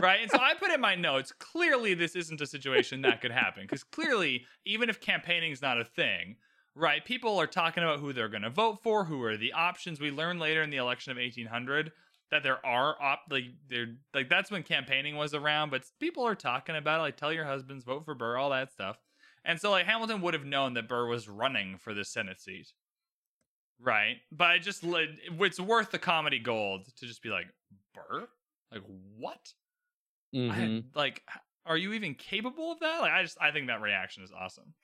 Right? 0.00 0.20
And 0.20 0.30
so 0.30 0.38
I 0.38 0.54
put 0.54 0.70
in 0.72 0.80
my 0.80 0.94
notes 0.94 1.32
clearly, 1.38 1.94
this 1.94 2.14
isn't 2.14 2.40
a 2.40 2.46
situation 2.46 3.02
that 3.02 3.20
could 3.20 3.30
happen. 3.32 3.62
Because 3.62 3.82
clearly, 3.84 4.44
even 4.66 4.90
if 4.90 5.00
campaigning 5.00 5.52
is 5.52 5.62
not 5.62 5.80
a 5.80 5.84
thing, 5.84 6.36
right, 6.74 7.04
people 7.04 7.38
are 7.40 7.46
talking 7.46 7.82
about 7.82 8.00
who 8.00 8.12
they're 8.12 8.28
going 8.28 8.42
to 8.42 8.50
vote 8.50 8.80
for, 8.82 9.04
who 9.04 9.22
are 9.22 9.36
the 9.36 9.52
options. 9.54 10.00
We 10.00 10.10
learn 10.10 10.38
later 10.38 10.62
in 10.62 10.70
the 10.70 10.76
election 10.76 11.12
of 11.12 11.16
1800 11.16 11.92
that 12.30 12.42
there 12.42 12.64
are 12.64 13.00
op 13.00 13.20
like 13.30 13.44
there 13.68 13.86
like 14.14 14.28
that's 14.28 14.50
when 14.50 14.62
campaigning 14.62 15.16
was 15.16 15.34
around 15.34 15.70
but 15.70 15.84
people 15.98 16.26
are 16.26 16.34
talking 16.34 16.76
about 16.76 17.00
it 17.00 17.02
like 17.02 17.16
tell 17.16 17.32
your 17.32 17.44
husbands 17.44 17.84
vote 17.84 18.04
for 18.04 18.14
burr 18.14 18.36
all 18.36 18.50
that 18.50 18.72
stuff. 18.72 18.98
And 19.44 19.60
so 19.60 19.70
like 19.70 19.86
hamilton 19.86 20.20
would 20.20 20.34
have 20.34 20.44
known 20.44 20.74
that 20.74 20.88
burr 20.88 21.06
was 21.06 21.28
running 21.28 21.78
for 21.78 21.94
the 21.94 22.04
senate 22.04 22.40
seat. 22.40 22.72
Right? 23.80 24.16
But 24.32 24.48
i 24.48 24.58
just 24.58 24.80
it's 24.84 25.60
worth 25.60 25.90
the 25.90 25.98
comedy 25.98 26.38
gold 26.38 26.86
to 26.98 27.06
just 27.06 27.22
be 27.22 27.30
like 27.30 27.46
burr? 27.94 28.28
Like 28.72 28.82
what? 29.16 29.52
Mhm. 30.34 30.50
had, 30.50 30.84
like 30.94 31.22
are 31.64 31.76
you 31.76 31.92
even 31.94 32.14
capable 32.14 32.72
of 32.72 32.80
that? 32.80 33.00
Like 33.00 33.12
i 33.12 33.22
just 33.22 33.38
i 33.40 33.50
think 33.50 33.68
that 33.68 33.80
reaction 33.80 34.22
is 34.22 34.32
awesome. 34.38 34.74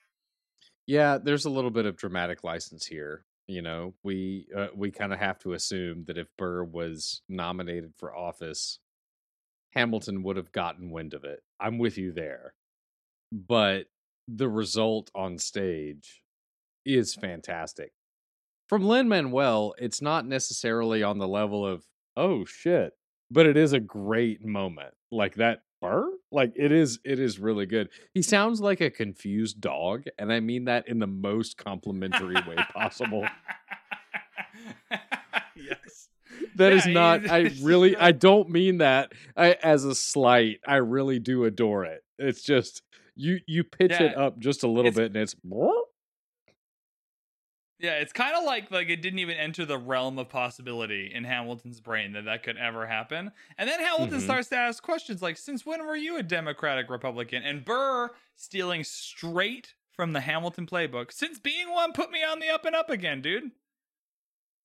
Yeah, 0.87 1.17
there's 1.17 1.45
a 1.45 1.49
little 1.49 1.71
bit 1.71 1.85
of 1.85 1.97
dramatic 1.97 2.43
license 2.43 2.85
here. 2.85 3.25
You 3.47 3.61
know, 3.61 3.93
we 4.03 4.47
uh, 4.55 4.67
we 4.75 4.91
kind 4.91 5.13
of 5.13 5.19
have 5.19 5.37
to 5.39 5.53
assume 5.53 6.05
that 6.05 6.17
if 6.17 6.27
Burr 6.37 6.63
was 6.63 7.21
nominated 7.29 7.93
for 7.95 8.15
office, 8.15 8.79
Hamilton 9.75 10.23
would 10.23 10.37
have 10.37 10.51
gotten 10.51 10.89
wind 10.89 11.13
of 11.13 11.23
it. 11.23 11.43
I'm 11.59 11.77
with 11.77 11.97
you 11.97 12.11
there. 12.11 12.55
But 13.31 13.85
the 14.27 14.49
result 14.49 15.11
on 15.13 15.37
stage 15.37 16.23
is 16.85 17.13
fantastic. 17.13 17.91
From 18.67 18.87
Lin 18.87 19.07
Manuel, 19.07 19.75
it's 19.77 20.01
not 20.01 20.25
necessarily 20.25 21.03
on 21.03 21.19
the 21.19 21.27
level 21.27 21.65
of, 21.65 21.85
oh 22.17 22.45
shit, 22.45 22.93
but 23.29 23.45
it 23.45 23.57
is 23.57 23.73
a 23.73 23.79
great 23.79 24.43
moment. 24.43 24.93
Like 25.11 25.35
that? 25.35 25.61
Like 26.35 26.51
it 26.55 26.73
is 26.73 26.99
it 27.05 27.19
is 27.19 27.39
really 27.39 27.65
good. 27.65 27.89
He 28.13 28.21
sounds 28.21 28.59
like 28.59 28.81
a 28.81 28.91
confused 28.91 29.61
dog, 29.61 30.03
and 30.19 30.33
I 30.33 30.41
mean 30.41 30.65
that 30.65 30.89
in 30.89 30.99
the 30.99 31.07
most 31.07 31.57
complimentary 31.57 32.35
way 32.35 32.57
possible. 32.73 33.25
yes 35.55 36.09
That 36.55 36.73
is 36.73 36.85
Yeah, 36.85 36.93
not 36.93 37.29
I 37.29 37.51
really 37.61 37.95
I 37.95 38.11
don't 38.11 38.49
mean 38.49 38.79
that 38.79 39.13
I, 39.35 39.53
as 39.63 39.85
a 39.85 39.95
slight. 39.95 40.59
I 40.67 40.75
really 40.75 41.19
do 41.19 41.45
adore 41.45 41.85
it. 41.85 42.03
It's 42.19 42.41
just 42.41 42.81
you 43.15 43.39
you 43.47 43.63
pitch 43.63 43.93
it 43.93 44.17
up 44.17 44.37
just 44.39 44.63
a 44.63 44.67
little 44.67 44.91
bit 44.91 45.07
and 45.07 45.15
it's 45.15 45.35
Yeah, 47.85 47.99
it's 47.99 48.13
kind 48.13 48.35
of 48.35 48.43
like 48.43 48.71
like 48.71 48.89
it 48.89 49.01
didn't 49.01 49.19
even 49.19 49.37
enter 49.37 49.65
the 49.65 49.77
realm 49.77 50.17
of 50.17 50.29
possibility 50.29 51.13
in 51.13 51.23
Hamilton's 51.23 51.79
brain 51.81 52.13
that 52.13 52.25
that 52.25 52.41
could 52.43 52.57
ever 52.57 52.87
happen. 52.87 53.31
And 53.57 53.69
then 53.69 53.79
Hamilton 53.79 54.19
Mhm. 54.19 54.21
starts 54.21 54.49
to 54.49 54.55
ask 54.55 54.81
questions 54.81 55.21
like, 55.21 55.37
"Since 55.37 55.65
when 55.65 55.85
were 55.85 55.95
you 55.95 56.17
a 56.17 56.23
Democratic 56.23 56.89
Republican?" 56.89 57.43
And 57.43 57.63
Burr, 57.65 58.15
stealing 58.35 58.83
straight 58.83 59.75
from 59.91 60.13
the 60.13 60.21
Hamilton 60.21 60.65
playbook, 60.65 61.11
"Since 61.11 61.39
being 61.39 61.69
one, 61.69 61.93
put 61.93 62.11
me 62.11 62.23
on 62.23 62.39
the 62.39 62.49
up 62.49 62.65
and 62.65 62.75
up 62.75 62.89
again, 62.89 63.21
dude." 63.21 63.51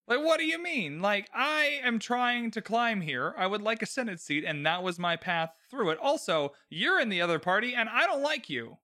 Like, 0.07 0.21
what 0.21 0.39
do 0.39 0.45
you 0.45 0.59
mean? 0.59 1.01
Like, 1.01 1.31
I 1.33 1.81
am 1.83 1.99
trying 1.99 2.51
to 2.53 2.61
climb 2.63 3.01
here. 3.01 3.33
I 3.39 3.47
would 3.47 3.63
like 3.63 3.81
a 3.81 3.87
Senate 3.87 4.21
seat, 4.21 4.45
and 4.45 4.67
that 4.67 4.83
was 4.83 4.99
my 4.99 5.17
path 5.17 5.55
through 5.71 5.91
it. 5.91 5.99
Also, 5.99 6.55
you're 6.69 7.01
in 7.01 7.09
the 7.11 7.23
other 7.23 7.39
party, 7.39 7.75
and 7.75 7.89
I 7.89 8.07
don't 8.07 8.23
like 8.23 8.51
you. 8.51 8.79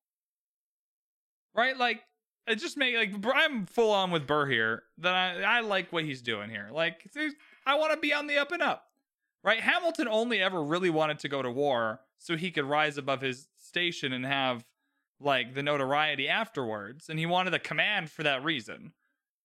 Right? 1.54 1.76
Like, 1.76 2.04
it 2.46 2.56
just 2.56 2.76
make 2.76 2.94
like 2.96 3.12
I'm 3.34 3.66
full 3.66 3.90
on 3.92 4.10
with 4.10 4.26
Burr 4.26 4.46
here. 4.46 4.84
That 4.98 5.14
I 5.14 5.58
I 5.58 5.60
like 5.60 5.92
what 5.92 6.04
he's 6.04 6.22
doing 6.22 6.50
here. 6.50 6.68
Like, 6.72 7.08
I 7.66 7.74
want 7.76 7.92
to 7.92 7.98
be 7.98 8.12
on 8.12 8.26
the 8.26 8.38
up 8.38 8.52
and 8.52 8.62
up. 8.62 8.84
Right? 9.42 9.60
Hamilton 9.60 10.08
only 10.08 10.42
ever 10.42 10.62
really 10.62 10.90
wanted 10.90 11.18
to 11.20 11.28
go 11.28 11.40
to 11.42 11.50
war 11.50 12.00
so 12.18 12.36
he 12.36 12.50
could 12.50 12.64
rise 12.64 12.98
above 12.98 13.20
his 13.20 13.48
station 13.58 14.12
and 14.12 14.24
have 14.26 14.64
like 15.20 15.54
the 15.54 15.62
notoriety 15.62 16.28
afterwards, 16.28 17.08
and 17.08 17.18
he 17.18 17.26
wanted 17.26 17.54
a 17.54 17.58
command 17.58 18.10
for 18.10 18.22
that 18.22 18.42
reason 18.44 18.92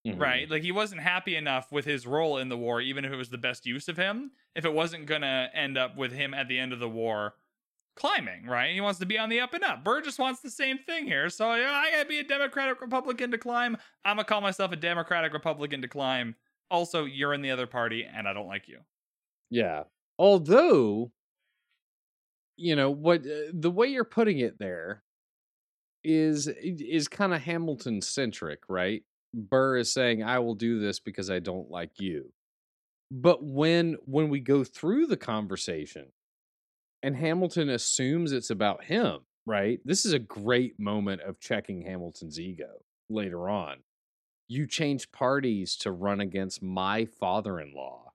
Mhm. 0.06 0.19
right? 0.19 0.49
Like 0.49 0.64
he 0.64 0.72
wasn't 0.72 1.02
happy 1.02 1.36
enough 1.36 1.72
with 1.72 1.86
his 1.86 2.07
role 2.07 2.38
in 2.40 2.49
the 2.49 2.57
war, 2.57 2.82
even 2.82 3.06
if 3.06 3.11
it 3.11 3.15
was 3.15 3.30
the 3.30 3.38
best 3.38 3.68
use 3.68 3.88
of 3.88 3.98
him, 3.98 4.32
if 4.56 4.65
it 4.65 4.73
wasn't 4.73 5.06
gonna 5.06 5.49
end 5.53 5.78
up 5.78 5.95
with 5.95 6.11
him 6.11 6.34
at 6.34 6.48
the 6.48 6.57
end 6.57 6.73
of 6.73 6.80
the 6.80 6.90
war 6.90 7.36
climbing, 7.96 8.46
right? 8.46 8.74
He 8.74 8.82
wants 8.82 9.00
to 9.00 9.06
be 9.06 9.18
on 9.18 9.30
the 9.30 9.40
up 9.40 9.54
and 9.54 9.64
up. 9.64 9.84
Burr 9.84 10.02
just 10.02 10.20
wants 10.20 10.42
the 10.42 10.50
same 10.50 10.78
thing 10.80 11.06
here. 11.06 11.30
So 11.30 11.50
I 11.50 11.92
gotta 11.92 12.08
be 12.08 12.20
a 12.20 12.24
Democratic 12.24 12.82
Republican 12.82 13.32
to 13.32 13.38
climb. 13.38 13.78
I'm 14.06 14.18
gonna 14.18 14.26
call 14.26 14.42
myself 14.42 14.72
a 14.72 14.76
Democratic 14.76 15.34
Republican 15.34 15.82
to 15.82 15.88
climb. 15.88 16.36
Also, 16.70 17.06
you're 17.06 17.34
in 17.34 17.42
the 17.42 17.52
other 17.52 17.68
party 17.68 18.06
and 18.06 18.28
I 18.28 18.34
don't 18.34 18.48
like 18.48 18.68
you. 18.68 18.80
Yeah. 19.50 19.84
Although, 20.18 21.12
you 22.58 22.76
know 22.76 22.92
what 22.92 23.22
uh, 23.22 23.52
the 23.54 23.72
way 23.72 23.88
you're 23.88 24.04
putting 24.04 24.40
it 24.40 24.60
there 24.60 25.04
is 26.04 26.48
is 26.48 27.08
kind 27.08 27.34
of 27.34 27.42
Hamilton 27.42 28.02
centric, 28.02 28.62
right? 28.70 29.04
Burr 29.34 29.78
is 29.78 29.92
saying, 29.92 30.24
"I 30.24 30.40
will 30.40 30.56
do 30.56 30.80
this 30.80 31.00
because 31.00 31.30
I 31.30 31.40
don't 31.40 31.70
like 31.70 32.00
you." 32.00 32.32
But 33.12 33.44
when 33.44 33.98
when 34.06 34.30
we 34.30 34.40
go 34.40 34.64
through 34.64 35.08
the 35.08 35.18
conversation, 35.18 36.08
and 37.03 37.15
Hamilton 37.15 37.69
assumes 37.69 38.32
it's 38.32 38.49
about 38.49 38.84
him, 38.86 39.19
right? 39.45 39.80
This 39.86 40.06
is 40.06 40.14
a 40.14 40.19
great 40.19 40.80
moment 40.80 41.22
of 41.22 41.40
checking 41.40 41.82
Hamilton's 41.82 42.40
ego 42.40 42.84
later 43.10 43.49
on. 43.49 43.78
You 44.48 44.68
change 44.68 45.11
parties 45.11 45.76
to 45.78 45.91
run 45.91 46.19
against 46.19 46.61
my 46.61 47.06
father-in-law. 47.06 48.11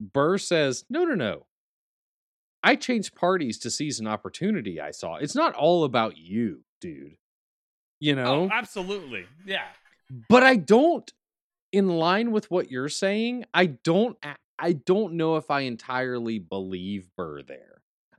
Burr 0.00 0.38
says, 0.38 0.84
"No, 0.88 1.04
no, 1.04 1.14
no. 1.14 1.46
I 2.62 2.76
changed 2.76 3.14
parties 3.14 3.58
to 3.60 3.70
seize 3.70 4.00
an 4.00 4.06
opportunity 4.06 4.80
I 4.80 4.90
saw. 4.90 5.16
It's 5.16 5.34
not 5.34 5.54
all 5.54 5.84
about 5.84 6.16
you, 6.16 6.64
dude. 6.80 7.16
You 8.00 8.12
oh, 8.12 8.16
know, 8.16 8.34
Oh, 8.42 8.48
absolutely. 8.52 9.26
Yeah. 9.46 9.66
but 10.28 10.42
I 10.42 10.56
don't 10.56 11.10
in 11.72 11.88
line 11.88 12.30
with 12.30 12.50
what 12.50 12.70
you're 12.70 12.88
saying, 12.88 13.44
I 13.52 13.66
don't 13.66 14.16
I 14.58 14.72
don't 14.72 15.14
know 15.14 15.36
if 15.36 15.50
I 15.50 15.60
entirely 15.60 16.38
believe 16.38 17.10
Burr 17.16 17.42
there. 17.42 17.77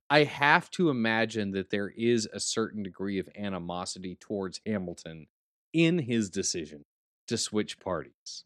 I 0.10 0.24
have 0.24 0.72
to 0.72 0.90
imagine 0.90 1.52
that 1.52 1.70
there 1.70 1.90
is 1.90 2.28
a 2.34 2.40
certain 2.40 2.84
degree 2.84 3.20
of 3.20 3.30
animosity 3.38 4.18
towards 4.20 4.62
Hamilton 4.66 5.28
in 5.74 6.00
his 6.00 6.30
decision 6.30 6.86
to 7.28 7.38
switch 7.38 7.80
parties. 7.80 8.46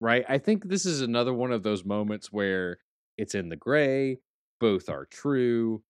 Right? 0.00 0.24
I 0.28 0.38
think 0.38 0.68
this 0.68 0.86
is 0.86 1.00
another 1.00 1.32
one 1.32 1.52
of 1.52 1.62
those 1.62 1.84
moments 1.84 2.32
where 2.32 2.78
it's 3.18 3.34
in 3.34 3.48
the 3.48 3.56
gray, 3.56 4.18
both 4.58 4.88
are 4.88 5.06
true. 5.06 5.82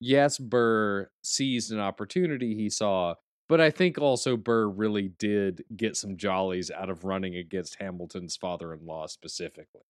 Yes, 0.00 0.38
Burr 0.38 1.10
seized 1.22 1.72
an 1.72 1.80
opportunity 1.80 2.54
he 2.54 2.70
saw, 2.70 3.14
but 3.48 3.60
I 3.60 3.70
think 3.70 3.98
also 3.98 4.36
Burr 4.36 4.68
really 4.68 5.08
did 5.18 5.64
get 5.76 5.96
some 5.96 6.16
jollies 6.16 6.70
out 6.70 6.88
of 6.88 7.04
running 7.04 7.36
against 7.36 7.76
Hamilton's 7.80 8.36
father 8.36 8.72
in 8.72 8.86
law 8.86 9.06
specifically. 9.06 9.82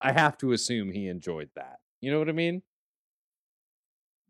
I 0.00 0.12
have 0.12 0.38
to 0.38 0.52
assume 0.52 0.92
he 0.92 1.08
enjoyed 1.08 1.50
that. 1.56 1.78
You 2.00 2.10
know 2.10 2.18
what 2.18 2.28
I 2.28 2.32
mean? 2.32 2.62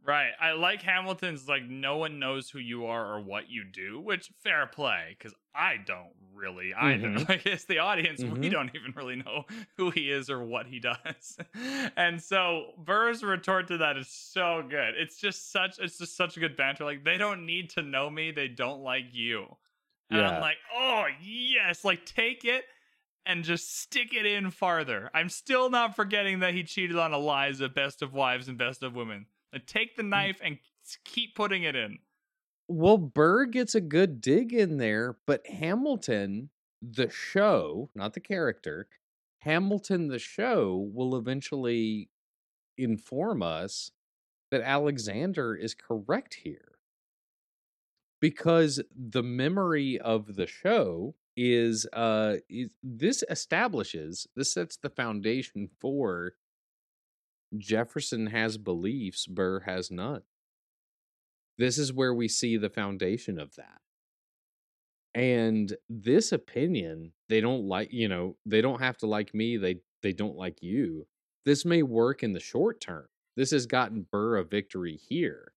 Right. 0.06 0.32
I 0.38 0.52
like 0.52 0.82
Hamilton's 0.82 1.48
like 1.48 1.62
no 1.64 1.96
one 1.96 2.18
knows 2.18 2.50
who 2.50 2.58
you 2.58 2.84
are 2.86 3.06
or 3.14 3.20
what 3.20 3.48
you 3.48 3.64
do, 3.64 3.98
which 4.00 4.30
fair 4.42 4.66
play 4.66 5.16
because 5.18 5.34
I 5.54 5.78
don't 5.78 6.12
really 6.34 6.74
either. 6.74 7.08
Mhm. 7.08 7.26
Like 7.28 7.46
it's 7.46 7.64
the 7.64 7.78
audience, 7.78 8.22
we 8.22 8.28
Mhm. 8.28 8.50
don't 8.50 8.70
even 8.74 8.92
really 8.96 9.16
know 9.16 9.46
who 9.78 9.90
he 9.90 10.10
is 10.10 10.28
or 10.28 10.44
what 10.44 10.66
he 10.66 10.78
does. 10.78 11.38
and 11.96 12.22
so 12.22 12.72
Burr's 12.76 13.22
retort 13.24 13.68
to 13.68 13.78
that 13.78 13.96
is 13.96 14.08
so 14.08 14.62
good. 14.68 14.94
It's 14.96 15.18
just 15.18 15.50
such 15.50 15.78
it's 15.78 15.96
just 15.96 16.16
such 16.18 16.36
a 16.36 16.40
good 16.40 16.54
banter. 16.54 16.84
Like 16.84 17.02
they 17.02 17.16
don't 17.16 17.46
need 17.46 17.70
to 17.70 17.82
know 17.82 18.10
me, 18.10 18.30
they 18.30 18.48
don't 18.48 18.82
like 18.82 19.06
you. 19.12 19.56
And 20.10 20.20
Yeah. 20.20 20.28
I'm 20.32 20.40
like, 20.42 20.58
oh 20.74 21.06
yes, 21.22 21.82
like 21.82 22.04
take 22.04 22.44
it 22.44 22.66
and 23.24 23.42
just 23.42 23.80
stick 23.80 24.12
it 24.12 24.26
in 24.26 24.50
farther. 24.50 25.10
I'm 25.14 25.30
still 25.30 25.70
not 25.70 25.96
forgetting 25.96 26.40
that 26.40 26.52
he 26.52 26.62
cheated 26.62 26.98
on 26.98 27.14
Eliza, 27.14 27.70
best 27.70 28.02
of 28.02 28.12
wives 28.12 28.48
and 28.48 28.58
best 28.58 28.82
of 28.82 28.94
women. 28.94 29.24
Like, 29.54 29.66
take 29.66 29.96
the 29.96 30.02
Mm. 30.14 30.26
knife 30.26 30.40
and 30.42 30.58
keep 31.04 31.34
putting 31.36 31.62
it 31.64 31.76
in. 31.76 32.00
Well, 32.68 32.98
Burr 32.98 33.46
gets 33.46 33.74
a 33.74 33.80
good 33.80 34.20
dig 34.20 34.52
in 34.52 34.78
there, 34.78 35.18
but 35.26 35.46
Hamilton, 35.46 36.50
the 36.82 37.08
show, 37.10 37.90
not 37.94 38.14
the 38.14 38.20
character, 38.20 38.88
Hamilton, 39.38 40.08
the 40.08 40.18
show, 40.18 40.76
will 40.92 41.16
eventually 41.16 42.10
inform 42.78 43.42
us 43.42 43.92
that 44.50 44.62
Alexander 44.62 45.54
is 45.56 45.74
correct 45.74 46.34
here. 46.34 46.78
Because 48.20 48.80
the 48.94 49.22
memory 49.22 49.98
of 50.00 50.36
the 50.36 50.46
show 50.46 51.14
is 51.36 51.84
uh 51.92 52.36
is, 52.48 52.70
this 52.82 53.24
establishes 53.28 54.26
this 54.36 54.52
sets 54.52 54.76
the 54.76 54.88
foundation 54.88 55.68
for 55.80 56.34
Jefferson 57.58 58.28
has 58.28 58.58
beliefs, 58.58 59.26
Burr 59.26 59.60
has 59.60 59.90
none. 59.90 60.22
This 61.58 61.78
is 61.78 61.92
where 61.92 62.14
we 62.14 62.28
see 62.28 62.56
the 62.56 62.70
foundation 62.70 63.38
of 63.38 63.54
that. 63.56 63.80
And 65.14 65.76
this 65.88 66.32
opinion 66.32 67.12
they 67.28 67.40
don't 67.40 67.68
like 67.68 67.92
you 67.92 68.08
know 68.08 68.36
they 68.44 68.60
don't 68.60 68.80
have 68.80 68.98
to 68.98 69.06
like 69.06 69.32
me 69.32 69.56
they 69.56 69.76
they 70.02 70.12
don't 70.12 70.36
like 70.36 70.62
you. 70.62 71.06
This 71.44 71.64
may 71.64 71.82
work 71.82 72.22
in 72.22 72.32
the 72.32 72.40
short 72.40 72.80
term. 72.80 73.06
This 73.36 73.52
has 73.52 73.66
gotten 73.66 74.06
burr 74.10 74.36
a 74.36 74.44
victory 74.44 74.96
here 74.96 75.52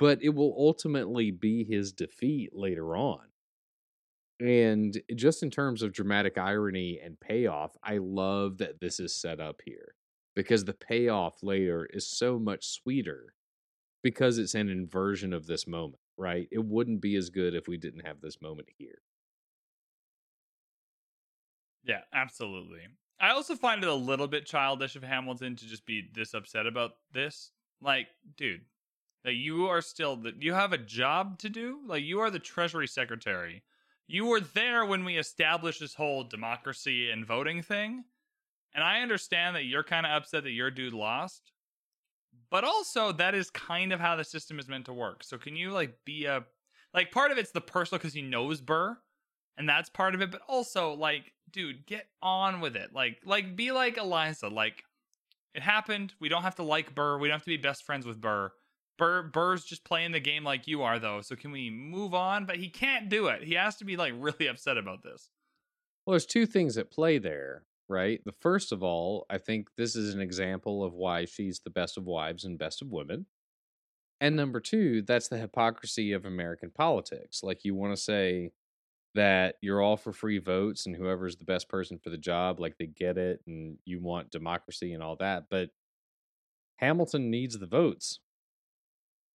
but 0.00 0.22
it 0.22 0.30
will 0.30 0.54
ultimately 0.58 1.30
be 1.30 1.62
his 1.62 1.92
defeat 1.92 2.50
later 2.54 2.96
on. 2.96 3.20
And 4.40 4.98
just 5.14 5.42
in 5.42 5.50
terms 5.50 5.82
of 5.82 5.92
dramatic 5.92 6.38
irony 6.38 6.98
and 7.04 7.20
payoff 7.20 7.76
i 7.84 7.98
love 7.98 8.56
that 8.58 8.80
this 8.80 8.98
is 8.98 9.14
set 9.14 9.38
up 9.38 9.60
here 9.64 9.94
because 10.34 10.64
the 10.64 10.74
payoff 10.74 11.42
later 11.42 11.88
is 11.92 12.06
so 12.06 12.38
much 12.38 12.66
sweeter 12.66 13.34
because 14.02 14.38
it's 14.38 14.54
an 14.54 14.68
inversion 14.68 15.32
of 15.32 15.46
this 15.46 15.66
moment, 15.66 16.00
right? 16.16 16.48
It 16.50 16.64
wouldn't 16.64 17.00
be 17.00 17.16
as 17.16 17.30
good 17.30 17.54
if 17.54 17.68
we 17.68 17.76
didn't 17.76 18.06
have 18.06 18.20
this 18.20 18.40
moment 18.40 18.68
here. 18.78 19.02
Yeah, 21.84 22.00
absolutely. 22.12 22.80
I 23.20 23.30
also 23.30 23.54
find 23.54 23.82
it 23.82 23.88
a 23.88 23.94
little 23.94 24.28
bit 24.28 24.46
childish 24.46 24.96
of 24.96 25.02
Hamilton 25.02 25.56
to 25.56 25.66
just 25.66 25.84
be 25.84 26.08
this 26.14 26.34
upset 26.34 26.66
about 26.66 26.92
this. 27.12 27.50
Like, 27.82 28.08
dude, 28.36 28.62
that 29.24 29.34
you 29.34 29.66
are 29.66 29.82
still 29.82 30.16
that 30.16 30.42
you 30.42 30.54
have 30.54 30.72
a 30.72 30.78
job 30.78 31.38
to 31.40 31.48
do. 31.48 31.80
Like, 31.86 32.02
you 32.02 32.20
are 32.20 32.30
the 32.30 32.38
Treasury 32.38 32.86
Secretary. 32.86 33.62
You 34.06 34.26
were 34.26 34.40
there 34.40 34.84
when 34.84 35.04
we 35.04 35.18
established 35.18 35.80
this 35.80 35.94
whole 35.94 36.24
democracy 36.24 37.10
and 37.10 37.26
voting 37.26 37.62
thing. 37.62 38.04
And 38.74 38.84
I 38.84 39.00
understand 39.00 39.56
that 39.56 39.64
you're 39.64 39.82
kind 39.82 40.06
of 40.06 40.12
upset 40.12 40.44
that 40.44 40.50
your 40.50 40.70
dude 40.70 40.92
lost. 40.92 41.52
But 42.50 42.64
also, 42.64 43.12
that 43.12 43.34
is 43.34 43.50
kind 43.50 43.92
of 43.92 44.00
how 44.00 44.16
the 44.16 44.24
system 44.24 44.58
is 44.58 44.68
meant 44.68 44.86
to 44.86 44.92
work. 44.92 45.22
So, 45.22 45.38
can 45.38 45.56
you 45.56 45.70
like 45.70 45.96
be 46.04 46.24
a 46.24 46.44
like 46.92 47.12
part 47.12 47.30
of 47.30 47.38
it's 47.38 47.52
the 47.52 47.60
personal 47.60 47.98
because 47.98 48.14
he 48.14 48.22
knows 48.22 48.60
Burr, 48.60 48.96
and 49.56 49.68
that's 49.68 49.88
part 49.88 50.14
of 50.14 50.22
it. 50.22 50.30
But 50.30 50.42
also, 50.48 50.94
like, 50.94 51.32
dude, 51.50 51.86
get 51.86 52.06
on 52.22 52.60
with 52.60 52.76
it. 52.76 52.92
Like, 52.92 53.20
like 53.24 53.56
be 53.56 53.72
like 53.72 53.96
Eliza. 53.98 54.48
Like, 54.48 54.84
it 55.54 55.62
happened. 55.62 56.14
We 56.20 56.28
don't 56.28 56.42
have 56.42 56.56
to 56.56 56.62
like 56.62 56.94
Burr. 56.94 57.18
We 57.18 57.28
don't 57.28 57.36
have 57.36 57.44
to 57.44 57.46
be 57.46 57.56
best 57.56 57.84
friends 57.84 58.06
with 58.06 58.20
Burr. 58.20 58.52
Burr 58.98 59.22
Burr's 59.22 59.64
just 59.64 59.84
playing 59.84 60.12
the 60.12 60.20
game 60.20 60.44
like 60.44 60.66
you 60.66 60.82
are, 60.82 60.98
though. 60.98 61.20
So 61.22 61.36
can 61.36 61.52
we 61.52 61.70
move 61.70 62.14
on? 62.14 62.46
But 62.46 62.56
he 62.56 62.68
can't 62.68 63.08
do 63.08 63.28
it. 63.28 63.42
He 63.42 63.54
has 63.54 63.76
to 63.76 63.84
be 63.84 63.96
like 63.96 64.12
really 64.16 64.46
upset 64.46 64.76
about 64.76 65.02
this. 65.02 65.30
Well, 66.04 66.12
there's 66.12 66.26
two 66.26 66.46
things 66.46 66.76
at 66.76 66.90
play 66.90 67.18
there, 67.18 67.64
right? 67.90 68.20
The 68.24 68.32
first 68.40 68.72
of 68.72 68.82
all, 68.82 69.26
I 69.28 69.36
think 69.36 69.68
this 69.76 69.96
is 69.96 70.14
an 70.14 70.20
example 70.20 70.84
of 70.84 70.94
why 70.94 71.24
she's 71.26 71.60
the 71.60 71.70
best 71.70 71.98
of 71.98 72.04
wives 72.04 72.44
and 72.44 72.58
best 72.58 72.80
of 72.80 72.88
women. 72.92 73.26
And 74.20 74.36
number 74.36 74.60
two, 74.60 75.02
that's 75.02 75.28
the 75.28 75.38
hypocrisy 75.38 76.12
of 76.12 76.24
American 76.24 76.70
politics. 76.70 77.42
Like, 77.42 77.64
you 77.64 77.74
want 77.74 77.94
to 77.94 78.00
say 78.00 78.52
that 79.14 79.56
you're 79.60 79.82
all 79.82 79.96
for 79.96 80.12
free 80.12 80.38
votes 80.38 80.86
and 80.86 80.94
whoever's 80.94 81.36
the 81.36 81.44
best 81.44 81.68
person 81.68 81.98
for 81.98 82.10
the 82.10 82.18
job, 82.18 82.60
like, 82.60 82.76
they 82.78 82.86
get 82.86 83.18
it 83.18 83.40
and 83.46 83.76
you 83.84 84.00
want 84.00 84.30
democracy 84.30 84.92
and 84.92 85.02
all 85.02 85.16
that. 85.16 85.46
But 85.50 85.70
Hamilton 86.76 87.30
needs 87.30 87.58
the 87.58 87.66
votes. 87.66 88.20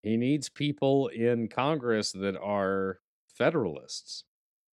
He 0.01 0.17
needs 0.17 0.49
people 0.49 1.07
in 1.07 1.49
Congress 1.49 2.11
that 2.13 2.37
are 2.37 2.99
Federalists. 3.27 4.23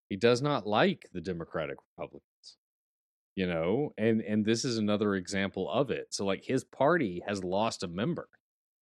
He 0.08 0.16
does 0.16 0.40
not 0.40 0.66
like 0.66 1.08
the 1.12 1.22
Democratic 1.22 1.78
Republicans. 1.96 2.31
You 3.34 3.46
know, 3.46 3.94
and 3.96 4.20
and 4.20 4.44
this 4.44 4.64
is 4.64 4.76
another 4.76 5.14
example 5.14 5.70
of 5.70 5.90
it. 5.90 6.08
So 6.10 6.26
like 6.26 6.44
his 6.44 6.64
party 6.64 7.22
has 7.26 7.42
lost 7.42 7.82
a 7.82 7.88
member. 7.88 8.28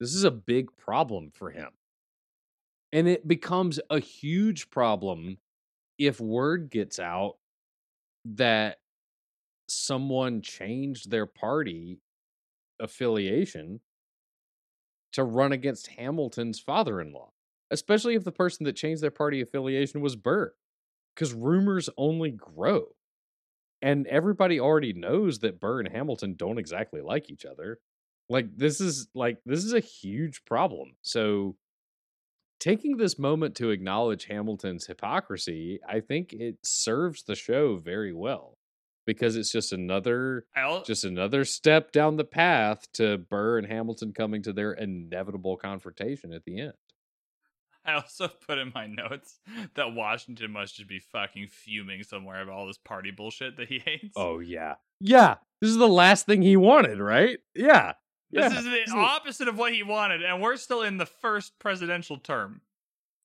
This 0.00 0.14
is 0.14 0.24
a 0.24 0.30
big 0.30 0.76
problem 0.76 1.30
for 1.32 1.50
him. 1.50 1.70
And 2.92 3.06
it 3.06 3.28
becomes 3.28 3.78
a 3.90 4.00
huge 4.00 4.70
problem 4.70 5.38
if 5.98 6.20
word 6.20 6.70
gets 6.70 6.98
out 6.98 7.36
that 8.24 8.78
someone 9.68 10.42
changed 10.42 11.10
their 11.10 11.26
party 11.26 12.00
affiliation 12.80 13.80
to 15.12 15.24
run 15.24 15.52
against 15.52 15.88
Hamilton's 15.88 16.58
father 16.58 17.00
in 17.00 17.12
law, 17.12 17.30
especially 17.70 18.14
if 18.14 18.24
the 18.24 18.32
person 18.32 18.64
that 18.64 18.76
changed 18.76 19.02
their 19.02 19.10
party 19.10 19.40
affiliation 19.40 20.00
was 20.00 20.16
Burr, 20.16 20.52
because 21.14 21.32
rumors 21.32 21.88
only 21.96 22.30
grow. 22.30 22.96
And 23.82 24.06
everybody 24.06 24.60
already 24.60 24.92
knows 24.92 25.38
that 25.38 25.60
Burr 25.60 25.80
and 25.80 25.88
Hamilton 25.88 26.34
don't 26.36 26.58
exactly 26.58 27.00
like 27.00 27.30
each 27.30 27.44
other. 27.44 27.78
Like, 28.28 28.56
this 28.56 28.80
is 28.80 29.08
like, 29.14 29.38
this 29.44 29.64
is 29.64 29.72
a 29.72 29.80
huge 29.80 30.44
problem. 30.44 30.96
So, 31.02 31.56
taking 32.60 32.98
this 32.98 33.18
moment 33.18 33.56
to 33.56 33.70
acknowledge 33.70 34.26
Hamilton's 34.26 34.86
hypocrisy, 34.86 35.80
I 35.88 36.00
think 36.00 36.32
it 36.32 36.58
serves 36.62 37.22
the 37.22 37.34
show 37.34 37.76
very 37.76 38.12
well 38.12 38.58
because 39.06 39.34
it's 39.34 39.50
just 39.50 39.72
another 39.72 40.44
I'll, 40.54 40.84
just 40.84 41.04
another 41.04 41.44
step 41.44 41.90
down 41.90 42.16
the 42.16 42.24
path 42.24 42.86
to 42.94 43.18
Burr 43.18 43.58
and 43.58 43.66
Hamilton 43.66 44.12
coming 44.12 44.42
to 44.42 44.52
their 44.52 44.72
inevitable 44.72 45.56
confrontation 45.56 46.32
at 46.32 46.44
the 46.44 46.60
end. 46.60 46.74
I 47.84 47.94
also 47.94 48.28
put 48.28 48.58
in 48.58 48.72
my 48.74 48.86
notes 48.86 49.38
that 49.74 49.94
Washington 49.94 50.50
must 50.52 50.76
just 50.76 50.88
be 50.88 50.98
fucking 50.98 51.48
fuming 51.48 52.02
somewhere 52.02 52.42
about 52.42 52.54
all 52.54 52.66
this 52.66 52.78
party 52.78 53.10
bullshit 53.10 53.56
that 53.56 53.68
he 53.68 53.78
hates. 53.78 54.12
Oh 54.16 54.38
yeah. 54.40 54.74
Yeah. 55.00 55.36
This 55.60 55.70
is 55.70 55.76
the 55.78 55.88
last 55.88 56.26
thing 56.26 56.42
he 56.42 56.56
wanted, 56.56 56.98
right? 57.00 57.38
Yeah. 57.54 57.92
This 58.30 58.52
is 58.52 58.64
the 58.64 58.70
This 58.70 58.88
is- 58.88 58.94
opposite 58.94 59.48
of 59.48 59.58
what 59.58 59.72
he 59.72 59.82
wanted, 59.82 60.22
and 60.22 60.40
we're 60.40 60.56
still 60.56 60.82
in 60.82 60.98
the 60.98 61.06
first 61.06 61.58
presidential 61.58 62.16
term, 62.18 62.60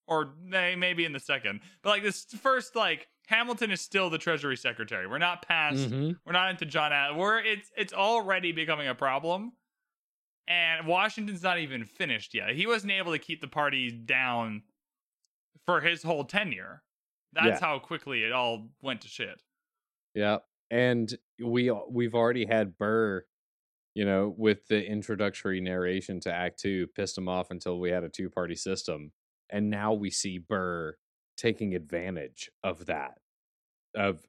or 0.07 0.33
maybe 0.43 1.05
in 1.05 1.13
the 1.13 1.19
second. 1.19 1.59
But 1.83 1.89
like 1.91 2.03
this 2.03 2.25
first, 2.41 2.75
like 2.75 3.07
Hamilton 3.27 3.71
is 3.71 3.81
still 3.81 4.09
the 4.09 4.17
Treasury 4.17 4.55
Secretary. 4.57 5.05
We're 5.07 5.17
not 5.19 5.45
past. 5.47 5.77
Mhm. 5.89 6.17
We're 6.25 6.31
not 6.33 6.49
into 6.51 6.65
John. 6.65 6.91
Ad- 6.93 7.15
we're 7.17 7.39
it's 7.39 7.69
it's 7.77 7.93
already 7.93 8.51
becoming 8.51 8.87
a 8.87 8.95
problem, 8.95 9.53
and 10.47 10.85
Washington's 10.87 11.43
not 11.43 11.59
even 11.59 11.85
finished 11.85 12.33
yet. 12.33 12.55
He 12.55 12.67
wasn't 12.67 12.91
able 12.93 13.11
to 13.11 13.19
keep 13.19 13.41
the 13.41 13.47
party 13.47 13.91
down 13.91 14.63
for 15.65 15.81
his 15.81 16.03
whole 16.03 16.23
tenure. 16.23 16.83
That's 17.33 17.59
Yeah. 17.61 17.67
how 17.67 17.79
quickly 17.79 18.23
it 18.23 18.31
all 18.31 18.69
went 18.81 19.01
to 19.01 19.07
shit. 19.07 19.41
Yeah. 20.13 20.39
And 20.71 21.13
we 21.43 21.69
we've 21.89 22.15
already 22.15 22.45
had 22.45 22.77
Burr, 22.77 23.25
you 23.93 24.05
know, 24.05 24.33
with 24.37 24.67
the 24.67 24.85
introductory 24.85 25.61
narration 25.61 26.19
to 26.21 26.33
Act 26.33 26.59
2 26.59 26.87
pissed 26.87 27.17
him 27.17 27.27
off 27.27 27.51
until 27.51 27.79
we 27.79 27.89
had 27.91 28.03
a 28.03 28.09
two-party 28.09 28.55
system. 28.55 29.11
And 29.49 29.69
now 29.69 29.93
we 29.93 30.09
see 30.09 30.37
Burr 30.37 30.97
taking 31.37 31.75
advantage 31.75 32.49
of 32.63 32.85
that. 32.85 33.19
Of 33.95 34.25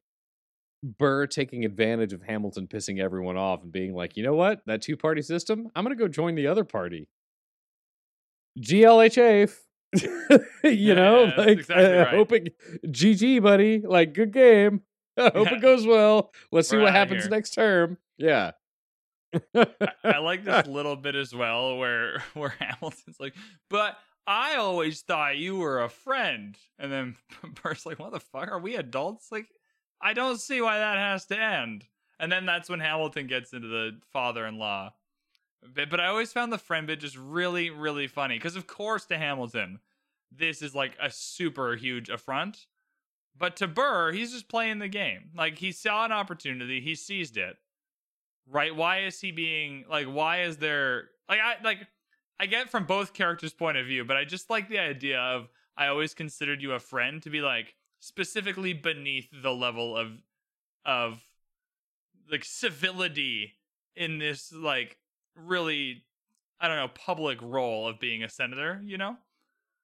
Burr 0.99 1.27
taking 1.27 1.65
advantage 1.65 2.13
of 2.13 2.23
Hamilton 2.23 2.67
pissing 2.67 3.01
everyone 3.01 3.37
off 3.37 3.63
and 3.63 3.73
being 3.73 3.95
like, 3.95 4.17
"You 4.17 4.23
know 4.23 4.35
what? 4.35 4.61
That 4.67 4.83
two-party 4.83 5.23
system, 5.23 5.69
I'm 5.75 5.85
going 5.85 5.97
to 5.97 6.03
go 6.03 6.09
join 6.09 6.35
the 6.35 6.47
other 6.47 6.65
party." 6.65 7.09
GLHA. 8.59 9.53
you 10.65 10.95
know, 10.95 11.25
Yeah, 11.25 11.35
like 11.37 11.49
exactly 11.49 11.85
uh, 11.85 11.99
right. 12.05 12.09
hoping 12.15 12.49
GG 12.87 13.43
buddy, 13.43 13.81
like 13.87 14.15
good 14.15 14.33
game. 14.33 14.83
I 15.19 15.31
hope 15.35 15.51
Yeah. 15.51 15.55
it 15.57 15.63
goes 15.63 15.87
well. 15.87 16.33
Let's 16.53 16.69
see 16.69 16.77
We're 16.77 16.85
what 16.85 16.93
happens 16.93 17.23
here. 17.25 17.31
next 17.31 17.51
term. 17.55 17.99
Yeah. 18.19 18.53
I, 19.55 19.67
I 20.05 20.19
like 20.19 20.45
this 20.45 20.67
little 20.69 20.97
bit 20.97 21.15
as 21.15 21.35
well 21.35 21.77
where 21.79 22.23
where 22.35 22.55
Hamilton's 22.59 23.17
like, 23.21 23.35
but 23.71 23.97
I 24.27 24.57
always 24.57 25.03
thought 25.03 25.37
you 25.39 25.57
were 25.57 25.83
a 25.83 25.89
friend. 25.89 26.57
And 26.79 26.91
then 26.93 27.17
Burr's 27.63 27.87
like, 27.87 27.99
what 27.99 28.13
the 28.13 28.21
fuck? 28.21 28.51
Are 28.51 28.59
we 28.61 28.77
adults? 28.77 29.29
Like, 29.31 29.47
I 30.01 30.13
don't 30.13 30.41
see 30.41 30.61
why 30.61 30.79
that 30.79 30.99
has 30.99 31.27
to 31.27 31.41
end. 31.41 31.85
And 32.19 32.31
then 32.33 32.47
that's 32.47 32.69
when 32.69 32.81
Hamilton 32.81 33.27
gets 33.27 33.53
into 33.53 33.69
the 33.69 33.99
father 34.13 34.47
in 34.47 34.59
law 34.59 34.93
bit. 35.75 35.91
But 35.91 36.01
I 36.01 36.07
always 36.07 36.33
found 36.33 36.53
the 36.53 36.59
friend 36.59 36.87
bit 36.87 37.01
just 37.01 37.17
really, 37.17 37.71
really 37.71 38.07
funny. 38.07 38.37
Because, 38.37 38.57
of 38.57 38.67
course, 38.67 39.05
to 39.07 39.19
Hamilton, 39.19 39.81
this 40.31 40.63
is 40.63 40.75
like 40.75 40.97
a 41.01 41.11
super 41.11 41.77
huge 41.77 42.09
affront. 42.09 42.67
But 43.39 43.57
to 43.57 43.69
Burr, 43.69 44.13
he's 44.13 44.33
just 44.33 44.49
playing 44.49 44.79
the 44.79 44.89
game. 44.89 45.31
Like 45.37 45.59
he 45.59 45.73
saw 45.73 46.05
an 46.05 46.13
opportunity, 46.13 46.81
he 46.81 46.95
seized 46.95 47.37
it. 47.37 47.57
Right? 48.49 48.75
Why 48.75 49.01
is 49.01 49.21
he 49.21 49.33
being 49.33 49.85
like 49.91 50.07
why 50.07 50.43
is 50.43 50.57
there 50.59 51.09
like 51.29 51.41
I 51.41 51.57
like 51.65 51.79
I 52.39 52.47
get 52.47 52.71
from 52.71 52.87
both 52.87 53.13
characters' 53.13 53.53
point 53.53 53.77
of 53.77 53.87
view, 53.87 54.05
but 54.05 54.17
I 54.17 54.25
just 54.25 54.51
like 54.51 54.69
the 54.69 54.79
idea 54.79 55.21
of 55.21 55.49
I 55.77 55.89
always 55.89 56.15
considered 56.15 56.63
you 56.63 56.73
a 56.73 56.79
friend 56.79 57.21
to 57.25 57.31
be 57.31 57.41
like 57.41 57.75
specifically 58.01 58.73
beneath 58.73 59.29
the 59.43 59.53
level 59.53 59.97
of 59.97 60.13
of 60.85 61.25
like 62.31 62.45
civility 62.45 63.55
in 63.95 64.19
this 64.19 64.53
like 64.53 64.99
really 65.35 66.05
I 66.61 66.69
don't 66.69 66.77
know 66.77 66.89
public 66.89 67.41
role 67.43 67.87
of 67.89 68.01
being 68.01 68.23
a 68.23 68.29
senator, 68.29 68.81
you 68.85 68.99
know? 68.99 69.17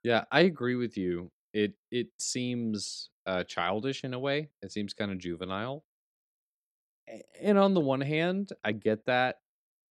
Yeah, 0.03 0.25
I 0.33 0.41
agree 0.41 0.75
with 0.75 0.97
you. 0.97 1.31
It 1.53 1.75
it 1.91 2.09
seems 2.19 3.11
uh, 3.27 3.45
childish 3.45 4.05
in 4.05 4.15
a 4.15 4.19
way. 4.19 4.49
It 4.63 4.73
seems 4.73 4.95
kind 4.95 5.13
of 5.13 5.19
juvenile. 5.19 5.85
And 7.41 7.59
on 7.59 7.75
the 7.75 7.81
one 7.81 8.01
hand, 8.01 8.51
I 8.65 8.73
get 8.73 9.05
that, 9.07 9.41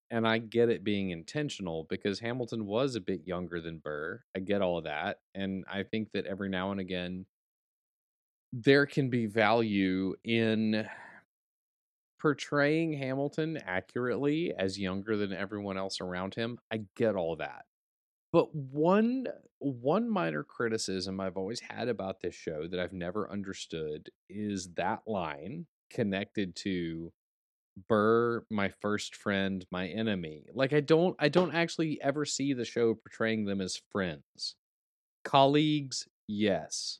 and 0.09 0.27
I 0.27 0.39
get 0.39 0.69
it 0.69 0.83
being 0.83 1.11
intentional 1.11 1.85
because 1.89 2.19
Hamilton 2.19 2.65
was 2.65 2.95
a 2.95 3.01
bit 3.01 3.21
younger 3.25 3.61
than 3.61 3.77
Burr. 3.77 4.21
I 4.35 4.39
get 4.39 4.61
all 4.61 4.77
of 4.77 4.85
that, 4.85 5.19
and 5.35 5.63
I 5.71 5.83
think 5.83 6.11
that 6.13 6.25
every 6.25 6.49
now 6.49 6.71
and 6.71 6.79
again 6.79 7.25
there 8.53 8.85
can 8.85 9.09
be 9.09 9.25
value 9.25 10.15
in 10.23 10.87
portraying 12.19 12.93
Hamilton 12.93 13.57
accurately 13.65 14.53
as 14.57 14.77
younger 14.77 15.17
than 15.17 15.33
everyone 15.33 15.77
else 15.77 16.01
around 16.01 16.35
him. 16.35 16.59
I 16.71 16.81
get 16.95 17.15
all 17.15 17.37
that. 17.37 17.65
But 18.31 18.53
one 18.55 19.27
one 19.59 20.09
minor 20.09 20.43
criticism 20.43 21.19
I've 21.19 21.37
always 21.37 21.59
had 21.59 21.87
about 21.87 22.21
this 22.21 22.35
show 22.35 22.67
that 22.67 22.79
I've 22.79 22.93
never 22.93 23.29
understood 23.31 24.09
is 24.29 24.69
that 24.75 25.01
line 25.05 25.65
connected 25.89 26.55
to 26.57 27.11
Burr, 27.87 28.43
my 28.49 28.69
first 28.81 29.15
friend, 29.15 29.65
my 29.71 29.87
enemy. 29.87 30.45
Like 30.53 30.73
I 30.73 30.79
don't 30.81 31.15
I 31.19 31.29
don't 31.29 31.53
actually 31.53 31.99
ever 32.01 32.25
see 32.25 32.53
the 32.53 32.65
show 32.65 32.93
portraying 32.93 33.45
them 33.45 33.61
as 33.61 33.81
friends. 33.91 34.55
Colleagues, 35.23 36.07
yes. 36.27 36.99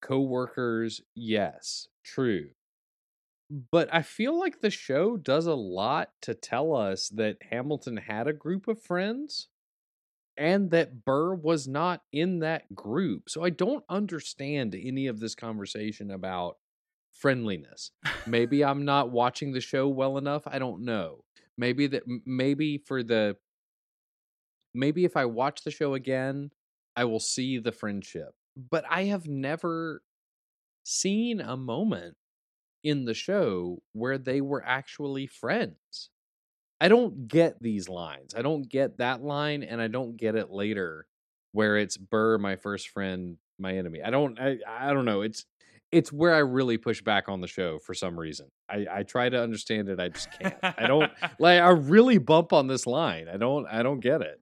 Co-workers, 0.00 1.00
yes. 1.14 1.88
True. 2.04 2.50
But 3.50 3.88
I 3.92 4.02
feel 4.02 4.38
like 4.38 4.60
the 4.60 4.70
show 4.70 5.16
does 5.16 5.46
a 5.46 5.54
lot 5.54 6.10
to 6.22 6.34
tell 6.34 6.74
us 6.74 7.08
that 7.10 7.38
Hamilton 7.50 7.96
had 7.96 8.26
a 8.26 8.32
group 8.32 8.68
of 8.68 8.82
friends 8.82 9.48
and 10.36 10.70
that 10.70 11.04
Burr 11.04 11.34
was 11.34 11.66
not 11.66 12.02
in 12.12 12.40
that 12.40 12.74
group. 12.74 13.28
So 13.28 13.42
I 13.42 13.50
don't 13.50 13.84
understand 13.88 14.74
any 14.74 15.06
of 15.06 15.18
this 15.18 15.34
conversation 15.34 16.10
about 16.10 16.58
friendliness. 17.12 17.90
Maybe 18.26 18.64
I'm 18.64 18.84
not 18.84 19.10
watching 19.10 19.52
the 19.52 19.60
show 19.60 19.88
well 19.88 20.18
enough. 20.18 20.42
I 20.46 20.58
don't 20.58 20.84
know. 20.84 21.24
Maybe 21.56 21.88
that 21.88 22.04
maybe 22.24 22.78
for 22.78 23.02
the 23.02 23.36
maybe 24.74 25.04
if 25.04 25.16
I 25.16 25.24
watch 25.24 25.64
the 25.64 25.72
show 25.72 25.94
again, 25.94 26.50
I 26.94 27.04
will 27.04 27.20
see 27.20 27.58
the 27.58 27.72
friendship. 27.72 28.34
But 28.70 28.84
I 28.90 29.04
have 29.04 29.28
never 29.28 30.02
seen 30.84 31.40
a 31.40 31.56
moment 31.56 32.16
in 32.82 33.04
the 33.04 33.14
show 33.14 33.82
where 33.92 34.18
they 34.18 34.40
were 34.40 34.64
actually 34.64 35.26
friends. 35.26 36.10
I 36.80 36.88
don't 36.88 37.28
get 37.28 37.60
these 37.60 37.88
lines. 37.88 38.34
I 38.34 38.42
don't 38.42 38.68
get 38.68 38.98
that 38.98 39.22
line 39.22 39.62
and 39.62 39.80
I 39.80 39.88
don't 39.88 40.16
get 40.16 40.34
it 40.34 40.50
later 40.50 41.06
where 41.52 41.76
it's 41.76 41.96
Burr 41.96 42.38
my 42.38 42.56
first 42.56 42.88
friend, 42.88 43.36
my 43.58 43.76
enemy. 43.76 44.00
I 44.02 44.10
don't 44.10 44.38
I, 44.38 44.58
I 44.68 44.92
don't 44.92 45.04
know. 45.04 45.22
It's 45.22 45.44
it's 45.90 46.12
where 46.12 46.34
I 46.34 46.38
really 46.38 46.78
push 46.78 47.02
back 47.02 47.28
on 47.28 47.40
the 47.40 47.48
show 47.48 47.78
for 47.78 47.94
some 47.94 48.18
reason. 48.18 48.46
I 48.68 48.86
I 48.90 49.02
try 49.02 49.28
to 49.28 49.42
understand 49.42 49.88
it, 49.88 49.98
I 49.98 50.08
just 50.08 50.28
can't. 50.38 50.54
I 50.62 50.86
don't 50.86 51.10
like 51.38 51.60
I 51.60 51.70
really 51.70 52.18
bump 52.18 52.52
on 52.52 52.68
this 52.68 52.86
line. 52.86 53.28
I 53.28 53.36
don't 53.36 53.66
I 53.66 53.82
don't 53.82 54.00
get 54.00 54.22
it. 54.22 54.40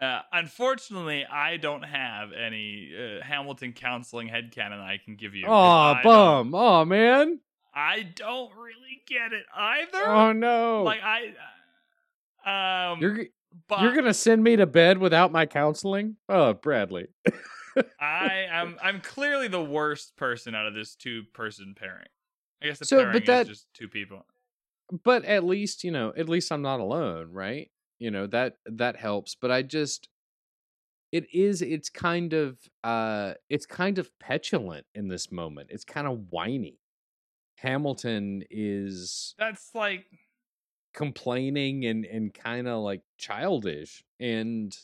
Uh, 0.00 0.20
unfortunately, 0.32 1.24
I 1.24 1.56
don't 1.56 1.82
have 1.82 2.32
any 2.32 2.90
uh, 2.94 3.24
Hamilton 3.24 3.72
counseling 3.72 4.28
headcanon 4.28 4.78
I 4.80 4.98
can 5.02 5.16
give 5.16 5.34
you. 5.34 5.46
Oh, 5.48 5.94
bum. 6.02 6.54
Oh 6.54 6.84
man. 6.84 7.40
I 7.74 8.02
don't 8.14 8.50
really 8.56 9.02
get 9.06 9.32
it 9.32 9.44
either. 9.54 10.06
Oh 10.06 10.32
no. 10.32 10.82
Like 10.82 11.00
I, 11.02 12.92
um, 12.92 13.00
you're 13.00 13.24
but 13.68 13.80
you're 13.80 13.92
going 13.92 14.04
to 14.04 14.14
send 14.14 14.42
me 14.44 14.56
to 14.56 14.66
bed 14.66 14.98
without 14.98 15.32
my 15.32 15.46
counseling? 15.46 16.16
Oh, 16.28 16.52
Bradley. 16.52 17.06
I 18.00 18.46
am. 18.50 18.76
I'm 18.82 19.00
clearly 19.00 19.48
the 19.48 19.62
worst 19.62 20.16
person 20.16 20.54
out 20.54 20.66
of 20.66 20.74
this 20.74 20.94
two-person 20.94 21.74
pairing. 21.78 22.06
I 22.62 22.66
guess 22.66 22.78
the 22.78 22.84
So, 22.84 22.98
pairing 22.98 23.12
but 23.14 23.26
that- 23.26 23.42
is 23.42 23.48
just 23.48 23.66
two 23.74 23.88
people. 23.88 24.26
but 25.04 25.24
at 25.24 25.42
least 25.44 25.82
you 25.84 25.90
know 25.90 26.12
at 26.16 26.28
least 26.28 26.52
i'm 26.52 26.62
not 26.62 26.78
alone 26.78 27.28
right 27.32 27.70
you 27.98 28.10
know 28.10 28.26
that 28.26 28.56
that 28.66 28.96
helps 28.96 29.34
but 29.34 29.50
i 29.50 29.62
just 29.62 30.08
it 31.12 31.26
is 31.32 31.62
it's 31.62 31.88
kind 31.88 32.32
of 32.32 32.58
uh 32.84 33.32
it's 33.48 33.66
kind 33.66 33.98
of 33.98 34.10
petulant 34.18 34.86
in 34.94 35.08
this 35.08 35.30
moment 35.32 35.68
it's 35.70 35.84
kind 35.84 36.06
of 36.06 36.26
whiny. 36.30 36.78
Hamilton 37.58 38.42
is 38.50 39.34
That's 39.38 39.70
like 39.74 40.04
complaining 40.92 41.86
and 41.86 42.04
and 42.04 42.34
kind 42.34 42.68
of 42.68 42.82
like 42.82 43.02
childish 43.18 44.04
and 44.20 44.76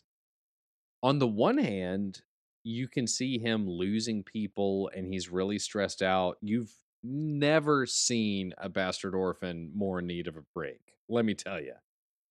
on 1.03 1.19
the 1.19 1.27
one 1.27 1.59
hand 1.59 2.23
you 2.65 2.87
can 2.87 3.07
see 3.07 3.39
him 3.39 3.69
losing 3.69 4.23
people 4.23 4.91
and 4.95 5.07
he's 5.07 5.29
really 5.29 5.59
stressed 5.59 6.03
out 6.03 6.37
you've 6.41 6.73
never 7.03 7.85
seen 7.87 8.53
a 8.59 8.69
bastard 8.69 9.15
orphan 9.15 9.71
more 9.75 9.99
in 9.99 10.07
need 10.07 10.29
of 10.29 10.37
a 10.37 10.45
break 10.55 10.95
let 11.09 11.25
me 11.25 11.35
tell 11.35 11.61
you 11.61 11.75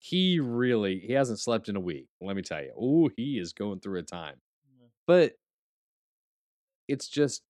he 0.04 0.40
really 0.40 0.98
he 0.98 1.12
hasn't 1.12 1.38
slept 1.38 1.68
in 1.68 1.76
a 1.76 1.80
week 1.80 2.08
let 2.20 2.34
me 2.34 2.42
tell 2.42 2.60
you 2.60 2.72
oh 2.76 3.08
he 3.16 3.38
is 3.38 3.52
going 3.52 3.78
through 3.78 4.00
a 4.00 4.02
time 4.02 4.34
but 5.06 5.32
it's 6.88 7.08
just 7.08 7.42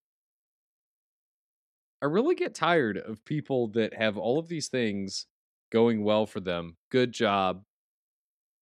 I 2.03 2.07
really 2.07 2.35
get 2.35 2.55
tired 2.55 2.99
of 2.99 3.24
people 3.24 3.69
that 3.69 3.95
have 3.95 4.19
all 4.19 4.39
of 4.39 4.49
these 4.49 4.69
things 4.69 5.27
going 5.70 6.03
well 6.03 6.27
for 6.27 6.41
them. 6.41 6.77
Good 6.91 7.12
job. 7.12 7.62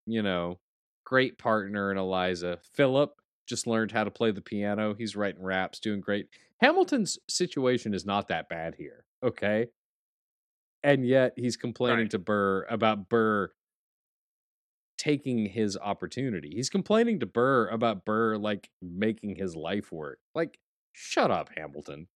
You 0.06 0.22
know, 0.22 0.60
great 1.06 1.38
partner 1.38 1.90
in 1.90 1.96
Eliza. 1.96 2.58
Philip 2.74 3.14
just 3.46 3.66
learned 3.66 3.92
how 3.92 4.04
to 4.04 4.10
play 4.10 4.30
the 4.30 4.42
piano. 4.42 4.94
He's 4.94 5.16
writing 5.16 5.42
raps, 5.42 5.80
doing 5.80 6.00
great. 6.00 6.28
Hamilton's 6.60 7.18
situation 7.28 7.94
is 7.94 8.04
not 8.04 8.28
that 8.28 8.48
bad 8.50 8.74
here, 8.76 9.06
okay? 9.24 9.68
And 10.82 11.06
yet 11.06 11.32
he's 11.36 11.56
complaining 11.56 12.00
Right. 12.00 12.10
to 12.10 12.18
Burr 12.18 12.66
about 12.68 13.08
Burr 13.08 13.50
taking 15.00 15.46
his 15.46 15.78
opportunity. 15.78 16.50
He's 16.54 16.68
complaining 16.68 17.20
to 17.20 17.26
Burr 17.26 17.68
about 17.68 18.04
Burr 18.04 18.36
like 18.36 18.68
making 18.82 19.34
his 19.36 19.56
life 19.56 19.90
work. 19.90 20.18
Like, 20.34 20.58
shut 20.92 21.30
up, 21.30 21.48
Hamilton. 21.56 22.06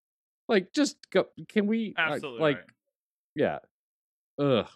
Like, 0.48 0.73
just 0.74 0.98
go. 1.11 1.28
Can 1.48 1.66
we 1.66 1.94
absolutely 1.97 2.40
like? 2.43 2.56
right. 2.56 2.65
Yeah. 3.35 3.59
Ugh. 4.39 4.69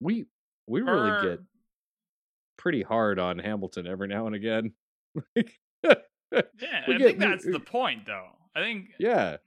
We 0.00 0.26
we 0.68 0.80
really 0.82 1.28
get 1.28 1.40
pretty 2.56 2.82
hard 2.82 3.18
on 3.18 3.38
Hamilton 3.40 3.86
every 3.88 4.06
now 4.06 4.26
and 4.26 4.36
again. 4.36 4.72
Like, 5.34 5.58
Yeah, 6.32 6.82
we 6.88 6.94
I 6.94 6.98
get- 6.98 7.06
think 7.06 7.18
we- 7.18 7.24
that's 7.26 7.44
the 7.44 7.60
point, 7.60 8.06
though. 8.06 8.28
I 8.54 8.60
think 8.60 8.90
yeah. 9.00 9.38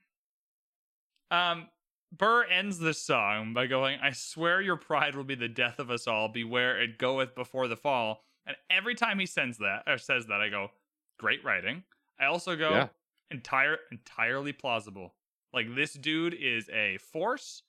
Um, 1.31 1.67
Burr 2.11 2.45
ends 2.45 2.79
this 2.79 3.01
song 3.01 3.53
by 3.53 3.67
going, 3.67 3.99
I 4.01 4.11
swear 4.11 4.61
your 4.61 4.77
pride 4.77 5.15
will 5.15 5.23
be 5.23 5.35
the 5.35 5.49
death 5.49 5.79
of 5.79 5.91
us 5.91 6.07
all. 6.07 6.29
Beware 6.29 6.81
it 6.81 6.97
goeth 6.97 7.35
before 7.35 7.67
the 7.67 7.75
fall. 7.75 8.23
And 8.45 8.55
every 8.69 8.95
time 8.95 9.19
he 9.19 9.25
sends 9.25 9.57
that 9.57 9.83
or 9.87 9.97
says 9.97 10.27
that, 10.27 10.41
I 10.41 10.49
go, 10.49 10.71
Great 11.19 11.43
writing. 11.43 11.83
I 12.19 12.25
also 12.25 12.55
go, 12.55 12.71
Yeah. 12.71 12.87
entire 13.31 13.79
entirely 13.91 14.53
plausible. 14.53 15.15
Like 15.53 15.73
this 15.75 15.93
dude 15.93 16.33
is 16.35 16.69
a 16.69 16.97
force, 16.97 17.63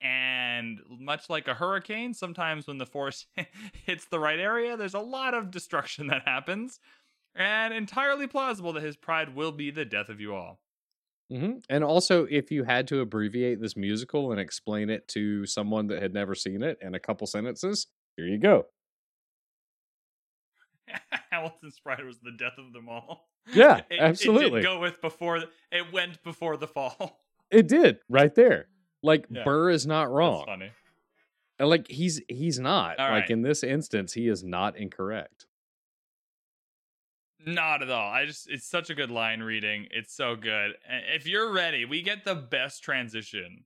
and 0.00 0.80
much 0.88 1.28
like 1.30 1.48
a 1.48 1.54
hurricane, 1.54 2.14
sometimes 2.14 2.66
when 2.66 2.78
the 2.78 2.86
force 2.86 3.26
hits 3.86 4.06
the 4.06 4.18
right 4.18 4.38
area, 4.38 4.76
there's 4.76 4.94
a 4.94 5.00
lot 5.00 5.34
of 5.34 5.50
destruction 5.50 6.06
that 6.08 6.22
happens. 6.26 6.80
And 7.34 7.74
entirely 7.74 8.26
plausible 8.26 8.72
that 8.72 8.82
his 8.82 8.96
pride 8.96 9.34
will 9.34 9.52
be 9.52 9.70
the 9.70 9.84
death 9.84 10.08
of 10.08 10.20
you 10.20 10.34
all. 10.34 10.60
Hmm 11.30 11.52
And 11.68 11.82
also, 11.84 12.24
if 12.30 12.50
you 12.50 12.64
had 12.64 12.86
to 12.88 13.00
abbreviate 13.00 13.60
this 13.60 13.76
musical 13.76 14.30
and 14.32 14.40
explain 14.40 14.90
it 14.90 15.08
to 15.08 15.44
someone 15.46 15.86
that 15.88 16.00
had 16.02 16.14
never 16.14 16.34
seen 16.34 16.62
it 16.62 16.78
in 16.80 16.94
a 16.94 17.00
couple 17.00 17.26
sentences, 17.26 17.86
here 18.16 18.26
you 18.26 18.38
go. 18.38 18.66
Hamilton's 21.30 21.78
pride 21.80 22.04
was 22.04 22.18
the 22.22 22.32
death 22.32 22.58
of 22.58 22.72
them 22.72 22.88
all. 22.88 23.28
Yeah, 23.52 23.82
It- 23.90 24.00
absolutely. 24.00 24.60
It 24.60 24.62
did 24.62 24.68
go 24.68 24.80
with 24.80 25.00
before 25.00 25.36
it 25.36 25.92
went 25.92 26.22
before 26.24 26.56
the 26.56 26.66
fall. 26.68 27.20
It 27.48 27.68
did 27.68 27.98
right 28.08 28.34
there. 28.34 28.66
Like 29.04 29.26
Yeah. 29.30 29.44
Burr 29.44 29.70
is 29.70 29.86
not 29.86 30.06
That's 30.06 30.10
wrong. 30.10 30.44
funny. 30.46 30.70
And, 31.60 31.68
Like 31.68 31.86
he's 31.88 32.20
he's 32.28 32.58
not. 32.58 32.98
All 32.98 33.08
like 33.08 33.22
right. 33.22 33.30
in 33.30 33.42
this 33.42 33.62
instance, 33.62 34.12
he 34.14 34.26
is 34.26 34.42
not 34.42 34.76
incorrect. 34.76 35.46
Not 37.48 37.80
at 37.80 37.90
all. 37.90 38.10
I 38.10 38.26
just 38.26 38.50
it's 38.50 38.66
such 38.66 38.90
a 38.90 38.94
good 38.94 39.10
line 39.10 39.40
reading. 39.40 39.86
It's 39.92 40.12
so 40.12 40.34
good. 40.34 40.72
If 41.14 41.28
you're 41.28 41.52
ready, 41.52 41.84
we 41.84 42.02
get 42.02 42.24
the 42.24 42.34
best 42.34 42.82
transition 42.82 43.64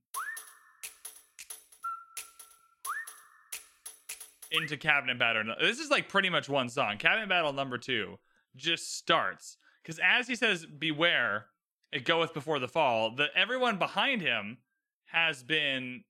into 4.51 4.77
Cabinet 4.77 5.17
Battle. 5.17 5.55
This 5.59 5.79
is 5.79 5.89
like 5.89 6.09
pretty 6.09 6.29
much 6.29 6.47
one 6.47 6.69
song. 6.69 6.97
Cabinet 6.97 7.27
Battle 7.27 7.53
number 7.53 7.77
2 7.79 8.19
just 8.55 8.95
starts 8.97 9.57
cuz 9.83 9.99
as 10.03 10.27
he 10.27 10.35
says 10.35 10.65
beware, 10.65 11.47
it 11.91 12.05
goeth 12.05 12.33
before 12.35 12.59
the 12.59 12.67
fall. 12.67 13.15
The 13.15 13.35
everyone 13.35 13.79
behind 13.79 14.21
him 14.21 14.59
has 15.05 15.41
been 15.41 16.03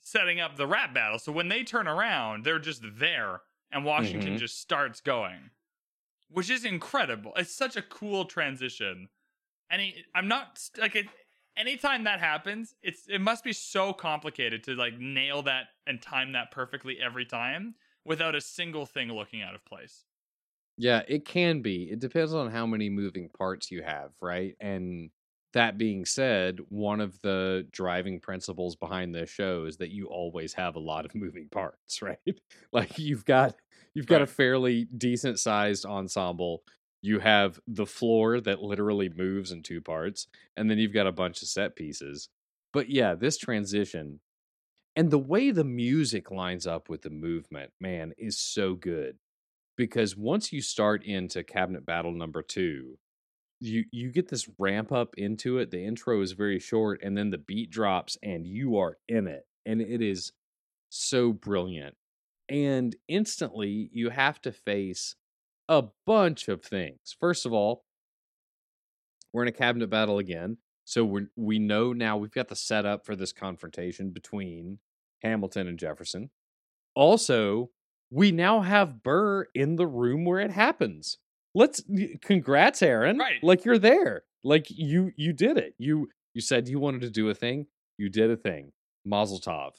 setting 0.00 0.40
up 0.40 0.56
the 0.56 0.66
rap 0.66 0.92
battle. 0.92 1.20
So 1.20 1.30
when 1.30 1.46
they 1.48 1.62
turn 1.62 1.86
around, 1.86 2.44
they're 2.44 2.58
just 2.58 2.82
there 2.98 3.42
and 3.70 3.84
Washington 3.84 4.34
Mhm. 4.34 4.38
just 4.38 4.58
starts 4.60 5.00
going 5.00 5.50
which 6.32 6.50
is 6.50 6.64
incredible. 6.64 7.32
It's 7.36 7.54
such 7.54 7.76
a 7.76 7.82
cool 7.82 8.24
transition. 8.24 9.08
And 9.70 9.82
I'm 10.14 10.28
not 10.28 10.60
like 10.78 10.96
it. 10.96 11.06
Anytime 11.56 12.04
that 12.04 12.18
happens, 12.18 12.74
it's 12.82 13.08
it 13.08 13.20
must 13.20 13.44
be 13.44 13.52
so 13.52 13.92
complicated 13.92 14.64
to 14.64 14.74
like 14.74 14.98
nail 14.98 15.42
that 15.42 15.66
and 15.86 16.00
time 16.00 16.32
that 16.32 16.50
perfectly 16.50 16.98
every 17.02 17.26
time 17.26 17.74
without 18.04 18.34
a 18.34 18.40
single 18.40 18.86
thing 18.86 19.08
looking 19.12 19.42
out 19.42 19.54
of 19.54 19.64
place. 19.64 20.04
Yeah, 20.78 21.02
it 21.06 21.26
can 21.26 21.60
be. 21.60 21.84
It 21.84 22.00
depends 22.00 22.32
on 22.32 22.50
how 22.50 22.66
many 22.66 22.88
moving 22.88 23.28
parts 23.28 23.70
you 23.70 23.82
have, 23.82 24.12
right? 24.20 24.56
And 24.60 25.10
that 25.52 25.76
being 25.76 26.04
said, 26.04 26.60
one 26.68 27.00
of 27.00 27.20
the 27.20 27.66
driving 27.70 28.20
principles 28.20 28.74
behind 28.74 29.14
this 29.14 29.28
show 29.28 29.66
is 29.66 29.76
that 29.76 29.90
you 29.90 30.06
always 30.06 30.54
have 30.54 30.76
a 30.76 30.80
lot 30.80 31.04
of 31.04 31.14
moving 31.14 31.48
parts, 31.50 32.02
right? 32.02 32.18
Like 32.72 32.98
you've 32.98 33.26
got 33.26 33.56
you've 33.94 34.06
got 34.06 34.22
a 34.22 34.26
fairly 34.26 34.86
decent 34.96 35.38
sized 35.38 35.84
ensemble. 35.84 36.62
You 37.02 37.18
have 37.18 37.58
the 37.66 37.86
floor 37.86 38.40
that 38.40 38.62
literally 38.62 39.08
moves 39.08 39.50
in 39.50 39.62
two 39.62 39.80
parts, 39.80 40.28
and 40.56 40.70
then 40.70 40.78
you've 40.78 40.94
got 40.94 41.06
a 41.06 41.12
bunch 41.12 41.42
of 41.42 41.48
set 41.48 41.74
pieces. 41.74 42.28
But 42.72 42.88
yeah, 42.88 43.14
this 43.14 43.36
transition 43.38 44.20
and 44.94 45.10
the 45.10 45.18
way 45.18 45.50
the 45.50 45.64
music 45.64 46.30
lines 46.30 46.66
up 46.66 46.88
with 46.88 47.02
the 47.02 47.10
movement, 47.10 47.72
man, 47.80 48.12
is 48.18 48.38
so 48.38 48.74
good 48.74 49.16
because 49.76 50.16
once 50.16 50.52
you 50.52 50.60
start 50.60 51.04
into 51.04 51.42
cabinet 51.42 51.86
battle 51.86 52.12
number 52.12 52.42
two 52.42 52.98
you 53.60 53.84
you 53.90 54.10
get 54.10 54.28
this 54.28 54.48
ramp 54.58 54.92
up 54.92 55.14
into 55.16 55.58
it 55.58 55.70
the 55.70 55.84
intro 55.84 56.20
is 56.20 56.32
very 56.32 56.58
short 56.58 57.00
and 57.02 57.16
then 57.16 57.30
the 57.30 57.38
beat 57.38 57.70
drops 57.70 58.18
and 58.22 58.46
you 58.46 58.76
are 58.76 58.98
in 59.08 59.26
it 59.26 59.46
and 59.64 59.80
it 59.80 60.02
is 60.02 60.32
so 60.90 61.32
brilliant 61.32 61.94
and 62.48 62.96
instantly 63.08 63.88
you 63.92 64.10
have 64.10 64.40
to 64.40 64.52
face 64.52 65.16
a 65.68 65.84
bunch 66.06 66.48
of 66.48 66.62
things 66.62 67.16
first 67.18 67.46
of 67.46 67.52
all 67.52 67.84
we're 69.32 69.42
in 69.42 69.48
a 69.48 69.52
cabinet 69.52 69.88
battle 69.88 70.18
again 70.18 70.56
so 70.84 71.04
we 71.04 71.26
we 71.36 71.58
know 71.58 71.92
now 71.92 72.16
we've 72.16 72.32
got 72.32 72.48
the 72.48 72.56
setup 72.56 73.06
for 73.06 73.14
this 73.14 73.32
confrontation 73.32 74.10
between 74.10 74.78
hamilton 75.22 75.68
and 75.68 75.78
jefferson 75.78 76.30
also 76.94 77.70
we 78.12 78.30
now 78.30 78.60
have 78.60 79.02
Burr 79.02 79.46
in 79.54 79.76
the 79.76 79.86
room 79.86 80.24
where 80.26 80.38
it 80.38 80.50
happens. 80.50 81.16
Let's 81.54 81.82
congrats, 82.20 82.82
Aaron. 82.82 83.18
Right. 83.18 83.42
Like 83.42 83.64
you're 83.64 83.78
there. 83.78 84.24
Like 84.44 84.66
you 84.68 85.12
you 85.16 85.32
did 85.32 85.56
it. 85.56 85.74
You 85.78 86.10
you 86.34 86.42
said 86.42 86.68
you 86.68 86.78
wanted 86.78 87.00
to 87.00 87.10
do 87.10 87.30
a 87.30 87.34
thing. 87.34 87.66
You 87.96 88.10
did 88.10 88.30
a 88.30 88.36
thing. 88.36 88.72
Mazel 89.04 89.40
tov. 89.40 89.72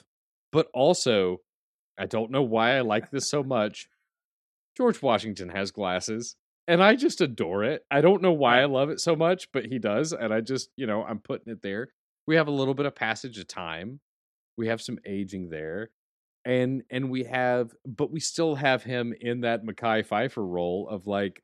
But 0.52 0.68
also, 0.74 1.38
I 1.98 2.06
don't 2.06 2.30
know 2.30 2.42
why 2.42 2.76
I 2.76 2.80
like 2.80 3.10
this 3.10 3.28
so 3.28 3.42
much. 3.42 3.88
George 4.76 5.00
Washington 5.00 5.50
has 5.50 5.70
glasses, 5.70 6.36
and 6.66 6.82
I 6.82 6.96
just 6.96 7.20
adore 7.20 7.64
it. 7.64 7.84
I 7.90 8.00
don't 8.00 8.22
know 8.22 8.32
why 8.32 8.60
I 8.60 8.64
love 8.64 8.90
it 8.90 9.00
so 9.00 9.14
much, 9.14 9.52
but 9.52 9.66
he 9.66 9.78
does, 9.78 10.12
and 10.12 10.32
I 10.34 10.40
just, 10.40 10.70
you 10.76 10.86
know, 10.86 11.04
I'm 11.04 11.20
putting 11.20 11.52
it 11.52 11.62
there. 11.62 11.88
We 12.26 12.36
have 12.36 12.48
a 12.48 12.52
little 12.52 12.74
bit 12.74 12.86
of 12.86 12.94
passage 12.94 13.38
of 13.38 13.46
time. 13.46 14.00
We 14.56 14.68
have 14.68 14.82
some 14.82 14.98
aging 15.06 15.50
there 15.50 15.90
and 16.44 16.82
and 16.90 17.10
we 17.10 17.24
have 17.24 17.72
but 17.86 18.10
we 18.10 18.20
still 18.20 18.54
have 18.54 18.82
him 18.82 19.14
in 19.20 19.40
that 19.40 19.64
Mackay 19.64 20.02
Pfeiffer 20.02 20.44
role 20.44 20.88
of 20.88 21.06
like 21.06 21.42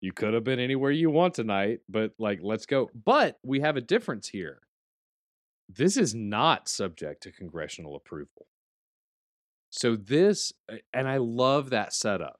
you 0.00 0.12
could 0.12 0.34
have 0.34 0.44
been 0.44 0.58
anywhere 0.58 0.90
you 0.90 1.10
want 1.10 1.34
tonight 1.34 1.80
but 1.88 2.12
like 2.18 2.40
let's 2.42 2.66
go 2.66 2.90
but 2.94 3.38
we 3.42 3.60
have 3.60 3.76
a 3.76 3.80
difference 3.80 4.28
here 4.28 4.60
this 5.68 5.96
is 5.96 6.14
not 6.14 6.68
subject 6.68 7.22
to 7.22 7.32
congressional 7.32 7.96
approval 7.96 8.46
so 9.72 9.96
this 9.96 10.52
and 10.92 11.08
I 11.08 11.16
love 11.16 11.70
that 11.70 11.92
setup 11.92 12.38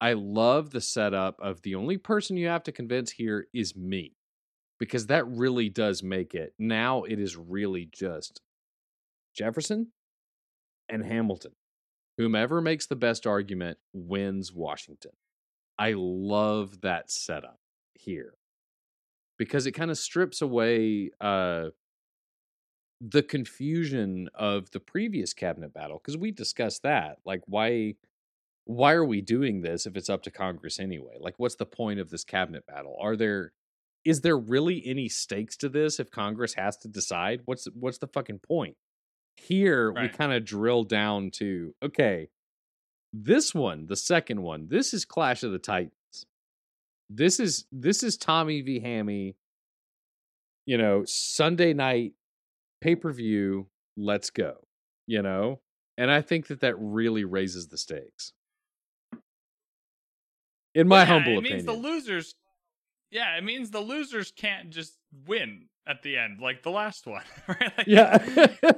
I 0.00 0.12
love 0.12 0.70
the 0.70 0.80
setup 0.80 1.38
of 1.40 1.62
the 1.62 1.76
only 1.76 1.96
person 1.96 2.36
you 2.36 2.48
have 2.48 2.64
to 2.64 2.72
convince 2.72 3.12
here 3.12 3.46
is 3.54 3.74
me 3.74 4.16
because 4.78 5.06
that 5.06 5.26
really 5.26 5.70
does 5.70 6.02
make 6.02 6.34
it 6.34 6.52
now 6.58 7.04
it 7.04 7.18
is 7.18 7.36
really 7.36 7.88
just 7.92 8.40
Jefferson 9.34 9.88
and 10.88 11.04
Hamilton. 11.04 11.52
Whomever 12.18 12.60
makes 12.60 12.86
the 12.86 12.96
best 12.96 13.26
argument 13.26 13.78
wins 13.92 14.52
Washington. 14.52 15.12
I 15.78 15.94
love 15.96 16.82
that 16.82 17.10
setup 17.10 17.58
here 17.94 18.34
because 19.36 19.66
it 19.66 19.72
kind 19.72 19.90
of 19.90 19.98
strips 19.98 20.40
away 20.40 21.10
uh, 21.20 21.70
the 23.00 23.22
confusion 23.22 24.28
of 24.34 24.70
the 24.70 24.80
previous 24.80 25.32
cabinet 25.32 25.74
battle 25.74 25.98
because 25.98 26.16
we 26.16 26.30
discussed 26.30 26.82
that. 26.82 27.18
Like, 27.24 27.42
why? 27.46 27.94
Why 28.66 28.92
are 28.92 29.04
we 29.04 29.20
doing 29.20 29.60
this 29.60 29.84
if 29.84 29.94
it's 29.94 30.08
up 30.08 30.22
to 30.22 30.30
Congress 30.30 30.80
anyway? 30.80 31.16
Like, 31.20 31.34
what's 31.36 31.56
the 31.56 31.66
point 31.66 32.00
of 32.00 32.08
this 32.08 32.24
cabinet 32.24 32.66
battle? 32.66 32.96
Are 32.98 33.14
there 33.14 33.52
is 34.04 34.20
there 34.20 34.36
really 34.36 34.82
any 34.86 35.08
stakes 35.08 35.56
to 35.58 35.68
this 35.68 35.98
if 35.98 36.10
Congress 36.10 36.54
has 36.54 36.76
to 36.78 36.88
decide? 36.88 37.40
What's 37.44 37.66
what's 37.74 37.98
the 37.98 38.06
fucking 38.06 38.40
point? 38.40 38.76
Here 39.36 39.90
we 39.92 40.08
kind 40.08 40.32
of 40.32 40.44
drill 40.44 40.84
down 40.84 41.30
to 41.32 41.74
okay, 41.82 42.28
this 43.12 43.54
one, 43.54 43.86
the 43.86 43.96
second 43.96 44.42
one, 44.42 44.68
this 44.68 44.94
is 44.94 45.04
Clash 45.04 45.42
of 45.42 45.52
the 45.52 45.58
Titans. 45.58 45.92
This 47.08 47.40
is 47.40 47.66
this 47.72 48.02
is 48.02 48.16
Tommy 48.16 48.60
v. 48.60 48.80
Hammy. 48.80 49.36
You 50.66 50.78
know, 50.78 51.04
Sunday 51.04 51.74
night 51.74 52.14
pay 52.84 52.94
per 52.94 53.12
view. 53.12 53.68
Let's 53.96 54.30
go. 54.30 54.54
You 55.06 55.22
know, 55.22 55.60
and 55.98 56.10
I 56.10 56.20
think 56.20 56.46
that 56.48 56.60
that 56.60 56.76
really 56.78 57.24
raises 57.24 57.68
the 57.68 57.78
stakes. 57.78 58.32
In 60.74 60.88
my 60.88 61.00
yeah, 61.00 61.04
humble 61.04 61.32
it 61.32 61.38
opinion, 61.38 61.56
means 61.56 61.66
the 61.66 61.72
losers. 61.72 62.34
Yeah, 63.10 63.36
it 63.36 63.44
means 63.44 63.70
the 63.70 63.80
losers 63.80 64.32
can't 64.32 64.70
just 64.70 64.98
win 65.26 65.68
at 65.86 66.02
the 66.02 66.16
end 66.16 66.40
like 66.40 66.62
the 66.62 66.70
last 66.70 67.06
one. 67.06 67.22
Right? 67.48 67.72
Like, 67.76 67.86
yeah. 67.86 68.18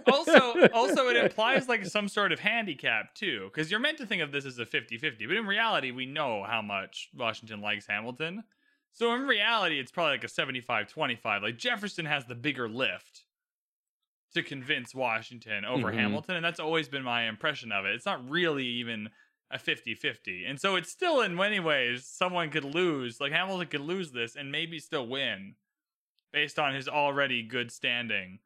also 0.13 0.69
also 0.69 1.09
it 1.09 1.17
implies 1.25 1.69
like 1.69 1.87
some 1.87 2.09
sort 2.09 2.33
of 2.33 2.41
handicap 2.41 3.15
too 3.15 3.49
because 3.53 3.71
you're 3.71 3.81
meant 3.81 3.99
to 3.99 4.07
think 4.07 4.23
of 4.23 4.33
this 4.33 4.45
as 4.45 4.59
a 4.59 4.67
50-50 4.67 5.29
but 5.29 5.37
in 5.37 5.47
reality 5.47 5.93
we 5.93 6.07
know 6.07 6.45
how 6.45 6.63
much 6.63 7.09
washington 7.15 7.61
likes 7.61 7.87
hamilton 7.87 8.43
so 8.93 9.15
in 9.15 9.23
reality 9.23 9.79
it's 9.79 9.93
probably 9.93 10.13
like 10.13 10.25
a 10.25 10.27
75-25 10.27 11.43
like 11.43 11.57
jefferson 11.59 12.07
has 12.07 12.25
the 12.25 12.35
bigger 12.35 12.69
lift 12.69 13.26
to 14.37 14.43
convince 14.43 14.95
washington 14.95 15.65
over 15.65 15.91
Mhm. 15.91 15.95
hamilton 15.95 16.37
and 16.37 16.45
that's 16.45 16.61
always 16.61 16.89
been 16.89 17.03
my 17.03 17.29
impression 17.29 17.73
of 17.73 17.85
it 17.85 17.95
it's 17.95 18.07
not 18.07 18.29
really 18.29 18.65
even 18.67 19.11
a 19.51 19.59
50-50 19.59 20.45
and 20.49 20.61
so 20.61 20.77
it's 20.77 20.91
still 20.91 21.21
in 21.23 21.35
many 21.35 21.59
ways 21.61 22.07
someone 22.07 22.51
could 22.51 22.65
lose 22.65 23.21
like 23.21 23.33
hamilton 23.33 23.67
could 23.69 23.81
lose 23.81 24.13
this 24.13 24.37
and 24.37 24.51
maybe 24.53 24.79
still 24.79 25.07
win 25.07 25.55
based 26.33 26.59
on 26.59 26.75
his 26.75 26.89
already 26.89 27.43
good 27.43 27.71
standing 27.73 28.39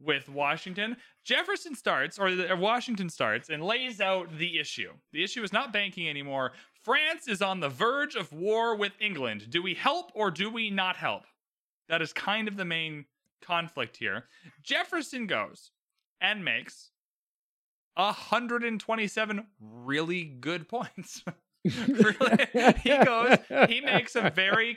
with 0.00 0.28
Washington. 0.28 0.96
Jefferson 1.24 1.74
starts, 1.74 2.20
or 2.20 2.32
the- 2.32 2.52
or 2.52 2.56
Washington 2.56 3.08
starts, 3.10 3.48
and 3.48 3.64
lays 3.64 4.00
out 4.00 4.36
the 4.38 4.56
issue. 4.58 4.92
The 5.10 5.24
issue 5.24 5.42
is 5.42 5.52
not 5.52 5.72
banking 5.72 6.08
anymore. 6.08 6.52
France 6.84 7.26
is 7.26 7.42
on 7.42 7.58
the 7.58 7.68
verge 7.68 8.14
of 8.14 8.32
war 8.32 8.76
with 8.76 8.92
England. 9.00 9.50
Do 9.50 9.60
we 9.60 9.74
help 9.74 10.12
or 10.14 10.30
do 10.30 10.50
we 10.50 10.70
not 10.70 10.96
help? 10.96 11.24
That 11.88 12.00
is 12.00 12.12
kind 12.12 12.46
of 12.46 12.56
the 12.56 12.64
main 12.64 13.06
conflict 13.40 13.96
here. 13.96 14.24
Jefferson 14.62 15.26
goes 15.26 15.70
and 16.20 16.44
makes 16.44 16.90
127 17.94 19.46
really 19.60 20.24
good 20.24 20.68
points. 20.68 21.22
really, 21.64 22.46
he 22.82 23.04
goes, 23.04 23.38
he 23.68 23.80
makes 23.80 24.14
a 24.14 24.30
very 24.30 24.76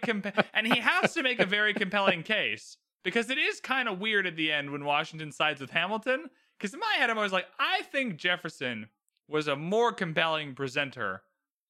and 0.54 0.68
he 0.68 0.80
has 0.80 1.14
to 1.14 1.24
make 1.24 1.40
a 1.40 1.46
very 1.46 1.74
compelling 1.74 2.24
case 2.24 2.78
because 3.04 3.30
it 3.30 3.38
is 3.38 3.60
kind 3.60 3.88
of 3.88 4.00
weird 4.00 4.28
at 4.28 4.36
the 4.36 4.52
end 4.52 4.72
when 4.72 4.86
Washington 4.86 5.32
sides 5.32 5.62
with 5.62 5.70
Hamilton. 5.70 6.30
Because 6.58 6.74
in 6.74 6.80
my 6.80 6.94
head, 6.98 7.10
I'm 7.10 7.18
always 7.18 7.32
like, 7.32 7.48
I 7.60 7.82
think 7.84 8.18
Jefferson 8.18 8.88
was 9.28 9.48
a 9.48 9.56
more 9.56 9.92
compelling 9.92 10.54
presenter 10.54 11.24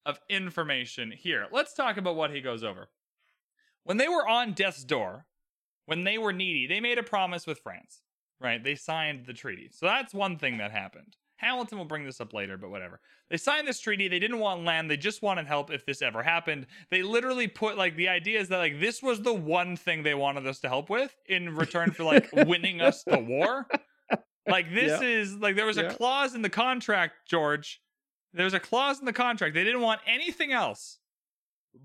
of 0.04 0.20
information 0.28 1.12
here. 1.12 1.46
Let's 1.52 1.74
talk 1.74 1.96
about 1.96 2.16
what 2.16 2.34
he 2.34 2.40
goes 2.40 2.64
over. 2.64 2.88
When 3.84 3.96
they 3.96 4.08
were 4.08 4.26
on 4.26 4.52
death's 4.52 4.84
door, 4.84 5.26
when 5.86 6.04
they 6.04 6.18
were 6.18 6.32
needy, 6.32 6.66
they 6.66 6.80
made 6.80 6.98
a 6.98 7.02
promise 7.02 7.46
with 7.46 7.58
France, 7.58 8.02
right? 8.40 8.62
They 8.62 8.74
signed 8.74 9.26
the 9.26 9.32
treaty. 9.32 9.70
So 9.72 9.86
that's 9.86 10.14
one 10.14 10.38
thing 10.38 10.58
that 10.58 10.70
happened. 10.70 11.16
Hamilton 11.36 11.78
will 11.78 11.84
bring 11.84 12.04
this 12.04 12.20
up 12.20 12.32
later, 12.32 12.56
but 12.56 12.70
whatever. 12.70 13.00
They 13.28 13.36
signed 13.36 13.66
this 13.66 13.80
treaty. 13.80 14.06
They 14.06 14.20
didn't 14.20 14.38
want 14.38 14.64
land. 14.64 14.88
They 14.88 14.96
just 14.96 15.22
wanted 15.22 15.46
help 15.46 15.72
if 15.72 15.84
this 15.84 16.00
ever 16.00 16.22
happened. 16.22 16.66
They 16.90 17.02
literally 17.02 17.48
put 17.48 17.76
like 17.76 17.96
the 17.96 18.08
idea 18.08 18.38
is 18.38 18.48
that 18.50 18.58
like 18.58 18.78
this 18.78 19.02
was 19.02 19.22
the 19.22 19.32
one 19.34 19.76
thing 19.76 20.04
they 20.04 20.14
wanted 20.14 20.46
us 20.46 20.60
to 20.60 20.68
help 20.68 20.88
with 20.88 21.12
in 21.26 21.56
return 21.56 21.90
for 21.90 22.04
like 22.04 22.30
winning 22.46 22.80
us 22.80 23.02
the 23.02 23.18
war. 23.18 23.66
Like 24.46 24.72
this 24.72 25.00
Yeah. 25.02 25.08
is 25.08 25.34
like 25.34 25.56
there 25.56 25.66
was 25.66 25.78
a 25.78 25.90
clause 25.90 26.34
in 26.36 26.42
the 26.42 26.50
contract, 26.50 27.14
George. 27.28 27.80
There 28.32 28.44
was 28.44 28.54
a 28.54 28.60
clause 28.60 29.00
in 29.00 29.04
the 29.04 29.12
contract. 29.12 29.54
They 29.54 29.64
didn't 29.64 29.80
want 29.82 30.00
anything 30.06 30.52
else 30.52 30.98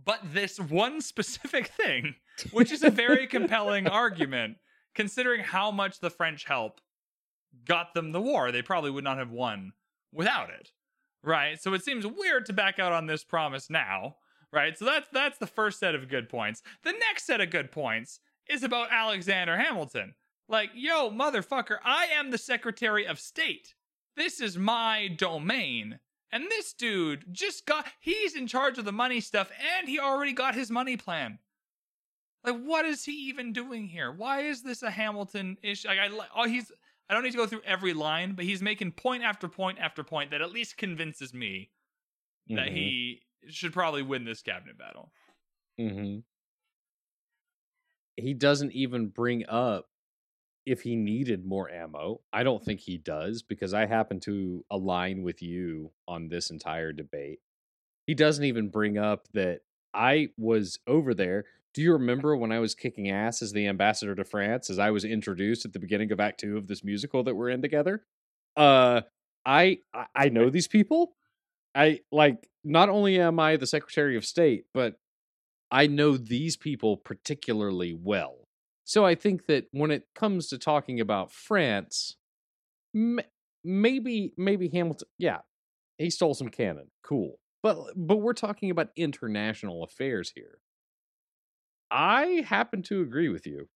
but 0.05 0.19
this 0.33 0.59
one 0.59 0.99
specific 1.01 1.67
thing, 1.77 2.13
which 2.51 2.71
is 2.71 2.83
a 2.83 2.89
very 2.89 3.27
compelling 3.27 3.87
argument 3.87 4.57
considering 4.95 5.41
how 5.41 5.71
much 5.71 5.99
the 5.99 6.09
French 6.09 6.45
help 6.45 6.81
got 7.65 7.93
them 7.93 8.11
the 8.11 8.21
war. 8.21 8.51
They 8.51 8.61
probably 8.61 8.91
would 8.91 9.03
not 9.03 9.17
have 9.17 9.31
won 9.31 9.73
without 10.11 10.49
it. 10.49 10.71
Right? 11.23 11.61
So 11.61 11.73
it 11.73 11.83
seems 11.83 12.05
weird 12.05 12.45
to 12.45 12.53
back 12.53 12.79
out 12.79 12.93
on 12.93 13.07
this 13.07 13.23
promise 13.23 13.69
now, 13.69 14.15
right? 14.51 14.77
So 14.77 14.85
that's 14.85 15.09
that's 15.11 15.37
the 15.37 15.47
first 15.47 15.79
set 15.79 15.95
of 15.95 16.09
good 16.09 16.29
points. 16.29 16.61
The 16.83 16.93
next 16.93 17.25
set 17.25 17.41
of 17.41 17.49
good 17.49 17.71
points 17.71 18.19
is 18.49 18.63
about 18.63 18.91
Alexander 18.91 19.57
Hamilton. 19.57 20.13
Like, 20.49 20.69
yo, 20.73 21.11
motherfucker, 21.11 21.77
I 21.83 22.05
am 22.05 22.31
the 22.31 22.37
Secretary 22.37 23.05
of 23.05 23.19
State. 23.19 23.75
This 24.15 24.39
is 24.39 24.57
my 24.57 25.09
domain. 25.09 25.99
And 26.31 26.45
this 26.49 26.73
dude 26.73 27.25
just 27.31 27.65
got, 27.65 27.85
he's 27.99 28.35
in 28.35 28.47
charge 28.47 28.77
of 28.77 28.85
the 28.85 28.91
money 28.91 29.21
stuff 29.21 29.49
and 29.77 29.87
he 29.87 29.99
already 29.99 30.33
got 30.33 30.55
his 30.55 30.71
money 30.71 30.97
plan. 30.97 31.39
Like, 32.43 32.61
what 32.61 32.85
is 32.85 33.03
he 33.03 33.11
even 33.29 33.51
doing 33.53 33.87
here? 33.87 34.11
Why 34.11 34.41
is 34.41 34.61
this 34.63 34.83
a 34.83 34.91
Hamilton 34.91 35.57
issue? 35.61 35.87
Like, 35.87 35.99
I, 35.99 36.09
oh, 36.35 36.47
he's, 36.47 36.71
I 37.09 37.13
don't 37.13 37.23
need 37.23 37.31
to 37.31 37.37
go 37.37 37.47
through 37.47 37.61
every 37.65 37.93
line, 37.93 38.33
but 38.33 38.45
he's 38.45 38.61
making 38.61 38.93
point 38.93 39.23
after 39.23 39.47
point 39.47 39.79
after 39.79 40.03
point 40.03 40.31
that 40.31 40.41
at 40.41 40.51
least 40.51 40.77
convinces 40.77 41.33
me 41.33 41.71
that 42.49 42.69
Mhm. 42.69 42.73
he 42.73 43.21
should 43.49 43.73
probably 43.73 44.01
win 44.01 44.23
this 44.23 44.41
cabinet 44.41 44.77
battle. 44.77 45.11
Mm-hmm. 45.79 46.19
He 48.17 48.33
doesn't 48.33 48.71
even 48.71 49.07
bring 49.07 49.45
up 49.47 49.89
if 50.65 50.81
he 50.81 50.95
needed 50.95 51.45
more 51.45 51.69
ammo. 51.69 52.21
I 52.33 52.43
don't 52.43 52.63
think 52.63 52.79
he 52.79 52.97
does 52.97 53.41
because 53.41 53.73
I 53.73 53.85
happen 53.85 54.19
to 54.21 54.65
align 54.71 55.23
with 55.23 55.41
you 55.41 55.91
on 56.07 56.27
this 56.27 56.49
entire 56.49 56.91
debate. 56.91 57.39
He 58.05 58.15
doesn't 58.15 58.43
even 58.43 58.69
bring 58.69 58.97
up 58.97 59.27
that 59.33 59.61
I 59.93 60.29
was 60.37 60.79
over 60.87 61.13
there. 61.13 61.45
Do 61.77 61.83
you 61.83 61.93
remember 61.93 62.35
when 62.35 62.51
I 62.51 62.57
was 62.57 62.73
kicking 62.73 63.11
ass 63.11 63.43
as 63.43 63.51
the 63.53 63.67
ambassador 63.67 64.15
to 64.15 64.23
France 64.23 64.71
as 64.71 64.79
I 64.79 64.89
was 64.89 65.05
introduced 65.05 65.63
at 65.63 65.73
the 65.73 65.79
beginning 65.79 66.11
of 66.11 66.19
act 66.19 66.39
2 66.39 66.57
of 66.57 66.65
this 66.65 66.83
musical 66.83 67.21
that 67.23 67.35
we're 67.35 67.51
in 67.51 67.61
together? 67.61 68.03
Uh 68.55 69.01
I 69.45 69.81
I- 69.93 70.07
I 70.15 70.29
know 70.29 70.49
these 70.49 70.67
people. 70.67 71.15
I 71.75 71.99
like 72.11 72.49
not 72.63 72.89
only 72.89 73.19
am 73.19 73.39
I 73.39 73.57
the 73.57 73.67
Secretary 73.67 74.17
of 74.17 74.25
State, 74.25 74.65
but 74.73 74.99
I 75.69 75.85
know 75.85 76.17
these 76.17 76.57
people 76.57 76.97
particularly 76.97 77.93
well. 77.93 78.47
So 78.83 79.05
I 79.05 79.13
think 79.13 79.45
that 79.45 79.67
when 79.71 79.91
it 79.91 80.07
comes 80.15 80.47
to 80.47 80.57
talking 80.57 80.99
about 80.99 81.31
France, 81.31 82.15
m- 82.95 83.19
maybe 83.63 84.33
maybe 84.37 84.69
Hamilton, 84.69 85.09
yeah, 85.19 85.41
he 85.99 86.09
stole 86.09 86.33
some 86.33 86.49
cannon, 86.49 86.89
cool. 87.03 87.39
But 87.61 87.77
but 87.95 88.17
we're 88.17 88.33
talking 88.33 88.71
about 88.71 88.89
international 88.95 89.83
affairs 89.83 90.31
here. 90.35 90.59
I 91.91 92.45
happen 92.47 92.83
to 92.83 93.01
agree 93.01 93.29
with 93.29 93.45
you. 93.45 93.67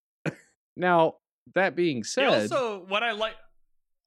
now 0.75 1.15
that 1.55 1.75
being 1.75 2.03
said, 2.03 2.27
also, 2.27 2.85
what 2.87 3.03
I 3.03 3.11
like, 3.11 3.35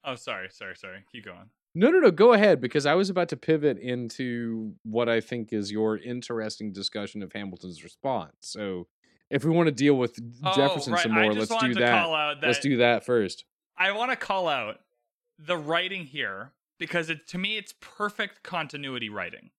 oh, 0.04 0.14
sorry, 0.14 0.48
sorry, 0.50 0.76
sorry. 0.76 1.04
Keep 1.12 1.26
going. 1.26 1.50
no, 1.74 1.90
no, 1.90 2.00
no. 2.00 2.10
Go 2.10 2.32
ahead 2.32 2.60
because 2.60 2.86
I 2.86 2.94
was 2.94 3.10
about 3.10 3.28
to 3.30 3.36
pivot 3.36 3.78
into 3.78 4.74
what 4.84 5.08
I 5.08 5.20
think 5.20 5.52
is 5.52 5.70
your 5.70 5.98
interesting 5.98 6.72
discussion 6.72 7.22
of 7.22 7.32
Hamilton's 7.32 7.82
response. 7.82 8.34
So, 8.40 8.86
if 9.30 9.44
we 9.44 9.50
want 9.50 9.66
to 9.66 9.72
deal 9.72 9.94
with 9.94 10.18
oh, 10.44 10.54
Jefferson 10.54 10.92
oh, 10.92 10.96
right. 10.96 11.02
some 11.02 11.12
more, 11.12 11.32
let's 11.32 11.56
do 11.56 11.74
that. 11.74 12.38
that 12.40 12.46
Let's 12.46 12.60
do 12.60 12.76
that 12.78 13.04
first. 13.04 13.44
I 13.76 13.92
want 13.92 14.10
to 14.10 14.16
call 14.16 14.48
out 14.48 14.80
the 15.38 15.56
writing 15.56 16.04
here 16.04 16.52
because 16.78 17.10
it 17.10 17.26
to 17.28 17.38
me 17.38 17.56
it's 17.56 17.74
perfect 17.80 18.42
continuity 18.42 19.08
writing. 19.08 19.50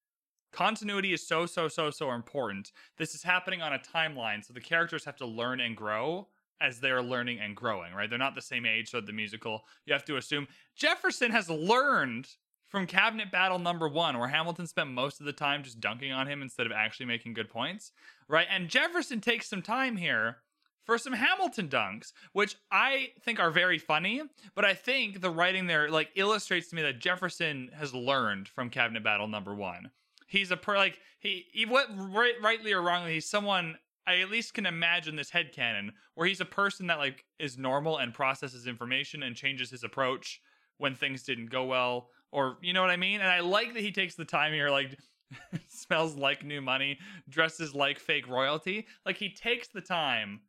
Continuity 0.55 1.11
is 1.11 1.27
so 1.27 1.45
so 1.45 1.67
so 1.67 1.91
so 1.91 2.11
important. 2.11 2.71
This 2.97 3.13
is 3.13 3.23
happening 3.23 3.61
on 3.61 3.73
a 3.73 3.79
timeline, 3.79 4.41
so 4.41 4.53
the 4.53 4.61
characters 4.61 5.03
have 5.03 5.17
to 5.17 5.25
learn 5.25 5.59
and 5.59 5.75
grow 5.75 6.29
as 6.61 6.79
they're 6.79 7.01
learning 7.01 7.41
and 7.41 7.57
growing, 7.57 7.93
right? 7.93 8.09
They're 8.09 8.17
not 8.17 8.35
the 8.35 8.41
same 8.41 8.65
age, 8.65 8.89
so 8.89 9.01
the 9.01 9.11
musical, 9.11 9.65
you 9.85 9.91
have 9.91 10.05
to 10.05 10.15
assume 10.15 10.47
Jefferson 10.73 11.31
has 11.31 11.49
learned 11.49 12.29
from 12.69 12.87
Cabinet 12.87 13.33
Battle 13.33 13.59
number 13.59 13.89
1 13.89 14.17
where 14.17 14.29
Hamilton 14.29 14.65
spent 14.65 14.89
most 14.91 15.19
of 15.19 15.25
the 15.25 15.33
time 15.33 15.61
just 15.61 15.81
dunking 15.81 16.13
on 16.13 16.25
him 16.25 16.41
instead 16.41 16.65
of 16.65 16.71
actually 16.71 17.07
making 17.07 17.33
good 17.33 17.49
points, 17.49 17.91
right? 18.29 18.47
And 18.49 18.69
Jefferson 18.69 19.19
takes 19.19 19.49
some 19.49 19.61
time 19.61 19.97
here 19.97 20.37
for 20.85 20.97
some 20.97 21.13
Hamilton 21.13 21.67
dunks, 21.67 22.13
which 22.31 22.55
I 22.71 23.09
think 23.21 23.41
are 23.41 23.51
very 23.51 23.77
funny. 23.77 24.21
But 24.55 24.63
I 24.63 24.73
think 24.73 25.19
the 25.19 25.29
writing 25.29 25.67
there 25.67 25.89
like 25.89 26.11
illustrates 26.15 26.69
to 26.69 26.77
me 26.77 26.81
that 26.83 26.99
Jefferson 26.99 27.71
has 27.77 27.93
learned 27.93 28.47
from 28.47 28.69
Cabinet 28.69 29.03
Battle 29.03 29.27
number 29.27 29.53
one. 29.53 29.91
He's 30.27 30.51
a 30.51 30.57
per 30.57 30.77
like 30.77 30.99
he, 31.19 31.45
he 31.51 31.65
what 31.65 31.87
right, 31.95 32.33
rightly 32.41 32.73
or 32.73 32.81
wrongly 32.81 33.15
he's 33.15 33.29
someone 33.29 33.77
I 34.07 34.19
at 34.19 34.29
least 34.29 34.53
can 34.53 34.65
imagine 34.65 35.15
this 35.15 35.31
head 35.31 35.51
headcanon 35.53 35.89
where 36.13 36.27
he's 36.27 36.41
a 36.41 36.45
person 36.45 36.87
that 36.87 36.99
like 36.99 37.25
is 37.39 37.57
normal 37.57 37.97
and 37.97 38.13
processes 38.13 38.67
information 38.67 39.23
and 39.23 39.35
changes 39.35 39.71
his 39.71 39.83
approach 39.83 40.41
when 40.77 40.95
things 40.95 41.23
didn't 41.23 41.49
go 41.49 41.65
well 41.65 42.09
or 42.31 42.57
you 42.61 42.73
know 42.73 42.81
what 42.81 42.91
I 42.91 42.97
mean. 42.97 43.21
And 43.21 43.29
I 43.29 43.39
like 43.39 43.73
that 43.73 43.81
he 43.81 43.91
takes 43.91 44.15
the 44.15 44.25
time 44.25 44.53
here 44.53 44.69
like 44.69 44.97
smells 45.67 46.15
like 46.15 46.43
new 46.43 46.61
money, 46.61 46.99
dresses 47.29 47.73
like 47.73 47.99
fake 47.99 48.27
royalty. 48.27 48.87
Like 49.05 49.17
he 49.17 49.29
takes 49.29 49.69
the 49.69 49.81
time 49.81 50.41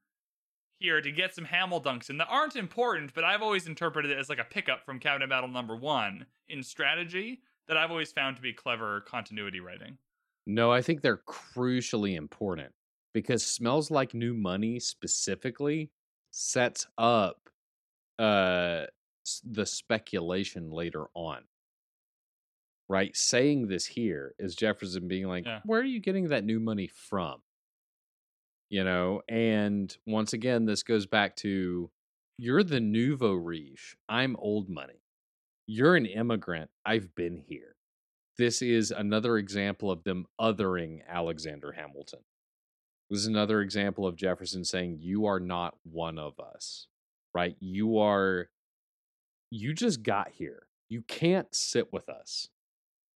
here 0.78 1.00
to 1.00 1.10
get 1.10 1.34
some 1.34 1.46
Hamel 1.46 1.80
dunks 1.80 2.10
in 2.10 2.18
that 2.18 2.28
aren't 2.30 2.56
important, 2.56 3.14
but 3.14 3.24
I've 3.24 3.42
always 3.42 3.66
interpreted 3.66 4.10
it 4.10 4.18
as 4.18 4.28
like 4.28 4.38
a 4.38 4.44
pickup 4.44 4.84
from 4.84 4.98
Cabinet 4.98 5.30
Battle 5.30 5.48
number 5.48 5.74
one 5.74 6.26
in 6.48 6.62
strategy 6.62 7.40
that 7.68 7.76
I've 7.76 7.90
always 7.90 8.12
found 8.12 8.36
to 8.36 8.42
be 8.42 8.52
clever 8.52 9.00
continuity 9.02 9.60
writing. 9.60 9.98
No, 10.46 10.70
I 10.72 10.82
think 10.82 11.00
they're 11.02 11.22
crucially 11.28 12.16
important 12.16 12.72
because 13.12 13.44
smells 13.44 13.90
like 13.90 14.14
new 14.14 14.34
money 14.34 14.78
specifically 14.78 15.90
sets 16.30 16.86
up 16.98 17.48
uh 18.18 18.86
the 19.44 19.66
speculation 19.66 20.70
later 20.70 21.06
on. 21.14 21.42
Right? 22.88 23.16
Saying 23.16 23.66
this 23.66 23.86
here 23.86 24.34
is 24.38 24.54
Jefferson 24.54 25.08
being 25.08 25.26
like, 25.26 25.44
Yeah. 25.44 25.60
"Where 25.64 25.80
are 25.80 25.84
you 25.84 25.98
getting 26.00 26.28
that 26.28 26.44
new 26.44 26.60
money 26.60 26.86
from?" 26.86 27.42
You 28.70 28.84
know, 28.84 29.22
and 29.28 29.96
once 30.06 30.32
again 30.32 30.66
this 30.66 30.82
goes 30.84 31.06
back 31.06 31.34
to 31.36 31.90
you're 32.38 32.62
the 32.62 32.80
nouveau 32.80 33.32
riche. 33.34 33.96
I'm 34.08 34.36
old 34.36 34.68
money. 34.68 35.02
You're 35.66 35.96
an 35.96 36.06
immigrant. 36.06 36.70
I've 36.84 37.14
been 37.14 37.36
here 37.36 37.76
this 38.38 38.62
is 38.62 38.90
another 38.90 39.38
example 39.38 39.90
of 39.90 40.04
them 40.04 40.26
othering 40.40 41.00
Alexander 41.08 41.72
Hamilton. 41.72 42.20
This 43.08 43.20
is 43.20 43.26
another 43.26 43.60
example 43.60 44.06
of 44.06 44.16
Jefferson 44.16 44.64
saying, 44.64 44.98
You 45.00 45.26
are 45.26 45.40
not 45.40 45.76
one 45.84 46.18
of 46.18 46.38
us, 46.40 46.88
right? 47.34 47.56
You 47.60 47.98
are, 47.98 48.48
you 49.50 49.72
just 49.72 50.02
got 50.02 50.30
here. 50.32 50.66
You 50.88 51.02
can't 51.02 51.52
sit 51.54 51.92
with 51.92 52.08
us. 52.08 52.48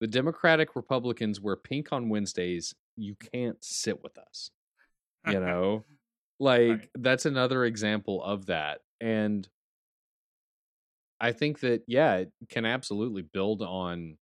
The 0.01 0.07
Democratic 0.07 0.75
Republicans 0.75 1.41
wear 1.41 1.57
pink 1.57 1.93
on 1.93 2.09
Wednesdays. 2.09 2.75
You 2.97 3.17
can't 3.33 3.63
sit 3.63 4.03
with 4.03 4.17
us. 4.17 4.51
You 5.27 5.41
know, 5.41 5.85
like 6.39 6.69
Right. 6.71 6.89
that's 6.99 7.27
another 7.27 7.65
example 7.65 8.23
of 8.23 8.47
that. 8.47 8.81
And 9.01 9.47
I 11.21 11.33
think 11.33 11.61
that, 11.61 11.83
yeah, 11.87 12.17
it 12.17 12.33
can 12.49 12.65
absolutely 12.65 13.23
build 13.23 13.63
on 13.63 14.17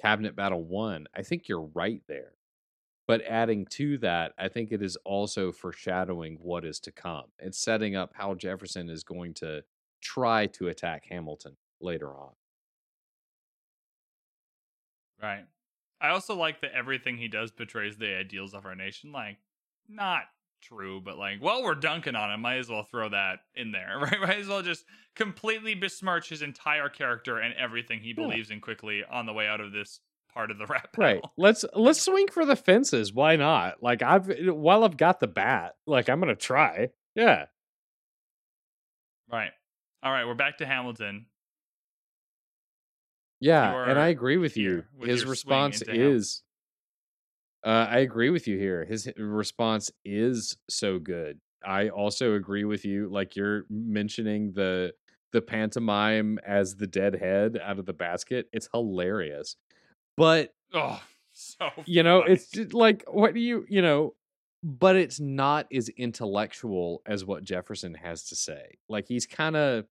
Cabinet 0.00 0.36
Battle 0.36 0.62
1. 0.62 1.06
I 1.14 1.22
think 1.22 1.48
you're 1.48 1.70
right 1.74 2.02
there. 2.08 2.32
But 3.08 3.22
adding 3.22 3.66
to 3.70 3.98
that, 3.98 4.32
I 4.36 4.48
think 4.48 4.72
it 4.72 4.82
is 4.82 4.96
also 5.04 5.52
foreshadowing 5.52 6.38
what 6.42 6.64
is 6.64 6.80
to 6.80 6.92
come. 6.92 7.26
It's 7.38 7.58
setting 7.58 7.94
up 7.94 8.12
how 8.14 8.34
Jefferson 8.34 8.90
is 8.90 9.04
going 9.04 9.34
to 9.34 9.62
try 10.02 10.46
to 10.46 10.68
attack 10.68 11.04
Hamilton 11.08 11.56
later 11.80 12.08
on. 12.08 12.32
Right. 15.22 15.46
I 16.00 16.08
also 16.08 16.34
like 16.34 16.60
that 16.60 16.72
everything 16.72 17.16
he 17.16 17.28
does 17.28 17.52
betrays 17.52 17.96
the 17.96 18.16
ideals 18.16 18.54
of 18.54 18.66
our 18.66 18.74
nation. 18.74 19.12
Like, 19.12 19.38
not 19.88 20.24
true, 20.68 21.00
but 21.04 21.18
like, 21.18 21.42
well, 21.42 21.62
we're 21.62 21.74
dunking 21.74 22.14
on 22.16 22.30
him. 22.32 22.40
Might 22.40 22.56
as 22.58 22.68
well 22.68 22.82
throw 22.84 23.08
that 23.10 23.40
in 23.54 23.72
there, 23.72 23.98
right? 24.02 24.20
Might 24.20 24.38
as 24.38 24.48
well 24.48 24.62
just 24.62 24.84
completely 25.14 25.74
besmirch 25.74 26.28
his 26.28 26.42
entire 26.42 26.88
character 26.88 27.38
and 27.38 27.54
everything 27.54 28.00
he 28.00 28.08
Yeah. 28.08 28.14
believes 28.26 28.50
in 28.50 28.60
quickly 28.60 29.02
on 29.08 29.26
the 29.26 29.32
way 29.32 29.46
out 29.46 29.60
of 29.60 29.72
this 29.72 30.00
part 30.32 30.50
of 30.50 30.58
the 30.58 30.66
rap 30.70 30.94
Right. 30.98 31.22
Let's 31.36 31.64
let's 31.74 32.00
swing 32.02 32.26
for 32.28 32.44
the 32.44 32.56
fences. 32.56 33.12
Why 33.12 33.36
not? 33.36 33.82
Like 33.82 34.02
I've 34.02 34.30
while 34.48 34.84
I've 34.84 34.96
got 34.96 35.20
the 35.20 35.26
bat, 35.26 35.74
like 35.86 36.08
I'm 36.08 36.20
gonna 36.20 36.34
try. 36.36 36.90
Yeah. 37.14 37.46
Right. 39.32 39.50
All 40.02 40.12
right, 40.12 40.26
we're 40.26 40.34
back 40.34 40.58
to 40.58 40.66
Hamilton. 40.66 41.26
Yeah, 43.40 43.90
and 43.90 43.98
I 43.98 44.08
agree 44.08 44.38
with 44.38 44.56
you. 44.56 44.84
with 44.96 45.08
His 45.10 45.24
response 45.26 45.82
is 45.82 46.42
uh, 47.66 47.88
I 47.90 47.98
agree 47.98 48.30
with 48.30 48.46
you 48.46 48.56
here. 48.58 48.84
His 48.84 49.08
response 49.18 49.90
is 50.04 50.56
so 50.70 51.00
good. 51.00 51.40
I 51.66 51.88
also 51.88 52.34
agree 52.34 52.64
with 52.64 52.84
you. 52.84 53.08
Like 53.10 53.34
you're 53.34 53.64
mentioning 53.68 54.52
the 54.52 54.92
the 55.32 55.42
pantomime 55.42 56.38
as 56.46 56.76
the 56.76 56.86
dead 56.86 57.16
head 57.16 57.58
out 57.62 57.78
of 57.80 57.84
the 57.84 57.92
basket. 57.92 58.48
It's 58.52 58.68
hilarious. 58.72 59.56
But 60.16 60.54
Oh, 60.72 61.02
so 61.32 61.68
you 61.84 62.04
know, 62.04 62.20
funny. 62.22 62.34
it's 62.34 62.48
just 62.50 62.72
like 62.72 63.02
what 63.08 63.34
do 63.34 63.40
you 63.40 63.66
you 63.68 63.82
know, 63.82 64.14
but 64.62 64.94
it's 64.94 65.18
not 65.18 65.66
as 65.74 65.88
intellectual 65.88 67.02
as 67.04 67.24
what 67.24 67.42
Jefferson 67.42 67.94
has 67.94 68.22
to 68.28 68.36
say. 68.36 68.78
Like 68.88 69.08
he's 69.08 69.26
kind 69.26 69.56
of 69.56 69.86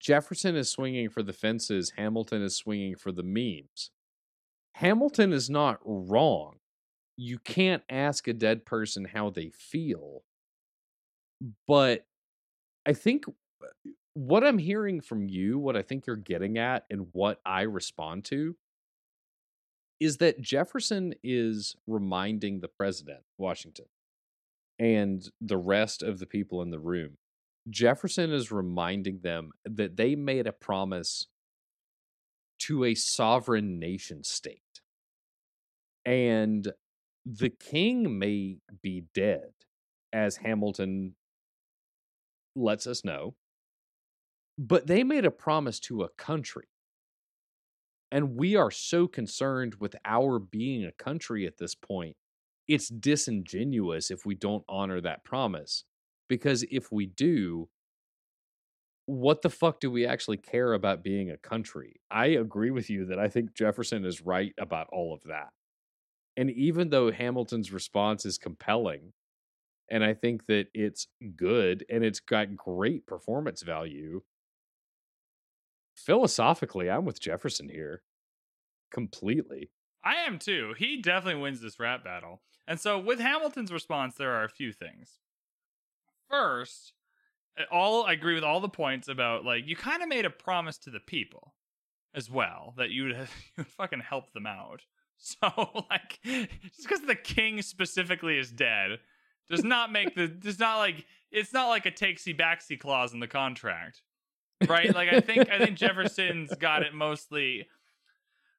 Jefferson 0.00 0.56
is 0.56 0.68
swinging 0.68 1.10
for 1.10 1.22
the 1.22 1.32
fences, 1.32 1.92
Hamilton 1.96 2.42
is 2.42 2.56
swinging 2.56 2.96
for 2.96 3.12
the 3.12 3.22
memes. 3.22 3.92
Hamilton 4.74 5.32
is 5.32 5.48
not 5.48 5.78
wrong. 5.84 6.56
You 7.16 7.38
can't 7.38 7.82
ask 7.90 8.26
a 8.26 8.32
dead 8.32 8.64
person 8.64 9.04
how 9.04 9.30
they 9.30 9.50
feel. 9.50 10.22
But 11.66 12.06
I 12.86 12.92
think 12.92 13.24
uh, 13.28 13.90
what 14.14 14.44
I'm 14.44 14.58
hearing 14.58 15.00
from 15.00 15.28
you, 15.28 15.58
what 15.58 15.76
I 15.76 15.82
think 15.82 16.06
you're 16.06 16.16
getting 16.16 16.58
at, 16.58 16.84
and 16.90 17.08
what 17.12 17.40
I 17.44 17.62
respond 17.62 18.24
to 18.26 18.56
is 20.00 20.16
that 20.18 20.40
Jefferson 20.40 21.14
is 21.22 21.76
reminding 21.86 22.60
the 22.60 22.68
president, 22.68 23.20
Washington, 23.38 23.86
and 24.78 25.28
the 25.40 25.56
rest 25.56 26.02
of 26.02 26.18
the 26.18 26.26
people 26.26 26.60
in 26.60 26.70
the 26.70 26.80
room. 26.80 27.18
Jefferson 27.70 28.32
is 28.32 28.50
reminding 28.50 29.20
them 29.22 29.52
that 29.64 29.96
they 29.96 30.16
made 30.16 30.48
a 30.48 30.52
promise 30.52 31.28
to 32.58 32.84
a 32.84 32.94
sovereign 32.94 33.78
nation 33.78 34.24
state. 34.24 34.80
And 36.04 36.72
the 37.24 37.50
king 37.50 38.18
may 38.18 38.58
be 38.82 39.04
dead, 39.14 39.52
as 40.12 40.36
Hamilton 40.36 41.14
lets 42.54 42.86
us 42.86 43.04
know, 43.04 43.34
but 44.58 44.86
they 44.86 45.04
made 45.04 45.24
a 45.24 45.30
promise 45.30 45.80
to 45.80 46.02
a 46.02 46.08
country. 46.10 46.66
And 48.10 48.36
we 48.36 48.56
are 48.56 48.70
so 48.70 49.08
concerned 49.08 49.76
with 49.80 49.96
our 50.04 50.38
being 50.38 50.84
a 50.84 50.92
country 50.92 51.46
at 51.46 51.56
this 51.56 51.74
point. 51.74 52.16
It's 52.68 52.88
disingenuous 52.88 54.10
if 54.10 54.26
we 54.26 54.34
don't 54.34 54.64
honor 54.68 55.00
that 55.00 55.24
promise. 55.24 55.84
Because 56.28 56.62
if 56.70 56.92
we 56.92 57.06
do, 57.06 57.68
what 59.06 59.42
the 59.42 59.50
fuck 59.50 59.80
do 59.80 59.90
we 59.90 60.06
actually 60.06 60.36
care 60.36 60.74
about 60.74 61.02
being 61.02 61.30
a 61.30 61.36
country? 61.36 62.00
I 62.10 62.26
agree 62.26 62.70
with 62.70 62.90
you 62.90 63.06
that 63.06 63.18
I 63.18 63.28
think 63.28 63.54
Jefferson 63.54 64.04
is 64.04 64.20
right 64.20 64.52
about 64.58 64.88
all 64.92 65.14
of 65.14 65.22
that. 65.24 65.48
And 66.36 66.50
even 66.50 66.90
though 66.90 67.12
Hamilton's 67.12 67.72
response 67.72 68.24
is 68.24 68.38
compelling, 68.38 69.12
and 69.90 70.02
I 70.02 70.14
think 70.14 70.46
that 70.46 70.68
it's 70.72 71.06
good 71.36 71.84
and 71.90 72.04
it's 72.04 72.20
got 72.20 72.56
great 72.56 73.06
performance 73.06 73.62
value, 73.62 74.22
philosophically, 75.94 76.90
I'm 76.90 77.04
with 77.04 77.20
Jefferson 77.20 77.68
here 77.68 78.02
completely. 78.92 79.70
I 80.04 80.16
am 80.16 80.38
too. 80.38 80.74
He 80.78 81.00
definitely 81.00 81.40
wins 81.42 81.60
this 81.60 81.78
rap 81.78 82.04
battle. 82.04 82.42
And 82.66 82.80
so 82.80 82.98
with 82.98 83.20
Hamilton's 83.20 83.72
response, 83.72 84.14
there 84.14 84.32
are 84.32 84.44
a 84.44 84.50
few 84.50 84.72
things. 84.72 85.18
First, 86.28 86.92
all 87.70 88.04
I 88.04 88.12
agree 88.12 88.34
with 88.34 88.44
all 88.44 88.60
the 88.60 88.68
points 88.68 89.08
about 89.08 89.44
like 89.44 89.66
you 89.66 89.76
kind 89.76 90.02
of 90.02 90.08
made 90.08 90.24
a 90.24 90.30
promise 90.30 90.78
to 90.78 90.90
the 90.90 91.00
people 91.00 91.54
as 92.14 92.30
well 92.30 92.74
that 92.78 92.90
you 92.90 93.04
would, 93.04 93.12
you 93.16 93.26
would 93.58 93.66
fucking 93.66 94.00
help 94.00 94.32
them 94.32 94.46
out. 94.46 94.82
So 95.22 95.84
like 95.90 96.18
just 96.24 96.82
because 96.82 97.02
the 97.02 97.14
king 97.14 97.62
specifically 97.62 98.38
is 98.38 98.50
dead 98.50 98.98
does 99.48 99.62
not 99.62 99.92
make 99.92 100.16
the 100.16 100.26
does 100.26 100.58
not 100.58 100.78
like 100.78 101.06
it's 101.30 101.52
not 101.52 101.68
like 101.68 101.86
a 101.86 101.92
takesy 101.92 102.36
backsy 102.36 102.78
clause 102.78 103.14
in 103.14 103.20
the 103.20 103.28
contract. 103.28 104.02
Right? 104.68 104.92
Like 104.92 105.12
I 105.12 105.20
think 105.20 105.48
I 105.48 105.58
think 105.58 105.76
Jefferson's 105.76 106.52
got 106.56 106.82
it 106.82 106.92
mostly 106.92 107.68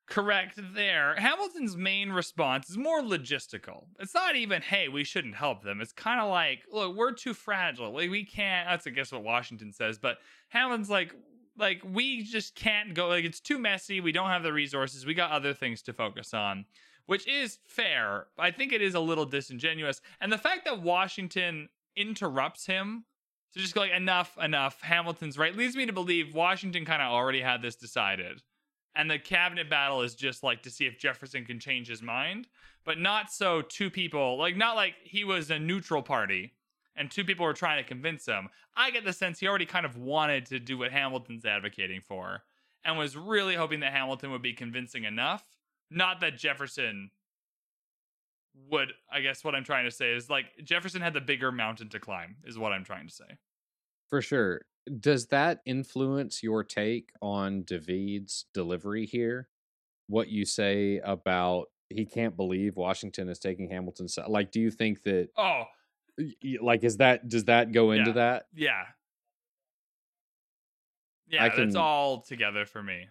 correct 0.08 0.60
there. 0.74 1.16
Hamilton's 1.16 1.76
main 1.76 2.12
response 2.12 2.70
is 2.70 2.78
more 2.78 3.02
logistical. 3.02 3.86
It's 4.00 4.14
not 4.14 4.36
even, 4.36 4.62
hey, 4.62 4.88
we 4.90 5.04
shouldn't 5.04 5.36
help 5.36 5.64
them. 5.64 5.82
It's 5.82 5.94
kind 5.94 6.20
of 6.20 6.30
like, 6.30 6.60
look, 6.72 6.96
we're 6.96 7.14
too 7.14 7.34
fragile. 7.34 7.92
Like 7.92 8.10
we 8.10 8.26
can't. 8.26 8.68
That's 8.70 8.88
I 8.88 8.92
guess 8.92 9.12
what 9.12 9.24
Washington 9.24 9.72
says. 9.74 9.98
But 9.98 10.18
Hamilton's 10.50 10.90
like, 10.90 11.14
like 11.58 11.82
we 11.84 12.24
just 12.24 12.56
can't 12.56 12.94
go. 12.94 13.08
Like 13.08 13.26
it's 13.26 13.40
too 13.40 13.58
messy. 13.58 14.02
We 14.02 14.12
don't 14.12 14.30
have 14.30 14.44
the 14.44 14.54
resources. 14.54 15.06
We 15.06 15.14
got 15.14 15.32
other 15.32 15.54
things 15.54 15.82
to 15.84 15.94
focus 15.94 16.34
on, 16.34 16.66
which 17.06 17.28
is 17.28 17.60
fair. 17.68 18.28
I 18.38 18.52
think 18.52 18.74
it 18.74 18.82
is 18.82 18.96
a 18.96 19.00
little 19.00 19.26
disingenuous. 19.26 20.02
And 20.20 20.32
the 20.32 20.38
fact 20.38 20.66
that 20.66 20.82
Washington 20.82 21.70
interrupts 21.96 22.66
him 22.66 23.06
to 23.54 23.60
just 23.60 23.76
go 23.76 23.82
like 23.82 23.92
enough, 23.92 24.38
enough. 24.42 24.82
Hamilton's 24.82 25.38
right 25.38 25.56
leads 25.56 25.76
me 25.76 25.86
to 25.86 25.94
believe 25.94 26.34
Washington 26.34 26.86
kind 26.86 27.02
of 27.02 27.12
already 27.12 27.42
had 27.42 27.62
this 27.62 27.76
decided 27.76 28.42
and 28.96 29.10
the 29.10 29.20
cabinet 29.20 29.70
battle 29.70 30.02
is 30.02 30.16
just 30.16 30.44
like 30.44 30.62
to 30.64 30.70
see 30.70 30.86
if 30.86 30.98
Jefferson 30.98 31.46
can 31.46 31.60
change 31.60 31.88
his 31.88 32.02
mind, 32.02 32.48
but 32.86 33.00
not 33.00 33.32
so 33.32 33.62
two 33.62 33.90
people, 33.90 34.38
like 34.38 34.56
not 34.56 34.76
like 34.76 34.96
he 35.04 35.24
was 35.24 35.50
a 35.50 35.60
neutral 35.60 36.02
party 36.02 36.54
and 36.96 37.10
two 37.10 37.24
people 37.24 37.46
were 37.46 37.54
trying 37.54 37.82
to 37.82 37.88
convince 37.88 38.26
him. 38.26 38.50
I 38.76 38.92
get 38.92 39.06
the 39.06 39.14
sense 39.14 39.40
he 39.40 39.48
already 39.48 39.66
kind 39.66 39.86
of 39.86 39.98
wanted 39.98 40.46
to 40.48 40.60
do 40.60 40.78
what 40.78 40.92
Hamilton's 40.92 41.46
advocating 41.46 42.02
for 42.02 42.44
and 42.86 42.98
was 42.98 43.16
really 43.16 43.56
hoping 43.56 43.80
that 43.82 43.94
Hamilton 43.94 44.32
would 44.32 44.42
be 44.42 44.54
convincing 44.54 45.04
enough, 45.06 45.44
not 45.90 46.22
that 46.22 46.38
Jefferson 46.38 47.12
would, 48.70 48.94
I 49.12 49.22
guess 49.22 49.44
what 49.44 49.56
I'm 49.56 49.64
trying 49.64 49.86
to 49.86 49.92
say 49.92 50.14
is 50.14 50.30
like 50.30 50.46
Jefferson 50.64 51.02
had 51.02 51.14
the 51.14 51.22
bigger 51.22 51.52
mountain 51.52 51.90
to 51.90 52.00
climb 52.00 52.36
is 52.44 52.58
what 52.58 52.72
I'm 52.72 52.84
trying 52.84 53.08
to 53.08 53.14
say. 53.14 53.38
For 54.10 54.22
sure. 54.22 54.62
Does 55.00 55.28
that 55.28 55.62
influence 55.66 56.44
your 56.44 56.64
take 56.64 57.12
on 57.22 57.64
David's 57.64 58.46
delivery 58.54 59.06
here? 59.06 59.48
What 60.08 60.28
you 60.28 60.46
say 60.46 61.00
about 61.04 61.68
he 61.90 62.06
can't 62.06 62.36
believe 62.36 62.76
Washington 62.76 63.30
is 63.30 63.40
taking 63.40 63.70
Hamilton's 63.70 64.14
side? 64.16 64.28
Like, 64.28 64.52
do 64.52 64.60
you 64.60 64.72
think 64.72 65.04
that, 65.04 65.30
Oh, 65.38 65.64
like, 66.62 66.84
is 66.84 66.98
that, 66.98 67.28
does 67.28 67.46
that 67.46 67.72
go 67.72 67.92
into 67.92 68.10
Yeah. 68.12 68.14
that? 68.16 68.46
yeah. 68.54 68.84
Yeah, 71.28 71.44
I 71.46 71.50
that's 71.50 71.74
can- 71.74 71.78
all 71.78 72.22
together 72.22 72.66
for 72.66 72.84
me. 72.84 73.08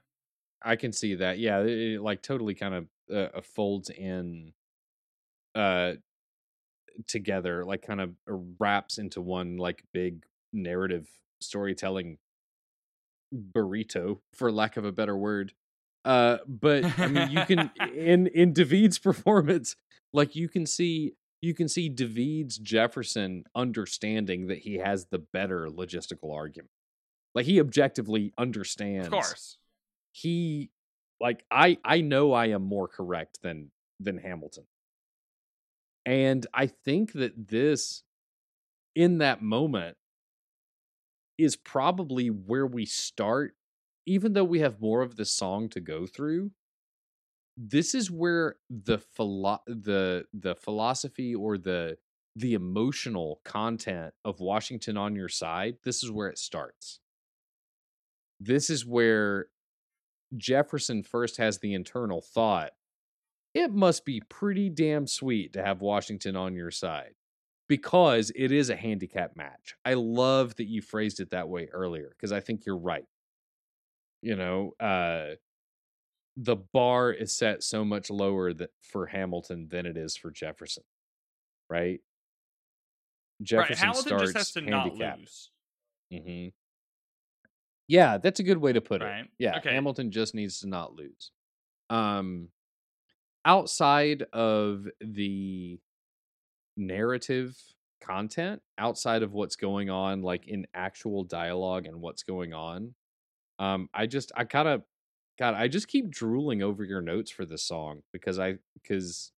I 0.65 0.77
can 0.77 0.93
see 0.93 1.17
that. 1.17 1.39
Yeah, 1.39 1.61
it, 1.61 1.95
it, 1.95 2.01
like 2.03 2.23
totally 2.23 2.55
kind 2.55 2.75
of 2.75 2.87
uh, 3.13 3.37
uh, 3.39 3.41
folds 3.43 3.91
in 3.91 4.53
uh 5.57 5.95
together, 7.09 7.65
like 7.65 7.83
kind 7.83 8.01
of 8.01 8.11
wraps 8.61 8.99
into 8.99 9.21
one 9.21 9.57
like 9.57 9.83
big 9.93 10.25
narrative 10.53 11.09
storytelling 11.41 12.19
burrito, 13.35 14.21
for 14.35 14.53
lack 14.53 14.77
of 14.77 14.85
a 14.85 14.93
better 14.93 15.17
word. 15.17 15.53
Uh, 16.05 16.39
but 16.47 16.85
I 16.99 17.09
mean, 17.09 17.31
you 17.33 17.45
can 17.45 17.71
in 17.97 18.29
in 18.29 18.53
David's 18.53 18.99
performance, 19.01 19.75
like 20.13 20.37
you 20.37 20.49
can 20.49 20.65
see 20.67 21.15
you 21.43 21.53
can 21.55 21.69
see 21.69 21.89
David's 21.91 22.57
Jefferson 22.57 23.45
understanding 23.55 24.47
that 24.47 24.59
he 24.59 24.79
has 24.79 25.07
the 25.07 25.19
better 25.19 25.67
logistical 25.69 26.35
argument. 26.35 26.71
Like 27.35 27.45
he 27.47 27.61
objectively 27.61 28.33
understands 28.39 29.09
Of 29.09 29.13
course. 29.13 29.57
he 30.13 30.71
like 31.21 31.45
i 31.51 31.79
i 31.85 32.01
know 32.01 32.33
i 32.33 32.47
am 32.47 32.63
more 32.63 32.89
correct 32.89 33.41
than 33.43 33.71
than 34.01 34.19
hamilton 34.19 34.65
and 36.05 36.47
i 36.53 36.67
think 36.67 37.13
that 37.13 37.49
this 37.49 38.03
in 38.95 39.19
that 39.19 39.41
moment 39.41 39.97
is 41.39 41.57
probably 41.57 42.29
where 42.29 42.67
we 42.67 42.85
start 42.85 43.55
even 44.05 44.33
though 44.33 44.45
we 44.45 44.59
have 44.61 44.81
more 44.81 45.01
of 45.01 45.17
the 45.17 45.25
song 45.25 45.69
to 45.71 45.81
go 45.81 46.07
through 46.07 46.51
this 47.69 47.95
is 47.95 48.11
where 48.11 48.57
the 48.71 48.99
philo- 48.99 49.63
the 49.67 50.25
the 50.33 50.55
philosophy 50.55 51.35
or 51.35 51.57
the 51.59 51.97
the 52.35 52.55
emotional 52.55 53.41
content 53.45 54.15
of 54.25 54.41
washington 54.41 54.97
on 54.97 55.15
your 55.15 55.29
side 55.29 55.77
this 55.85 56.03
is 56.03 56.11
where 56.11 56.29
it 56.29 56.39
starts 56.39 57.01
this 58.41 58.71
is 58.71 58.85
where 58.85 59.47
Jefferson 60.37 61.03
first 61.03 61.37
has 61.37 61.59
the 61.59 61.75
internal 61.75 62.21
thought, 62.21 62.73
it 63.55 63.73
must 63.73 64.05
be 64.05 64.23
pretty 64.29 64.71
damn 64.71 65.07
sweet 65.07 65.53
to 65.53 65.63
have 65.63 65.83
Washington 65.83 66.37
on 66.37 66.55
your 66.55 66.71
side 66.71 67.15
because 67.69 68.33
it 68.35 68.51
is 68.51 68.71
a 68.71 68.77
handicap 68.77 69.37
match. 69.37 69.77
I 69.85 69.95
love 69.95 70.57
that 70.57 70.69
you 70.69 70.81
phrased 70.83 71.21
it 71.21 71.31
that 71.31 71.49
way 71.49 71.69
earlier 71.73 72.09
because 72.17 72.33
I 72.33 72.41
think 72.41 72.65
you're 72.65 72.79
right. 72.79 73.05
You 74.23 74.37
know, 74.37 74.73
uh, 74.81 75.37
the 76.37 76.57
bar 76.57 77.13
is 77.13 77.37
set 77.37 77.63
so 77.63 77.85
much 77.85 78.11
lower 78.11 78.53
that 78.55 78.71
for 78.83 79.07
Hamilton 79.07 79.69
than 79.69 79.87
it 79.87 79.97
is 79.97 80.17
for 80.17 80.31
Jefferson, 80.31 80.85
right? 81.71 82.01
Jefferson 83.43 83.75
right. 83.75 83.79
Hamilton 83.79 84.13
starts 84.13 84.33
just 84.33 84.37
has 84.39 84.53
to 84.53 84.61
not 84.61 84.83
handicapped. 84.85 85.21
lose. 85.21 85.51
hmm 86.11 86.49
Yeah, 87.89 88.19
that's 88.19 88.41
a 88.41 88.43
good 88.45 88.59
way 88.59 88.73
to 88.73 88.81
put 88.81 89.03
Right. 89.03 89.21
it. 89.21 89.31
Yeah, 89.39 89.57
Okay. 89.59 89.71
Hamilton 89.75 90.11
just 90.11 90.35
needs 90.35 90.61
to 90.61 90.69
not 90.69 90.95
lose. 90.95 91.31
Um 91.91 92.51
outside 93.45 94.23
of 94.33 94.87
the 95.01 95.81
narrative 96.77 97.57
content, 98.01 98.63
outside 98.79 99.23
of 99.23 99.33
what's 99.33 99.57
going 99.57 99.91
on 99.91 100.23
like 100.23 100.47
in 100.49 100.67
actual 100.75 101.25
dialogue 101.25 101.87
and 101.87 102.01
what's 102.01 102.23
going 102.25 102.55
on, 102.55 102.95
um 103.59 103.89
I 103.95 104.07
just 104.07 104.33
I 104.37 104.45
kind 104.45 104.69
of 104.69 104.85
God, 105.39 105.55
I 105.55 105.69
just 105.69 105.89
keep 105.89 106.11
drooling 106.11 106.63
over 106.63 106.85
your 106.85 107.01
notes 107.01 107.31
for 107.31 107.45
this 107.45 107.63
song 107.63 108.03
because 108.13 108.39
I 108.39 108.59
because 108.75 109.33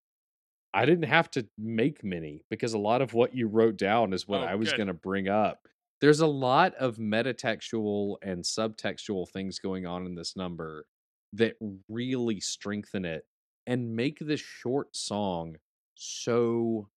I 0.72 0.86
didn't 0.86 1.08
have 1.08 1.30
to 1.32 1.46
make 1.56 2.02
many 2.02 2.44
because 2.50 2.74
a 2.74 2.78
lot 2.78 3.00
of 3.00 3.14
what 3.14 3.34
you 3.34 3.46
wrote 3.46 3.76
down 3.76 4.12
is 4.12 4.26
what 4.26 4.40
Oh, 4.40 4.44
I 4.44 4.56
was 4.56 4.72
going 4.72 4.88
to 4.88 4.94
bring 4.94 5.28
up. 5.28 5.68
There's 6.00 6.20
a 6.20 6.26
lot 6.26 6.74
of 6.74 6.96
metatextual 6.96 8.16
and 8.22 8.42
subtextual 8.42 9.28
things 9.30 9.58
going 9.60 9.86
on 9.86 10.04
in 10.04 10.16
this 10.16 10.36
number 10.36 10.86
that 11.32 11.56
really 11.88 12.40
strengthen 12.40 13.04
it 13.04 13.24
and 13.66 13.94
make 13.96 14.18
this 14.18 14.40
short 14.40 14.96
song 14.96 15.56
so 15.94 16.88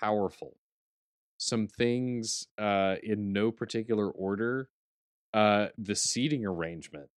powerful. 0.00 0.56
Some 1.36 1.68
things 1.68 2.46
uh 2.56 2.96
in 3.02 3.32
no 3.32 3.52
particular 3.52 4.10
order. 4.10 4.70
Uh 5.34 5.68
the 5.76 5.94
seating 5.94 6.46
arrangement. 6.46 7.10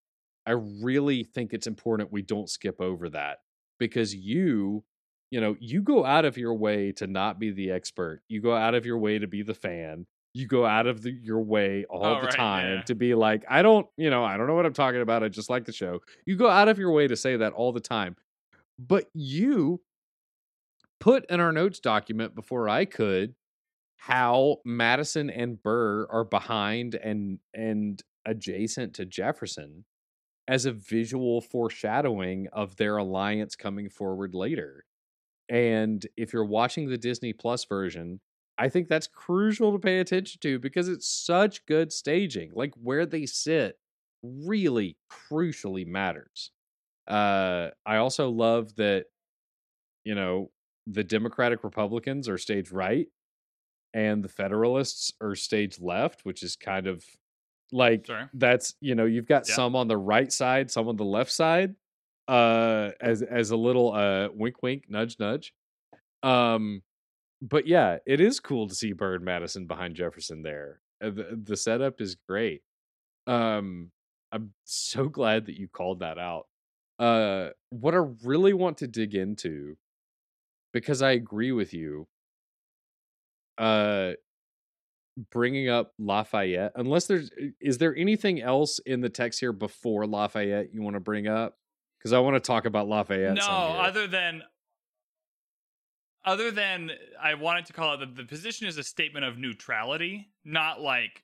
I 0.45 0.51
really 0.51 1.23
think 1.23 1.53
it's 1.53 1.67
important 1.67 2.11
we 2.11 2.21
don't 2.21 2.49
skip 2.49 2.81
over 2.81 3.09
that 3.09 3.39
because 3.79 4.15
you 4.15 4.83
you 5.31 5.39
know, 5.39 5.55
you 5.59 5.81
go 5.81 6.05
out 6.05 6.25
of 6.25 6.37
your 6.37 6.53
way 6.53 6.91
to 6.91 7.07
not 7.07 7.39
be 7.39 7.51
the 7.51 7.71
expert. 7.71 8.21
You 8.27 8.41
go 8.41 8.53
out 8.53 8.75
of 8.75 8.85
your 8.85 8.97
way 8.97 9.17
to 9.17 9.27
be 9.27 9.43
the 9.43 9.53
fan. 9.53 10.05
You 10.33 10.45
go 10.45 10.65
out 10.65 10.87
of 10.87 11.01
the, 11.01 11.11
your 11.11 11.41
way 11.41 11.85
all 11.89 12.15
the 12.15 12.27
right, 12.27 12.35
time 12.35 12.73
yeah. 12.75 12.81
to 12.83 12.95
be 12.95 13.15
like, 13.15 13.43
I 13.49 13.61
don't, 13.61 13.87
you 13.97 14.09
know, 14.09 14.23
I 14.23 14.37
don't 14.37 14.47
know 14.47 14.55
what 14.55 14.65
I'm 14.65 14.73
talking 14.73 15.01
about. 15.01 15.23
I 15.23 15.29
just 15.29 15.49
like 15.49 15.65
the 15.65 15.71
show. 15.71 15.99
You 16.25 16.35
go 16.35 16.49
out 16.49 16.67
of 16.67 16.77
your 16.77 16.91
way 16.91 17.07
to 17.07 17.15
say 17.15 17.37
that 17.37 17.53
all 17.53 17.71
the 17.71 17.79
time. 17.79 18.17
But 18.77 19.05
you 19.13 19.81
put 20.99 21.25
in 21.29 21.39
our 21.39 21.51
notes 21.51 21.79
document 21.79 22.35
before 22.35 22.67
I 22.67 22.85
could 22.85 23.33
how 23.97 24.57
Madison 24.65 25.29
and 25.29 25.61
Burr 25.61 26.07
are 26.09 26.23
behind 26.23 26.95
and 26.95 27.39
and 27.53 28.01
adjacent 28.25 28.95
to 28.95 29.05
Jefferson 29.05 29.85
as 30.47 30.65
a 30.65 30.71
visual 30.71 31.41
foreshadowing 31.41 32.47
of 32.53 32.75
their 32.77 32.97
alliance 32.97 33.55
coming 33.55 33.89
forward 33.89 34.35
later. 34.35 34.85
And 35.49 36.05
if 36.17 36.33
you're 36.33 36.45
watching 36.45 36.89
the 36.89 36.97
Disney 36.97 37.33
Plus 37.33 37.65
version, 37.65 38.21
I 38.57 38.69
think 38.69 38.87
that's 38.87 39.07
crucial 39.07 39.71
to 39.73 39.79
pay 39.79 39.99
attention 39.99 40.39
to 40.41 40.59
because 40.59 40.87
it's 40.87 41.07
such 41.07 41.65
good 41.65 41.91
staging. 41.91 42.51
Like 42.53 42.73
where 42.75 43.05
they 43.05 43.25
sit 43.25 43.77
really 44.23 44.97
crucially 45.11 45.85
matters. 45.85 46.51
Uh 47.07 47.71
I 47.85 47.97
also 47.97 48.29
love 48.29 48.75
that 48.77 49.07
you 50.03 50.15
know, 50.15 50.51
the 50.87 51.03
Democratic 51.03 51.63
Republicans 51.63 52.27
are 52.27 52.37
stage 52.37 52.71
right 52.71 53.07
and 53.93 54.23
the 54.23 54.29
Federalists 54.29 55.13
are 55.21 55.35
stage 55.35 55.79
left, 55.79 56.25
which 56.25 56.43
is 56.43 56.55
kind 56.55 56.87
of 56.87 57.05
like 57.71 58.05
Sure. 58.07 58.29
that's 58.33 58.75
you 58.81 58.95
know 58.95 59.05
you've 59.05 59.27
got 59.27 59.47
Yeah. 59.47 59.55
some 59.55 59.75
on 59.75 59.87
the 59.87 59.97
right 59.97 60.31
side, 60.31 60.71
some 60.71 60.87
on 60.87 60.95
the 60.97 61.05
left 61.05 61.31
side, 61.31 61.75
uh, 62.27 62.91
as 63.01 63.21
as 63.21 63.51
a 63.51 63.57
little 63.57 63.93
uh 63.93 64.29
wink 64.33 64.61
wink 64.63 64.85
nudge 64.89 65.17
nudge. 65.19 65.53
Um, 66.23 66.83
but 67.41 67.67
yeah, 67.67 67.97
it 68.05 68.21
is 68.21 68.39
cool 68.39 68.67
to 68.67 68.75
see 68.75 68.93
Burr 68.93 69.19
Madison 69.19 69.65
behind 69.67 69.95
Jefferson 69.95 70.43
there. 70.43 70.81
Uh, 71.03 71.09
The, 71.11 71.39
the 71.43 71.57
setup 71.57 72.01
is 72.01 72.15
great. 72.15 72.61
Um, 73.27 73.91
I'm 74.31 74.53
so 74.65 75.09
glad 75.09 75.47
that 75.47 75.59
you 75.59 75.67
called 75.67 75.99
that 76.01 76.17
out. 76.19 76.47
Uh, 76.99 77.49
what 77.71 77.95
I 77.95 77.97
really 78.23 78.53
want 78.53 78.77
to 78.79 78.87
dig 78.87 79.15
into, 79.15 79.77
because 80.73 81.01
I 81.01 81.11
agree 81.11 81.51
with 81.51 81.73
you, 81.73 82.07
uh, 83.57 84.13
bringing 85.31 85.69
up 85.69 85.93
Lafayette, 85.99 86.71
unless 86.75 87.07
there's, 87.07 87.31
uh, 87.31 87.47
is 87.59 87.77
there 87.77 87.95
anything 87.95 88.41
else 88.41 88.79
in 88.79 89.01
the 89.01 89.09
text 89.09 89.39
here 89.39 89.53
before 89.53 90.05
Lafayette 90.05 90.73
you 90.73 90.81
want 90.81 90.95
to 90.95 90.99
bring 90.99 91.27
up? 91.27 91.57
Because 91.97 92.13
I 92.13 92.19
want 92.19 92.35
to 92.35 92.39
talk 92.39 92.65
about 92.65 92.87
Lafayette. 92.87 93.35
no, 93.35 93.41
other 93.43 94.07
than 94.07 94.43
other 96.23 96.51
than 96.51 96.91
I 97.21 97.33
wanted 97.33 97.65
to 97.67 97.73
call 97.73 97.95
it 97.95 97.99
the, 97.99 98.21
the 98.21 98.27
position 98.27 98.67
is 98.67 98.77
a 98.77 98.83
statement 98.83 99.25
of 99.25 99.37
neutrality, 99.37 100.29
not 100.45 100.79
like 100.79 101.23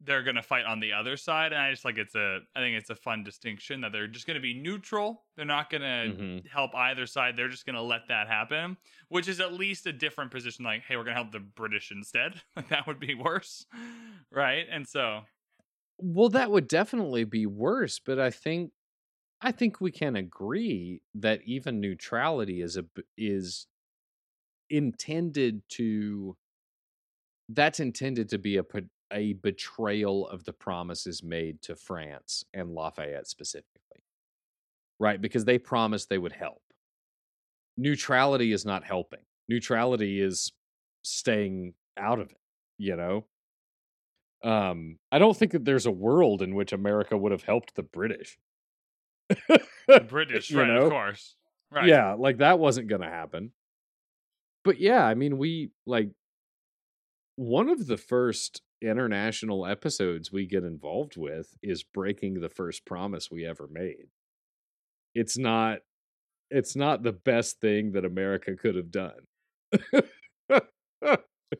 they're 0.00 0.22
gonna 0.22 0.42
fight 0.42 0.64
on 0.64 0.80
the 0.80 0.92
other 0.92 1.16
side. 1.16 1.52
And 1.52 1.60
I 1.60 1.70
just 1.70 1.84
like 1.84 1.98
it's 1.98 2.14
a 2.14 2.40
I 2.54 2.60
think 2.60 2.76
it's 2.78 2.90
a 2.90 2.96
fun 2.96 3.24
distinction 3.24 3.80
that 3.82 3.92
they're 3.92 4.06
just 4.08 4.26
gonna 4.26 4.40
be 4.40 4.54
neutral. 4.54 5.26
They're 5.36 5.44
not 5.44 5.70
gonna 5.70 6.14
Mhm. 6.14 6.48
help 6.50 6.74
either 6.74 7.06
side. 7.06 7.36
They're 7.36 7.48
just 7.48 7.66
gonna 7.66 7.82
let 7.82 8.08
that 8.08 8.28
happen, 8.28 8.76
which 9.08 9.28
is 9.28 9.40
at 9.40 9.52
least 9.52 9.86
a 9.86 9.92
different 9.92 10.30
position. 10.30 10.64
Like, 10.64 10.82
hey, 10.82 10.96
we're 10.96 11.04
gonna 11.04 11.16
help 11.16 11.32
the 11.32 11.40
British 11.40 11.90
instead. 11.90 12.42
Like 12.56 12.68
that 12.68 12.86
would 12.86 13.00
be 13.00 13.14
worse, 13.14 13.66
right? 14.30 14.66
And 14.70 14.86
so 14.88 15.24
Well, 15.98 16.28
that 16.30 16.50
would 16.50 16.68
definitely 16.68 17.24
be 17.24 17.46
worse, 17.46 17.98
but 17.98 18.18
I 18.18 18.30
think 18.30 18.72
I 19.42 19.52
think 19.52 19.80
we 19.80 19.92
can 19.92 20.16
agree 20.16 21.02
that 21.14 21.42
even 21.44 21.80
neutrality 21.80 22.60
is 22.62 22.76
a 22.76 22.86
is 23.16 23.66
intended 24.70 25.62
to 25.68 26.36
that's 27.48 27.80
intended 27.80 28.28
to 28.30 28.38
be 28.38 28.56
a 28.56 28.64
a 29.12 29.34
betrayal 29.34 30.28
of 30.28 30.44
the 30.44 30.52
promises 30.52 31.22
made 31.22 31.62
to 31.62 31.74
France 31.76 32.44
and 32.52 32.74
Lafayette 32.74 33.26
specifically. 33.28 34.02
Right, 35.00 35.20
because 35.20 35.44
they 35.44 35.58
promised 35.58 36.08
they 36.08 36.18
would 36.18 36.32
help. 36.32 36.62
Neutrality 37.76 38.52
is 38.52 38.64
not 38.64 38.84
helping. 38.84 39.20
Neutrality 39.48 40.20
is 40.20 40.52
staying 41.02 41.74
out 41.96 42.18
of 42.18 42.30
it, 42.30 42.36
you 42.78 42.96
know? 42.96 43.24
Um, 44.42 44.98
I 45.10 45.18
don't 45.18 45.36
think 45.36 45.52
that 45.52 45.64
there's 45.64 45.86
a 45.86 45.90
world 45.90 46.42
in 46.42 46.54
which 46.54 46.72
America 46.72 47.16
would 47.16 47.32
have 47.32 47.42
helped 47.44 47.74
the 47.76 47.82
British. 47.82 48.38
the 49.28 50.00
British, 50.08 50.50
You 50.50 50.60
right? 50.60 50.68
know? 50.68 50.82
Of 50.86 50.90
course, 50.90 51.36
right? 51.70 51.86
Yeah, 51.86 52.14
like 52.14 52.38
that 52.38 52.58
wasn't 52.58 52.88
going 52.88 53.02
to 53.02 53.08
happen. 53.08 53.52
But 54.64 54.80
yeah, 54.80 55.04
I 55.04 55.14
mean, 55.14 55.38
we 55.38 55.70
like 55.86 56.10
one 57.36 57.68
of 57.68 57.86
the 57.86 57.96
first 57.96 58.62
international 58.82 59.66
episodes 59.66 60.30
we 60.32 60.46
get 60.46 60.64
involved 60.64 61.16
with 61.16 61.54
is 61.62 61.82
breaking 61.82 62.40
the 62.40 62.48
first 62.48 62.84
promise 62.86 63.30
we 63.30 63.44
ever 63.46 63.68
made. 63.70 64.06
It's 65.14 65.36
not 65.38 65.80
it's 66.50 66.74
not 66.76 67.02
the 67.02 67.12
best 67.12 67.60
thing 67.60 67.92
that 67.92 68.04
America 68.04 68.54
could 68.56 68.74
have 68.76 68.90
done. 68.90 69.26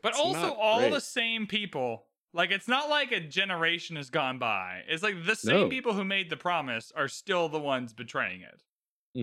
But 0.02 0.14
also 0.14 0.52
all 0.52 0.90
the 0.90 1.00
same 1.00 1.46
people. 1.46 2.04
Like 2.34 2.50
it's 2.50 2.68
not 2.68 2.88
like 2.90 3.10
a 3.10 3.20
generation 3.20 3.96
has 3.96 4.10
gone 4.10 4.38
by. 4.38 4.82
It's 4.86 5.02
like 5.02 5.24
the 5.24 5.34
same 5.34 5.62
No. 5.62 5.68
people 5.68 5.94
who 5.94 6.04
made 6.04 6.28
the 6.30 6.36
promise 6.36 6.92
are 6.94 7.08
still 7.08 7.48
the 7.48 7.58
ones 7.58 7.92
betraying 7.92 8.42
it. 8.42 8.62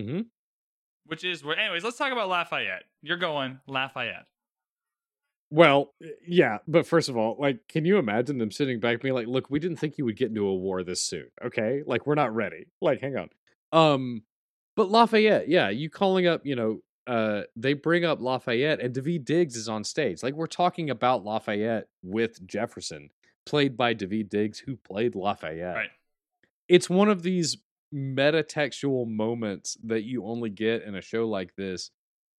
hmm 0.04 0.20
Which 1.06 1.24
is 1.24 1.44
where 1.44 1.56
anyways, 1.58 1.84
let's 1.84 1.96
talk 1.96 2.12
about 2.12 2.28
Lafayette. 2.28 2.84
You're 3.02 3.16
going 3.16 3.60
Lafayette. 3.68 4.26
Well, 5.56 5.94
yeah, 6.26 6.58
but 6.68 6.86
first 6.86 7.08
of 7.08 7.16
all, 7.16 7.34
like, 7.38 7.66
can 7.66 7.86
you 7.86 7.96
imagine 7.96 8.36
them 8.36 8.50
sitting 8.50 8.78
back 8.78 9.00
being 9.00 9.14
like, 9.14 9.26
"Look, 9.26 9.48
we 9.48 9.58
didn't 9.58 9.78
think 9.78 9.96
you 9.96 10.04
would 10.04 10.18
get 10.18 10.28
into 10.28 10.46
a 10.46 10.54
war 10.54 10.82
this 10.82 11.00
soon. 11.00 11.28
Okay, 11.42 11.82
like, 11.86 12.06
we're 12.06 12.14
not 12.14 12.34
ready. 12.34 12.66
Like, 12.82 13.00
hang 13.00 13.16
on." 13.16 13.30
Um, 13.72 14.22
but 14.76 14.90
Lafayette, 14.90 15.48
yeah, 15.48 15.70
you 15.70 15.88
calling 15.88 16.26
up, 16.26 16.44
you 16.44 16.56
know, 16.56 16.80
uh, 17.06 17.44
they 17.56 17.72
bring 17.72 18.04
up 18.04 18.20
Lafayette, 18.20 18.80
and 18.80 18.92
David 18.92 19.24
Diggs 19.24 19.56
is 19.56 19.66
on 19.66 19.82
stage. 19.82 20.22
Like, 20.22 20.34
we're 20.34 20.46
talking 20.46 20.90
about 20.90 21.24
Lafayette 21.24 21.88
with 22.02 22.46
Jefferson, 22.46 23.08
played 23.46 23.78
by 23.78 23.94
David 23.94 24.28
Diggs, 24.28 24.58
who 24.58 24.76
played 24.76 25.14
Lafayette. 25.14 25.74
Right. 25.74 25.90
It's 26.68 26.90
one 26.90 27.08
of 27.08 27.22
these 27.22 27.56
metatextual 27.94 29.08
moments 29.08 29.78
that 29.84 30.02
you 30.02 30.26
only 30.26 30.50
get 30.50 30.82
in 30.82 30.94
a 30.94 31.00
show 31.00 31.26
like 31.26 31.54
this 31.56 31.90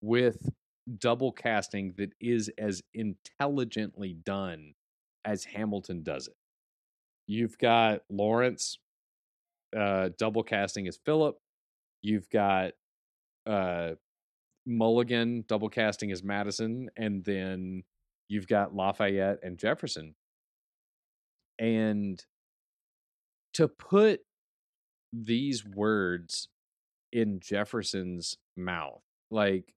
with 0.02 0.52
double 1.00 1.32
casting 1.32 1.94
that 1.98 2.14
is 2.20 2.50
as 2.58 2.82
intelligently 2.94 4.14
done 4.14 4.74
as 5.26 5.44
Hamilton 5.44 6.04
does 6.04 6.28
it. 6.28 6.36
You've 7.28 7.58
got 7.58 8.02
Lawrence 8.10 8.80
uh 9.78 10.10
double 10.18 10.44
casting 10.44 10.88
as 10.88 10.98
Philip. 11.06 11.38
You've 12.02 12.30
got 12.30 12.72
uh 13.46 13.92
Mulligan 14.66 15.44
double 15.48 15.70
casting 15.70 16.12
as 16.12 16.24
Madison 16.24 16.90
and 16.96 17.24
then 17.24 17.84
you've 18.30 18.48
got 18.48 18.76
Lafayette 18.76 19.40
and 19.44 19.58
Jefferson. 19.58 20.16
And 21.60 22.24
to 23.54 23.68
put 23.68 24.22
these 25.12 25.66
words 25.66 26.50
in 27.12 27.40
Jefferson's 27.40 28.38
mouth, 28.56 29.02
like 29.32 29.74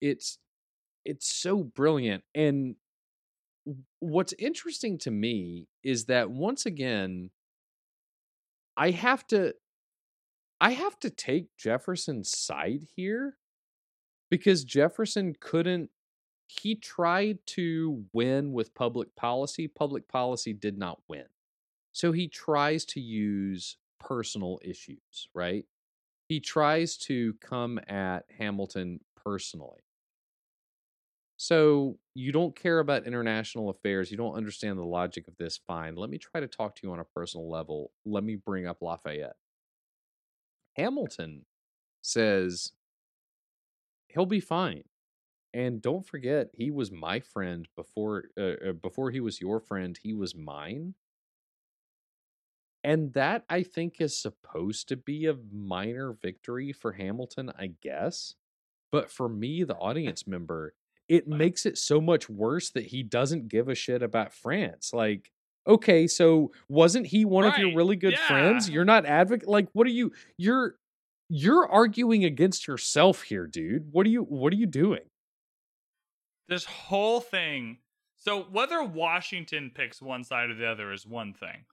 it's 0.00 0.38
it's 1.04 1.32
so 1.32 1.62
brilliant 1.62 2.22
and 2.34 2.76
what's 3.98 4.34
interesting 4.38 4.98
to 4.98 5.10
me 5.10 5.68
is 5.82 6.06
that 6.06 6.30
once 6.30 6.66
again 6.66 7.30
I 8.76 8.90
have 8.90 9.26
to 9.28 9.54
I 10.60 10.70
have 10.72 10.98
to 11.00 11.10
take 11.10 11.56
Jefferson's 11.56 12.36
side 12.36 12.86
here 12.96 13.36
because 14.30 14.64
Jefferson 14.64 15.34
couldn't 15.38 15.90
he 16.46 16.74
tried 16.74 17.38
to 17.46 18.04
win 18.12 18.52
with 18.52 18.74
public 18.74 19.14
policy. 19.14 19.68
Public 19.68 20.08
policy 20.08 20.54
did 20.54 20.78
not 20.78 21.00
win. 21.06 21.26
So 21.92 22.12
he 22.12 22.26
tries 22.26 22.84
to 22.86 23.00
use 23.00 23.76
personal 24.00 24.58
issues, 24.62 25.28
right? 25.34 25.66
He 26.28 26.40
tries 26.40 26.96
to 26.98 27.34
come 27.34 27.78
at 27.86 28.24
Hamilton 28.38 29.00
personally. 29.22 29.80
So 31.38 31.98
you 32.14 32.32
don't 32.32 32.56
care 32.56 32.80
about 32.80 33.06
international 33.06 33.70
affairs. 33.70 34.10
You 34.10 34.16
don't 34.16 34.34
understand 34.34 34.76
the 34.76 34.84
logic 34.84 35.28
of 35.28 35.36
this. 35.36 35.56
Fine. 35.56 35.94
Let 35.94 36.10
me 36.10 36.18
try 36.18 36.40
to 36.40 36.48
talk 36.48 36.74
to 36.74 36.80
you 36.82 36.92
on 36.92 36.98
a 36.98 37.04
personal 37.04 37.48
level. 37.48 37.92
Let 38.04 38.24
me 38.24 38.34
bring 38.34 38.66
up 38.66 38.82
Lafayette. 38.82 39.36
Hamilton 40.76 41.46
says 42.02 42.72
he'll 44.08 44.26
be 44.26 44.40
fine. 44.40 44.82
And 45.54 45.80
don't 45.80 46.06
forget, 46.06 46.50
he 46.54 46.70
was 46.72 46.90
my 46.90 47.20
friend 47.20 47.68
before 47.76 48.24
uh, 48.36 48.70
uh, 48.70 48.72
before 48.72 49.12
he 49.12 49.20
was 49.20 49.40
your 49.40 49.60
friend. 49.60 49.98
He 50.02 50.12
was 50.12 50.34
mine. 50.34 50.94
And 52.82 53.12
that 53.12 53.44
I 53.48 53.62
think 53.62 54.00
is 54.00 54.20
supposed 54.20 54.88
to 54.88 54.96
be 54.96 55.26
a 55.26 55.36
minor 55.52 56.12
victory 56.12 56.72
for 56.72 56.92
Hamilton, 56.92 57.52
I 57.58 57.74
guess. 57.80 58.34
But 58.90 59.10
for 59.10 59.28
me, 59.28 59.64
the 59.64 59.76
audience 59.76 60.26
member, 60.26 60.74
it 61.08 61.26
makes 61.26 61.66
it 61.66 61.78
so 61.78 62.00
much 62.00 62.28
worse 62.28 62.70
that 62.70 62.86
he 62.86 63.02
doesn't 63.02 63.48
give 63.48 63.68
a 63.68 63.74
shit 63.74 64.02
about 64.02 64.32
France. 64.32 64.92
Like, 64.92 65.30
okay, 65.66 66.06
so 66.06 66.52
wasn't 66.68 67.06
he 67.06 67.24
one 67.24 67.44
of 67.44 67.58
your 67.58 67.74
really 67.74 67.96
good 67.96 68.18
friends? 68.18 68.68
You're 68.68 68.84
not 68.84 69.06
advocate 69.06 69.48
like 69.48 69.68
what 69.72 69.86
are 69.86 69.90
you 69.90 70.12
you're 70.36 70.76
you're 71.28 71.68
arguing 71.68 72.24
against 72.24 72.66
yourself 72.66 73.22
here, 73.22 73.46
dude. 73.46 73.88
What 73.92 74.06
are 74.06 74.10
you 74.10 74.22
what 74.22 74.52
are 74.52 74.56
you 74.56 74.66
doing? 74.66 75.02
this 76.48 76.64
whole 76.64 77.20
thing. 77.20 77.78
So 78.16 78.42
whether 78.50 78.82
Washington 78.82 79.70
picks 79.72 80.02
one 80.02 80.24
side 80.24 80.50
or 80.50 80.54
the 80.54 80.66
other 80.66 80.92
is 80.92 81.06
one 81.06 81.34
thing. 81.34 81.64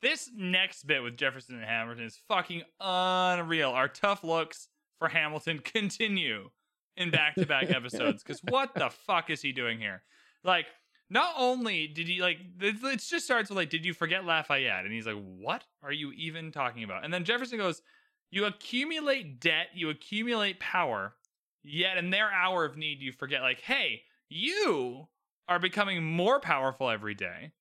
This 0.00 0.30
next 0.34 0.84
bit 0.84 1.02
with 1.02 1.16
Jefferson 1.16 1.56
and 1.56 1.64
Hamilton 1.64 2.04
is 2.04 2.20
fucking 2.26 2.62
unreal. 2.80 3.70
Our 3.70 3.88
tough 3.88 4.24
looks 4.24 4.68
for 4.98 5.08
Hamilton 5.08 5.58
continue 5.64 6.50
in 6.96 7.10
back-to-back 7.10 7.70
episodes 7.70 8.22
because 8.22 8.40
what 8.48 8.74
the 8.74 8.90
fuck 8.90 9.30
is 9.30 9.40
he 9.40 9.52
doing 9.52 9.78
here? 9.78 10.02
Like, 10.44 10.66
not 11.10 11.34
only 11.36 11.86
did 11.88 12.08
he 12.08 12.20
like, 12.20 12.38
it 12.60 12.76
it 12.82 13.00
just 13.00 13.24
starts 13.24 13.50
with 13.50 13.56
like, 13.56 13.70
did 13.70 13.84
you 13.84 13.92
forget 13.94 14.24
Lafayette? 14.24 14.84
And 14.84 14.92
he's 14.92 15.06
like, 15.06 15.22
what 15.38 15.64
are 15.82 15.92
you 15.92 16.12
even 16.12 16.52
talking 16.52 16.84
about? 16.84 17.04
And 17.04 17.12
then 17.12 17.24
Jefferson 17.24 17.58
goes, 17.58 17.82
you 18.30 18.46
accumulate 18.46 19.40
debt, 19.40 19.68
you 19.74 19.90
accumulate 19.90 20.58
power, 20.58 21.14
yet 21.62 21.98
in 21.98 22.10
their 22.10 22.32
hour 22.32 22.64
of 22.64 22.76
need, 22.78 23.02
you 23.02 23.12
forget, 23.12 23.42
like, 23.42 23.60
hey, 23.60 24.02
you 24.30 25.06
are 25.48 25.58
becoming 25.58 26.02
more 26.02 26.40
powerful 26.40 26.88
every 26.88 27.14
day. 27.14 27.52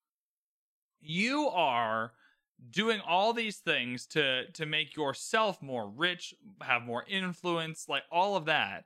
You 1.02 1.50
are 1.50 2.14
doing 2.70 3.02
all 3.06 3.34
these 3.34 3.58
things 3.58 4.06
to 4.08 4.50
to 4.52 4.66
make 4.66 4.96
yourself 4.96 5.62
more 5.62 5.90
rich, 5.90 6.34
have 6.62 6.84
more 6.84 7.04
influence, 7.08 7.90
like 7.90 8.04
all 8.12 8.36
of 8.38 8.46
that. 8.46 8.86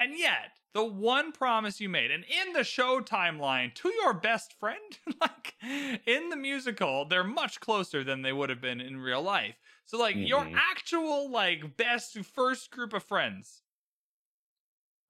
And 0.00 0.18
yet, 0.18 0.58
the 0.74 0.84
one 0.84 1.30
promise 1.30 1.80
you 1.80 1.88
made, 1.88 2.10
and 2.10 2.24
in 2.24 2.52
the 2.54 2.64
show 2.64 3.00
timeline 3.00 3.72
to 3.76 3.92
your 3.94 4.12
best 4.14 4.52
friend, 4.58 4.98
like 5.20 5.54
in 5.62 6.28
the 6.30 6.36
musical, 6.36 7.04
they're 7.04 7.22
much 7.22 7.60
closer 7.60 8.02
than 8.02 8.22
they 8.22 8.32
would 8.32 8.50
have 8.50 8.60
been 8.60 8.80
in 8.80 8.96
real 8.98 9.22
life. 9.22 9.60
So, 9.86 9.96
like, 9.98 10.16
your 10.20 10.44
Mhm. 10.44 10.60
actual, 10.70 11.30
like, 11.30 11.76
best 11.76 12.18
first 12.24 12.72
group 12.72 12.92
of 12.92 13.04
friends, 13.04 13.62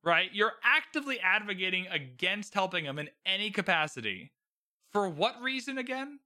right? 0.02 0.32
You're 0.32 0.54
actively 0.62 1.20
advocating 1.20 1.86
against 1.88 2.54
helping 2.54 2.84
them 2.84 2.98
in 2.98 3.10
any 3.24 3.50
capacity. 3.50 4.32
For 4.92 5.08
what 5.08 5.40
reason 5.42 5.78
again? 5.78 6.20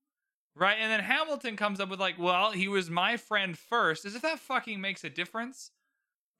Right? 0.56 0.78
And 0.78 0.90
then 0.92 1.00
Hamilton 1.00 1.56
comes 1.56 1.80
up 1.80 1.88
with, 1.90 2.00
like, 2.00 2.18
well, 2.18 2.52
he 2.52 2.68
was 2.68 2.90
my 2.90 3.16
friend 3.16 3.58
first, 3.58 4.04
as 4.04 4.14
if 4.16 4.22
that 4.22 4.40
fucking 4.40 4.80
makes 4.80 5.04
a 5.04 5.10
difference. 5.10 5.72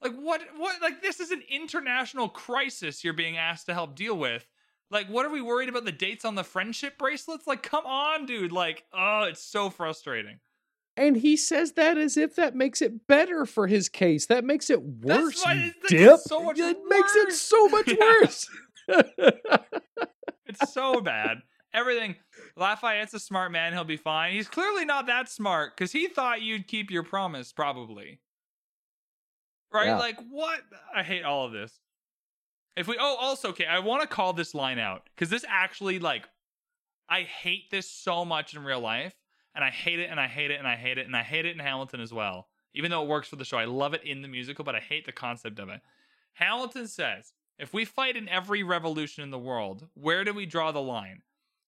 Like 0.02 0.14
what 0.14 0.42
what 0.56 0.82
like 0.82 1.00
this 1.02 1.20
is 1.20 1.30
an 1.30 1.42
international 1.50 2.28
crisis 2.28 3.02
you're 3.04 3.12
being 3.14 3.36
asked 3.38 3.66
to 3.66 3.74
help 3.74 3.94
deal 3.96 4.16
with. 4.18 4.46
Like 4.90 5.08
what 5.08 5.24
are 5.24 5.30
we 5.30 5.40
worried 5.40 5.68
about 5.70 5.84
the 5.86 5.92
dates 5.92 6.24
on 6.24 6.34
the 6.34 6.44
friendship 6.44 6.98
bracelets? 6.98 7.46
Like 7.46 7.62
come 7.62 7.86
on, 7.86 8.26
dude. 8.26 8.52
Like 8.52 8.84
oh, 8.92 9.22
it's 9.24 9.42
so 9.42 9.70
frustrating. 9.70 10.40
And 10.96 11.16
he 11.16 11.36
says 11.36 11.72
that 11.72 11.96
as 11.98 12.16
if 12.16 12.36
that 12.36 12.54
makes 12.54 12.80
it 12.80 13.06
better 13.08 13.46
for 13.46 13.66
his 13.66 13.88
case. 13.88 14.26
That 14.26 14.44
makes 14.44 14.70
it 14.70 14.80
worse. 14.82 15.42
why 15.44 15.54
it- 15.54 15.74
that's 15.82 15.92
dip. 15.92 16.20
so 16.20 16.40
much 16.42 16.58
it 16.58 16.76
makes 16.88 17.16
it 17.16 17.32
so 17.32 17.68
much 17.68 17.88
Yeah. 17.88 17.96
worse. 17.98 18.48
It's 20.46 20.72
so 20.72 21.00
bad. 21.00 21.38
Everything 21.72 22.14
Lafayette's 22.56 23.14
a 23.14 23.18
smart 23.18 23.50
man, 23.50 23.72
he'll 23.72 23.82
be 23.84 23.96
fine. 23.96 24.34
He's 24.34 24.46
clearly 24.48 24.84
not 24.84 25.06
that 25.06 25.28
smart 25.28 25.76
cuz 25.76 25.90
he 25.92 26.06
thought 26.06 26.42
you'd 26.42 26.68
keep 26.68 26.90
your 26.90 27.02
promise 27.02 27.52
probably. 27.52 28.20
Right? 29.74 29.86
Yeah. 29.86 29.98
Like 29.98 30.18
what? 30.30 30.60
I 30.94 31.02
hate 31.02 31.24
all 31.24 31.44
of 31.46 31.52
this. 31.52 31.80
If 32.76 32.86
we 32.88 32.96
oh 32.98 33.16
also 33.20 33.48
okay, 33.50 33.66
I 33.66 33.80
want 33.80 34.02
to 34.02 34.08
call 34.08 34.32
this 34.32 34.54
line 34.54 34.78
out 34.78 35.08
cuz 35.16 35.28
this 35.30 35.44
actually 35.48 35.98
like 35.98 36.28
I 37.08 37.22
hate 37.22 37.70
this 37.70 37.90
so 37.90 38.24
much 38.24 38.54
in 38.54 38.64
real 38.64 38.80
life 38.80 39.14
and 39.54 39.62
I 39.64 39.70
hate 39.70 39.98
it 39.98 40.08
and 40.10 40.18
I 40.18 40.26
hate 40.28 40.50
it 40.50 40.58
and 40.58 40.66
I 40.66 40.76
hate 40.76 40.96
it 40.98 41.06
and 41.06 41.16
I 41.16 41.22
hate 41.22 41.44
it 41.44 41.52
in 41.52 41.58
Hamilton 41.58 42.00
as 42.00 42.12
well. 42.12 42.48
Even 42.72 42.90
though 42.90 43.02
it 43.02 43.08
works 43.08 43.28
for 43.28 43.36
the 43.36 43.44
show, 43.44 43.58
I 43.58 43.66
love 43.66 43.94
it 43.94 44.02
in 44.04 44.22
the 44.22 44.28
musical, 44.28 44.64
but 44.64 44.74
I 44.74 44.80
hate 44.80 45.04
the 45.06 45.12
concept 45.12 45.58
of 45.60 45.68
it. 45.68 45.80
Hamilton 46.32 46.88
says, 46.88 47.32
if 47.58 47.72
we 47.72 47.84
fight 47.84 48.16
in 48.16 48.28
every 48.28 48.64
revolution 48.64 49.22
in 49.22 49.30
the 49.30 49.38
world, 49.38 49.86
where 49.94 50.24
do 50.24 50.32
we 50.32 50.44
draw 50.46 50.72
the 50.72 50.82
line? 50.82 51.22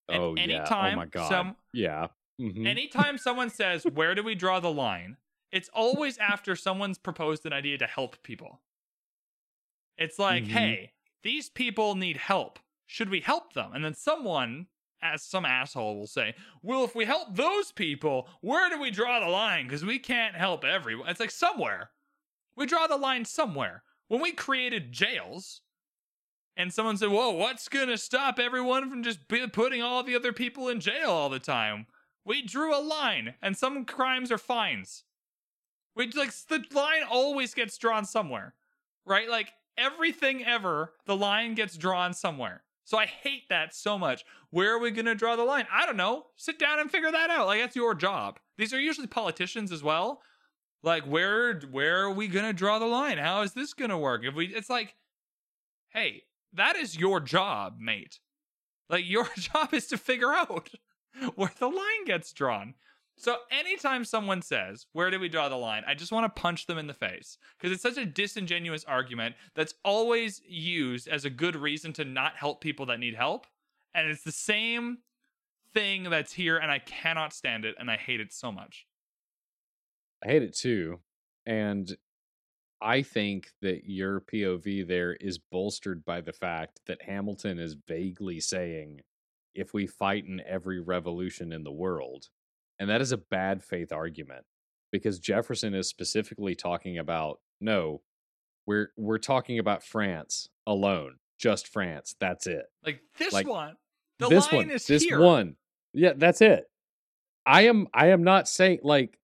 And 0.08 0.20
oh 0.22 0.34
yeah. 0.36 0.64
oh 0.68 0.96
my 0.96 1.06
god. 1.06 1.28
some- 1.28 1.56
yeah. 1.72 2.08
Mhm. 2.40 2.66
Anytime 2.66 3.18
someone 3.18 3.50
says, 3.50 3.84
where 3.92 4.14
do 4.16 4.22
we 4.24 4.34
draw 4.34 4.58
the 4.58 4.72
line? 4.72 5.16
It's 5.52 5.68
always 5.72 6.18
after 6.18 6.56
someone's 6.56 6.98
proposed 6.98 7.46
an 7.46 7.52
idea 7.52 7.78
to 7.78 7.86
help 7.86 8.22
people. 8.22 8.62
It's 9.96 10.18
like, 10.18 10.44
Mhm. 10.44 10.48
hey, 10.48 10.92
these 11.22 11.48
people 11.48 11.94
need 11.94 12.16
help. 12.18 12.58
Should 12.86 13.08
we 13.10 13.20
help 13.20 13.52
them? 13.54 13.72
And 13.72 13.84
then 13.84 13.94
someone, 13.94 14.68
as 15.00 15.22
some 15.22 15.44
asshole, 15.44 15.96
will 15.96 16.06
say, 16.06 16.34
well, 16.62 16.84
if 16.84 16.94
we 16.94 17.04
help 17.04 17.34
those 17.34 17.72
people, 17.72 18.28
where 18.40 18.68
do 18.68 18.78
we 18.78 18.90
draw 18.90 19.20
the 19.20 19.26
line? 19.28 19.66
Because 19.66 19.84
we 19.84 19.98
can't 19.98 20.34
help 20.36 20.64
everyone. 20.64 21.08
It's 21.08 21.20
like 21.20 21.30
somewhere. 21.30 21.92
We 22.56 22.66
draw 22.66 22.86
the 22.86 22.96
line 22.96 23.24
somewhere. 23.24 23.84
When 24.08 24.20
we 24.20 24.32
created 24.32 24.92
jails, 24.92 25.62
and 26.56 26.72
someone 26.72 26.96
said, 26.96 27.10
whoa, 27.10 27.30
what's 27.30 27.68
going 27.68 27.88
to 27.88 27.98
stop 27.98 28.38
everyone 28.38 28.88
from 28.88 29.02
just 29.02 29.28
putting 29.28 29.82
all 29.82 30.02
the 30.02 30.14
other 30.16 30.32
people 30.32 30.68
in 30.68 30.80
jail 30.80 31.10
all 31.10 31.28
the 31.28 31.38
time? 31.38 31.86
We 32.24 32.42
drew 32.42 32.74
a 32.74 32.80
line, 32.80 33.34
and 33.42 33.56
some 33.56 33.84
crimes 33.84 34.32
are 34.32 34.38
fines. 34.38 35.04
We 35.96 36.10
like 36.12 36.32
the 36.48 36.62
line 36.74 37.02
always 37.10 37.54
gets 37.54 37.78
drawn 37.78 38.04
somewhere, 38.04 38.54
right? 39.06 39.28
Like 39.28 39.52
everything 39.78 40.44
ever, 40.44 40.92
the 41.06 41.16
line 41.16 41.54
gets 41.54 41.76
drawn 41.76 42.12
somewhere. 42.12 42.62
So 42.84 42.98
I 42.98 43.06
hate 43.06 43.48
that 43.48 43.74
so 43.74 43.98
much. 43.98 44.24
Where 44.50 44.74
are 44.74 44.78
we 44.78 44.90
gonna 44.90 45.14
draw 45.14 45.34
the 45.36 45.42
line? 45.42 45.66
I 45.72 45.86
don't 45.86 45.96
know. 45.96 46.26
Sit 46.36 46.58
down 46.58 46.78
and 46.78 46.90
figure 46.90 47.10
that 47.10 47.30
out. 47.30 47.46
Like 47.46 47.60
that's 47.60 47.74
your 47.74 47.94
job. 47.94 48.38
These 48.58 48.72
are 48.72 48.80
usually 48.80 49.06
politicians 49.06 49.72
as 49.72 49.82
well. 49.82 50.20
Like 50.82 51.04
where 51.04 51.60
where 51.60 52.02
are 52.02 52.12
we 52.12 52.28
gonna 52.28 52.52
draw 52.52 52.78
the 52.78 52.86
line? 52.86 53.18
How 53.18 53.42
is 53.42 53.54
this 53.54 53.72
gonna 53.72 53.98
work? 53.98 54.22
If 54.22 54.34
we, 54.34 54.46
it's 54.46 54.70
like, 54.70 54.94
hey, 55.88 56.24
that 56.52 56.76
is 56.76 56.96
your 56.96 57.20
job, 57.20 57.78
mate. 57.80 58.20
Like 58.90 59.08
your 59.08 59.28
job 59.36 59.72
is 59.72 59.86
to 59.88 59.96
figure 59.96 60.32
out 60.32 60.70
where 61.34 61.52
the 61.58 61.68
line 61.68 62.04
gets 62.04 62.32
drawn. 62.32 62.74
So 63.18 63.38
anytime 63.50 64.04
someone 64.04 64.42
says, 64.42 64.86
"Where 64.92 65.10
do 65.10 65.18
we 65.18 65.28
draw 65.28 65.48
the 65.48 65.56
line?" 65.56 65.84
I 65.86 65.94
just 65.94 66.12
want 66.12 66.24
to 66.24 66.40
punch 66.40 66.66
them 66.66 66.78
in 66.78 66.86
the 66.86 66.94
face 66.94 67.38
because 67.56 67.72
it's 67.72 67.82
such 67.82 67.96
a 67.96 68.04
disingenuous 68.04 68.84
argument 68.84 69.36
that's 69.54 69.74
always 69.84 70.42
used 70.46 71.08
as 71.08 71.24
a 71.24 71.30
good 71.30 71.56
reason 71.56 71.92
to 71.94 72.04
not 72.04 72.36
help 72.36 72.60
people 72.60 72.86
that 72.86 73.00
need 73.00 73.14
help, 73.14 73.46
and 73.94 74.08
it's 74.08 74.22
the 74.22 74.32
same 74.32 74.98
thing 75.72 76.04
that's 76.04 76.32
here 76.32 76.56
and 76.56 76.70
I 76.70 76.78
cannot 76.78 77.34
stand 77.34 77.66
it 77.66 77.74
and 77.78 77.90
I 77.90 77.96
hate 77.96 78.20
it 78.20 78.32
so 78.32 78.50
much. 78.50 78.86
I 80.24 80.28
hate 80.28 80.42
it 80.42 80.56
too. 80.56 81.00
And 81.44 81.94
I 82.80 83.02
think 83.02 83.48
that 83.60 83.82
your 83.84 84.20
POV 84.20 84.86
there 84.86 85.14
is 85.14 85.38
bolstered 85.38 86.04
by 86.04 86.20
the 86.20 86.32
fact 86.32 86.80
that 86.86 87.02
Hamilton 87.02 87.58
is 87.58 87.76
vaguely 87.86 88.40
saying, 88.40 89.00
if 89.54 89.72
we 89.72 89.86
fight 89.86 90.24
in 90.24 90.40
every 90.46 90.80
revolution 90.80 91.52
in 91.52 91.64
the 91.64 91.72
world. 91.72 92.28
And 92.78 92.90
that 92.90 93.00
is 93.00 93.12
a 93.12 93.16
bad 93.16 93.62
faith 93.62 93.92
argument 93.92 94.44
because 94.92 95.18
Jefferson 95.18 95.74
is 95.74 95.88
specifically 95.88 96.54
talking 96.54 96.98
about 96.98 97.40
no, 97.60 98.02
we're 98.66 98.90
we're 98.96 99.18
talking 99.18 99.58
about 99.58 99.82
France 99.82 100.48
alone, 100.66 101.16
just 101.38 101.68
France. 101.68 102.14
That's 102.20 102.46
it. 102.46 102.66
Like 102.84 103.00
this 103.18 103.32
Like, 103.32 103.46
one, 103.46 103.76
the 104.18 104.28
this 104.28 104.52
line 104.52 104.68
one, 104.68 104.70
is 104.70 104.86
this 104.86 105.04
here. 105.04 105.20
one. 105.20 105.56
Yeah, 105.94 106.12
that's 106.16 106.40
it. 106.40 106.64
I 107.46 107.62
am 107.62 107.86
I 107.94 108.08
am 108.08 108.24
not 108.24 108.48
saying 108.48 108.80
like 108.82 109.18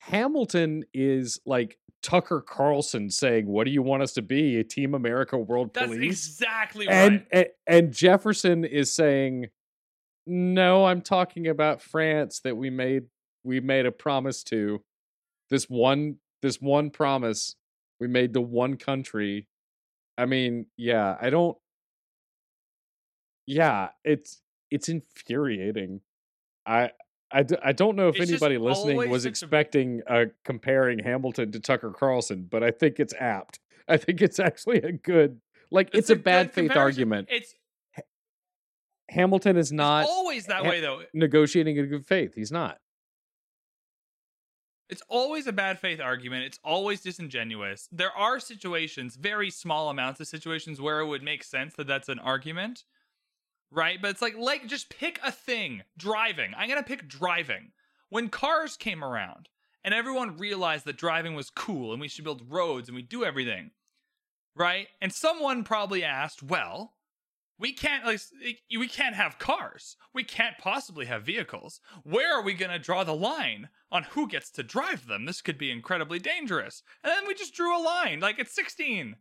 Hamilton 0.00 0.84
is 0.94 1.40
like 1.46 1.78
Tucker 2.02 2.40
Carlson 2.40 3.10
saying, 3.10 3.46
"What 3.46 3.64
do 3.64 3.70
you 3.70 3.82
want 3.82 4.02
us 4.02 4.12
to 4.14 4.22
be? 4.22 4.58
A 4.58 4.64
Team 4.64 4.94
America 4.94 5.36
World 5.36 5.74
That's 5.74 5.86
Police?" 5.88 6.26
exactly 6.26 6.88
and, 6.88 7.12
right. 7.12 7.26
and 7.32 7.46
and 7.66 7.92
Jefferson 7.92 8.64
is 8.64 8.92
saying, 8.92 9.46
"No, 10.26 10.86
I'm 10.86 11.02
talking 11.02 11.46
about 11.46 11.80
France 11.80 12.40
that 12.40 12.56
we 12.56 12.70
made 12.70 13.04
we 13.44 13.60
made 13.60 13.86
a 13.86 13.92
promise 13.92 14.42
to. 14.44 14.82
This 15.50 15.64
one 15.70 16.16
this 16.42 16.60
one 16.60 16.90
promise 16.90 17.54
we 18.00 18.08
made 18.08 18.34
to 18.34 18.40
one 18.40 18.76
country. 18.76 19.46
I 20.18 20.26
mean, 20.26 20.66
yeah, 20.76 21.16
I 21.20 21.30
don't 21.30 21.56
Yeah, 23.46 23.90
it's 24.04 24.42
it's 24.70 24.88
infuriating. 24.88 26.00
I 26.66 26.90
I, 27.30 27.42
d- 27.42 27.56
I 27.62 27.72
don't 27.72 27.96
know 27.96 28.08
if 28.08 28.16
It's 28.16 28.30
anybody 28.30 28.56
listening 28.56 28.96
was 29.10 29.24
a- 29.24 29.28
expecting 29.28 30.02
uh 30.08 30.26
comparing 30.44 31.00
Hamilton 31.00 31.52
to 31.52 31.60
Tucker 31.60 31.90
Carlson, 31.90 32.46
but 32.50 32.62
I 32.62 32.70
think 32.70 32.98
it's 33.00 33.14
apt. 33.14 33.60
I 33.88 33.96
think 33.96 34.20
it's 34.20 34.38
actually 34.40 34.78
a 34.78 34.92
good 34.92 35.40
like 35.70 35.90
it's, 35.92 36.10
a, 36.10 36.16
bad 36.16 36.52
faith 36.52 36.66
comparison. 36.66 36.80
argument. 37.02 37.28
It's, 37.30 37.54
Hamilton 39.16 39.56
is 39.56 39.66
it's 39.66 39.72
not 39.72 40.06
always 40.06 40.46
that 40.46 40.62
Ha- 40.64 40.68
way 40.68 40.80
though. 40.80 41.02
negotiating 41.12 41.76
in 41.76 41.86
good 41.86 42.06
faith. 42.06 42.34
He's 42.34 42.52
not. 42.52 42.78
It's 44.88 45.02
always 45.08 45.48
a 45.48 45.52
bad 45.52 45.80
faith 45.80 46.00
argument. 46.00 46.44
It's 46.44 46.60
always 46.62 47.00
disingenuous. 47.00 47.88
There 47.90 48.12
are 48.12 48.38
situations, 48.38 49.16
very 49.16 49.50
small 49.50 49.90
amounts 49.90 50.20
of 50.20 50.28
situations 50.28 50.80
where 50.80 51.00
it 51.00 51.06
would 51.06 51.24
make 51.24 51.42
sense 51.42 51.74
that 51.74 51.88
that's 51.88 52.08
an 52.08 52.20
argument, 52.20 52.84
right? 53.72 54.00
But 54.00 54.10
it's 54.12 54.22
like 54.22 54.36
like 54.36 54.68
just 54.68 54.88
pick 54.90 55.18
a 55.24 55.32
thing. 55.32 55.82
Driving. 55.98 56.52
I'm 56.56 56.68
going 56.68 56.80
to 56.80 56.86
pick 56.88 57.08
driving. 57.08 57.72
When 58.10 58.28
cars 58.28 58.76
came 58.76 59.02
around 59.02 59.48
and 59.82 59.92
everyone 59.92 60.36
realized 60.36 60.84
that 60.84 60.96
driving 60.96 61.34
was 61.34 61.50
cool 61.50 61.90
and 61.92 62.00
we 62.00 62.06
should 62.06 62.22
build 62.24 62.42
roads 62.48 62.88
and 62.88 62.94
we 62.94 63.02
do 63.02 63.24
everything, 63.24 63.72
right? 64.54 64.86
And 65.00 65.12
someone 65.12 65.64
probably 65.64 66.04
asked, 66.04 66.44
"Well, 66.44 66.94
we 67.58 67.72
can't 67.72 68.04
like 68.04 68.20
we 68.76 68.88
can't 68.88 69.14
have 69.14 69.38
cars. 69.38 69.96
We 70.14 70.24
can't 70.24 70.58
possibly 70.58 71.06
have 71.06 71.24
vehicles. 71.24 71.80
Where 72.02 72.34
are 72.34 72.42
we 72.42 72.54
going 72.54 72.70
to 72.70 72.78
draw 72.78 73.04
the 73.04 73.14
line 73.14 73.70
on 73.90 74.04
who 74.04 74.28
gets 74.28 74.50
to 74.52 74.62
drive 74.62 75.06
them? 75.06 75.24
This 75.24 75.40
could 75.40 75.58
be 75.58 75.70
incredibly 75.70 76.18
dangerous." 76.18 76.82
And 77.02 77.12
then 77.12 77.26
we 77.26 77.34
just 77.34 77.54
drew 77.54 77.76
a 77.76 77.82
line 77.82 78.20
like 78.20 78.38
it's 78.38 78.54
16. 78.54 79.16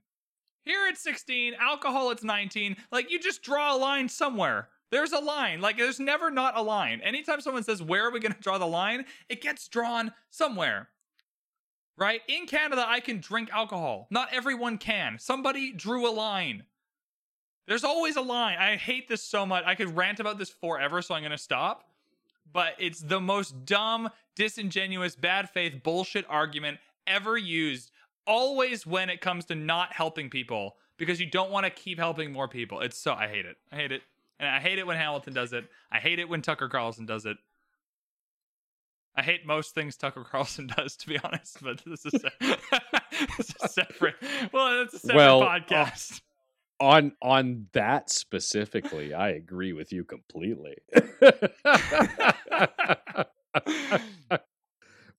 Here 0.63 0.87
it's 0.87 1.03
16, 1.03 1.53
alcohol 1.59 2.09
it's 2.09 2.23
19. 2.23 2.75
Like 2.91 3.11
you 3.11 3.19
just 3.19 3.43
draw 3.43 3.75
a 3.75 3.77
line 3.77 4.09
somewhere. 4.09 4.69
There's 4.91 5.13
a 5.13 5.19
line. 5.19 5.61
Like 5.61 5.77
there's 5.77 5.99
never 5.99 6.31
not 6.31 6.57
a 6.57 6.61
line. 6.61 7.01
Anytime 7.01 7.41
someone 7.41 7.63
says 7.63 7.81
where 7.81 8.07
are 8.07 8.11
we 8.11 8.19
going 8.19 8.33
to 8.33 8.39
draw 8.39 8.57
the 8.57 8.65
line, 8.65 9.05
it 9.29 9.41
gets 9.41 9.67
drawn 9.67 10.11
somewhere. 10.29 10.89
Right? 11.97 12.21
In 12.27 12.47
Canada 12.47 12.83
I 12.85 12.99
can 12.99 13.19
drink 13.19 13.49
alcohol. 13.53 14.07
Not 14.09 14.33
everyone 14.33 14.77
can. 14.77 15.19
Somebody 15.19 15.71
drew 15.71 16.09
a 16.09 16.11
line. 16.11 16.63
There's 17.67 17.83
always 17.83 18.15
a 18.15 18.21
line. 18.21 18.57
I 18.57 18.75
hate 18.75 19.07
this 19.07 19.23
so 19.23 19.45
much. 19.45 19.63
I 19.65 19.75
could 19.75 19.95
rant 19.95 20.19
about 20.19 20.37
this 20.37 20.49
forever, 20.49 21.01
so 21.01 21.15
I'm 21.15 21.21
going 21.21 21.31
to 21.31 21.37
stop. 21.37 21.89
But 22.53 22.73
it's 22.79 22.99
the 23.01 23.19
most 23.19 23.65
dumb, 23.65 24.09
disingenuous, 24.35 25.15
bad 25.15 25.49
faith 25.49 25.81
bullshit 25.83 26.25
argument 26.29 26.77
ever 27.07 27.37
used. 27.37 27.91
Always 28.27 28.85
when 28.85 29.09
it 29.09 29.19
comes 29.21 29.45
to 29.45 29.55
not 29.55 29.93
helping 29.93 30.29
people 30.29 30.75
because 30.97 31.19
you 31.19 31.25
don't 31.25 31.51
want 31.51 31.65
to 31.65 31.69
keep 31.69 31.97
helping 31.97 32.31
more 32.31 32.47
people. 32.47 32.81
It's 32.81 32.97
so, 32.97 33.13
I 33.13 33.27
hate 33.27 33.45
it. 33.45 33.57
I 33.71 33.75
hate 33.75 33.91
it. 33.91 34.01
And 34.39 34.47
I 34.49 34.59
hate 34.59 34.79
it 34.79 34.87
when 34.87 34.97
Hamilton 34.97 35.33
does 35.33 35.53
it. 35.53 35.65
I 35.91 35.99
hate 35.99 36.19
it 36.19 36.29
when 36.29 36.41
Tucker 36.41 36.69
Carlson 36.69 37.05
does 37.05 37.25
it. 37.25 37.37
I 39.15 39.21
hate 39.21 39.45
most 39.45 39.73
things 39.73 39.95
Tucker 39.95 40.23
Carlson 40.29 40.67
does, 40.67 40.95
to 40.97 41.07
be 41.07 41.17
honest, 41.19 41.63
but 41.63 41.81
this 41.85 42.05
is, 42.05 42.21
se- 42.21 42.57
this 43.37 43.53
is 43.63 43.71
separate. 43.71 44.15
Well, 44.51 44.81
it's 44.83 44.93
a 44.93 44.99
separate 44.99 45.15
Well, 45.15 45.43
uh, 45.43 45.59
podcast. 45.59 46.21
On 46.79 47.13
on 47.21 47.67
that 47.73 48.09
specifically, 48.09 49.13
I 49.13 49.29
agree 49.29 49.71
with 49.71 49.93
you 49.93 50.03
completely. 50.03 50.75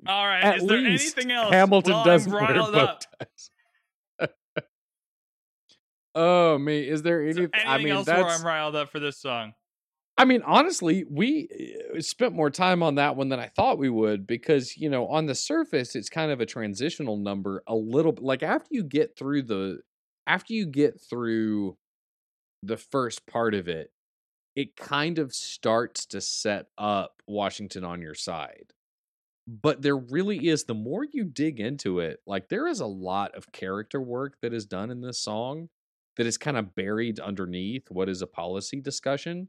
All 0.06 0.26
right. 0.26 0.44
At 0.44 0.56
is 0.58 0.66
there 0.66 0.78
least 0.78 1.16
anything 1.16 1.32
else? 1.32 1.52
Hamilton 1.52 2.04
doesn't 2.04 2.30
wear 2.30 2.42
riled 2.42 2.72
bow 2.72 2.78
up. 2.78 3.02
ties. 4.20 4.30
oh 6.14 6.58
me, 6.58 6.80
is 6.88 7.02
there 7.02 7.22
Is 7.22 7.36
there 7.36 7.48
anything? 7.52 7.68
I 7.70 7.78
mean, 7.78 7.88
else 7.88 8.06
where. 8.06 8.26
I'm 8.26 8.44
riled 8.44 8.76
up 8.76 8.90
for 8.90 9.00
this 9.00 9.18
song? 9.18 9.54
I 10.18 10.24
mean, 10.24 10.42
honestly, 10.46 11.04
we 11.10 11.48
uh, 11.94 12.00
spent 12.00 12.34
more 12.34 12.50
time 12.50 12.82
on 12.82 12.94
that 12.94 13.16
one 13.16 13.28
than 13.28 13.38
I 13.38 13.48
thought 13.48 13.78
we 13.78 13.90
would 13.90 14.26
because, 14.26 14.76
you 14.76 14.88
know, 14.88 15.06
on 15.08 15.26
the 15.26 15.34
surface, 15.34 15.94
it's 15.94 16.08
kind 16.08 16.30
of 16.30 16.40
a 16.40 16.46
transitional 16.46 17.18
number 17.18 17.62
a 17.66 17.74
little 17.74 18.12
bit. 18.12 18.24
Like 18.24 18.42
after 18.42 18.68
you 18.70 18.82
get 18.82 19.16
through 19.18 19.42
the, 19.42 19.80
after 20.26 20.52
you 20.52 20.66
get 20.66 21.00
through 21.00 21.76
the 22.62 22.76
first 22.76 23.26
part 23.26 23.54
of 23.54 23.68
it, 23.68 23.92
it 24.54 24.76
kind 24.76 25.18
of 25.18 25.34
starts 25.34 26.06
to 26.06 26.20
set 26.20 26.66
up 26.78 27.22
Washington 27.26 27.84
on 27.84 28.00
your 28.00 28.14
side. 28.14 28.72
But 29.46 29.82
there 29.82 29.96
really 29.96 30.48
is, 30.48 30.64
the 30.64 30.74
more 30.74 31.04
you 31.04 31.24
dig 31.24 31.60
into 31.60 32.00
it, 32.00 32.20
like 32.26 32.48
there 32.48 32.66
is 32.66 32.80
a 32.80 32.86
lot 32.86 33.34
of 33.36 33.52
character 33.52 34.00
work 34.00 34.38
that 34.42 34.52
is 34.52 34.66
done 34.66 34.90
in 34.90 35.00
this 35.02 35.20
song 35.20 35.68
that 36.16 36.26
is 36.26 36.38
kind 36.38 36.56
of 36.56 36.74
buried 36.74 37.20
underneath 37.20 37.90
what 37.90 38.08
is 38.08 38.22
a 38.22 38.26
policy 38.26 38.80
discussion 38.80 39.48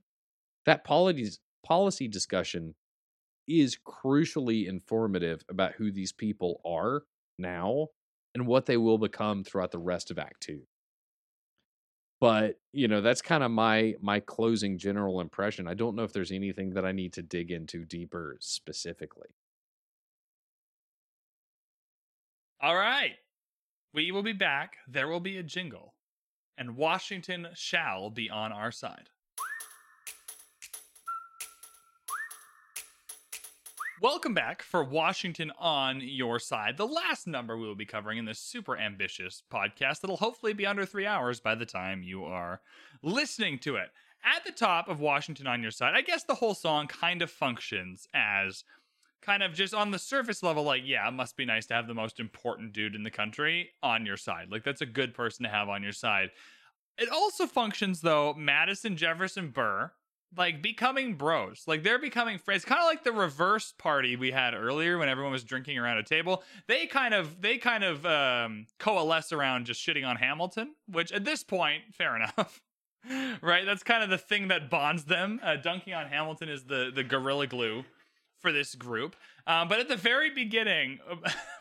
that 0.66 0.84
policy 0.84 1.32
policy 1.66 2.08
discussion 2.08 2.76
is 3.48 3.78
crucially 3.88 4.68
informative 4.68 5.44
about 5.50 5.74
who 5.74 5.92
these 5.92 6.12
people 6.12 6.62
are 6.66 7.04
now 7.40 7.88
and 8.38 8.48
what 8.48 8.66
they 8.66 8.78
will 8.78 8.98
become 8.98 9.44
throughout 9.44 9.72
the 9.72 9.80
rest 9.80 10.12
of 10.12 10.20
act 10.20 10.42
2 10.42 10.62
but 12.22 12.60
you 12.72 12.88
know 12.88 13.02
that's 13.02 13.22
kind 13.22 13.44
of 13.44 13.52
my 13.52 13.96
my 14.02 14.20
closing 14.20 14.78
general 14.78 15.20
impression 15.20 15.68
i 15.68 15.74
don't 15.74 15.96
know 15.96 16.04
if 16.04 16.14
there's 16.14 16.32
anything 16.32 16.72
that 16.72 16.86
i 16.86 16.92
need 16.92 17.14
to 17.14 17.22
dig 17.22 17.52
into 17.52 17.84
deeper 17.84 18.38
specifically 18.40 19.30
All 22.60 22.76
right. 22.76 23.14
We 23.94 24.12
will 24.12 24.24
be 24.24 24.34
back. 24.34 24.78
There 24.88 25.08
will 25.08 25.20
be 25.20 25.38
a 25.38 25.44
jingle. 25.44 25.94
And 26.58 26.76
Washington 26.76 27.50
shall 27.54 28.10
be 28.10 28.30
on 28.32 28.52
our 28.52 28.72
side. 28.72 29.10
Welcome 34.00 34.36
back 34.36 34.62
for 34.62 34.84
Washington 34.84 35.52
on 35.58 36.02
Your 36.04 36.38
Side, 36.38 36.78
the 36.78 36.86
last 36.86 37.26
number 37.26 37.58
we 37.58 37.66
will 37.66 37.74
be 37.74 37.84
covering 37.84 38.20
in 38.20 38.26
this 38.26 38.38
super 38.38 38.78
ambitious 38.78 39.42
podcast 39.52 40.02
that'll 40.02 40.18
hopefully 40.18 40.54
be 40.54 40.68
under 40.68 40.86
three 40.86 41.08
hours 41.08 41.40
by 41.40 41.56
the 41.56 41.66
time 41.66 42.04
you 42.04 42.24
are 42.24 42.62
listening 43.02 43.58
to 43.60 43.78
it. 43.78 43.90
At 44.24 44.46
the 44.46 44.52
top 44.52 44.88
of 44.88 45.00
Washington 45.00 45.48
on 45.48 45.64
Your 45.64 45.72
Side, 45.72 45.96
I 45.96 46.02
guess 46.02 46.24
the 46.24 46.36
whole 46.36 46.54
song 46.54 46.86
kind 46.86 47.24
of 47.24 47.32
functions 47.32 48.08
as 48.14 48.64
kind 49.24 49.42
of 49.42 49.56
just 49.56 49.74
on 49.74 49.90
the 49.90 49.98
surface 49.98 50.44
level, 50.44 50.62
like, 50.62 50.84
yeah, 50.86 51.08
it 51.08 51.14
must 51.14 51.36
be 51.36 51.46
nice 51.46 51.66
to 51.66 51.74
have 51.74 51.88
the 51.88 51.96
most 51.96 52.20
important 52.20 52.74
dude 52.74 52.94
in 52.94 53.02
the 53.02 53.10
country 53.10 53.72
on 53.82 54.06
your 54.06 54.18
side. 54.18 54.52
Like, 54.52 54.64
that's 54.64 54.82
a 54.82 54.86
good 54.86 55.16
person 55.16 55.44
to 55.44 55.50
have 55.50 55.70
on 55.70 55.82
your 55.82 55.92
side. 55.92 56.30
It 57.00 57.10
also 57.10 57.48
functions, 57.48 58.02
though, 58.02 58.36
Madison, 58.36 58.96
Jefferson, 58.96 59.50
Burr, 59.50 59.92
like 60.36 60.62
becoming 60.62 61.16
bros. 61.16 61.64
Like 61.68 61.84
they're 61.84 62.00
becoming 62.00 62.38
friends. 62.38 62.66
Kind 62.66 62.82
of 62.82 62.86
like 62.86 63.04
the 63.04 63.12
reverse 63.12 63.74
party 63.78 64.16
we 64.16 64.32
had 64.32 64.54
earlier 64.54 64.98
when 64.98 65.10
everyone 65.10 65.32
was 65.32 65.44
drinking 65.44 65.78
around 65.78 65.98
a 65.98 66.04
table. 66.04 66.44
They 66.68 66.88
kind 66.88 67.14
of 67.14 67.42
they 67.42 67.58
kind 67.58 67.84
of 67.84 68.06
um, 68.06 68.66
coalesce 68.80 69.32
around 69.32 69.66
just 69.66 69.86
shitting 69.86 70.06
on 70.06 70.16
Hamilton, 70.18 70.76
which 70.88 71.12
at 71.12 71.26
this 71.26 71.44
point, 71.44 71.84
fair 71.94 72.16
enough. 72.16 72.62
right? 73.42 73.66
That's 73.66 73.84
kind 73.84 74.04
of 74.04 74.10
the 74.10 74.18
thing 74.18 74.50
that 74.50 74.70
bonds 74.70 75.06
them. 75.06 75.40
Uh, 75.44 75.56
dunking 75.56 75.94
on 75.94 76.08
Hamilton 76.08 76.50
is 76.50 76.64
the 76.66 76.92
the 76.94 77.04
gorilla 77.04 77.48
glue 77.48 77.84
for 78.40 78.52
this 78.52 78.76
group. 78.76 79.16
Um, 79.46 79.68
but 79.68 79.80
at 79.80 79.88
the 79.88 79.96
very 79.96 80.30
beginning, 80.30 81.00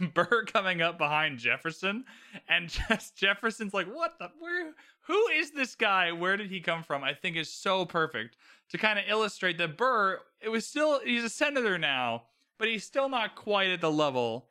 Burr 0.15 0.45
coming 0.45 0.83
up 0.83 0.99
behind 0.99 1.39
Jefferson, 1.39 2.05
and 2.49 2.69
just 2.69 3.17
Jefferson's 3.17 3.73
like, 3.73 3.87
"What 3.87 4.19
the? 4.19 4.31
Where? 4.39 4.75
Who 5.07 5.29
is 5.29 5.53
this 5.53 5.75
guy? 5.75 6.13
Where 6.13 6.37
did 6.37 6.51
he 6.51 6.61
come 6.61 6.83
from?" 6.83 7.05
I 7.05 7.15
think 7.15 7.37
is 7.37 7.53
so 7.53 7.85
perfect 7.85 8.37
to 8.71 8.79
kind 8.79 8.99
of 8.99 9.05
illustrate 9.09 9.59
that 9.59 9.77
Burr. 9.77 10.21
It 10.41 10.49
was 10.49 10.67
still 10.67 11.01
he's 11.01 11.25
a 11.25 11.29
senator 11.29 11.79
now, 11.79 12.25
but 12.59 12.69
he's 12.69 12.85
still 12.85 13.09
not 13.09 13.37
quite 13.37 13.71
at 13.71 13.81
the 13.81 13.91
level 13.91 14.49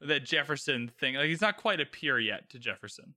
that 0.00 0.24
Jefferson 0.24 0.90
thing. 0.98 1.14
Like 1.14 1.28
he's 1.28 1.40
not 1.40 1.56
quite 1.56 1.80
a 1.80 1.86
peer 1.86 2.18
yet 2.18 2.50
to 2.50 2.58
Jefferson. 2.58 3.14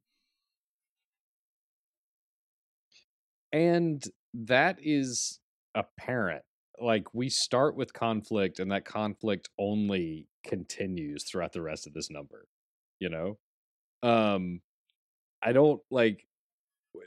and 3.51 4.03
that 4.33 4.77
is 4.81 5.39
apparent 5.75 6.43
like 6.79 7.13
we 7.13 7.29
start 7.29 7.75
with 7.75 7.93
conflict 7.93 8.59
and 8.59 8.71
that 8.71 8.85
conflict 8.85 9.49
only 9.57 10.27
continues 10.43 11.23
throughout 11.23 11.53
the 11.53 11.61
rest 11.61 11.87
of 11.87 11.93
this 11.93 12.09
number 12.09 12.47
you 12.99 13.09
know 13.09 13.37
um 14.03 14.61
i 15.41 15.51
don't 15.51 15.81
like 15.89 16.25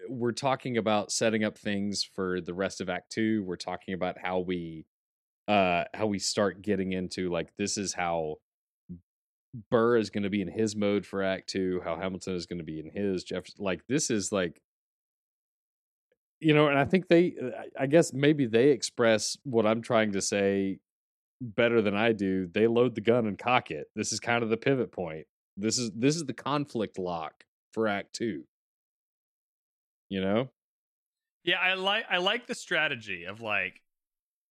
we're 0.08 0.32
talking 0.32 0.76
about 0.76 1.10
setting 1.10 1.44
up 1.44 1.58
things 1.58 2.02
for 2.02 2.40
the 2.40 2.54
rest 2.54 2.80
of 2.80 2.88
act 2.88 3.10
2 3.12 3.42
we're 3.44 3.56
talking 3.56 3.94
about 3.94 4.16
how 4.22 4.38
we 4.38 4.86
uh 5.48 5.84
how 5.94 6.06
we 6.06 6.18
start 6.18 6.62
getting 6.62 6.92
into 6.92 7.30
like 7.30 7.52
this 7.56 7.76
is 7.76 7.94
how 7.94 8.36
Burr 9.70 9.96
is 9.96 10.10
going 10.10 10.22
to 10.22 10.30
be 10.30 10.40
in 10.40 10.48
his 10.48 10.74
mode 10.74 11.04
for 11.04 11.22
Act 11.22 11.48
Two, 11.48 11.80
how 11.84 11.96
Hamilton 11.96 12.34
is 12.34 12.46
going 12.46 12.58
to 12.58 12.64
be 12.64 12.80
in 12.80 12.90
his. 12.90 13.22
Jeff, 13.22 13.44
like 13.58 13.86
this 13.86 14.10
is 14.10 14.32
like, 14.32 14.60
you 16.40 16.54
know, 16.54 16.68
and 16.68 16.78
I 16.78 16.84
think 16.84 17.08
they, 17.08 17.34
uh, 17.42 17.62
I 17.78 17.86
guess 17.86 18.12
maybe 18.12 18.46
they 18.46 18.70
express 18.70 19.36
what 19.44 19.66
I'm 19.66 19.82
trying 19.82 20.12
to 20.12 20.22
say 20.22 20.78
better 21.40 21.82
than 21.82 21.94
I 21.94 22.12
do. 22.12 22.48
They 22.52 22.66
load 22.66 22.94
the 22.94 23.00
gun 23.02 23.26
and 23.26 23.38
cock 23.38 23.70
it. 23.70 23.88
This 23.94 24.12
is 24.12 24.20
kind 24.20 24.42
of 24.42 24.48
the 24.48 24.56
pivot 24.56 24.90
point. 24.90 25.26
This 25.56 25.78
is 25.78 25.90
this 25.94 26.16
is 26.16 26.24
the 26.24 26.32
conflict 26.32 26.98
lock 26.98 27.44
for 27.72 27.88
Act 27.88 28.14
Two. 28.14 28.44
You 30.12 30.20
know, 30.20 30.50
Yeah, 31.42 31.56
I 31.58 31.72
like 31.72 32.04
I 32.10 32.18
like 32.18 32.46
the 32.46 32.54
strategy 32.54 33.24
of 33.24 33.40
like, 33.40 33.80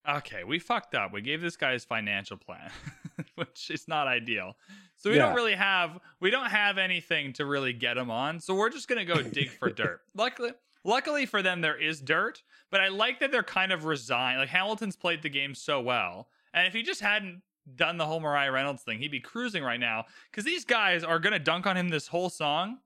okay, 0.10 0.44
we 0.44 0.58
fucked 0.58 0.96
up. 0.96 1.14
We 1.14 1.22
gave 1.22 1.40
this 1.40 1.56
guy 1.56 1.74
his 1.74 1.86
financial 1.86 2.36
plan, 2.36 2.72
which 3.36 3.70
is 3.70 3.88
not 3.88 4.08
ideal. 4.08 4.58
So 4.98 5.12
we 5.12 5.18
Yeah. 5.18 5.28
don't 5.28 5.36
really 5.36 5.54
have 5.54 6.00
we 6.20 6.32
don't 6.32 6.50
have 6.50 6.80
anything 6.80 7.34
to 7.34 7.46
really 7.46 7.74
get 7.74 7.96
him 7.96 8.10
on. 8.10 8.40
So 8.40 8.56
we're 8.56 8.72
just 8.72 8.88
gonna 8.88 9.06
go 9.06 9.22
dig 9.22 9.52
for 9.52 9.70
dirt. 9.70 10.02
Luckily, 10.16 10.52
luckily 10.84 11.28
for 11.28 11.44
them, 11.44 11.62
there 11.62 11.80
is 11.80 12.02
dirt. 12.02 12.42
But 12.72 12.82
I 12.82 12.88
like 12.88 13.20
that 13.20 13.32
they're 13.32 13.44
kind 13.44 13.72
of 13.72 13.86
resigned. 13.86 14.40
Like 14.40 14.50
Hamilton's 14.50 14.96
played 14.96 15.22
the 15.22 15.30
game 15.30 15.54
so 15.54 15.80
well, 15.80 16.28
and 16.56 16.66
if 16.66 16.74
he 16.74 16.82
just 16.82 17.02
hadn't 17.02 17.44
done 17.76 17.98
the 17.98 18.08
whole 18.08 18.20
Maria 18.20 18.52
Reynolds 18.52 18.82
thing, 18.82 18.98
he'd 18.98 19.12
be 19.12 19.20
cruising 19.20 19.64
right 19.64 19.80
now. 19.80 20.06
Because 20.32 20.44
these 20.44 20.66
guys 20.66 21.04
are 21.04 21.20
gonna 21.20 21.38
dunk 21.38 21.68
on 21.68 21.78
him 21.78 21.90
this 21.90 22.08
whole 22.08 22.32
song. 22.32 22.80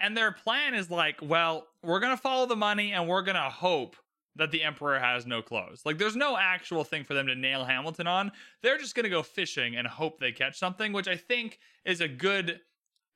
And 0.00 0.16
their 0.16 0.32
plan 0.32 0.74
is 0.74 0.90
like, 0.90 1.16
well, 1.22 1.66
we're 1.82 2.00
going 2.00 2.16
to 2.16 2.22
follow 2.22 2.46
the 2.46 2.56
money 2.56 2.92
and 2.92 3.08
we're 3.08 3.22
going 3.22 3.34
to 3.36 3.42
hope 3.42 3.96
that 4.36 4.52
the 4.52 4.62
emperor 4.62 4.98
has 4.98 5.26
no 5.26 5.42
clothes. 5.42 5.82
Like 5.84 5.98
there's 5.98 6.16
no 6.16 6.36
actual 6.36 6.84
thing 6.84 7.04
for 7.04 7.14
them 7.14 7.26
to 7.26 7.34
nail 7.34 7.64
Hamilton 7.64 8.06
on. 8.06 8.30
They're 8.62 8.78
just 8.78 8.94
going 8.94 9.04
to 9.04 9.10
go 9.10 9.22
fishing 9.22 9.76
and 9.76 9.86
hope 9.86 10.20
they 10.20 10.32
catch 10.32 10.58
something, 10.58 10.92
which 10.92 11.08
I 11.08 11.16
think 11.16 11.58
is 11.84 12.00
a 12.00 12.08
good 12.08 12.60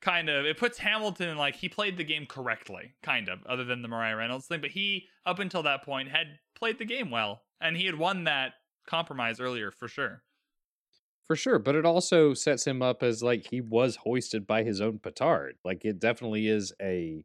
kind 0.01 0.29
of 0.29 0.45
it 0.45 0.59
puts 0.59 0.79
Hamilton 0.79 1.39
like 1.39 1.55
he 1.55 1.69
played 1.69 1.97
the 1.97 2.05
game 2.05 2.27
correctly, 2.27 2.93
kind 3.05 3.29
of, 3.29 3.39
other 3.47 3.65
than 3.65 3.83
the 3.83 3.89
Maria 3.89 4.17
Reynolds 4.17 4.47
thing, 4.47 4.61
but 4.61 4.71
he 4.71 5.07
up 5.25 5.39
until 5.39 5.63
that 5.63 5.85
point 5.85 6.09
had 6.09 6.41
played 6.57 6.79
the 6.79 6.85
game 6.85 7.11
well 7.11 7.43
and 7.61 7.77
he 7.77 7.87
had 7.87 7.97
won 7.97 8.25
that 8.25 8.55
compromise 8.87 9.39
earlier 9.39 9.71
for 9.71 9.87
sure. 9.87 10.23
For 11.25 11.37
sure. 11.37 11.59
But 11.59 11.77
it 11.77 11.87
also 11.87 12.35
sets 12.35 12.67
him 12.67 12.83
up 12.83 13.03
as 13.03 13.23
like 13.23 13.47
he 13.51 13.61
was 13.61 13.97
hoisted 13.97 14.47
by 14.47 14.63
his 14.63 14.81
own 14.81 14.99
petard. 14.99 15.57
Like 15.65 15.85
it 15.85 15.99
definitely 15.99 16.49
is 16.49 16.73
a 16.81 17.25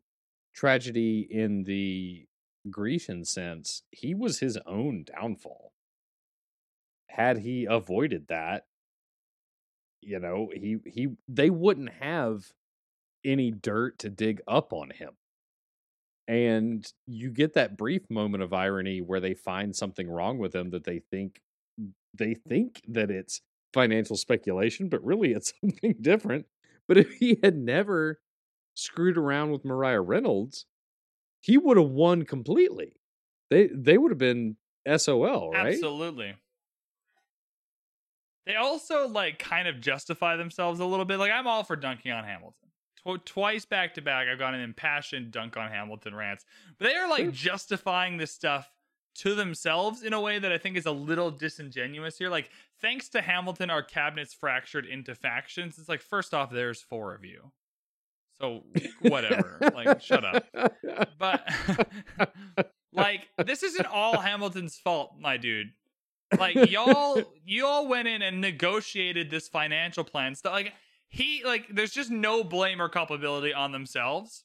tragedy 0.53 1.27
in 1.29 1.63
the 1.63 2.25
Grecian 2.69 3.25
sense. 3.25 3.83
He 3.91 4.13
was 4.13 4.39
his 4.39 4.57
own 4.65 5.05
downfall. 5.05 5.71
Had 7.09 7.39
he 7.39 7.65
avoided 7.65 8.27
that, 8.27 8.65
you 10.01 10.19
know, 10.19 10.51
he 10.53 10.77
he 10.85 11.09
they 11.27 11.49
wouldn't 11.49 11.93
have 11.93 12.51
any 13.25 13.51
dirt 13.51 13.99
to 13.99 14.09
dig 14.09 14.41
up 14.47 14.73
on 14.73 14.91
him. 14.91 15.13
And 16.27 16.85
you 17.05 17.31
get 17.31 17.53
that 17.53 17.77
brief 17.77 18.01
moment 18.09 18.43
of 18.43 18.53
irony 18.53 19.01
where 19.01 19.19
they 19.21 19.33
find 19.33 19.75
something 19.75 20.09
wrong 20.09 20.37
with 20.37 20.53
him 20.53 20.71
that 20.71 20.83
they 20.83 20.99
think 20.99 21.41
they 22.13 22.33
think 22.33 22.81
that 22.87 23.11
it's 23.11 23.41
financial 23.73 24.15
speculation, 24.15 24.89
but 24.89 25.03
really 25.03 25.31
it's 25.31 25.53
something 25.61 25.95
different. 26.01 26.45
But 26.87 26.97
if 26.97 27.11
he 27.13 27.39
had 27.43 27.57
never 27.57 28.19
screwed 28.73 29.17
around 29.17 29.51
with 29.51 29.65
Maria 29.65 29.99
Reynolds, 29.99 30.65
he 31.41 31.57
would 31.57 31.77
have 31.77 31.89
won 31.89 32.23
completely. 32.23 32.93
They 33.49 33.69
they 33.73 33.97
would 33.97 34.11
have 34.11 34.17
been 34.17 34.57
SOL, 34.97 35.51
right? 35.51 35.73
Absolutely. 35.73 36.35
They 38.45 38.55
also 38.55 39.07
like 39.07 39.39
kind 39.39 39.67
of 39.67 39.81
justify 39.81 40.37
themselves 40.37 40.79
a 40.79 40.85
little 40.85 41.05
bit. 41.05 41.17
Like 41.17 41.31
I'm 41.31 41.47
all 41.47 41.63
for 41.63 41.75
dunking 41.75 42.11
on 42.11 42.23
Hamilton. 42.23 42.69
Tw- 43.05 43.25
twice 43.25 43.65
back 43.65 43.95
to 43.95 44.01
back, 44.01 44.27
I've 44.27 44.39
got 44.39 44.53
an 44.53 44.61
impassioned 44.61 45.31
dunk 45.31 45.57
on 45.57 45.69
Hamilton 45.69 46.15
rants. 46.15 46.45
But 46.77 46.87
they 46.87 46.95
are 46.95 47.09
like 47.09 47.31
justifying 47.31 48.17
this 48.17 48.31
stuff 48.31 48.69
to 49.17 49.35
themselves 49.35 50.03
in 50.03 50.13
a 50.13 50.21
way 50.21 50.39
that 50.39 50.51
I 50.51 50.57
think 50.57 50.77
is 50.77 50.85
a 50.85 50.91
little 50.91 51.31
disingenuous 51.31 52.17
here. 52.17 52.29
Like, 52.29 52.49
thanks 52.81 53.09
to 53.09 53.21
Hamilton, 53.21 53.69
our 53.69 53.83
cabinet's 53.83 54.33
fractured 54.33 54.85
into 54.85 55.15
factions. 55.15 55.77
It's 55.77 55.89
like, 55.89 56.01
first 56.01 56.33
off, 56.33 56.51
there's 56.51 56.81
four 56.81 57.15
of 57.15 57.25
you. 57.25 57.51
So 58.39 58.63
whatever. 59.01 59.59
like, 59.73 60.01
shut 60.01 60.23
up 60.23 60.45
but 61.19 61.47
like 62.93 63.27
this 63.43 63.63
isn't 63.63 63.85
all 63.85 64.19
Hamilton's 64.19 64.77
fault, 64.77 65.15
my 65.19 65.37
dude. 65.37 65.71
Like 66.37 66.69
y'all, 66.69 67.21
y'all 67.45 67.87
went 67.87 68.07
in 68.07 68.21
and 68.21 68.41
negotiated 68.41 69.29
this 69.29 69.47
financial 69.47 70.03
plan 70.03 70.35
stuff. 70.35 70.53
Like 70.53 70.73
he, 71.07 71.43
like 71.45 71.67
there's 71.69 71.91
just 71.91 72.11
no 72.11 72.43
blame 72.43 72.81
or 72.81 72.89
culpability 72.89 73.53
on 73.53 73.71
themselves. 73.71 74.43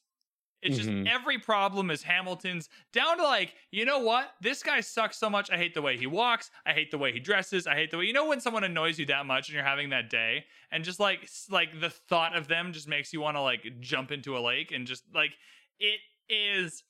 It's 0.63 0.77
just 0.77 0.89
Mhm. 0.89 1.07
every 1.07 1.37
problem 1.39 1.91
is 1.91 2.03
Hamilton's 2.03 2.69
down 2.91 3.17
to 3.17 3.23
like, 3.23 3.55
you 3.71 3.85
know 3.85 3.99
what? 3.99 4.33
This 4.41 4.63
guy 4.63 4.79
sucks 4.79 5.17
so 5.17 5.29
much. 5.29 5.51
I 5.51 5.57
hate 5.57 5.73
the 5.73 5.81
way 5.81 5.97
he 5.97 6.07
walks. 6.07 6.49
I 6.65 6.73
hate 6.73 6.89
the 6.91 6.97
way 6.97 7.11
he 7.11 7.19
dresses. 7.19 7.67
I 7.67 7.75
hate 7.75 7.91
the 7.91 7.97
way 7.97 8.05
you 8.05 8.13
know 8.13 8.25
when 8.27 8.39
someone 8.41 8.63
annoys 8.63 8.97
you 8.97 9.05
that 9.07 9.25
much 9.25 9.49
and 9.49 9.55
you're 9.55 9.63
having 9.63 9.89
that 9.89 10.09
day, 10.09 10.45
and 10.71 10.83
just 10.83 10.99
like 10.99 11.29
like 11.49 11.79
the 11.79 11.89
thought 11.89 12.35
of 12.35 12.47
them 12.47 12.73
just 12.73 12.87
makes 12.87 13.13
you 13.13 13.21
want 13.21 13.35
to 13.37 13.41
like 13.41 13.79
jump 13.79 14.11
into 14.11 14.37
a 14.37 14.39
lake 14.39 14.71
and 14.71 14.87
just 14.87 15.03
like 15.13 15.31
it 15.79 15.99
is 16.29 16.83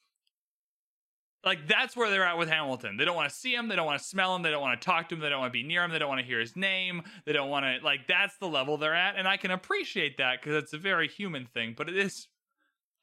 like 1.43 1.67
that's 1.67 1.95
where 1.95 2.09
they're 2.09 2.23
at 2.25 2.37
with 2.37 2.47
Hamilton. 2.47 2.95
They 2.95 3.03
don't 3.03 3.15
want 3.17 3.29
to 3.29 3.35
see 3.35 3.53
him. 3.53 3.67
They 3.67 3.75
don't 3.75 3.85
want 3.85 3.99
to 3.99 4.07
smell 4.07 4.33
him. 4.35 4.43
They 4.43 4.51
don't 4.51 4.61
want 4.61 4.79
to 4.79 4.85
talk 4.85 5.09
to 5.09 5.15
him. 5.15 5.21
They 5.21 5.29
don't 5.29 5.39
want 5.41 5.51
to 5.51 5.57
be 5.59 5.63
near 5.63 5.83
him. 5.83 5.91
They 5.91 5.99
don't 5.99 6.07
want 6.07 6.21
to 6.21 6.25
hear 6.25 6.39
his 6.39 6.55
name. 6.55 7.03
They 7.25 7.33
don't 7.33 7.49
want 7.49 7.65
to 7.65 7.83
like. 7.83 8.07
That's 8.07 8.37
the 8.37 8.47
level 8.47 8.77
they're 8.77 8.95
at, 8.95 9.17
and 9.17 9.27
I 9.27 9.35
can 9.37 9.51
appreciate 9.51 10.17
that 10.17 10.41
because 10.41 10.55
it's 10.63 10.71
a 10.73 10.77
very 10.77 11.07
human 11.07 11.45
thing. 11.47 11.73
But 11.77 11.89
it 11.89 11.97
is 11.97 12.27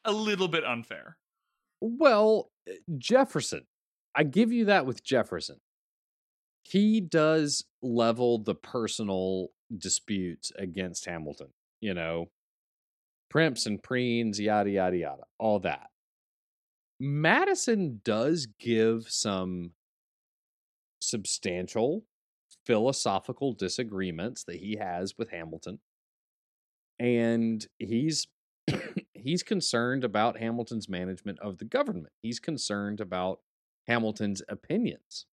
a 0.05 0.13
little 0.13 0.49
bit 0.49 0.65
unfair. 0.65 1.17
Well, 1.81 2.51
eh, 2.69 2.75
Jefferson, 2.99 3.67
I 4.15 4.25
give 4.25 4.53
you 4.53 4.67
that 4.67 4.87
with 4.87 5.05
Jefferson. 5.05 5.57
He 6.63 7.01
does 7.01 7.65
level 7.83 8.39
the 8.43 8.55
personal 8.55 9.49
disputes 9.77 10.53
against 10.59 11.07
Hamilton, 11.07 11.49
you 11.81 11.95
know, 11.95 12.31
primps 13.31 13.67
and 13.67 13.83
preens, 13.83 14.39
yada, 14.39 14.71
yada, 14.71 14.97
yada, 14.97 15.23
all 15.39 15.61
that. 15.61 15.89
Madison 16.99 18.01
does 18.05 18.47
give 18.59 19.07
some 19.09 19.73
substantial 21.01 22.05
philosophical 22.67 23.53
disagreements 23.53 24.45
that 24.45 24.57
he 24.57 24.77
has 24.77 25.15
with 25.17 25.31
Hamilton. 25.31 25.79
And 26.99 27.67
he's 27.79 28.27
he's 29.15 29.43
concerned 29.43 30.05
about 30.05 30.39
Hamilton's 30.39 30.89
management 30.89 31.39
of 31.41 31.59
the 31.59 31.65
government. 31.65 32.13
He's 32.23 32.41
concerned 32.41 33.01
about 33.01 33.41
Hamilton's 33.87 34.43
opinions. 34.49 35.27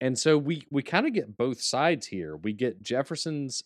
And 0.00 0.18
so 0.18 0.36
we 0.36 0.66
we 0.70 0.82
kind 0.82 1.06
of 1.06 1.12
get 1.12 1.36
both 1.36 1.60
sides 1.60 2.08
here. 2.08 2.36
We 2.36 2.52
get 2.52 2.82
Jefferson's 2.82 3.62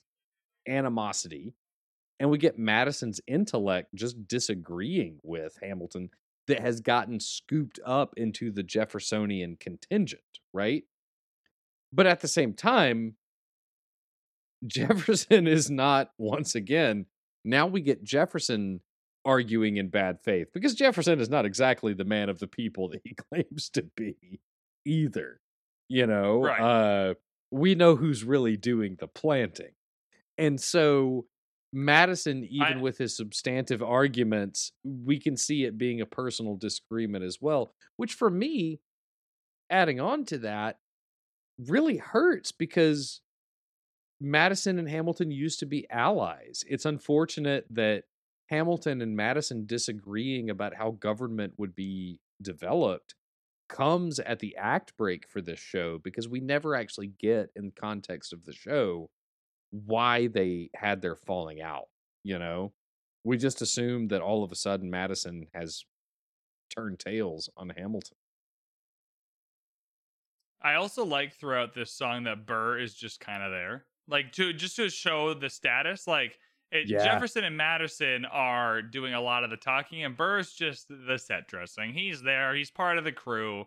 animosity 0.68 1.54
and 2.20 2.30
we 2.30 2.38
get 2.38 2.58
Madison's 2.58 3.20
intellect 3.26 3.94
just 3.94 4.28
disagreeing 4.28 5.18
with 5.22 5.58
Hamilton 5.62 6.10
that 6.46 6.60
has 6.60 6.80
gotten 6.80 7.20
scooped 7.20 7.78
up 7.84 8.14
into 8.16 8.50
the 8.50 8.62
Jeffersonian 8.62 9.56
contingent, 9.56 10.22
right? 10.52 10.84
But 11.92 12.06
at 12.06 12.20
the 12.20 12.28
same 12.28 12.54
time, 12.54 13.16
Jefferson 14.66 15.46
is 15.46 15.70
not 15.70 16.10
once 16.18 16.54
again. 16.54 17.06
Now 17.48 17.66
we 17.66 17.80
get 17.80 18.02
Jefferson 18.04 18.80
arguing 19.24 19.76
in 19.76 19.88
bad 19.88 20.20
faith 20.22 20.48
because 20.54 20.74
Jefferson 20.74 21.20
is 21.20 21.28
not 21.28 21.44
exactly 21.44 21.92
the 21.94 22.04
man 22.04 22.28
of 22.28 22.38
the 22.38 22.46
people 22.46 22.88
that 22.90 23.00
he 23.04 23.14
claims 23.32 23.68
to 23.70 23.82
be 23.96 24.40
either. 24.86 25.40
You 25.88 26.06
know, 26.06 26.42
Right. 26.42 26.60
uh, 26.60 27.14
we 27.50 27.74
know 27.74 27.96
who's 27.96 28.22
really 28.24 28.56
doing 28.56 28.96
the 29.00 29.08
planting. 29.08 29.72
And 30.36 30.60
so 30.60 31.26
Madison, 31.72 32.44
even 32.44 32.78
I- 32.78 32.80
with 32.80 32.98
his 32.98 33.16
substantive 33.16 33.82
arguments, 33.82 34.72
we 34.84 35.18
can 35.18 35.36
see 35.36 35.64
it 35.64 35.76
being 35.78 36.00
a 36.00 36.06
personal 36.06 36.56
disagreement 36.56 37.24
as 37.24 37.38
well, 37.40 37.72
which 37.96 38.14
for 38.14 38.30
me, 38.30 38.80
adding 39.70 40.00
on 40.00 40.24
to 40.26 40.38
that, 40.38 40.78
really 41.58 41.96
hurts 41.96 42.52
because 42.52 43.20
Madison 44.20 44.78
and 44.78 44.88
Hamilton 44.88 45.30
used 45.30 45.60
to 45.60 45.66
be 45.66 45.88
allies. 45.90 46.64
It's 46.66 46.84
unfortunate 46.84 47.66
that 47.70 48.04
Hamilton 48.48 49.00
and 49.02 49.16
Madison 49.16 49.66
disagreeing 49.66 50.50
about 50.50 50.74
how 50.74 50.92
government 50.92 51.54
would 51.56 51.74
be 51.74 52.20
developed 52.42 53.14
comes 53.68 54.18
at 54.18 54.38
the 54.38 54.56
act 54.56 54.96
break 54.96 55.28
for 55.28 55.40
this 55.40 55.60
show 55.60 55.98
because 55.98 56.26
we 56.26 56.40
never 56.40 56.74
actually 56.74 57.12
get 57.20 57.50
in 57.54 57.70
context 57.70 58.32
of 58.32 58.44
the 58.44 58.52
show 58.52 59.10
why 59.70 60.26
they 60.26 60.70
had 60.74 61.02
their 61.02 61.14
falling 61.14 61.60
out, 61.60 61.88
you 62.24 62.38
know? 62.38 62.72
We 63.24 63.36
just 63.36 63.60
assume 63.60 64.08
that 64.08 64.22
all 64.22 64.42
of 64.42 64.50
a 64.50 64.56
sudden 64.56 64.90
Madison 64.90 65.46
has 65.52 65.84
turned 66.74 66.98
tails 66.98 67.50
on 67.56 67.68
Hamilton. 67.70 68.16
I 70.62 70.74
also 70.74 71.04
like 71.04 71.34
throughout 71.34 71.74
this 71.74 71.92
song 71.92 72.24
that 72.24 72.46
Burr 72.46 72.78
is 72.78 72.94
just 72.94 73.20
kind 73.20 73.42
of 73.42 73.50
there, 73.50 73.84
like 74.08 74.32
to 74.32 74.52
just 74.52 74.76
to 74.76 74.88
show 74.90 75.34
the 75.34 75.50
status. 75.50 76.06
Like 76.06 76.38
It, 76.70 76.88
Yeah. 76.88 77.04
Jefferson 77.04 77.44
and 77.44 77.56
Madison 77.56 78.24
are 78.26 78.82
doing 78.82 79.14
a 79.14 79.20
lot 79.20 79.44
of 79.44 79.50
the 79.50 79.56
talking, 79.56 80.04
and 80.04 80.16
Burr's 80.16 80.52
just 80.52 80.86
the 80.88 81.18
set 81.18 81.48
dressing. 81.48 81.92
He's 81.92 82.22
there, 82.22 82.54
he's 82.54 82.70
part 82.70 82.98
of 82.98 83.04
the 83.04 83.12
crew, 83.12 83.64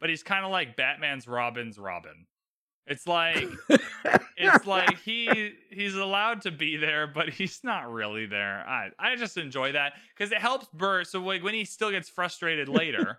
but 0.00 0.10
he's 0.10 0.22
kind 0.22 0.44
of 0.44 0.50
like 0.50 0.76
Batman's 0.76 1.28
Robin's 1.28 1.78
Robin. 1.78 2.26
It's 2.86 3.06
like 3.06 3.48
it's 4.36 4.66
like 4.66 4.98
he 4.98 5.52
he's 5.70 5.94
allowed 5.94 6.42
to 6.42 6.50
be 6.50 6.76
there, 6.76 7.06
but 7.06 7.28
he's 7.28 7.60
not 7.62 7.90
really 7.92 8.26
there. 8.26 8.64
I 8.68 8.88
I 8.98 9.14
just 9.14 9.36
enjoy 9.36 9.72
that 9.72 9.92
because 10.16 10.32
it 10.32 10.38
helps 10.38 10.66
Burr. 10.72 11.04
So 11.04 11.20
like 11.20 11.44
when 11.44 11.54
he 11.54 11.64
still 11.64 11.92
gets 11.92 12.08
frustrated 12.08 12.68
later, 12.68 13.16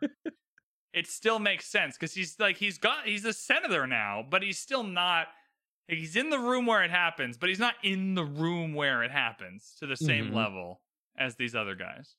it 0.93 1.07
still 1.07 1.39
makes 1.39 1.65
sense 1.67 1.95
because 1.97 2.13
he's 2.13 2.37
like 2.37 2.57
he's 2.57 2.77
got 2.77 3.05
he's 3.05 3.23
a 3.23 3.31
senator 3.33 3.87
now, 3.87 4.25
but 4.29 4.43
he's 4.43 4.59
still 4.59 4.83
not. 4.83 5.27
He's 5.91 6.15
in 6.15 6.29
the 6.29 6.39
room 6.39 6.65
where 6.65 6.83
it 6.83 6.91
happens, 6.91 7.37
but 7.37 7.49
he's 7.49 7.59
not 7.59 7.75
in 7.83 8.15
the 8.15 8.23
room 8.23 8.73
where 8.73 9.03
it 9.03 9.11
happens 9.11 9.75
to 9.79 9.85
the 9.87 9.95
same 9.97 10.31
Mhm. 10.31 10.35
level 10.35 10.81
as 11.17 11.35
these 11.35 11.53
other 11.53 11.75
guys. 11.75 12.15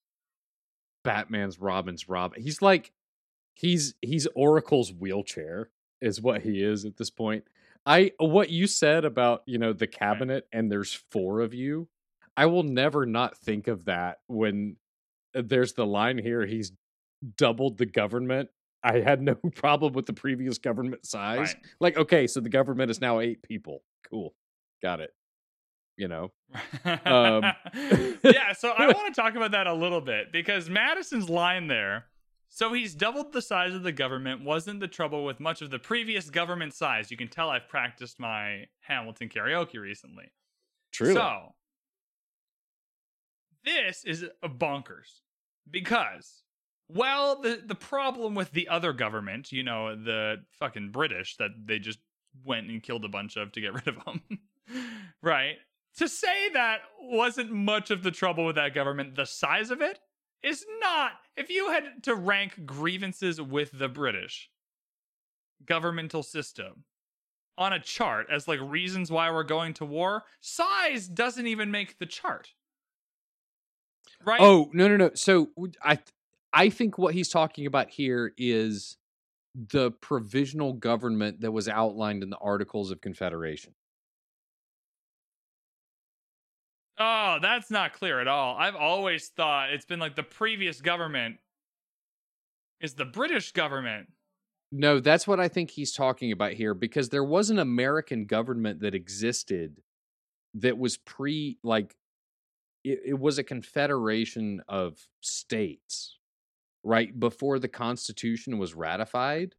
Batman's 1.04 1.58
Robin's 1.58 2.08
Robin. 2.08 2.40
He's 2.42 2.62
like 2.62 2.92
he's 3.54 3.94
he's 4.02 4.26
Oracle's 4.34 4.92
wheelchair 4.92 5.70
is 6.00 6.20
what 6.20 6.42
he 6.42 6.62
is 6.62 6.84
at 6.84 6.96
this 6.96 7.10
point. 7.10 7.44
I 7.84 8.12
what 8.18 8.50
you 8.50 8.66
said 8.66 9.04
about, 9.04 9.42
you 9.46 9.58
know, 9.58 9.72
the 9.72 9.86
cabinet 9.86 10.46
and 10.52 10.70
there's 10.70 10.92
four 11.10 11.40
of 11.40 11.52
you. 11.54 11.88
I 12.36 12.46
will 12.46 12.62
never 12.62 13.04
not 13.06 13.36
think 13.36 13.68
of 13.68 13.86
that 13.86 14.20
when 14.26 14.76
uh, 15.34 15.42
there's 15.44 15.72
the 15.72 15.86
line 15.86 16.18
here 16.18 16.46
he's 16.46 16.72
doubled 17.36 17.78
the 17.78 17.86
government. 17.86 18.50
I 18.84 19.00
had 19.00 19.22
no 19.22 19.34
problem 19.54 19.92
with 19.92 20.06
the 20.06 20.12
previous 20.12 20.58
government 20.58 21.06
size. 21.06 21.54
Right. 21.54 21.56
Like 21.80 21.96
okay, 21.96 22.26
so 22.26 22.40
the 22.40 22.48
government 22.48 22.90
is 22.90 23.00
now 23.00 23.20
8 23.20 23.42
people. 23.42 23.82
Cool. 24.08 24.34
Got 24.82 25.00
it. 25.00 25.10
You 25.96 26.08
know. 26.08 26.32
Um, 26.84 27.44
yeah, 28.24 28.52
so 28.56 28.70
I 28.70 28.86
want 28.92 29.14
to 29.14 29.20
talk 29.20 29.34
about 29.34 29.52
that 29.52 29.66
a 29.66 29.74
little 29.74 30.00
bit 30.00 30.32
because 30.32 30.68
Madison's 30.68 31.28
line 31.28 31.68
there. 31.68 32.06
So 32.48 32.74
he's 32.74 32.94
doubled 32.94 33.32
the 33.32 33.40
size 33.40 33.74
of 33.74 33.82
the 33.82 33.92
government. 33.92 34.44
Wasn't 34.44 34.80
the 34.80 34.88
trouble 34.88 35.24
with 35.24 35.40
much 35.40 35.62
of 35.62 35.70
the 35.70 35.78
previous 35.78 36.28
government 36.28 36.74
size? 36.74 37.10
You 37.10 37.16
can 37.16 37.28
tell 37.28 37.48
I've 37.48 37.68
practiced 37.68 38.20
my 38.20 38.66
Hamilton 38.80 39.30
karaoke 39.30 39.80
recently. 39.80 40.30
True. 40.92 41.14
So 41.14 41.54
this 43.64 44.04
is 44.04 44.24
a 44.42 44.48
bonkers 44.48 45.20
because 45.70 46.42
well 46.94 47.40
the 47.40 47.62
the 47.64 47.74
problem 47.74 48.34
with 48.34 48.50
the 48.52 48.68
other 48.68 48.92
government, 48.92 49.52
you 49.52 49.62
know, 49.62 49.94
the 49.94 50.42
fucking 50.58 50.90
British 50.90 51.36
that 51.36 51.50
they 51.64 51.78
just 51.78 51.98
went 52.44 52.68
and 52.68 52.82
killed 52.82 53.04
a 53.04 53.08
bunch 53.08 53.36
of 53.36 53.52
to 53.52 53.60
get 53.60 53.74
rid 53.74 53.88
of 53.88 54.04
them. 54.04 54.22
right? 55.22 55.56
To 55.98 56.08
say 56.08 56.48
that 56.54 56.80
wasn't 57.00 57.52
much 57.52 57.90
of 57.90 58.02
the 58.02 58.10
trouble 58.10 58.46
with 58.46 58.56
that 58.56 58.74
government, 58.74 59.14
the 59.14 59.26
size 59.26 59.70
of 59.70 59.82
it 59.82 59.98
is 60.42 60.64
not. 60.80 61.12
If 61.36 61.50
you 61.50 61.70
had 61.70 62.02
to 62.04 62.14
rank 62.14 62.64
grievances 62.64 63.40
with 63.40 63.70
the 63.72 63.88
British 63.88 64.50
governmental 65.66 66.22
system 66.22 66.84
on 67.58 67.72
a 67.72 67.78
chart 67.78 68.26
as 68.30 68.48
like 68.48 68.60
reasons 68.62 69.10
why 69.10 69.30
we're 69.30 69.42
going 69.44 69.74
to 69.74 69.84
war, 69.84 70.24
size 70.40 71.08
doesn't 71.08 71.46
even 71.46 71.70
make 71.70 71.98
the 71.98 72.06
chart. 72.06 72.52
Right? 74.24 74.40
Oh 74.40 74.70
no 74.72 74.88
no 74.88 74.96
no! 74.96 75.10
So 75.14 75.50
I 75.82 75.98
I 76.52 76.68
think 76.68 76.98
what 76.98 77.14
he's 77.14 77.28
talking 77.28 77.66
about 77.66 77.90
here 77.90 78.32
is 78.36 78.96
the 79.54 79.90
provisional 79.90 80.72
government 80.72 81.40
that 81.40 81.52
was 81.52 81.68
outlined 81.68 82.22
in 82.22 82.30
the 82.30 82.38
Articles 82.38 82.90
of 82.90 83.00
Confederation. 83.00 83.74
Oh, 86.98 87.38
that's 87.40 87.70
not 87.70 87.94
clear 87.94 88.20
at 88.20 88.28
all. 88.28 88.56
I've 88.56 88.76
always 88.76 89.28
thought 89.28 89.72
it's 89.72 89.84
been 89.84 89.98
like 89.98 90.14
the 90.14 90.22
previous 90.22 90.80
government 90.80 91.38
is 92.80 92.94
the 92.94 93.04
British 93.04 93.52
government. 93.52 94.08
No, 94.70 95.00
that's 95.00 95.26
what 95.26 95.40
I 95.40 95.48
think 95.48 95.70
he's 95.70 95.92
talking 95.92 96.32
about 96.32 96.52
here 96.52 96.74
because 96.74 97.08
there 97.08 97.24
was 97.24 97.50
an 97.50 97.58
American 97.58 98.24
government 98.24 98.80
that 98.80 98.94
existed 98.94 99.82
that 100.54 100.78
was 100.78 100.96
pre 100.96 101.58
like 101.62 101.94
it, 102.84 103.00
it 103.06 103.18
was 103.18 103.38
a 103.38 103.44
confederation 103.44 104.62
of 104.68 104.98
states 105.20 106.18
right 106.82 107.18
before 107.18 107.58
the 107.58 107.68
constitution 107.68 108.58
was 108.58 108.74
ratified. 108.74 109.54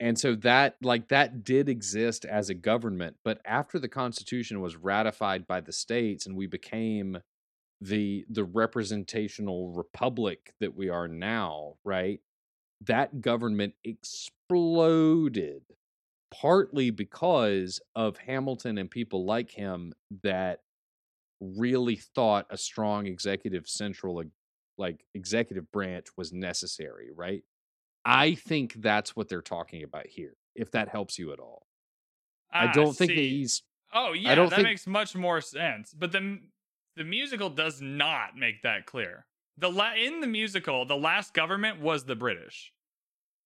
And 0.00 0.18
so 0.18 0.34
that 0.36 0.76
like 0.82 1.08
that 1.08 1.44
did 1.44 1.68
exist 1.68 2.24
as 2.24 2.50
a 2.50 2.54
government 2.54 3.16
but 3.24 3.40
after 3.44 3.78
the 3.78 3.88
constitution 3.88 4.60
was 4.60 4.74
ratified 4.74 5.46
by 5.46 5.60
the 5.60 5.72
states 5.72 6.26
and 6.26 6.36
we 6.36 6.46
became 6.48 7.18
the 7.80 8.24
the 8.28 8.42
representational 8.42 9.70
republic 9.70 10.54
that 10.58 10.76
we 10.76 10.88
are 10.88 11.06
now 11.06 11.74
right 11.84 12.20
that 12.80 13.20
government 13.20 13.74
exploded 13.84 15.62
partly 16.32 16.90
because 16.90 17.80
of 17.94 18.16
Hamilton 18.16 18.78
and 18.78 18.90
people 18.90 19.24
like 19.24 19.50
him 19.50 19.92
that 20.22 20.60
really 21.40 21.96
thought 21.96 22.46
a 22.50 22.56
strong 22.56 23.06
executive 23.06 23.68
central 23.68 24.22
like- 24.78 25.04
executive 25.14 25.70
branch 25.72 26.06
was 26.16 26.32
necessary, 26.32 27.10
right? 27.14 27.42
I 28.04 28.34
think 28.34 28.74
that's 28.74 29.14
what 29.14 29.28
they're 29.28 29.42
talking 29.42 29.82
about 29.84 30.06
here. 30.06 30.34
If 30.54 30.70
that 30.72 30.88
helps 30.88 31.18
you 31.18 31.32
at 31.32 31.38
all. 31.38 31.66
I 32.52 32.66
Ah, 32.66 32.72
don't 32.72 32.94
think 32.96 33.12
he's 33.12 33.62
Oh 33.94 34.12
yeah, 34.12 34.32
I 34.32 34.34
don't 34.34 34.48
that 34.50 34.56
think- 34.56 34.68
makes 34.68 34.86
much 34.86 35.14
more 35.14 35.40
sense. 35.40 35.92
But 35.94 36.12
the 36.12 36.40
the 36.96 37.04
musical 37.04 37.48
does 37.48 37.80
not 37.80 38.36
make 38.36 38.62
that 38.62 38.84
clear. 38.86 39.26
The 39.56 39.70
la- 39.70 39.94
in 39.94 40.20
the 40.20 40.26
musical, 40.26 40.84
the 40.84 40.96
last 40.96 41.32
government 41.32 41.80
was 41.80 42.04
the 42.04 42.16
British. 42.16 42.72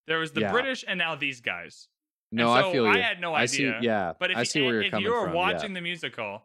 There 0.08 0.18
was 0.18 0.32
the 0.32 0.40
Yeah. 0.42 0.52
British 0.52 0.84
and 0.86 0.98
now 0.98 1.14
these 1.16 1.40
guys. 1.40 1.88
no, 2.32 2.50
And 2.50 2.58
I 2.58 2.62
so 2.62 2.72
feel 2.72 2.84
you. 2.86 2.90
I 2.90 2.98
had 2.98 3.20
no 3.20 3.34
I 3.34 3.46
see, 3.46 3.68
idea. 3.68 3.78
yeah, 3.82 4.12
But 4.18 4.30
if 4.32 4.36
I 4.36 4.40
you, 4.40 4.44
see 4.46 4.62
where 4.62 4.72
you're 4.74 4.82
if 4.82 4.90
coming 4.90 5.04
you 5.06 5.12
were 5.14 5.24
from. 5.26 5.32
watching 5.34 5.70
yeah. 5.70 5.74
the 5.74 5.80
musical, 5.80 6.44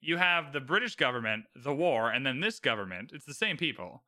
you 0.00 0.16
have 0.16 0.52
the 0.52 0.60
British 0.60 0.96
government, 0.96 1.44
the 1.54 1.74
war, 1.74 2.10
and 2.10 2.26
then 2.26 2.40
this 2.40 2.58
government. 2.58 3.12
It's 3.12 3.24
the 3.26 3.34
same 3.34 3.56
people, 3.56 4.02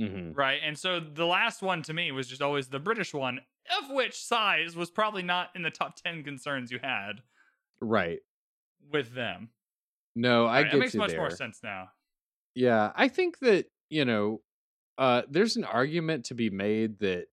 Mhm. 0.00 0.36
right? 0.36 0.60
And 0.62 0.78
so 0.78 1.00
the 1.00 1.26
last 1.26 1.62
one 1.62 1.82
to 1.84 1.94
me 1.94 2.12
was 2.12 2.28
just 2.28 2.42
always 2.42 2.68
the 2.68 2.80
British 2.80 3.14
one, 3.14 3.40
of 3.78 3.90
which 3.90 4.16
size 4.18 4.76
was 4.76 4.90
probably 4.90 5.22
not 5.22 5.50
in 5.54 5.62
the 5.62 5.70
top 5.70 5.96
ten 5.96 6.24
concerns 6.24 6.70
you 6.70 6.78
had 6.82 7.22
Right. 7.80 8.22
with 8.90 9.14
them. 9.14 9.50
No, 10.14 10.46
I 10.46 10.62
Right, 10.62 10.72
get 10.72 10.78
it 10.78 10.78
makes 10.78 10.96
much 10.96 11.16
there. 11.16 11.16
more 11.16 11.30
sense 11.30 11.62
now. 11.62 11.92
Yeah, 12.54 12.92
I 12.94 13.08
think 13.08 13.38
that, 13.40 13.66
you 13.88 14.04
know, 14.04 14.42
uh 14.98 15.22
there's 15.30 15.56
an 15.56 15.64
argument 15.64 16.26
to 16.26 16.34
be 16.34 16.50
made 16.50 16.98
that 17.00 17.26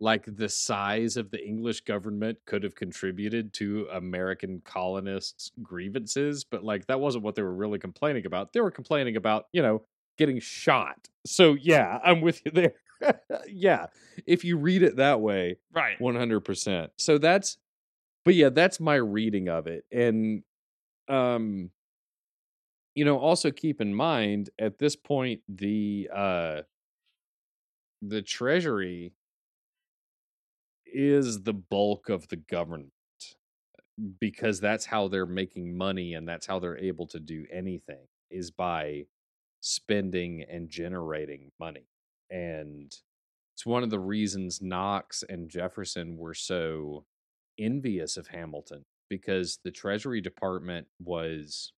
like 0.00 0.24
the 0.26 0.48
size 0.50 1.16
of 1.18 1.30
the 1.30 1.44
English 1.46 1.82
government 1.82 2.38
could 2.46 2.64
have 2.64 2.74
contributed 2.76 3.52
to 3.54 3.88
American 3.92 4.60
colonists' 4.62 5.52
grievances, 5.62 6.44
but 6.44 6.64
like 6.64 6.86
that 6.88 7.00
wasn't 7.00 7.24
what 7.24 7.34
they 7.36 7.42
were 7.42 7.54
really 7.54 7.78
complaining 7.80 8.26
about. 8.26 8.52
They 8.54 8.60
were 8.62 8.70
complaining 8.72 9.16
about, 9.16 9.46
you 9.52 9.62
know, 9.62 9.86
getting 10.20 10.38
shot. 10.38 11.08
So 11.26 11.54
yeah, 11.54 11.98
I'm 12.04 12.20
with 12.20 12.42
you 12.44 12.52
there. 12.52 12.74
yeah, 13.48 13.86
if 14.26 14.44
you 14.44 14.58
read 14.58 14.82
it 14.82 14.96
that 14.96 15.20
way, 15.22 15.56
Right. 15.72 15.98
100%. 15.98 16.90
So 16.96 17.16
that's 17.18 17.56
but 18.24 18.34
yeah, 18.34 18.50
that's 18.50 18.78
my 18.78 18.96
reading 18.96 19.48
of 19.48 19.66
it. 19.66 19.84
And 19.90 20.42
um 21.08 21.70
you 22.94 23.04
know, 23.06 23.18
also 23.18 23.50
keep 23.50 23.80
in 23.80 23.94
mind 23.94 24.50
at 24.58 24.78
this 24.78 24.94
point 24.94 25.40
the 25.48 26.10
uh 26.14 26.60
the 28.02 28.20
treasury 28.20 29.14
is 30.84 31.42
the 31.42 31.54
bulk 31.54 32.10
of 32.10 32.28
the 32.28 32.36
government 32.36 32.92
because 34.18 34.60
that's 34.60 34.84
how 34.86 35.08
they're 35.08 35.26
making 35.26 35.76
money 35.76 36.14
and 36.14 36.28
that's 36.28 36.46
how 36.46 36.58
they're 36.58 36.78
able 36.78 37.06
to 37.06 37.20
do 37.20 37.46
anything 37.50 38.06
is 38.30 38.50
by 38.50 39.04
spending 39.60 40.42
and 40.50 40.68
generating 40.68 41.52
money. 41.58 41.88
And 42.30 42.94
it's 43.54 43.66
one 43.66 43.82
of 43.82 43.90
the 43.90 43.98
reasons 43.98 44.62
Knox 44.62 45.22
and 45.28 45.50
Jefferson 45.50 46.16
were 46.16 46.34
so 46.34 47.04
envious 47.58 48.16
of 48.16 48.28
Hamilton 48.28 48.84
because 49.08 49.58
the 49.64 49.70
Treasury 49.70 50.20
Department 50.20 50.86
was 50.98 51.72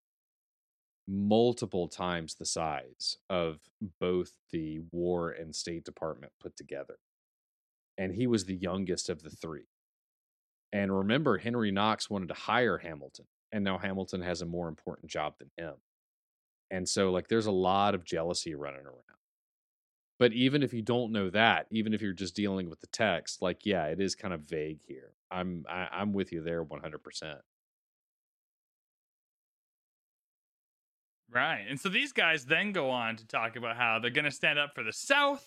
multiple 1.07 1.87
times 1.87 2.35
the 2.35 2.45
size 2.45 3.17
of 3.29 3.59
both 3.99 4.31
the 4.51 4.79
War 4.91 5.31
and 5.31 5.53
State 5.53 5.83
Department 5.83 6.31
put 6.39 6.55
together. 6.55 6.97
And 7.97 8.13
he 8.13 8.27
was 8.27 8.45
the 8.45 8.55
youngest 8.55 9.09
of 9.09 9.23
the 9.23 9.29
three. 9.29 9.67
And 10.71 10.95
remember, 10.95 11.37
Henry 11.37 11.71
Knox 11.71 12.09
wanted 12.09 12.29
to 12.29 12.33
hire 12.33 12.77
Hamilton, 12.79 13.25
and 13.51 13.63
now 13.63 13.77
Hamilton 13.77 14.21
has 14.21 14.41
a 14.41 14.45
more 14.45 14.67
important 14.67 15.11
job 15.11 15.35
than 15.37 15.51
him. 15.57 15.75
And 16.73 16.89
so, 16.89 17.11
like, 17.11 17.27
there's 17.27 17.45
a 17.45 17.51
lot 17.51 17.93
of 17.93 18.03
jealousy 18.03 18.55
running 18.55 18.81
around. 18.85 18.97
But 20.17 20.33
even 20.33 20.63
if 20.63 20.73
you 20.73 20.81
don't 20.81 21.11
know 21.11 21.29
that, 21.29 21.67
even 21.69 21.93
if 21.93 22.01
you're 22.01 22.13
just 22.13 22.35
dealing 22.35 22.67
with 22.69 22.81
the 22.81 22.87
text, 22.87 23.41
like, 23.43 23.65
yeah, 23.65 23.85
it 23.85 23.99
is 24.01 24.15
kind 24.15 24.33
of 24.33 24.41
vague 24.41 24.79
here. 24.87 25.11
I'm 25.29 25.65
I, 25.69 25.87
I'm 25.91 26.13
with 26.13 26.31
you 26.31 26.41
there 26.41 26.63
100. 26.63 27.03
percent 27.03 27.39
Right. 31.29 31.65
And 31.67 31.79
so 31.79 31.89
these 31.89 32.11
guys 32.11 32.45
then 32.45 32.71
go 32.71 32.89
on 32.89 33.17
to 33.17 33.27
talk 33.27 33.55
about 33.55 33.75
how 33.75 33.99
they're 33.99 34.11
going 34.11 34.25
to 34.25 34.31
stand 34.31 34.59
up 34.59 34.71
for 34.75 34.83
the 34.83 34.93
South, 34.93 35.45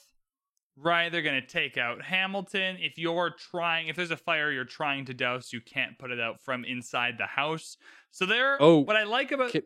right? 0.77 1.11
They're 1.13 1.23
going 1.23 1.41
to 1.41 1.47
take 1.47 1.77
out 1.79 2.03
Hamilton. 2.03 2.77
If 2.81 2.99
you're 2.99 3.31
trying, 3.31 3.89
if 3.89 3.97
there's 3.97 4.11
a 4.11 4.17
fire 4.17 4.51
you're 4.51 4.65
trying 4.65 5.05
to 5.07 5.15
douse, 5.15 5.53
you 5.53 5.61
can't 5.61 5.97
put 5.99 6.11
it 6.11 6.21
out 6.21 6.41
from 6.43 6.65
inside 6.65 7.19
the 7.19 7.27
house. 7.27 7.77
So 8.11 8.27
they're, 8.27 8.57
Oh, 8.61 8.79
what 8.79 8.97
I 8.97 9.05
like 9.05 9.31
about, 9.31 9.53
Can, 9.53 9.63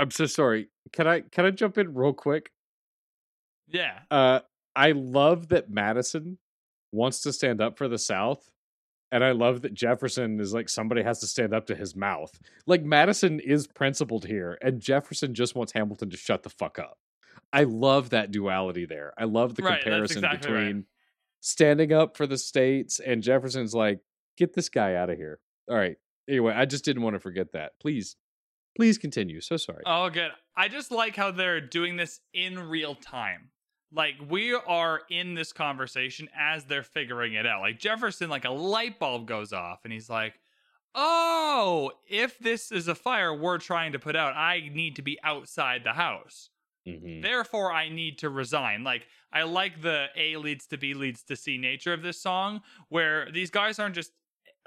I'm 0.00 0.10
so 0.10 0.26
sorry. 0.26 0.68
Can 0.92 1.06
I 1.06 1.20
can 1.20 1.44
I 1.44 1.50
jump 1.50 1.78
in 1.78 1.94
real 1.94 2.12
quick? 2.12 2.50
yeah. 3.68 4.00
Uh, 4.10 4.40
I 4.74 4.92
love 4.92 5.48
that 5.48 5.70
Madison 5.70 6.38
wants 6.92 7.20
to 7.22 7.32
stand 7.32 7.60
up 7.60 7.76
for 7.76 7.86
the 7.88 7.98
South, 7.98 8.48
and 9.12 9.22
I 9.22 9.32
love 9.32 9.62
that 9.62 9.74
Jefferson 9.74 10.40
is 10.40 10.54
like 10.54 10.68
somebody 10.68 11.02
has 11.02 11.20
to 11.20 11.26
stand 11.26 11.52
up 11.54 11.66
to 11.66 11.74
his 11.74 11.94
mouth. 11.94 12.32
Like 12.66 12.82
Madison 12.82 13.40
is 13.40 13.66
principled 13.66 14.24
here, 14.26 14.58
and 14.62 14.80
Jefferson 14.80 15.34
just 15.34 15.54
wants 15.54 15.72
Hamilton 15.72 16.10
to 16.10 16.16
shut 16.16 16.42
the 16.42 16.50
fuck 16.50 16.78
up. 16.78 16.98
I 17.52 17.64
love 17.64 18.10
that 18.10 18.30
duality 18.30 18.86
there. 18.86 19.12
I 19.18 19.24
love 19.24 19.54
the 19.56 19.62
Right, 19.62 19.80
comparison 19.82 20.18
exactly 20.18 20.52
right. 20.52 20.58
between 20.60 20.84
standing 21.40 21.92
up 21.92 22.16
for 22.16 22.26
the 22.26 22.38
states 22.38 23.00
and 23.00 23.22
Jefferson's 23.22 23.74
like, 23.74 24.00
get 24.36 24.52
this 24.54 24.68
guy 24.68 24.94
out 24.94 25.10
of 25.10 25.16
here. 25.16 25.40
All 25.68 25.76
right. 25.76 25.96
Anyway, 26.28 26.52
I 26.54 26.64
just 26.64 26.84
didn't 26.84 27.02
want 27.02 27.14
to 27.14 27.20
forget 27.20 27.52
that. 27.52 27.72
Please, 27.80 28.14
please 28.76 28.98
continue. 28.98 29.40
So 29.40 29.56
sorry. 29.56 29.82
Oh, 29.86 30.08
good. 30.10 30.30
I 30.56 30.68
just 30.68 30.90
like 30.90 31.16
how 31.16 31.30
they're 31.30 31.60
doing 31.60 31.96
this 31.96 32.20
in 32.32 32.58
real 32.58 32.94
time. 32.94 33.50
Like 33.92 34.14
we 34.28 34.54
are 34.54 35.02
in 35.10 35.34
this 35.34 35.52
conversation 35.52 36.28
as 36.38 36.64
they're 36.64 36.82
figuring 36.84 37.34
it 37.34 37.46
out. 37.46 37.60
Like 37.60 37.78
Jefferson, 37.78 38.30
like 38.30 38.44
a 38.44 38.50
light 38.50 38.98
bulb 38.98 39.26
goes 39.26 39.52
off, 39.52 39.80
and 39.84 39.92
he's 39.92 40.08
like, 40.08 40.34
"Oh, 40.94 41.90
if 42.08 42.38
this 42.38 42.70
is 42.70 42.86
a 42.88 42.94
fire 42.94 43.34
we're 43.34 43.58
trying 43.58 43.92
to 43.92 43.98
put 43.98 44.14
out, 44.16 44.34
I 44.36 44.70
need 44.72 44.96
to 44.96 45.02
be 45.02 45.18
outside 45.24 45.82
the 45.84 45.92
house. 45.94 46.50
Mhm. 46.86 47.20
Therefore, 47.22 47.72
I 47.72 47.88
need 47.88 48.18
to 48.18 48.30
resign." 48.30 48.84
Like 48.84 49.06
I 49.32 49.42
like 49.42 49.82
the 49.82 50.06
A 50.16 50.36
leads 50.36 50.66
to 50.68 50.78
B 50.78 50.94
leads 50.94 51.22
to 51.24 51.34
C 51.36 51.58
nature 51.58 51.92
of 51.92 52.02
this 52.02 52.20
song, 52.20 52.62
where 52.90 53.30
these 53.32 53.50
guys 53.50 53.78
aren't 53.80 53.94
just 53.96 54.12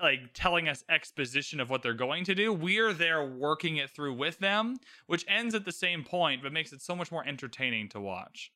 like 0.03 0.33
telling 0.33 0.67
us 0.67 0.83
exposition 0.89 1.61
of 1.61 1.69
what 1.69 1.81
they're 1.81 1.93
going 1.93 2.25
to 2.25 2.35
do. 2.35 2.51
We're 2.51 2.91
there 2.93 3.25
working 3.25 3.77
it 3.77 3.89
through 3.89 4.13
with 4.15 4.37
them, 4.39 4.77
which 5.07 5.25
ends 5.29 5.55
at 5.55 5.63
the 5.63 5.71
same 5.71 6.03
point, 6.03 6.43
but 6.43 6.51
makes 6.51 6.73
it 6.73 6.81
so 6.81 6.93
much 6.95 7.11
more 7.11 7.25
entertaining 7.25 7.87
to 7.89 8.01
watch. 8.01 8.51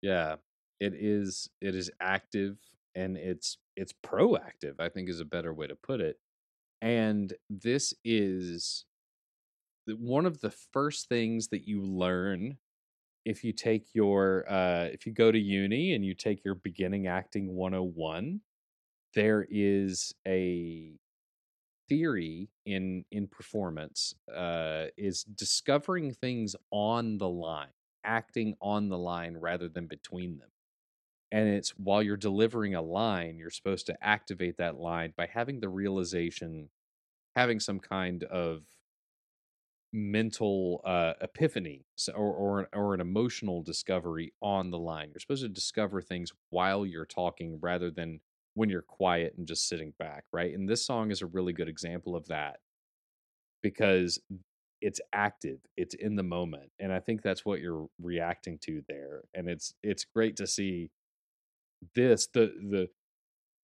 Yeah, 0.00 0.36
it 0.80 0.94
is. 0.94 1.50
It 1.60 1.74
is 1.74 1.90
active 2.00 2.56
and 2.94 3.18
it's 3.18 3.58
it's 3.76 3.92
proactive. 3.92 4.80
I 4.80 4.88
think 4.88 5.08
is 5.08 5.20
a 5.20 5.26
better 5.26 5.52
way 5.52 5.66
to 5.66 5.76
put 5.76 6.00
it. 6.00 6.16
And 6.80 7.32
this 7.50 7.92
is 8.02 8.86
one 9.86 10.24
of 10.24 10.40
the 10.40 10.50
first 10.50 11.08
things 11.08 11.48
that 11.48 11.68
you 11.68 11.82
learn 11.82 12.56
if 13.24 13.44
you 13.44 13.52
take 13.52 13.86
your 13.94 14.50
uh 14.50 14.88
if 14.92 15.06
you 15.06 15.12
go 15.12 15.30
to 15.30 15.38
uni 15.38 15.94
and 15.94 16.04
you 16.04 16.14
take 16.14 16.44
your 16.44 16.56
beginning 16.56 17.06
acting 17.06 17.54
101 17.54 18.40
there 19.14 19.46
is 19.50 20.14
a 20.26 20.98
theory 21.88 22.50
in 22.64 23.04
in 23.10 23.26
performance 23.28 24.14
uh 24.34 24.86
is 24.96 25.24
discovering 25.24 26.12
things 26.12 26.56
on 26.70 27.18
the 27.18 27.28
line 27.28 27.72
acting 28.04 28.54
on 28.60 28.88
the 28.88 28.98
line 28.98 29.36
rather 29.36 29.68
than 29.68 29.86
between 29.86 30.38
them 30.38 30.48
and 31.32 31.48
it's 31.48 31.70
while 31.70 32.02
you're 32.02 32.16
delivering 32.16 32.74
a 32.74 32.82
line 32.82 33.38
you're 33.38 33.50
supposed 33.50 33.86
to 33.86 33.96
activate 34.04 34.56
that 34.58 34.76
line 34.76 35.12
by 35.16 35.26
having 35.26 35.60
the 35.60 35.68
realization 35.68 36.70
having 37.36 37.60
some 37.60 37.80
kind 37.80 38.24
of 38.24 38.64
mental 39.92 40.80
uh, 40.84 41.12
epiphany 41.20 41.84
or 42.14 42.32
or 42.32 42.68
or 42.72 42.94
an 42.94 43.00
emotional 43.00 43.62
discovery 43.62 44.32
on 44.40 44.70
the 44.70 44.78
line. 44.78 45.10
You're 45.10 45.20
supposed 45.20 45.42
to 45.42 45.48
discover 45.48 46.00
things 46.00 46.32
while 46.50 46.86
you're 46.86 47.04
talking 47.06 47.58
rather 47.60 47.90
than 47.90 48.20
when 48.54 48.68
you're 48.68 48.82
quiet 48.82 49.34
and 49.36 49.46
just 49.46 49.68
sitting 49.68 49.92
back, 49.98 50.24
right? 50.32 50.54
And 50.54 50.68
this 50.68 50.84
song 50.84 51.10
is 51.10 51.22
a 51.22 51.26
really 51.26 51.52
good 51.52 51.68
example 51.68 52.16
of 52.16 52.26
that 52.28 52.58
because 53.62 54.20
it's 54.80 55.00
active, 55.12 55.58
it's 55.76 55.94
in 55.94 56.16
the 56.16 56.22
moment, 56.22 56.70
and 56.80 56.92
I 56.92 56.98
think 57.00 57.22
that's 57.22 57.44
what 57.44 57.60
you're 57.60 57.86
reacting 58.00 58.58
to 58.62 58.82
there. 58.88 59.22
And 59.34 59.48
it's 59.48 59.74
it's 59.82 60.04
great 60.04 60.36
to 60.36 60.46
see 60.46 60.90
this 61.94 62.26
the 62.28 62.52
the 62.70 62.88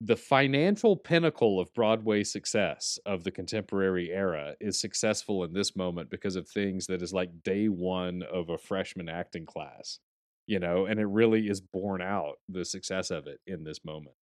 the 0.00 0.16
financial 0.16 0.96
pinnacle 0.96 1.58
of 1.58 1.74
Broadway 1.74 2.22
success 2.22 3.00
of 3.04 3.24
the 3.24 3.32
contemporary 3.32 4.10
era 4.12 4.54
is 4.60 4.78
successful 4.78 5.42
in 5.42 5.52
this 5.52 5.74
moment 5.74 6.08
because 6.08 6.36
of 6.36 6.48
things 6.48 6.86
that 6.86 7.02
is 7.02 7.12
like 7.12 7.42
day 7.42 7.66
one 7.66 8.22
of 8.22 8.48
a 8.48 8.58
freshman 8.58 9.08
acting 9.08 9.44
class, 9.44 9.98
you 10.46 10.60
know, 10.60 10.86
and 10.86 11.00
it 11.00 11.06
really 11.06 11.48
is 11.48 11.60
borne 11.60 12.00
out 12.00 12.36
the 12.48 12.64
success 12.64 13.10
of 13.10 13.26
it 13.26 13.40
in 13.46 13.64
this 13.64 13.84
moment. 13.84 14.14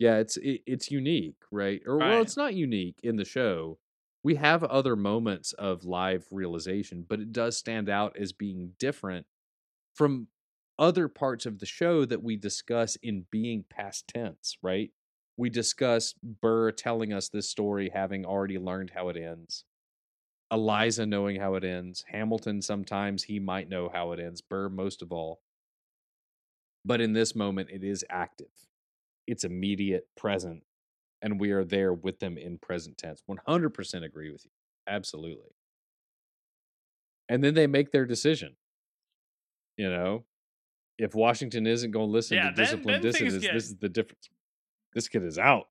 Yeah, 0.00 0.16
it's 0.16 0.38
it, 0.38 0.62
it's 0.66 0.90
unique, 0.90 1.42
right? 1.52 1.82
Or 1.86 1.98
well, 1.98 2.22
it's 2.22 2.36
not 2.36 2.54
unique 2.54 2.98
in 3.02 3.16
the 3.16 3.24
show. 3.24 3.78
We 4.24 4.34
have 4.36 4.64
other 4.64 4.96
moments 4.96 5.52
of 5.52 5.84
live 5.84 6.26
realization, 6.30 7.04
but 7.06 7.20
it 7.20 7.32
does 7.32 7.58
stand 7.58 7.88
out 7.88 8.16
as 8.18 8.32
being 8.32 8.72
different 8.78 9.26
from 9.94 10.28
other 10.78 11.06
parts 11.06 11.44
of 11.44 11.58
the 11.58 11.66
show 11.66 12.06
that 12.06 12.22
we 12.22 12.36
discuss 12.36 12.96
in 13.02 13.26
being 13.30 13.64
past 13.68 14.08
tense, 14.08 14.56
right? 14.62 14.90
We 15.36 15.50
discuss 15.50 16.14
Burr 16.22 16.72
telling 16.72 17.12
us 17.12 17.28
this 17.28 17.50
story, 17.50 17.90
having 17.92 18.24
already 18.24 18.58
learned 18.58 18.92
how 18.94 19.10
it 19.10 19.18
ends. 19.18 19.64
Eliza 20.50 21.04
knowing 21.04 21.38
how 21.38 21.54
it 21.54 21.64
ends. 21.64 22.04
Hamilton, 22.08 22.62
sometimes 22.62 23.24
he 23.24 23.38
might 23.38 23.68
know 23.68 23.90
how 23.92 24.12
it 24.12 24.20
ends. 24.20 24.40
Burr, 24.40 24.70
most 24.70 25.02
of 25.02 25.12
all. 25.12 25.42
But 26.86 27.02
in 27.02 27.12
this 27.12 27.34
moment, 27.34 27.68
it 27.70 27.84
is 27.84 28.04
active, 28.08 28.69
it's 29.30 29.44
immediate, 29.44 30.08
present, 30.16 30.62
and 31.22 31.38
we 31.38 31.52
are 31.52 31.64
there 31.64 31.92
with 31.92 32.18
them 32.18 32.36
in 32.36 32.58
present 32.58 32.98
tense. 32.98 33.22
100% 33.30 34.04
agree 34.04 34.30
with 34.32 34.44
you. 34.44 34.50
Absolutely. 34.88 35.50
And 37.28 37.44
then 37.44 37.54
they 37.54 37.68
make 37.68 37.92
their 37.92 38.06
decision. 38.06 38.56
You 39.76 39.88
know, 39.90 40.24
if 40.98 41.14
Washington 41.14 41.66
isn't 41.66 41.92
going 41.92 42.08
to 42.08 42.12
listen 42.12 42.36
Yeah, 42.36 42.50
to 42.50 42.56
then- 42.56 42.64
discipline, 42.64 42.94
then 42.94 43.02
this 43.02 43.20
is 43.20 43.38
get- 43.38 43.54
this 43.54 43.64
is 43.66 43.76
the 43.76 43.88
difference. 43.88 44.28
This 44.94 45.08
kid 45.08 45.22
is 45.22 45.38
out. 45.38 45.68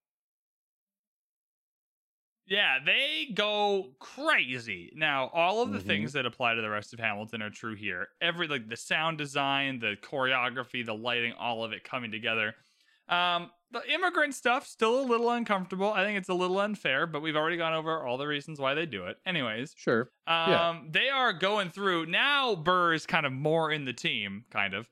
Yeah, 2.46 2.80
they 2.84 3.28
go 3.34 3.94
crazy. 4.00 4.92
Now, 4.96 5.28
all 5.28 5.62
of 5.62 5.72
the 5.72 5.78
Mhm. 5.80 5.86
things 5.86 6.14
that 6.14 6.26
apply 6.26 6.56
to 6.56 6.62
the 6.62 6.70
rest 6.70 6.94
of 6.94 7.00
Hamilton 7.00 7.44
are 7.44 7.52
true 7.52 7.76
here. 7.76 8.10
Every 8.22 8.48
like 8.48 8.68
the 8.68 8.76
sound 8.78 9.20
design, 9.20 9.78
the 9.80 9.98
choreography, 10.02 10.84
the 10.84 10.96
lighting, 10.96 11.34
all 11.34 11.64
of 11.64 11.74
it 11.74 11.84
coming 11.84 12.10
together. 12.10 12.56
Um, 13.10 13.52
the 13.72 13.82
immigrant 13.94 14.34
stuff 14.34 14.66
still 14.66 15.02
a 15.02 15.04
little 15.04 15.30
uncomfortable. 15.30 15.92
I 15.94 16.04
think 16.04 16.18
it's 16.18 16.30
a 16.30 16.34
little 16.34 16.60
unfair, 16.60 17.06
but 17.06 17.22
we've 17.22 17.36
already 17.36 17.58
gone 17.58 17.74
over 17.74 18.04
all 18.06 18.18
the 18.18 18.26
reasons 18.28 18.60
why 18.60 18.74
they 18.74 18.86
do 18.88 19.06
it. 19.06 19.18
Anyways, 19.26 19.76
Sure. 19.78 20.10
um, 20.28 20.50
Yeah. 20.52 20.82
they 20.90 21.10
are 21.10 21.34
going 21.34 21.70
through 21.70 22.08
now. 22.08 22.56
Burr 22.56 22.94
is 22.94 23.06
kind 23.06 23.26
of 23.26 23.32
more 23.32 23.72
in 23.72 23.86
the 23.86 23.94
team, 23.94 24.46
kind 24.50 24.74
of, 24.74 24.90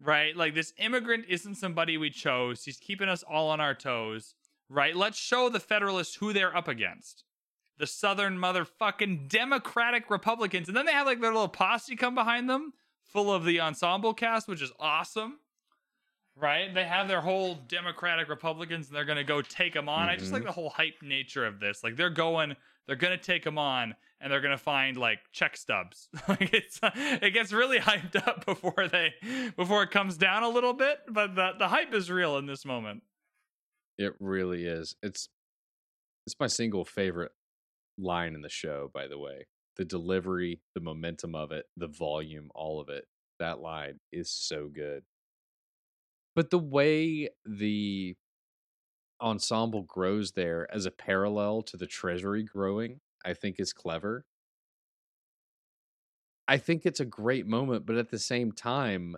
right? 0.00 0.36
Like 0.36 0.54
this 0.54 0.72
immigrant 0.78 1.26
isn't 1.28 1.56
somebody 1.56 1.96
we 1.96 2.10
chose. 2.10 2.64
He's 2.64 2.78
keeping 2.78 3.08
us 3.08 3.22
all 3.22 3.50
on 3.50 3.60
our 3.60 3.74
toes, 3.74 4.34
right? 4.68 4.96
Let's 4.96 5.18
show 5.18 5.48
the 5.48 5.60
Federalists 5.60 6.16
who 6.16 6.32
they're 6.32 6.56
up 6.56 6.66
against. 6.66 7.22
The 7.76 7.86
Southern 7.86 8.36
motherfucking 8.38 9.28
Democratic 9.28 10.10
Republicans, 10.10 10.66
and 10.66 10.76
then 10.76 10.86
they 10.86 10.92
have 10.92 11.06
like 11.06 11.20
their 11.20 11.32
little 11.32 11.46
posse 11.48 11.94
come 11.94 12.16
behind 12.16 12.50
them, 12.50 12.72
full 13.04 13.32
of 13.32 13.44
the 13.44 13.60
ensemble 13.60 14.12
cast, 14.14 14.48
which 14.48 14.60
is 14.62 14.72
awesome. 14.80 15.38
Right? 16.40 16.72
They 16.72 16.84
have 16.84 17.08
their 17.08 17.20
whole 17.20 17.56
Democratic 17.66 18.28
Republicans, 18.28 18.88
and 18.88 18.96
they're 18.96 19.04
gonna 19.04 19.24
go 19.24 19.42
take 19.42 19.74
them 19.74 19.88
on. 19.88 20.08
I 20.08 20.16
just 20.16 20.32
like 20.32 20.40
mm-hmm. 20.40 20.46
the 20.46 20.52
whole 20.52 20.70
hype 20.70 21.02
nature 21.02 21.44
of 21.44 21.58
this. 21.58 21.82
Like 21.82 21.96
they're 21.96 22.10
going, 22.10 22.54
they're 22.86 22.96
gonna 22.96 23.18
take 23.18 23.42
them 23.42 23.58
on, 23.58 23.94
and 24.20 24.32
they're 24.32 24.40
gonna 24.40 24.56
find 24.56 24.96
like 24.96 25.18
check 25.32 25.56
stubs. 25.56 26.08
like 26.28 26.54
it's, 26.54 26.78
it 26.82 27.34
gets 27.34 27.52
really 27.52 27.78
hyped 27.78 28.14
up 28.14 28.46
before 28.46 28.86
they, 28.86 29.14
before 29.56 29.82
it 29.82 29.90
comes 29.90 30.16
down 30.16 30.44
a 30.44 30.48
little 30.48 30.74
bit. 30.74 31.00
But 31.08 31.34
the 31.34 31.52
the 31.58 31.68
hype 31.68 31.92
is 31.92 32.10
real 32.10 32.36
in 32.38 32.46
this 32.46 32.64
moment. 32.64 33.02
It 33.98 34.14
really 34.20 34.64
is. 34.64 34.94
It's 35.02 35.28
it's 36.26 36.38
my 36.38 36.46
single 36.46 36.84
favorite 36.84 37.32
line 37.98 38.34
in 38.34 38.42
the 38.42 38.48
show, 38.48 38.90
by 38.94 39.08
the 39.08 39.18
way. 39.18 39.46
The 39.76 39.84
delivery, 39.84 40.60
the 40.74 40.80
momentum 40.80 41.34
of 41.34 41.52
it, 41.52 41.66
the 41.76 41.88
volume, 41.88 42.50
all 42.54 42.80
of 42.80 42.88
it. 42.88 43.06
That 43.38 43.60
line 43.60 44.00
is 44.12 44.30
so 44.30 44.68
good. 44.68 45.04
But 46.34 46.50
the 46.50 46.58
way 46.58 47.28
the 47.44 48.16
ensemble 49.20 49.82
grows 49.82 50.32
there 50.32 50.72
as 50.72 50.86
a 50.86 50.90
parallel 50.90 51.62
to 51.62 51.76
the 51.76 51.86
treasury 51.86 52.44
growing, 52.44 53.00
I 53.24 53.34
think 53.34 53.58
is 53.58 53.72
clever. 53.72 54.24
I 56.46 56.56
think 56.56 56.86
it's 56.86 57.00
a 57.00 57.04
great 57.04 57.46
moment, 57.46 57.84
but 57.84 57.96
at 57.96 58.10
the 58.10 58.18
same 58.18 58.52
time, 58.52 59.16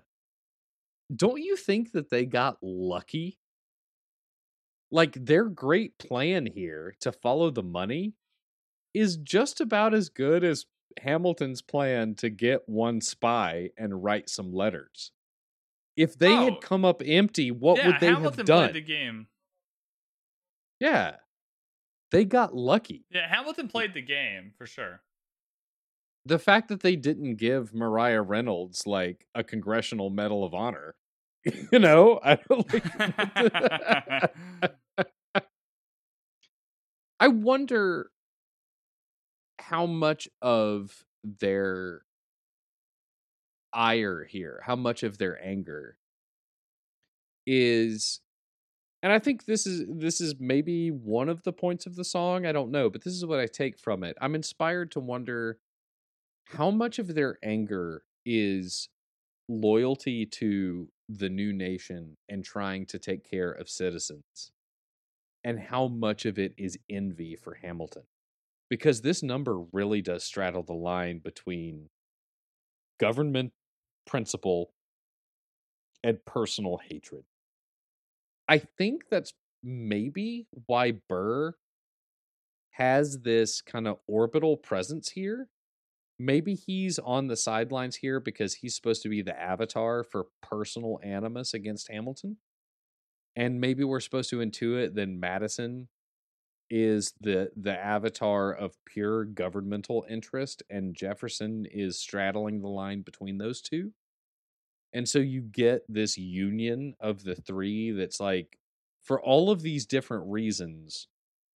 don't 1.15 1.41
you 1.41 1.57
think 1.57 1.93
that 1.93 2.11
they 2.11 2.25
got 2.25 2.59
lucky? 2.63 3.39
Like 4.91 5.13
their 5.13 5.45
great 5.45 5.99
plan 5.99 6.47
here 6.47 6.95
to 7.01 7.13
follow 7.13 7.51
the 7.51 7.63
money 7.63 8.15
is 8.93 9.17
just 9.17 9.61
about 9.61 9.95
as 9.95 10.09
good 10.09 10.43
as 10.43 10.67
Hamilton's 11.01 11.63
plan 11.63 12.17
to 12.17 12.31
get 12.31 12.69
one 12.69 13.01
spy 13.01 13.71
and 13.77 14.03
write 14.03 14.29
some 14.29 14.53
letters. 14.53 15.13
If 15.97 16.17
they 16.19 16.33
Oh. 16.35 16.45
had 16.45 16.61
come 16.61 16.85
up 16.85 17.03
empty, 17.05 17.51
what 17.51 17.79
yeah, 17.79 17.87
would 17.89 18.01
they 18.01 18.07
Hamilton 18.07 18.39
have 18.39 18.47
done? 18.47 18.69
played 18.71 18.75
the 18.77 18.81
game. 18.87 19.27
Yeah. 20.81 21.17
They 22.11 22.25
got 22.25 22.55
lucky. 22.55 23.05
Yeah, 23.11 23.29
Hamilton 23.29 23.69
played 23.69 23.95
the 23.95 24.03
game 24.03 24.53
for 24.57 24.67
sure. 24.67 25.03
The 26.27 26.39
fact 26.39 26.69
that 26.69 26.81
they 26.81 26.97
didn't 26.97 27.37
give 27.37 27.75
Maria 27.75 28.21
Reynolds 28.23 28.87
like 28.87 29.27
a 29.35 29.43
congressional 29.45 30.11
medal 30.11 30.45
of 30.45 30.55
honor, 30.55 30.97
you 31.73 31.79
know, 31.79 32.21
I 32.23 32.37
don't 32.37 32.73
like 32.73 32.85
I 37.21 37.29
wonder 37.29 38.11
how 39.59 39.87
much 39.87 40.29
of 40.43 41.05
their 41.23 42.03
ire 43.73 44.25
here, 44.25 44.63
how 44.65 44.77
much 44.77 45.03
of 45.03 45.19
their 45.19 45.43
anger 45.45 45.97
is 47.47 48.21
and 49.03 49.13
I 49.13 49.19
think 49.19 49.47
this 49.47 49.67
is 49.67 49.87
this 49.89 50.21
is 50.21 50.35
maybe 50.39 50.91
one 50.91 51.29
of 51.29 51.43
the 51.43 51.53
points 51.53 51.87
of 51.87 51.97
the 51.97 52.05
song, 52.05 52.45
I 52.45 52.53
don't 52.53 52.71
know, 52.71 52.91
but 52.91 53.03
this 53.03 53.15
is 53.15 53.25
what 53.25 53.41
I 53.41 53.47
take 53.47 53.79
from 53.79 54.05
it. 54.05 54.17
I'm 54.21 54.35
inspired 54.35 54.91
to 54.93 55.01
wonder 55.01 55.59
how 56.45 56.71
much 56.71 56.99
of 56.99 57.15
their 57.15 57.39
anger 57.43 58.03
is 58.27 58.89
loyalty 59.49 60.27
to 60.27 60.89
the 61.09 61.29
new 61.29 61.53
nation 61.53 62.17
and 62.29 62.45
trying 62.45 62.87
to 62.87 62.99
take 62.99 63.29
care 63.29 63.51
of 63.51 63.69
citizens 63.69 64.53
and 65.43 65.59
how 65.59 65.89
much 65.89 66.27
of 66.27 66.39
it 66.39 66.55
is 66.59 66.79
envy 66.89 67.37
for 67.37 67.55
Hamilton. 67.55 68.03
Because 68.69 69.01
this 69.01 69.23
number 69.23 69.59
really 69.73 70.03
does 70.03 70.23
straddle 70.23 70.63
the 70.63 70.75
line 70.75 71.19
between 71.19 71.89
government 73.01 73.53
principle 74.11 74.73
and 76.03 76.19
personal 76.27 76.81
hatred. 76.89 77.25
I 78.49 78.59
think 78.59 79.05
that's 79.11 79.33
maybe 79.63 80.47
why 80.67 80.95
Burr 81.09 81.55
has 82.73 83.21
this 83.23 83.63
kind 83.63 83.87
of 83.87 83.99
orbital 84.09 84.57
presence 84.57 85.11
here. 85.11 85.49
Maybe 86.19 86.55
he's 86.55 86.99
on 86.99 87.29
the 87.29 87.37
sidelines 87.37 87.97
here 87.97 88.21
because 88.21 88.55
he's 88.55 88.75
supposed 88.75 89.03
to 89.03 89.09
be 89.09 89.23
the 89.23 89.41
avatar 89.41 90.05
for 90.05 90.27
personal 90.43 90.99
animus 91.03 91.55
against 91.55 91.91
Hamilton 91.91 92.37
and 93.37 93.61
maybe 93.61 93.85
we're 93.85 94.01
supposed 94.01 94.31
to 94.31 94.39
intuit 94.39 94.95
that 94.95 95.09
Madison 95.09 95.89
is 96.69 97.15
the 97.21 97.51
the 97.57 97.77
avatar 97.77 98.53
of 98.53 98.77
pure 98.87 99.25
governmental 99.25 100.05
interest 100.09 100.63
and 100.71 100.95
Jefferson 100.95 101.67
is 101.71 101.99
straddling 101.99 102.61
the 102.61 102.69
line 102.69 103.03
between 103.03 103.39
those 103.39 103.61
two. 103.61 103.93
And 104.93 105.09
so 105.09 105.19
you 105.19 105.41
get 105.41 105.83
this 105.89 106.19
union 106.19 106.95
of 107.01 107.23
the 107.23 107.35
three 107.35 107.93
that's 107.93 108.21
like 108.21 108.59
for 109.03 109.21
all 109.21 109.51
of 109.51 109.63
these 109.63 109.87
different 109.87 110.25
reasons 110.27 111.09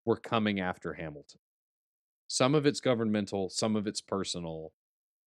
we're 0.05 0.17
coming 0.17 0.59
after 0.59 0.93
Hamilton. 0.93 1.39
Some 2.27 2.55
of 2.55 2.65
it's 2.65 2.79
governmental, 2.79 3.49
some 3.49 3.75
of 3.75 3.87
it's 3.87 4.01
personal. 4.01 4.71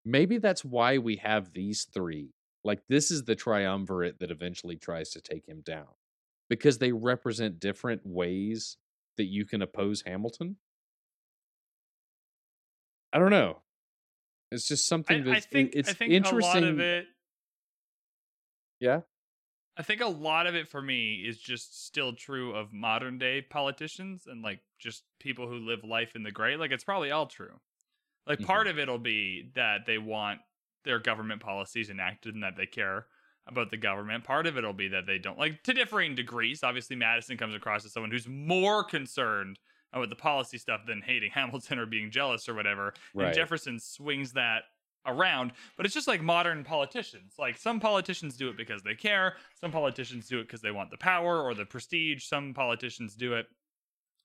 Maybe 0.04 0.38
that's 0.38 0.64
why 0.64 0.98
we 0.98 1.16
have 1.16 1.52
these 1.52 1.86
three. 1.92 2.32
Like 2.64 2.80
this 2.88 3.10
is 3.10 3.24
the 3.24 3.36
triumvirate 3.36 4.18
that 4.20 4.30
eventually 4.30 4.76
tries 4.76 5.10
to 5.10 5.20
take 5.20 5.46
him 5.46 5.60
down 5.64 5.88
because 6.48 6.78
they 6.78 6.92
represent 6.92 7.60
different 7.60 8.02
ways 8.04 8.76
that 9.16 9.26
you 9.26 9.44
can 9.44 9.62
oppose 9.62 10.02
Hamilton. 10.06 10.56
I 13.12 13.18
don't 13.18 13.30
know. 13.30 13.62
It's 14.50 14.66
just 14.66 14.86
I, 14.86 14.88
something 14.88 15.20
I 15.22 15.34
that's 15.34 15.46
think 15.46 15.72
it's 15.74 15.90
I 15.90 15.92
think 15.92 16.12
interesting. 16.12 16.62
a 16.62 16.66
lot 16.66 16.72
of 16.72 16.80
it 16.80 17.06
Yeah. 18.80 19.00
I 19.76 19.82
think 19.82 20.00
a 20.00 20.06
lot 20.08 20.46
of 20.48 20.54
it 20.56 20.68
for 20.68 20.82
me 20.82 21.24
is 21.26 21.38
just 21.38 21.86
still 21.86 22.12
true 22.12 22.54
of 22.54 22.72
modern 22.72 23.18
day 23.18 23.42
politicians 23.42 24.26
and 24.26 24.42
like 24.42 24.60
just 24.78 25.04
people 25.20 25.46
who 25.48 25.54
live 25.56 25.84
life 25.84 26.16
in 26.16 26.24
the 26.24 26.32
gray. 26.32 26.56
Like 26.56 26.72
it's 26.72 26.84
probably 26.84 27.10
all 27.12 27.26
true. 27.26 27.60
Like 28.26 28.40
part 28.42 28.66
Mm-hmm. 28.66 28.70
of 28.70 28.78
it'll 28.78 28.98
be 28.98 29.50
that 29.54 29.86
they 29.86 29.98
want 29.98 30.40
their 30.84 30.98
government 30.98 31.40
policies 31.40 31.90
enacted 31.90 32.34
and 32.34 32.42
that 32.42 32.56
they 32.56 32.66
care 32.66 33.06
about 33.46 33.70
the 33.70 33.76
government. 33.76 34.24
Part 34.24 34.46
of 34.46 34.58
it'll 34.58 34.72
be 34.72 34.88
that 34.88 35.06
they 35.06 35.18
don't 35.18 35.38
like 35.38 35.62
to 35.62 35.72
differing 35.72 36.14
degrees. 36.14 36.62
Obviously, 36.62 36.96
Madison 36.96 37.36
comes 37.36 37.54
across 37.54 37.84
as 37.84 37.92
someone 37.92 38.10
who's 38.10 38.28
more 38.28 38.82
concerned 38.84 39.58
about 39.92 40.10
the 40.10 40.16
policy 40.16 40.58
stuff 40.58 40.80
than 40.86 41.02
hating 41.02 41.30
Hamilton 41.34 41.78
or 41.78 41.86
being 41.86 42.10
jealous 42.10 42.48
or 42.48 42.54
whatever. 42.54 42.94
Right. 43.14 43.26
And 43.26 43.34
Jefferson 43.34 43.78
swings 43.78 44.32
that 44.32 44.64
around, 45.06 45.52
but 45.76 45.86
it's 45.86 45.94
just 45.94 46.08
like 46.08 46.20
modern 46.22 46.64
politicians. 46.64 47.34
Like 47.38 47.56
some 47.56 47.80
politicians 47.80 48.36
do 48.36 48.48
it 48.48 48.56
because 48.56 48.82
they 48.82 48.94
care, 48.94 49.36
some 49.54 49.70
politicians 49.72 50.28
do 50.28 50.38
it 50.40 50.44
because 50.44 50.60
they 50.60 50.70
want 50.70 50.90
the 50.90 50.98
power 50.98 51.42
or 51.42 51.54
the 51.54 51.64
prestige, 51.66 52.24
some 52.24 52.54
politicians 52.54 53.14
do 53.14 53.34
it 53.34 53.46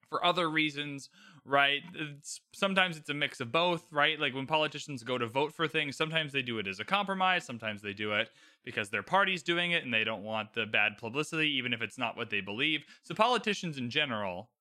for 0.10 0.24
other 0.24 0.50
reasons, 0.50 1.10
right? 1.46 1.82
It's, 1.96 2.42
sometimes 2.54 2.98
it's 2.98 3.10
a 3.10 3.14
mix 3.14 3.40
of 3.40 3.52
both, 3.52 3.92
right? 3.92 4.20
Like 4.20 4.34
when 4.36 4.46
politicians 4.46 5.04
go 5.04 5.18
to 5.18 5.28
vote 5.28 5.54
for 5.54 5.68
things, 5.68 5.96
sometimes 5.98 6.32
they 6.32 6.44
do 6.44 6.60
it 6.60 6.68
as 6.68 6.80
a 6.80 6.86
compromise, 6.86 7.46
sometimes 7.46 7.82
they 7.82 7.94
do 7.94 8.14
it 8.14 8.30
because 8.64 8.90
their 8.90 9.02
party's 9.04 9.42
doing 9.42 9.72
it 9.72 9.84
and 9.84 9.94
they 9.94 10.04
don't 10.04 10.24
want 10.24 10.54
the 10.54 10.66
bad 10.66 10.98
publicity, 10.98 11.50
even 11.52 11.74
if 11.74 11.82
it's 11.82 11.98
not 11.98 12.16
what 12.16 12.30
they 12.30 12.42
believe. 12.42 12.86
So 13.04 13.16
politicians 13.16 13.78
in 13.78 13.90
general 13.90 14.52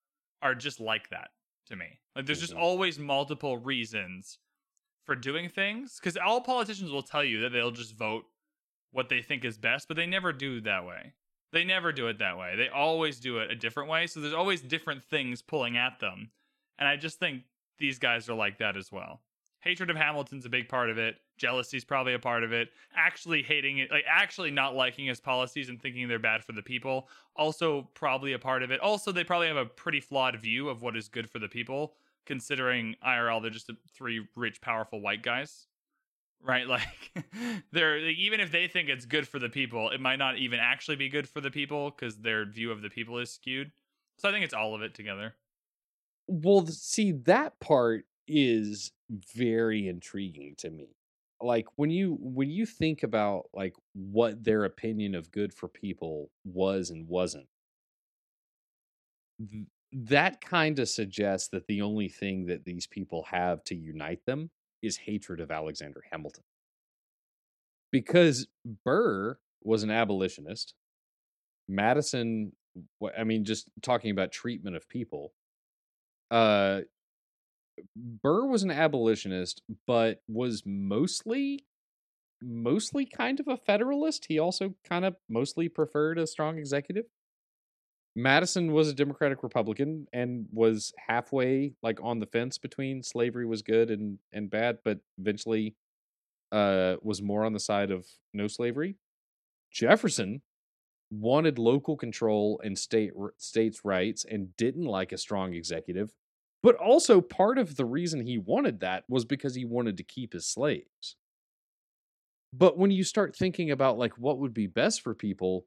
are 0.41 0.55
just 0.55 0.81
like 0.81 1.11
that 1.11 1.31
to 1.67 1.77
me. 1.77 2.01
Like 2.17 2.27
there's 2.27 2.41
just 2.41 2.53
Mhm. 2.53 2.59
always 2.59 2.99
multiple 2.99 3.59
reasons 3.59 4.39
for 5.05 5.15
doing 5.15 5.49
things 5.49 5.99
because 6.01 6.17
all 6.17 6.41
politicians 6.41 6.91
will 6.91 7.03
tell 7.03 7.25
you 7.25 7.41
that 7.41 7.51
they'll 7.51 7.71
just 7.71 7.95
vote 7.97 8.25
what 8.93 9.09
they 9.09 9.23
think 9.23 9.45
is 9.45 9.59
best, 9.59 9.89
but 9.89 9.97
they 9.97 10.07
never 10.07 10.33
do 10.33 10.61
that 10.61 10.85
way. 10.85 11.15
They 11.53 11.65
never 11.65 11.93
do 11.93 12.09
it 12.09 12.19
that 12.19 12.39
way. 12.39 12.57
They 12.57 12.69
always 12.69 13.21
do 13.21 13.39
it 13.39 13.51
a 13.51 13.55
different 13.55 13.91
way. 13.91 14.07
So 14.07 14.21
there's 14.21 14.35
always 14.35 14.63
different 14.63 15.05
things 15.05 15.43
pulling 15.43 15.77
at 15.77 16.01
them. 16.01 16.31
And 16.79 16.89
I 16.89 16.97
just 16.97 17.19
think 17.19 17.43
these 17.79 17.99
guys 17.99 18.29
are 18.29 18.35
like 18.35 18.59
that 18.59 18.77
as 18.77 18.91
well. 18.91 19.21
Hatred 19.61 19.91
of 19.91 19.97
Hamilton's 19.97 20.45
a 20.45 20.51
big 20.51 20.69
part 20.69 20.91
of 20.91 20.99
it. 20.99 21.17
Jealousy's 21.37 21.85
probably 21.85 22.15
a 22.15 22.19
part 22.19 22.43
of 22.43 22.53
it. 22.53 22.71
Actually 22.97 23.43
hating 23.43 23.79
it, 23.79 23.91
like 23.91 24.05
actually 24.09 24.51
not 24.51 24.75
liking 24.75 25.07
his 25.07 25.21
policies 25.21 25.69
and 25.69 25.81
thinking 25.81 26.09
they're 26.09 26.19
bad 26.19 26.45
for 26.45 26.53
the 26.53 26.63
people, 26.63 27.09
also 27.37 27.89
probably 27.95 28.33
a 28.33 28.39
part 28.39 28.63
of 28.63 28.71
it. 28.71 28.81
Also, 28.81 29.13
they 29.13 29.25
probably 29.25 29.47
have 29.47 29.57
a 29.57 29.67
pretty 29.67 30.01
flawed 30.01 30.37
view 30.37 30.69
of 30.69 30.83
what 30.83 30.97
is 30.97 31.09
good 31.09 31.31
for 31.31 31.39
the 31.39 31.49
people, 31.49 31.95
considering 32.27 32.97
IRL 33.07 33.43
they're 33.43 33.51
just 33.51 33.71
three 33.95 34.27
rich, 34.37 34.61
powerful 34.61 35.01
white 35.01 35.23
guys 35.23 35.67
right? 36.45 36.67
Like 36.73 37.25
they're 37.73 38.01
like, 38.01 38.17
even 38.17 38.41
if 38.41 38.51
they 38.51 38.67
think 38.67 38.89
it's 38.89 39.07
good 39.07 39.29
for 39.29 39.39
the 39.39 39.49
people 39.49 39.91
it 39.91 40.01
might 40.01 40.17
not 40.17 40.39
even 40.39 40.59
actually 40.61 40.97
be 40.97 41.09
good 41.09 41.29
for 41.29 41.41
the 41.41 41.51
people 41.51 41.91
because 41.91 42.17
their 42.17 42.45
view 42.45 42.73
of 42.73 42.83
the 42.83 42.91
people 42.91 43.19
is 43.19 43.31
skewed. 43.31 43.71
So 44.19 44.29
i 44.29 44.33
think 44.33 44.45
it's 44.45 44.55
all 44.55 44.75
of 44.75 44.83
it 44.83 44.95
together. 44.95 45.35
Well, 46.29 46.67
see, 46.67 47.13
that 47.13 47.59
part 47.61 48.05
is 48.29 48.93
very 49.35 49.89
intriguing 49.89 50.55
to 50.59 50.71
me. 50.71 50.89
Like 51.41 51.67
when 51.77 51.91
you 51.91 52.17
when 52.21 52.51
you 52.51 52.67
think 52.67 53.03
about 53.03 53.47
like 53.53 53.75
what 53.95 54.45
their 54.45 54.65
opinion 54.65 55.15
of 55.15 55.33
good 55.33 55.53
for 55.53 55.69
people 55.69 56.31
was 56.45 56.91
and 56.91 57.09
wasn't, 57.09 57.49
that 59.93 60.41
kind 60.41 60.79
of 60.79 60.89
suggests 60.89 61.49
that 61.49 61.67
the 61.67 61.83
only 61.83 62.09
thing 62.09 62.47
that 62.47 62.65
these 62.65 62.87
people 62.87 63.25
have 63.25 63.63
to 63.65 63.75
unite 63.75 64.25
them 64.27 64.51
is 64.83 64.97
hatred 64.97 65.41
of 65.41 65.51
Alexander 65.51 66.03
Hamilton. 66.11 66.45
Because 67.91 68.47
Burr 68.85 69.39
was 69.63 69.83
an 69.83 69.91
abolitionist, 69.91 70.75
Madison, 71.69 72.53
I 73.17 73.25
mean, 73.25 73.45
just 73.45 73.69
talking 73.83 74.11
about 74.11 74.33
treatment 74.33 74.77
of 74.77 74.89
people, 74.89 75.33
uh, 76.31 76.81
Burr 77.97 78.47
was 78.47 78.63
an 78.63 78.71
abolitionist, 78.71 79.63
but 79.87 80.23
was 80.29 80.63
mostly 80.65 81.65
mostly 82.45 83.07
kind 83.07 83.39
of 83.39 83.47
a 83.47 83.57
federalist. 83.57 84.27
He 84.29 84.39
also 84.39 84.75
kind 84.85 85.05
of 85.05 85.15
mostly 85.29 85.69
preferred 85.69 86.19
a 86.19 86.27
strong 86.27 86.59
executive. 86.59 87.05
Madison 88.15 88.73
was 88.73 88.89
a 88.89 88.95
Democratic 88.95 89.43
Republican 89.43 90.07
and 90.13 90.47
was 90.53 90.93
halfway 90.99 91.73
like 91.83 91.99
on 92.03 92.19
the 92.19 92.27
fence 92.27 92.59
between 92.59 93.03
slavery 93.03 93.47
was 93.47 93.63
good 93.63 93.91
and 93.91 94.19
and 94.33 94.51
bad, 94.51 94.79
but 94.85 95.01
eventually 95.19 95.77
uh 96.53 96.97
was 97.03 97.23
more 97.23 97.45
on 97.45 97.53
the 97.53 97.61
side 97.61 97.91
of 97.91 98.07
no 98.35 98.49
slavery. 98.49 98.97
Jefferson 99.73 100.43
wanted 101.11 101.59
local 101.59 101.97
control 101.97 102.61
and 102.65 102.79
state 102.79 103.13
states' 103.39 103.85
rights 103.85 104.25
and 104.25 104.57
didn't 104.57 104.87
like 104.87 105.13
a 105.13 105.19
strong 105.19 105.55
executive. 105.55 106.13
But 106.63 106.77
also 106.77 107.21
part 107.21 107.59
of 107.59 107.77
the 107.77 107.85
reason 107.85 108.21
he 108.27 108.39
wanted 108.39 108.81
that 108.81 109.05
was 109.09 109.25
because 109.25 109.55
he 109.55 109.65
wanted 109.65 109.97
to 109.99 110.05
keep 110.05 110.33
his 110.33 110.47
slaves. 110.47 111.17
But 112.53 112.77
when 112.79 112.91
you 112.91 113.05
start 113.05 113.35
thinking 113.37 113.71
about 113.71 113.99
like 113.99 114.19
what 114.19 114.39
would 114.39 114.55
be 114.55 114.67
best 114.67 115.01
for 115.01 115.15
people, 115.15 115.67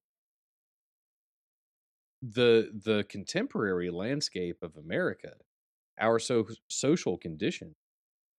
the 2.34 2.72
the 2.86 3.06
contemporary 3.10 3.90
landscape 3.90 4.64
of 4.64 4.78
America, 4.78 5.34
our 6.00 6.20
so 6.20 6.48
social 6.70 7.18
condition 7.18 7.76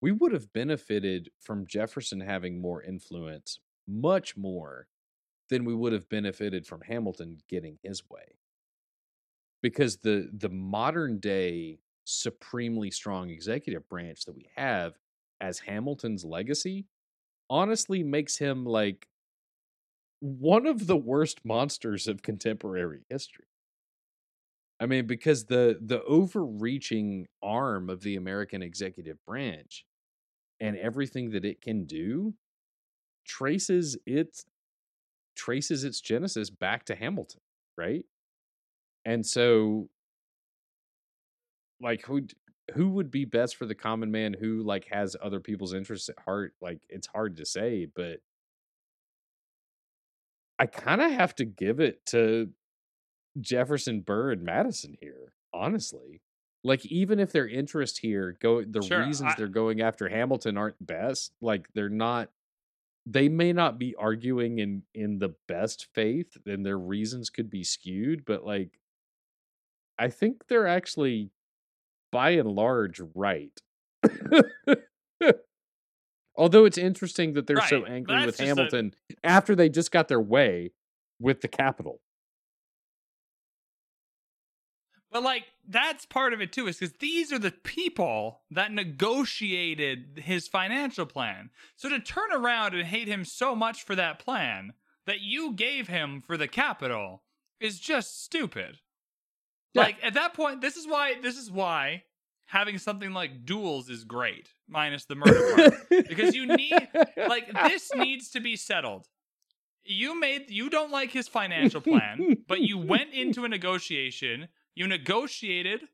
we 0.00 0.12
would 0.12 0.32
have 0.32 0.52
benefited 0.52 1.30
from 1.40 1.66
Jefferson 1.66 2.20
having 2.20 2.60
more 2.60 2.82
influence, 2.82 3.60
much 3.88 4.36
more 4.36 4.88
than 5.50 5.64
we 5.64 5.74
would 5.74 5.92
have 5.92 6.08
benefited 6.08 6.66
from 6.66 6.82
Hamilton 6.82 7.38
getting 7.48 7.78
his 7.82 8.08
way. 8.10 8.38
Because 9.62 9.98
the 9.98 10.30
the 10.32 10.48
modern 10.48 11.18
day 11.18 11.78
supremely 12.04 12.90
strong 12.90 13.30
executive 13.30 13.88
branch 13.88 14.24
that 14.24 14.36
we 14.36 14.48
have 14.56 14.98
as 15.40 15.58
Hamilton's 15.60 16.24
legacy 16.24 16.86
honestly 17.50 18.02
makes 18.02 18.38
him 18.38 18.64
like 18.64 19.08
one 20.20 20.66
of 20.66 20.86
the 20.86 20.96
worst 20.96 21.44
monsters 21.44 22.06
of 22.08 22.22
contemporary 22.22 23.04
history. 23.08 23.46
I 24.78 24.86
mean, 24.86 25.06
because 25.06 25.46
the 25.46 25.78
the 25.80 26.02
overreaching 26.04 27.28
arm 27.42 27.88
of 27.88 28.02
the 28.02 28.16
American 28.16 28.62
executive 28.62 29.24
branch 29.24 29.84
and 30.60 30.76
everything 30.78 31.30
that 31.30 31.44
it 31.44 31.62
can 31.62 31.86
do 31.86 32.34
traces 33.26 33.98
its 34.06 34.46
traces 35.36 35.84
its 35.84 36.00
genesis 36.00 36.50
back 36.50 36.84
to 36.86 36.96
Hamilton, 36.96 37.40
right? 37.76 38.04
And 39.04 39.24
so 39.24 39.88
like 41.80 42.04
who 42.04 42.22
who 42.74 42.88
would 42.90 43.10
be 43.10 43.24
best 43.24 43.56
for 43.56 43.66
the 43.66 43.74
common 43.74 44.10
man 44.10 44.34
who 44.38 44.62
like 44.62 44.86
has 44.90 45.16
other 45.22 45.40
people's 45.40 45.74
interests 45.74 46.08
at 46.08 46.18
heart 46.24 46.54
like 46.60 46.80
it's 46.88 47.06
hard 47.06 47.36
to 47.36 47.44
say 47.46 47.86
but 47.94 48.20
i 50.58 50.66
kind 50.66 51.00
of 51.00 51.10
have 51.12 51.34
to 51.34 51.44
give 51.44 51.80
it 51.80 52.04
to 52.06 52.48
jefferson 53.40 54.00
burr 54.00 54.32
and 54.32 54.42
madison 54.42 54.96
here 55.00 55.32
honestly 55.52 56.20
like 56.64 56.84
even 56.86 57.20
if 57.20 57.32
their 57.32 57.46
interest 57.46 57.98
here 57.98 58.36
go 58.40 58.62
the 58.62 58.82
Sure, 58.82 59.04
reasons 59.04 59.32
I- 59.32 59.34
they're 59.36 59.48
going 59.48 59.80
after 59.80 60.08
hamilton 60.08 60.56
aren't 60.56 60.84
best 60.84 61.32
like 61.40 61.68
they're 61.74 61.88
not 61.88 62.30
they 63.06 63.28
may 63.28 63.52
not 63.52 63.78
be 63.78 63.94
arguing 63.96 64.58
in 64.58 64.82
in 64.94 65.18
the 65.18 65.34
best 65.46 65.86
faith 65.94 66.36
and 66.46 66.66
their 66.66 66.78
reasons 66.78 67.30
could 67.30 67.48
be 67.50 67.62
skewed 67.62 68.24
but 68.24 68.44
like 68.44 68.80
i 69.98 70.08
think 70.08 70.48
they're 70.48 70.66
actually 70.66 71.30
by 72.12 72.30
and 72.30 72.48
large 72.48 73.00
right. 73.14 73.60
Although 76.36 76.64
it's 76.66 76.78
interesting 76.78 77.32
that 77.32 77.46
they're 77.46 77.60
so 77.62 77.84
angry 77.84 78.14
with 78.26 78.36
just 78.36 78.40
a- 78.40 78.44
Hamilton 78.46 78.94
after 79.24 79.54
they 79.54 79.68
just 79.68 79.90
got 79.90 80.08
their 80.08 80.20
way 80.20 80.72
with 81.18 81.40
the 81.40 81.48
capital. 81.48 82.00
But 85.16 85.22
like 85.22 85.44
that's 85.66 86.04
part 86.04 86.34
of 86.34 86.42
it 86.42 86.52
too, 86.52 86.66
is 86.66 86.76
because 86.76 86.94
these 86.98 87.32
are 87.32 87.38
the 87.38 87.50
people 87.50 88.42
that 88.50 88.70
negotiated 88.70 90.20
his 90.22 90.46
financial 90.46 91.06
plan. 91.06 91.48
So 91.74 91.88
to 91.88 91.98
turn 91.98 92.34
around 92.34 92.74
and 92.74 92.86
hate 92.86 93.08
him 93.08 93.24
so 93.24 93.56
much 93.56 93.82
for 93.82 93.94
that 93.94 94.18
plan 94.18 94.74
that 95.06 95.22
you 95.22 95.54
gave 95.54 95.88
him 95.88 96.20
for 96.20 96.36
the 96.36 96.48
capital 96.48 97.22
is 97.60 97.80
just 97.80 98.22
stupid. 98.24 98.80
Yeah. 99.72 99.84
Like 99.84 99.96
at 100.02 100.12
that 100.12 100.34
point, 100.34 100.60
this 100.60 100.76
is 100.76 100.86
why 100.86 101.14
this 101.18 101.38
is 101.38 101.50
why 101.50 102.02
having 102.44 102.76
something 102.76 103.12
like 103.14 103.46
duels 103.46 103.88
is 103.88 104.04
great, 104.04 104.50
minus 104.68 105.06
the 105.06 105.14
murder 105.14 105.54
part. 105.56 105.74
because 106.08 106.34
you 106.34 106.44
need 106.44 106.88
like 107.16 107.50
this 107.70 107.90
needs 107.94 108.28
to 108.32 108.40
be 108.40 108.54
settled. 108.54 109.08
You 109.82 110.20
made 110.20 110.50
you 110.50 110.68
don't 110.68 110.90
like 110.92 111.10
his 111.10 111.26
financial 111.26 111.80
plan, 111.80 112.44
but 112.46 112.60
you 112.60 112.76
went 112.76 113.14
into 113.14 113.46
a 113.46 113.48
negotiation, 113.48 114.48
you 114.76 114.86
negotiated, 114.86 115.88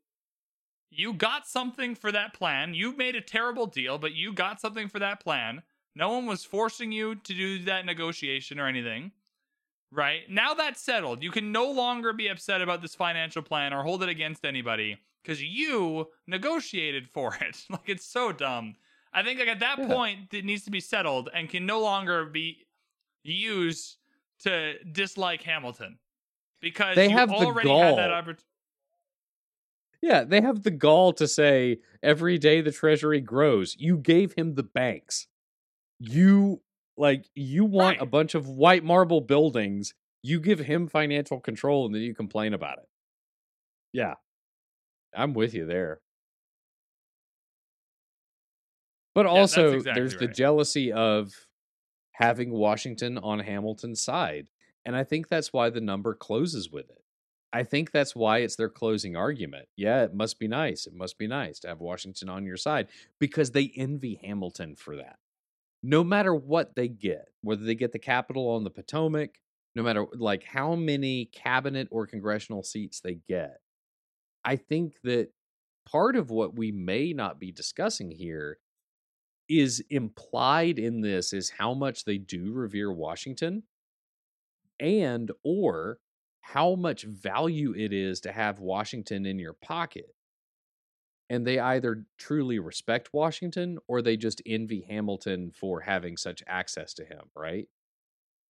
you 0.91 1.13
got 1.13 1.47
something 1.47 1.95
for 1.95 2.11
that 2.11 2.33
plan. 2.35 2.75
You 2.75 2.95
made 2.95 3.15
a 3.15 3.21
terrible 3.21 3.65
deal, 3.65 3.97
but 3.97 4.13
you 4.13 4.31
got 4.33 4.61
something 4.61 4.87
for 4.87 4.99
that 4.99 5.19
plan. 5.21 5.63
No 5.95 6.09
one 6.09 6.27
was 6.27 6.43
forcing 6.45 6.91
you 6.91 7.15
to 7.15 7.33
do 7.33 7.63
that 7.63 7.85
negotiation 7.85 8.59
or 8.59 8.67
anything. 8.67 9.11
Right? 9.91 10.21
Now 10.29 10.53
that's 10.53 10.81
settled. 10.81 11.21
You 11.23 11.31
can 11.31 11.51
no 11.51 11.69
longer 11.71 12.13
be 12.13 12.27
upset 12.27 12.61
about 12.61 12.81
this 12.81 12.95
financial 12.95 13.41
plan 13.43 13.73
or 13.73 13.83
hold 13.83 14.01
it 14.03 14.09
against 14.09 14.43
anybody 14.43 14.97
because 15.23 15.41
you 15.41 16.09
negotiated 16.27 17.07
for 17.07 17.35
it. 17.41 17.63
like 17.69 17.87
it's 17.87 18.05
so 18.05 18.31
dumb. 18.31 18.75
I 19.13 19.21
think 19.23 19.39
like 19.39 19.47
at 19.49 19.59
that 19.59 19.77
Yeah. 19.79 19.87
point 19.87 20.33
it 20.33 20.45
needs 20.45 20.63
to 20.65 20.71
be 20.71 20.79
settled 20.79 21.29
and 21.33 21.47
can 21.49 21.65
no 21.67 21.79
longer 21.79 22.25
be 22.25 22.65
used 23.23 23.97
to 24.39 24.83
dislike 24.83 25.43
Hamilton 25.43 25.99
because 26.59 26.95
They 26.95 27.09
you 27.09 27.17
have 27.17 27.29
the 27.29 27.35
already 27.35 27.69
had 27.69 27.95
that 27.97 28.11
opportunity. 28.11 28.43
Yeah, 30.03 30.25
they 30.25 30.41
have 30.41 30.63
the 30.63 30.71
gall 30.71 31.13
to 31.13 31.29
say 31.29 31.77
every 32.03 32.37
day 32.37 32.59
the 32.59 32.73
treasury 32.73 33.21
grows. 33.21 33.73
You 33.79 33.97
gave 33.97 34.33
him 34.33 34.55
the 34.55 34.63
banks. 34.63 35.27
You 35.97 36.61
like 36.97 37.29
you 37.35 37.63
want 37.63 38.01
a 38.01 38.05
bunch 38.05 38.35
of 38.35 38.49
white 38.49 38.83
marble 38.83 39.21
buildings. 39.21 39.93
You 40.21 40.41
give 40.41 40.59
him 40.59 40.89
financial 40.89 41.39
control 41.39 41.85
and 41.85 41.95
then 41.95 42.01
you 42.01 42.13
complain 42.13 42.53
about 42.53 42.79
it. 42.79 42.89
Yeah. 43.93 44.15
I'm 45.15 45.33
with 45.33 45.53
you 45.53 45.65
there. 45.65 46.01
But 49.15 49.25
Yeah, 49.25 49.31
also 49.31 49.71
exactly 49.75 50.01
there's 50.01 50.17
the 50.17 50.27
jealousy 50.27 50.91
of 50.91 51.31
having 52.11 52.51
Washington 52.51 53.17
on 53.19 53.39
Hamilton's 53.39 54.03
side. 54.03 54.47
And 54.85 54.97
I 54.97 55.05
think 55.05 55.29
that's 55.29 55.53
why 55.53 55.69
the 55.69 55.79
number 55.79 56.13
closes 56.13 56.69
with 56.69 56.89
it. 56.89 57.02
I 57.53 57.63
think 57.63 57.91
that's 57.91 58.15
why 58.15 58.39
it's 58.39 58.55
their 58.55 58.69
closing 58.69 59.15
argument. 59.15 59.67
Yeah, 59.77 60.03
it 60.03 60.13
must 60.13 60.39
be 60.39 60.47
nice. 60.47 60.87
It 60.87 60.95
must 60.95 61.19
be 61.19 61.27
nice 61.27 61.59
to 61.59 61.67
have 61.67 61.79
Washington 61.79 62.27
on 62.27 62.45
your 62.45 62.57
side 62.57 62.87
because 63.19 63.51
they 63.51 63.71
envy 63.75 64.19
Hamilton 64.23 64.75
for 64.75 64.95
that. 64.95 65.17
No 65.83 66.03
matter 66.03 66.33
what 66.33 66.75
they 66.75 66.87
get, 66.87 67.27
whether 67.41 67.63
they 67.63 67.75
get 67.75 67.91
the 67.91 67.99
capital 67.99 68.49
on 68.49 68.63
the 68.63 68.71
Potomac, 68.71 69.35
no 69.75 69.83
matter 69.83 70.05
like 70.15 70.43
how 70.43 70.75
many 70.75 71.25
cabinet 71.25 71.87
or 71.91 72.07
congressional 72.07 72.63
seats 72.63 73.01
they 73.01 73.19
get, 73.29 73.57
I 74.43 74.55
think 74.55 74.95
that 75.03 75.29
part 75.85 76.15
of 76.15 76.31
what 76.31 76.55
we 76.55 76.71
may 76.71 77.13
not 77.13 77.39
be 77.39 77.51
discussing 77.51 78.09
here 78.09 78.57
is 79.47 79.83
implied 79.91 80.79
in 80.79 81.01
this 81.01 81.33
is 81.33 81.51
how 81.51 81.73
much 81.75 82.05
they 82.05 82.17
do 82.17 82.51
revere 82.51 82.91
Washington 82.91 83.63
and 84.79 85.31
or 85.43 85.99
how 86.45 86.75
much 86.75 87.03
value 87.03 87.73
it 87.73 87.93
is 87.93 88.19
to 88.19 88.31
have 88.31 88.59
Washington 88.59 89.25
in 89.25 89.39
your 89.39 89.53
pocket. 89.53 90.13
And 91.29 91.47
they 91.47 91.57
either 91.57 92.05
truly 92.17 92.59
respect 92.59 93.13
Washington 93.13 93.79
or 93.87 94.01
they 94.01 94.17
just 94.17 94.41
envy 94.45 94.85
Hamilton 94.87 95.51
for 95.51 95.79
having 95.79 96.17
such 96.17 96.43
access 96.45 96.93
to 96.95 97.05
him, 97.05 97.21
right? 97.33 97.69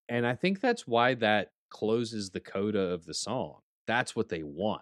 And 0.09 0.25
I 0.25 0.33
think 0.35 0.59
that's 0.59 0.87
why 0.87 1.13
that 1.15 1.51
closes 1.69 2.31
the 2.31 2.39
coda 2.39 2.79
of 2.79 3.05
the 3.05 3.13
song. 3.13 3.59
That's 3.85 4.15
what 4.15 4.27
they 4.27 4.41
want. 4.41 4.81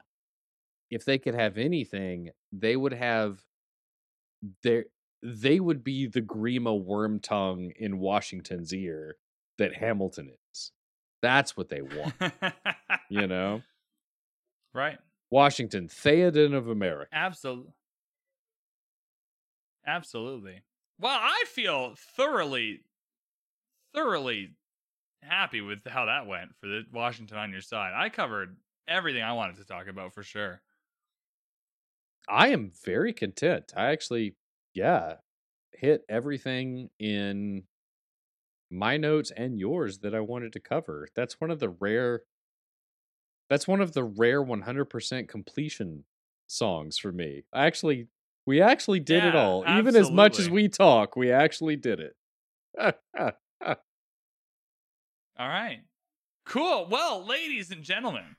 If 0.89 1.03
they 1.03 1.17
could 1.17 1.35
have 1.35 1.57
anything, 1.57 2.31
they 2.53 2.77
would 2.77 2.93
have 2.93 3.41
their 4.63 4.85
they 5.21 5.59
would 5.59 5.83
be 5.83 6.07
the 6.07 6.21
Grima 6.21 6.83
Wormtongue 6.83 7.73
in 7.75 7.99
Washington's 7.99 8.73
ear 8.73 9.17
that 9.57 9.75
Hamilton 9.75 10.29
is. 10.29 10.40
That's 11.21 11.55
what 11.55 11.69
they 11.69 11.81
want, 11.81 12.13
you 13.09 13.27
know? 13.27 13.61
right. 14.73 14.97
Washington, 15.29 15.87
Theoden 15.87 16.53
of 16.53 16.67
America. 16.67 17.09
Absolutely. 17.13 17.73
Absolutely. 19.85 20.61
Well, 20.99 21.17
I 21.19 21.45
feel 21.47 21.95
thoroughly, 21.95 22.81
thoroughly 23.93 24.55
happy 25.21 25.61
with 25.61 25.85
how 25.87 26.05
that 26.05 26.27
went 26.27 26.55
for 26.59 26.67
the 26.67 26.83
Washington 26.91 27.37
on 27.37 27.51
your 27.51 27.61
side. 27.61 27.93
I 27.95 28.09
covered 28.09 28.57
everything 28.87 29.23
I 29.23 29.33
wanted 29.33 29.57
to 29.57 29.65
talk 29.65 29.87
about 29.87 30.13
for 30.13 30.23
sure. 30.23 30.61
I 32.29 32.49
am 32.49 32.71
very 32.85 33.13
content. 33.13 33.73
I 33.75 33.91
actually, 33.91 34.35
yeah, 34.73 35.15
hit 35.73 36.03
everything 36.07 36.89
in 36.99 37.63
my 38.71 38.97
notes 38.97 39.31
and 39.31 39.59
yours 39.59 39.99
that 39.99 40.15
I 40.15 40.21
wanted 40.21 40.53
to 40.53 40.59
cover. 40.59 41.07
That's 41.15 41.39
one 41.41 41.51
of 41.51 41.59
the 41.59 41.69
rare 41.69 42.23
that's 43.49 43.67
one 43.67 43.81
of 43.81 43.93
the 43.93 44.03
rare 44.03 44.41
100% 44.41 45.27
completion 45.27 46.05
songs 46.47 46.97
for 46.97 47.11
me. 47.11 47.43
I 47.53 47.65
actually 47.65 48.07
we 48.45 48.61
actually 48.61 48.99
did 48.99 49.23
it 49.23 49.33
Yeah, 49.33 49.45
all. 49.45 49.63
Even 49.77 49.95
as 49.95 50.09
much 50.09 50.39
as 50.39 50.49
we 50.49 50.67
talk, 50.67 51.15
we 51.15 51.31
actually 51.31 51.75
did 51.75 51.99
it. 51.99 52.15
All 55.37 55.47
right. 55.47 55.81
Cool. 56.45 56.87
Well, 56.89 57.25
ladies 57.25 57.71
and 57.71 57.83
gentlemen, 57.83 58.35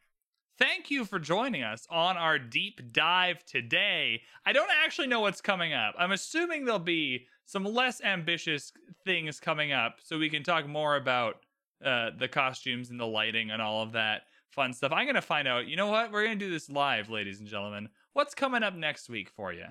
thank 0.58 0.90
you 0.90 1.04
for 1.04 1.18
joining 1.18 1.62
us 1.62 1.86
on 1.90 2.16
our 2.16 2.38
deep 2.38 2.92
dive 2.92 3.44
today. 3.44 4.22
I 4.44 4.52
don't 4.52 4.70
actually 4.84 5.08
know 5.08 5.20
what's 5.20 5.40
coming 5.40 5.72
up. 5.72 5.94
I'm 5.98 6.12
assuming 6.12 6.64
there'll 6.64 6.78
be 6.78 7.26
some 7.44 7.64
less 7.64 8.00
ambitious 8.02 8.72
things 9.04 9.40
coming 9.40 9.72
up 9.72 9.98
so 10.02 10.18
we 10.18 10.30
can 10.30 10.42
talk 10.42 10.66
more 10.66 10.96
about 10.96 11.36
uh, 11.84 12.10
the 12.18 12.28
costumes 12.28 12.90
and 12.90 13.00
the 13.00 13.06
lighting 13.06 13.50
and 13.50 13.60
all 13.60 13.82
of 13.82 13.92
that 13.92 14.22
fun 14.50 14.72
stuff. 14.72 14.92
I'm 14.92 15.06
going 15.06 15.14
to 15.14 15.22
find 15.22 15.48
out. 15.48 15.66
You 15.66 15.76
know 15.76 15.88
what? 15.88 16.12
We're 16.12 16.24
going 16.24 16.38
to 16.38 16.44
do 16.44 16.50
this 16.50 16.70
live, 16.70 17.10
ladies 17.10 17.40
and 17.40 17.48
gentlemen. 17.48 17.88
What's 18.12 18.34
coming 18.34 18.62
up 18.62 18.74
next 18.74 19.08
week 19.08 19.30
for 19.30 19.52
you? 19.52 19.66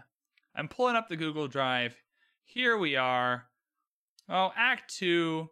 I'm 0.56 0.68
pulling 0.68 0.96
up 0.96 1.08
the 1.08 1.16
Google 1.16 1.48
Drive. 1.48 1.96
Here 2.44 2.78
we 2.78 2.96
are. 2.96 3.46
Oh, 4.28 4.52
Act 4.56 4.94
Two. 4.94 5.50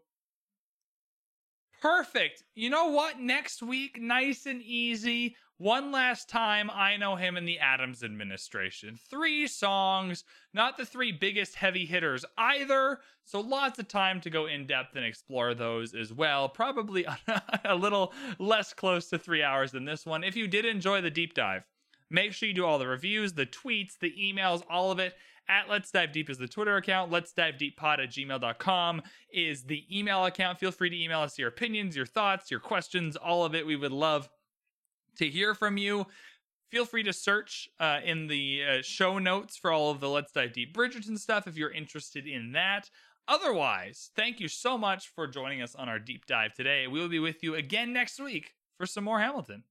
Perfect. 1.82 2.43
You 2.56 2.69
know 2.69 2.88
what? 2.88 3.19
Next 3.19 3.61
week, 3.64 4.01
nice 4.01 4.45
and 4.45 4.61
easy. 4.61 5.35
One 5.58 5.91
last 5.91 6.30
time, 6.30 6.69
I 6.72 6.95
know 6.95 7.17
him 7.17 7.35
in 7.35 7.43
the 7.43 7.59
Adams 7.59 8.01
administration. 8.01 8.98
Three 9.09 9.45
songs, 9.45 10.24
not 10.53 10.77
the 10.77 10.85
three 10.85 11.11
biggest 11.11 11.56
heavy 11.56 11.85
hitters 11.85 12.24
either. 12.38 12.99
So 13.25 13.41
lots 13.41 13.77
of 13.77 13.90
time 13.90 14.22
to 14.22 14.30
go 14.30 14.45
in 14.45 14.67
depth 14.67 14.95
and 14.95 15.06
explore 15.06 15.53
those 15.53 15.93
as 15.93 16.14
well. 16.14 16.48
Probably 16.48 17.06
a 17.66 17.75
little 17.75 18.14
less 18.40 18.74
close 18.74 19.09
to 19.09 19.17
three 19.17 19.43
hours 19.43 19.72
than 19.72 19.83
this 19.83 20.06
one. 20.06 20.24
If 20.24 20.38
you 20.38 20.48
did 20.48 20.66
enjoy 20.66 21.01
the 21.01 21.09
deep 21.09 21.33
dive, 21.33 21.64
make 22.09 22.32
sure 22.32 22.48
you 22.48 22.56
do 22.56 22.66
all 22.66 22.80
the 22.80 22.88
reviews, 22.88 23.33
the 23.33 23.45
tweets, 23.45 23.99
the 23.99 24.14
emails, 24.17 24.64
all 24.69 24.91
of 24.91 24.99
it 24.99 25.16
at 25.50 25.68
Let's 25.68 25.92
Dive 25.92 26.11
Deep 26.11 26.30
is 26.30 26.38
the 26.38 26.48
Twitter 26.48 26.78
account. 26.78 27.11
Let's 27.11 27.34
Dive 27.34 27.58
Deep 27.58 27.76
Pod 27.76 28.00
at 28.00 28.10
gmail.com 28.10 29.02
is 29.34 29.64
the 29.64 29.84
email 29.92 30.26
account. 30.26 30.60
Feel 30.60 30.72
free 30.72 30.90
to 30.90 31.03
email 31.03 31.22
us 31.22 31.38
your 31.38 31.50
opinions, 31.50 31.95
your 31.95 32.06
thoughts, 32.06 32.52
your 32.52 32.60
questions, 32.60 33.16
all 33.16 33.44
of 33.44 33.56
it. 33.56 33.66
We 33.66 33.76
would 33.76 33.92
love 33.92 34.30
to 35.18 35.28
hear 35.28 35.53
from 35.53 35.78
you. 35.78 36.06
Feel 36.69 36.86
free 36.86 37.03
to 37.03 37.14
search 37.14 37.68
uh, 37.80 38.00
in 38.06 38.28
the 38.28 38.64
uh, 38.64 38.82
show 38.84 39.18
notes 39.18 39.58
for 39.58 39.72
all 39.72 39.90
of 39.90 40.00
the 40.00 40.10
Let's 40.10 40.32
Dive 40.32 40.53
Deep 40.53 40.76
Bridgerton 40.76 41.18
stuff 41.18 41.48
if 41.48 41.58
you're 41.58 41.72
interested 41.72 42.28
in 42.28 42.52
that. 42.52 42.90
Otherwise, 43.28 44.10
thank 44.16 44.40
you 44.40 44.48
so 44.48 44.78
much 44.78 45.10
for 45.10 45.28
joining 45.28 45.61
us 45.61 45.76
on 45.76 45.88
our 45.88 46.00
deep 46.00 46.26
dive 46.26 46.53
today. 46.53 46.88
We 46.88 47.00
will 47.00 47.10
be 47.10 47.19
with 47.19 47.44
you 47.44 47.53
again 47.53 47.94
next 47.94 48.19
week 48.19 48.56
for 48.76 48.88
some 48.88 49.03
more 49.03 49.19
Hamilton. 49.19 49.64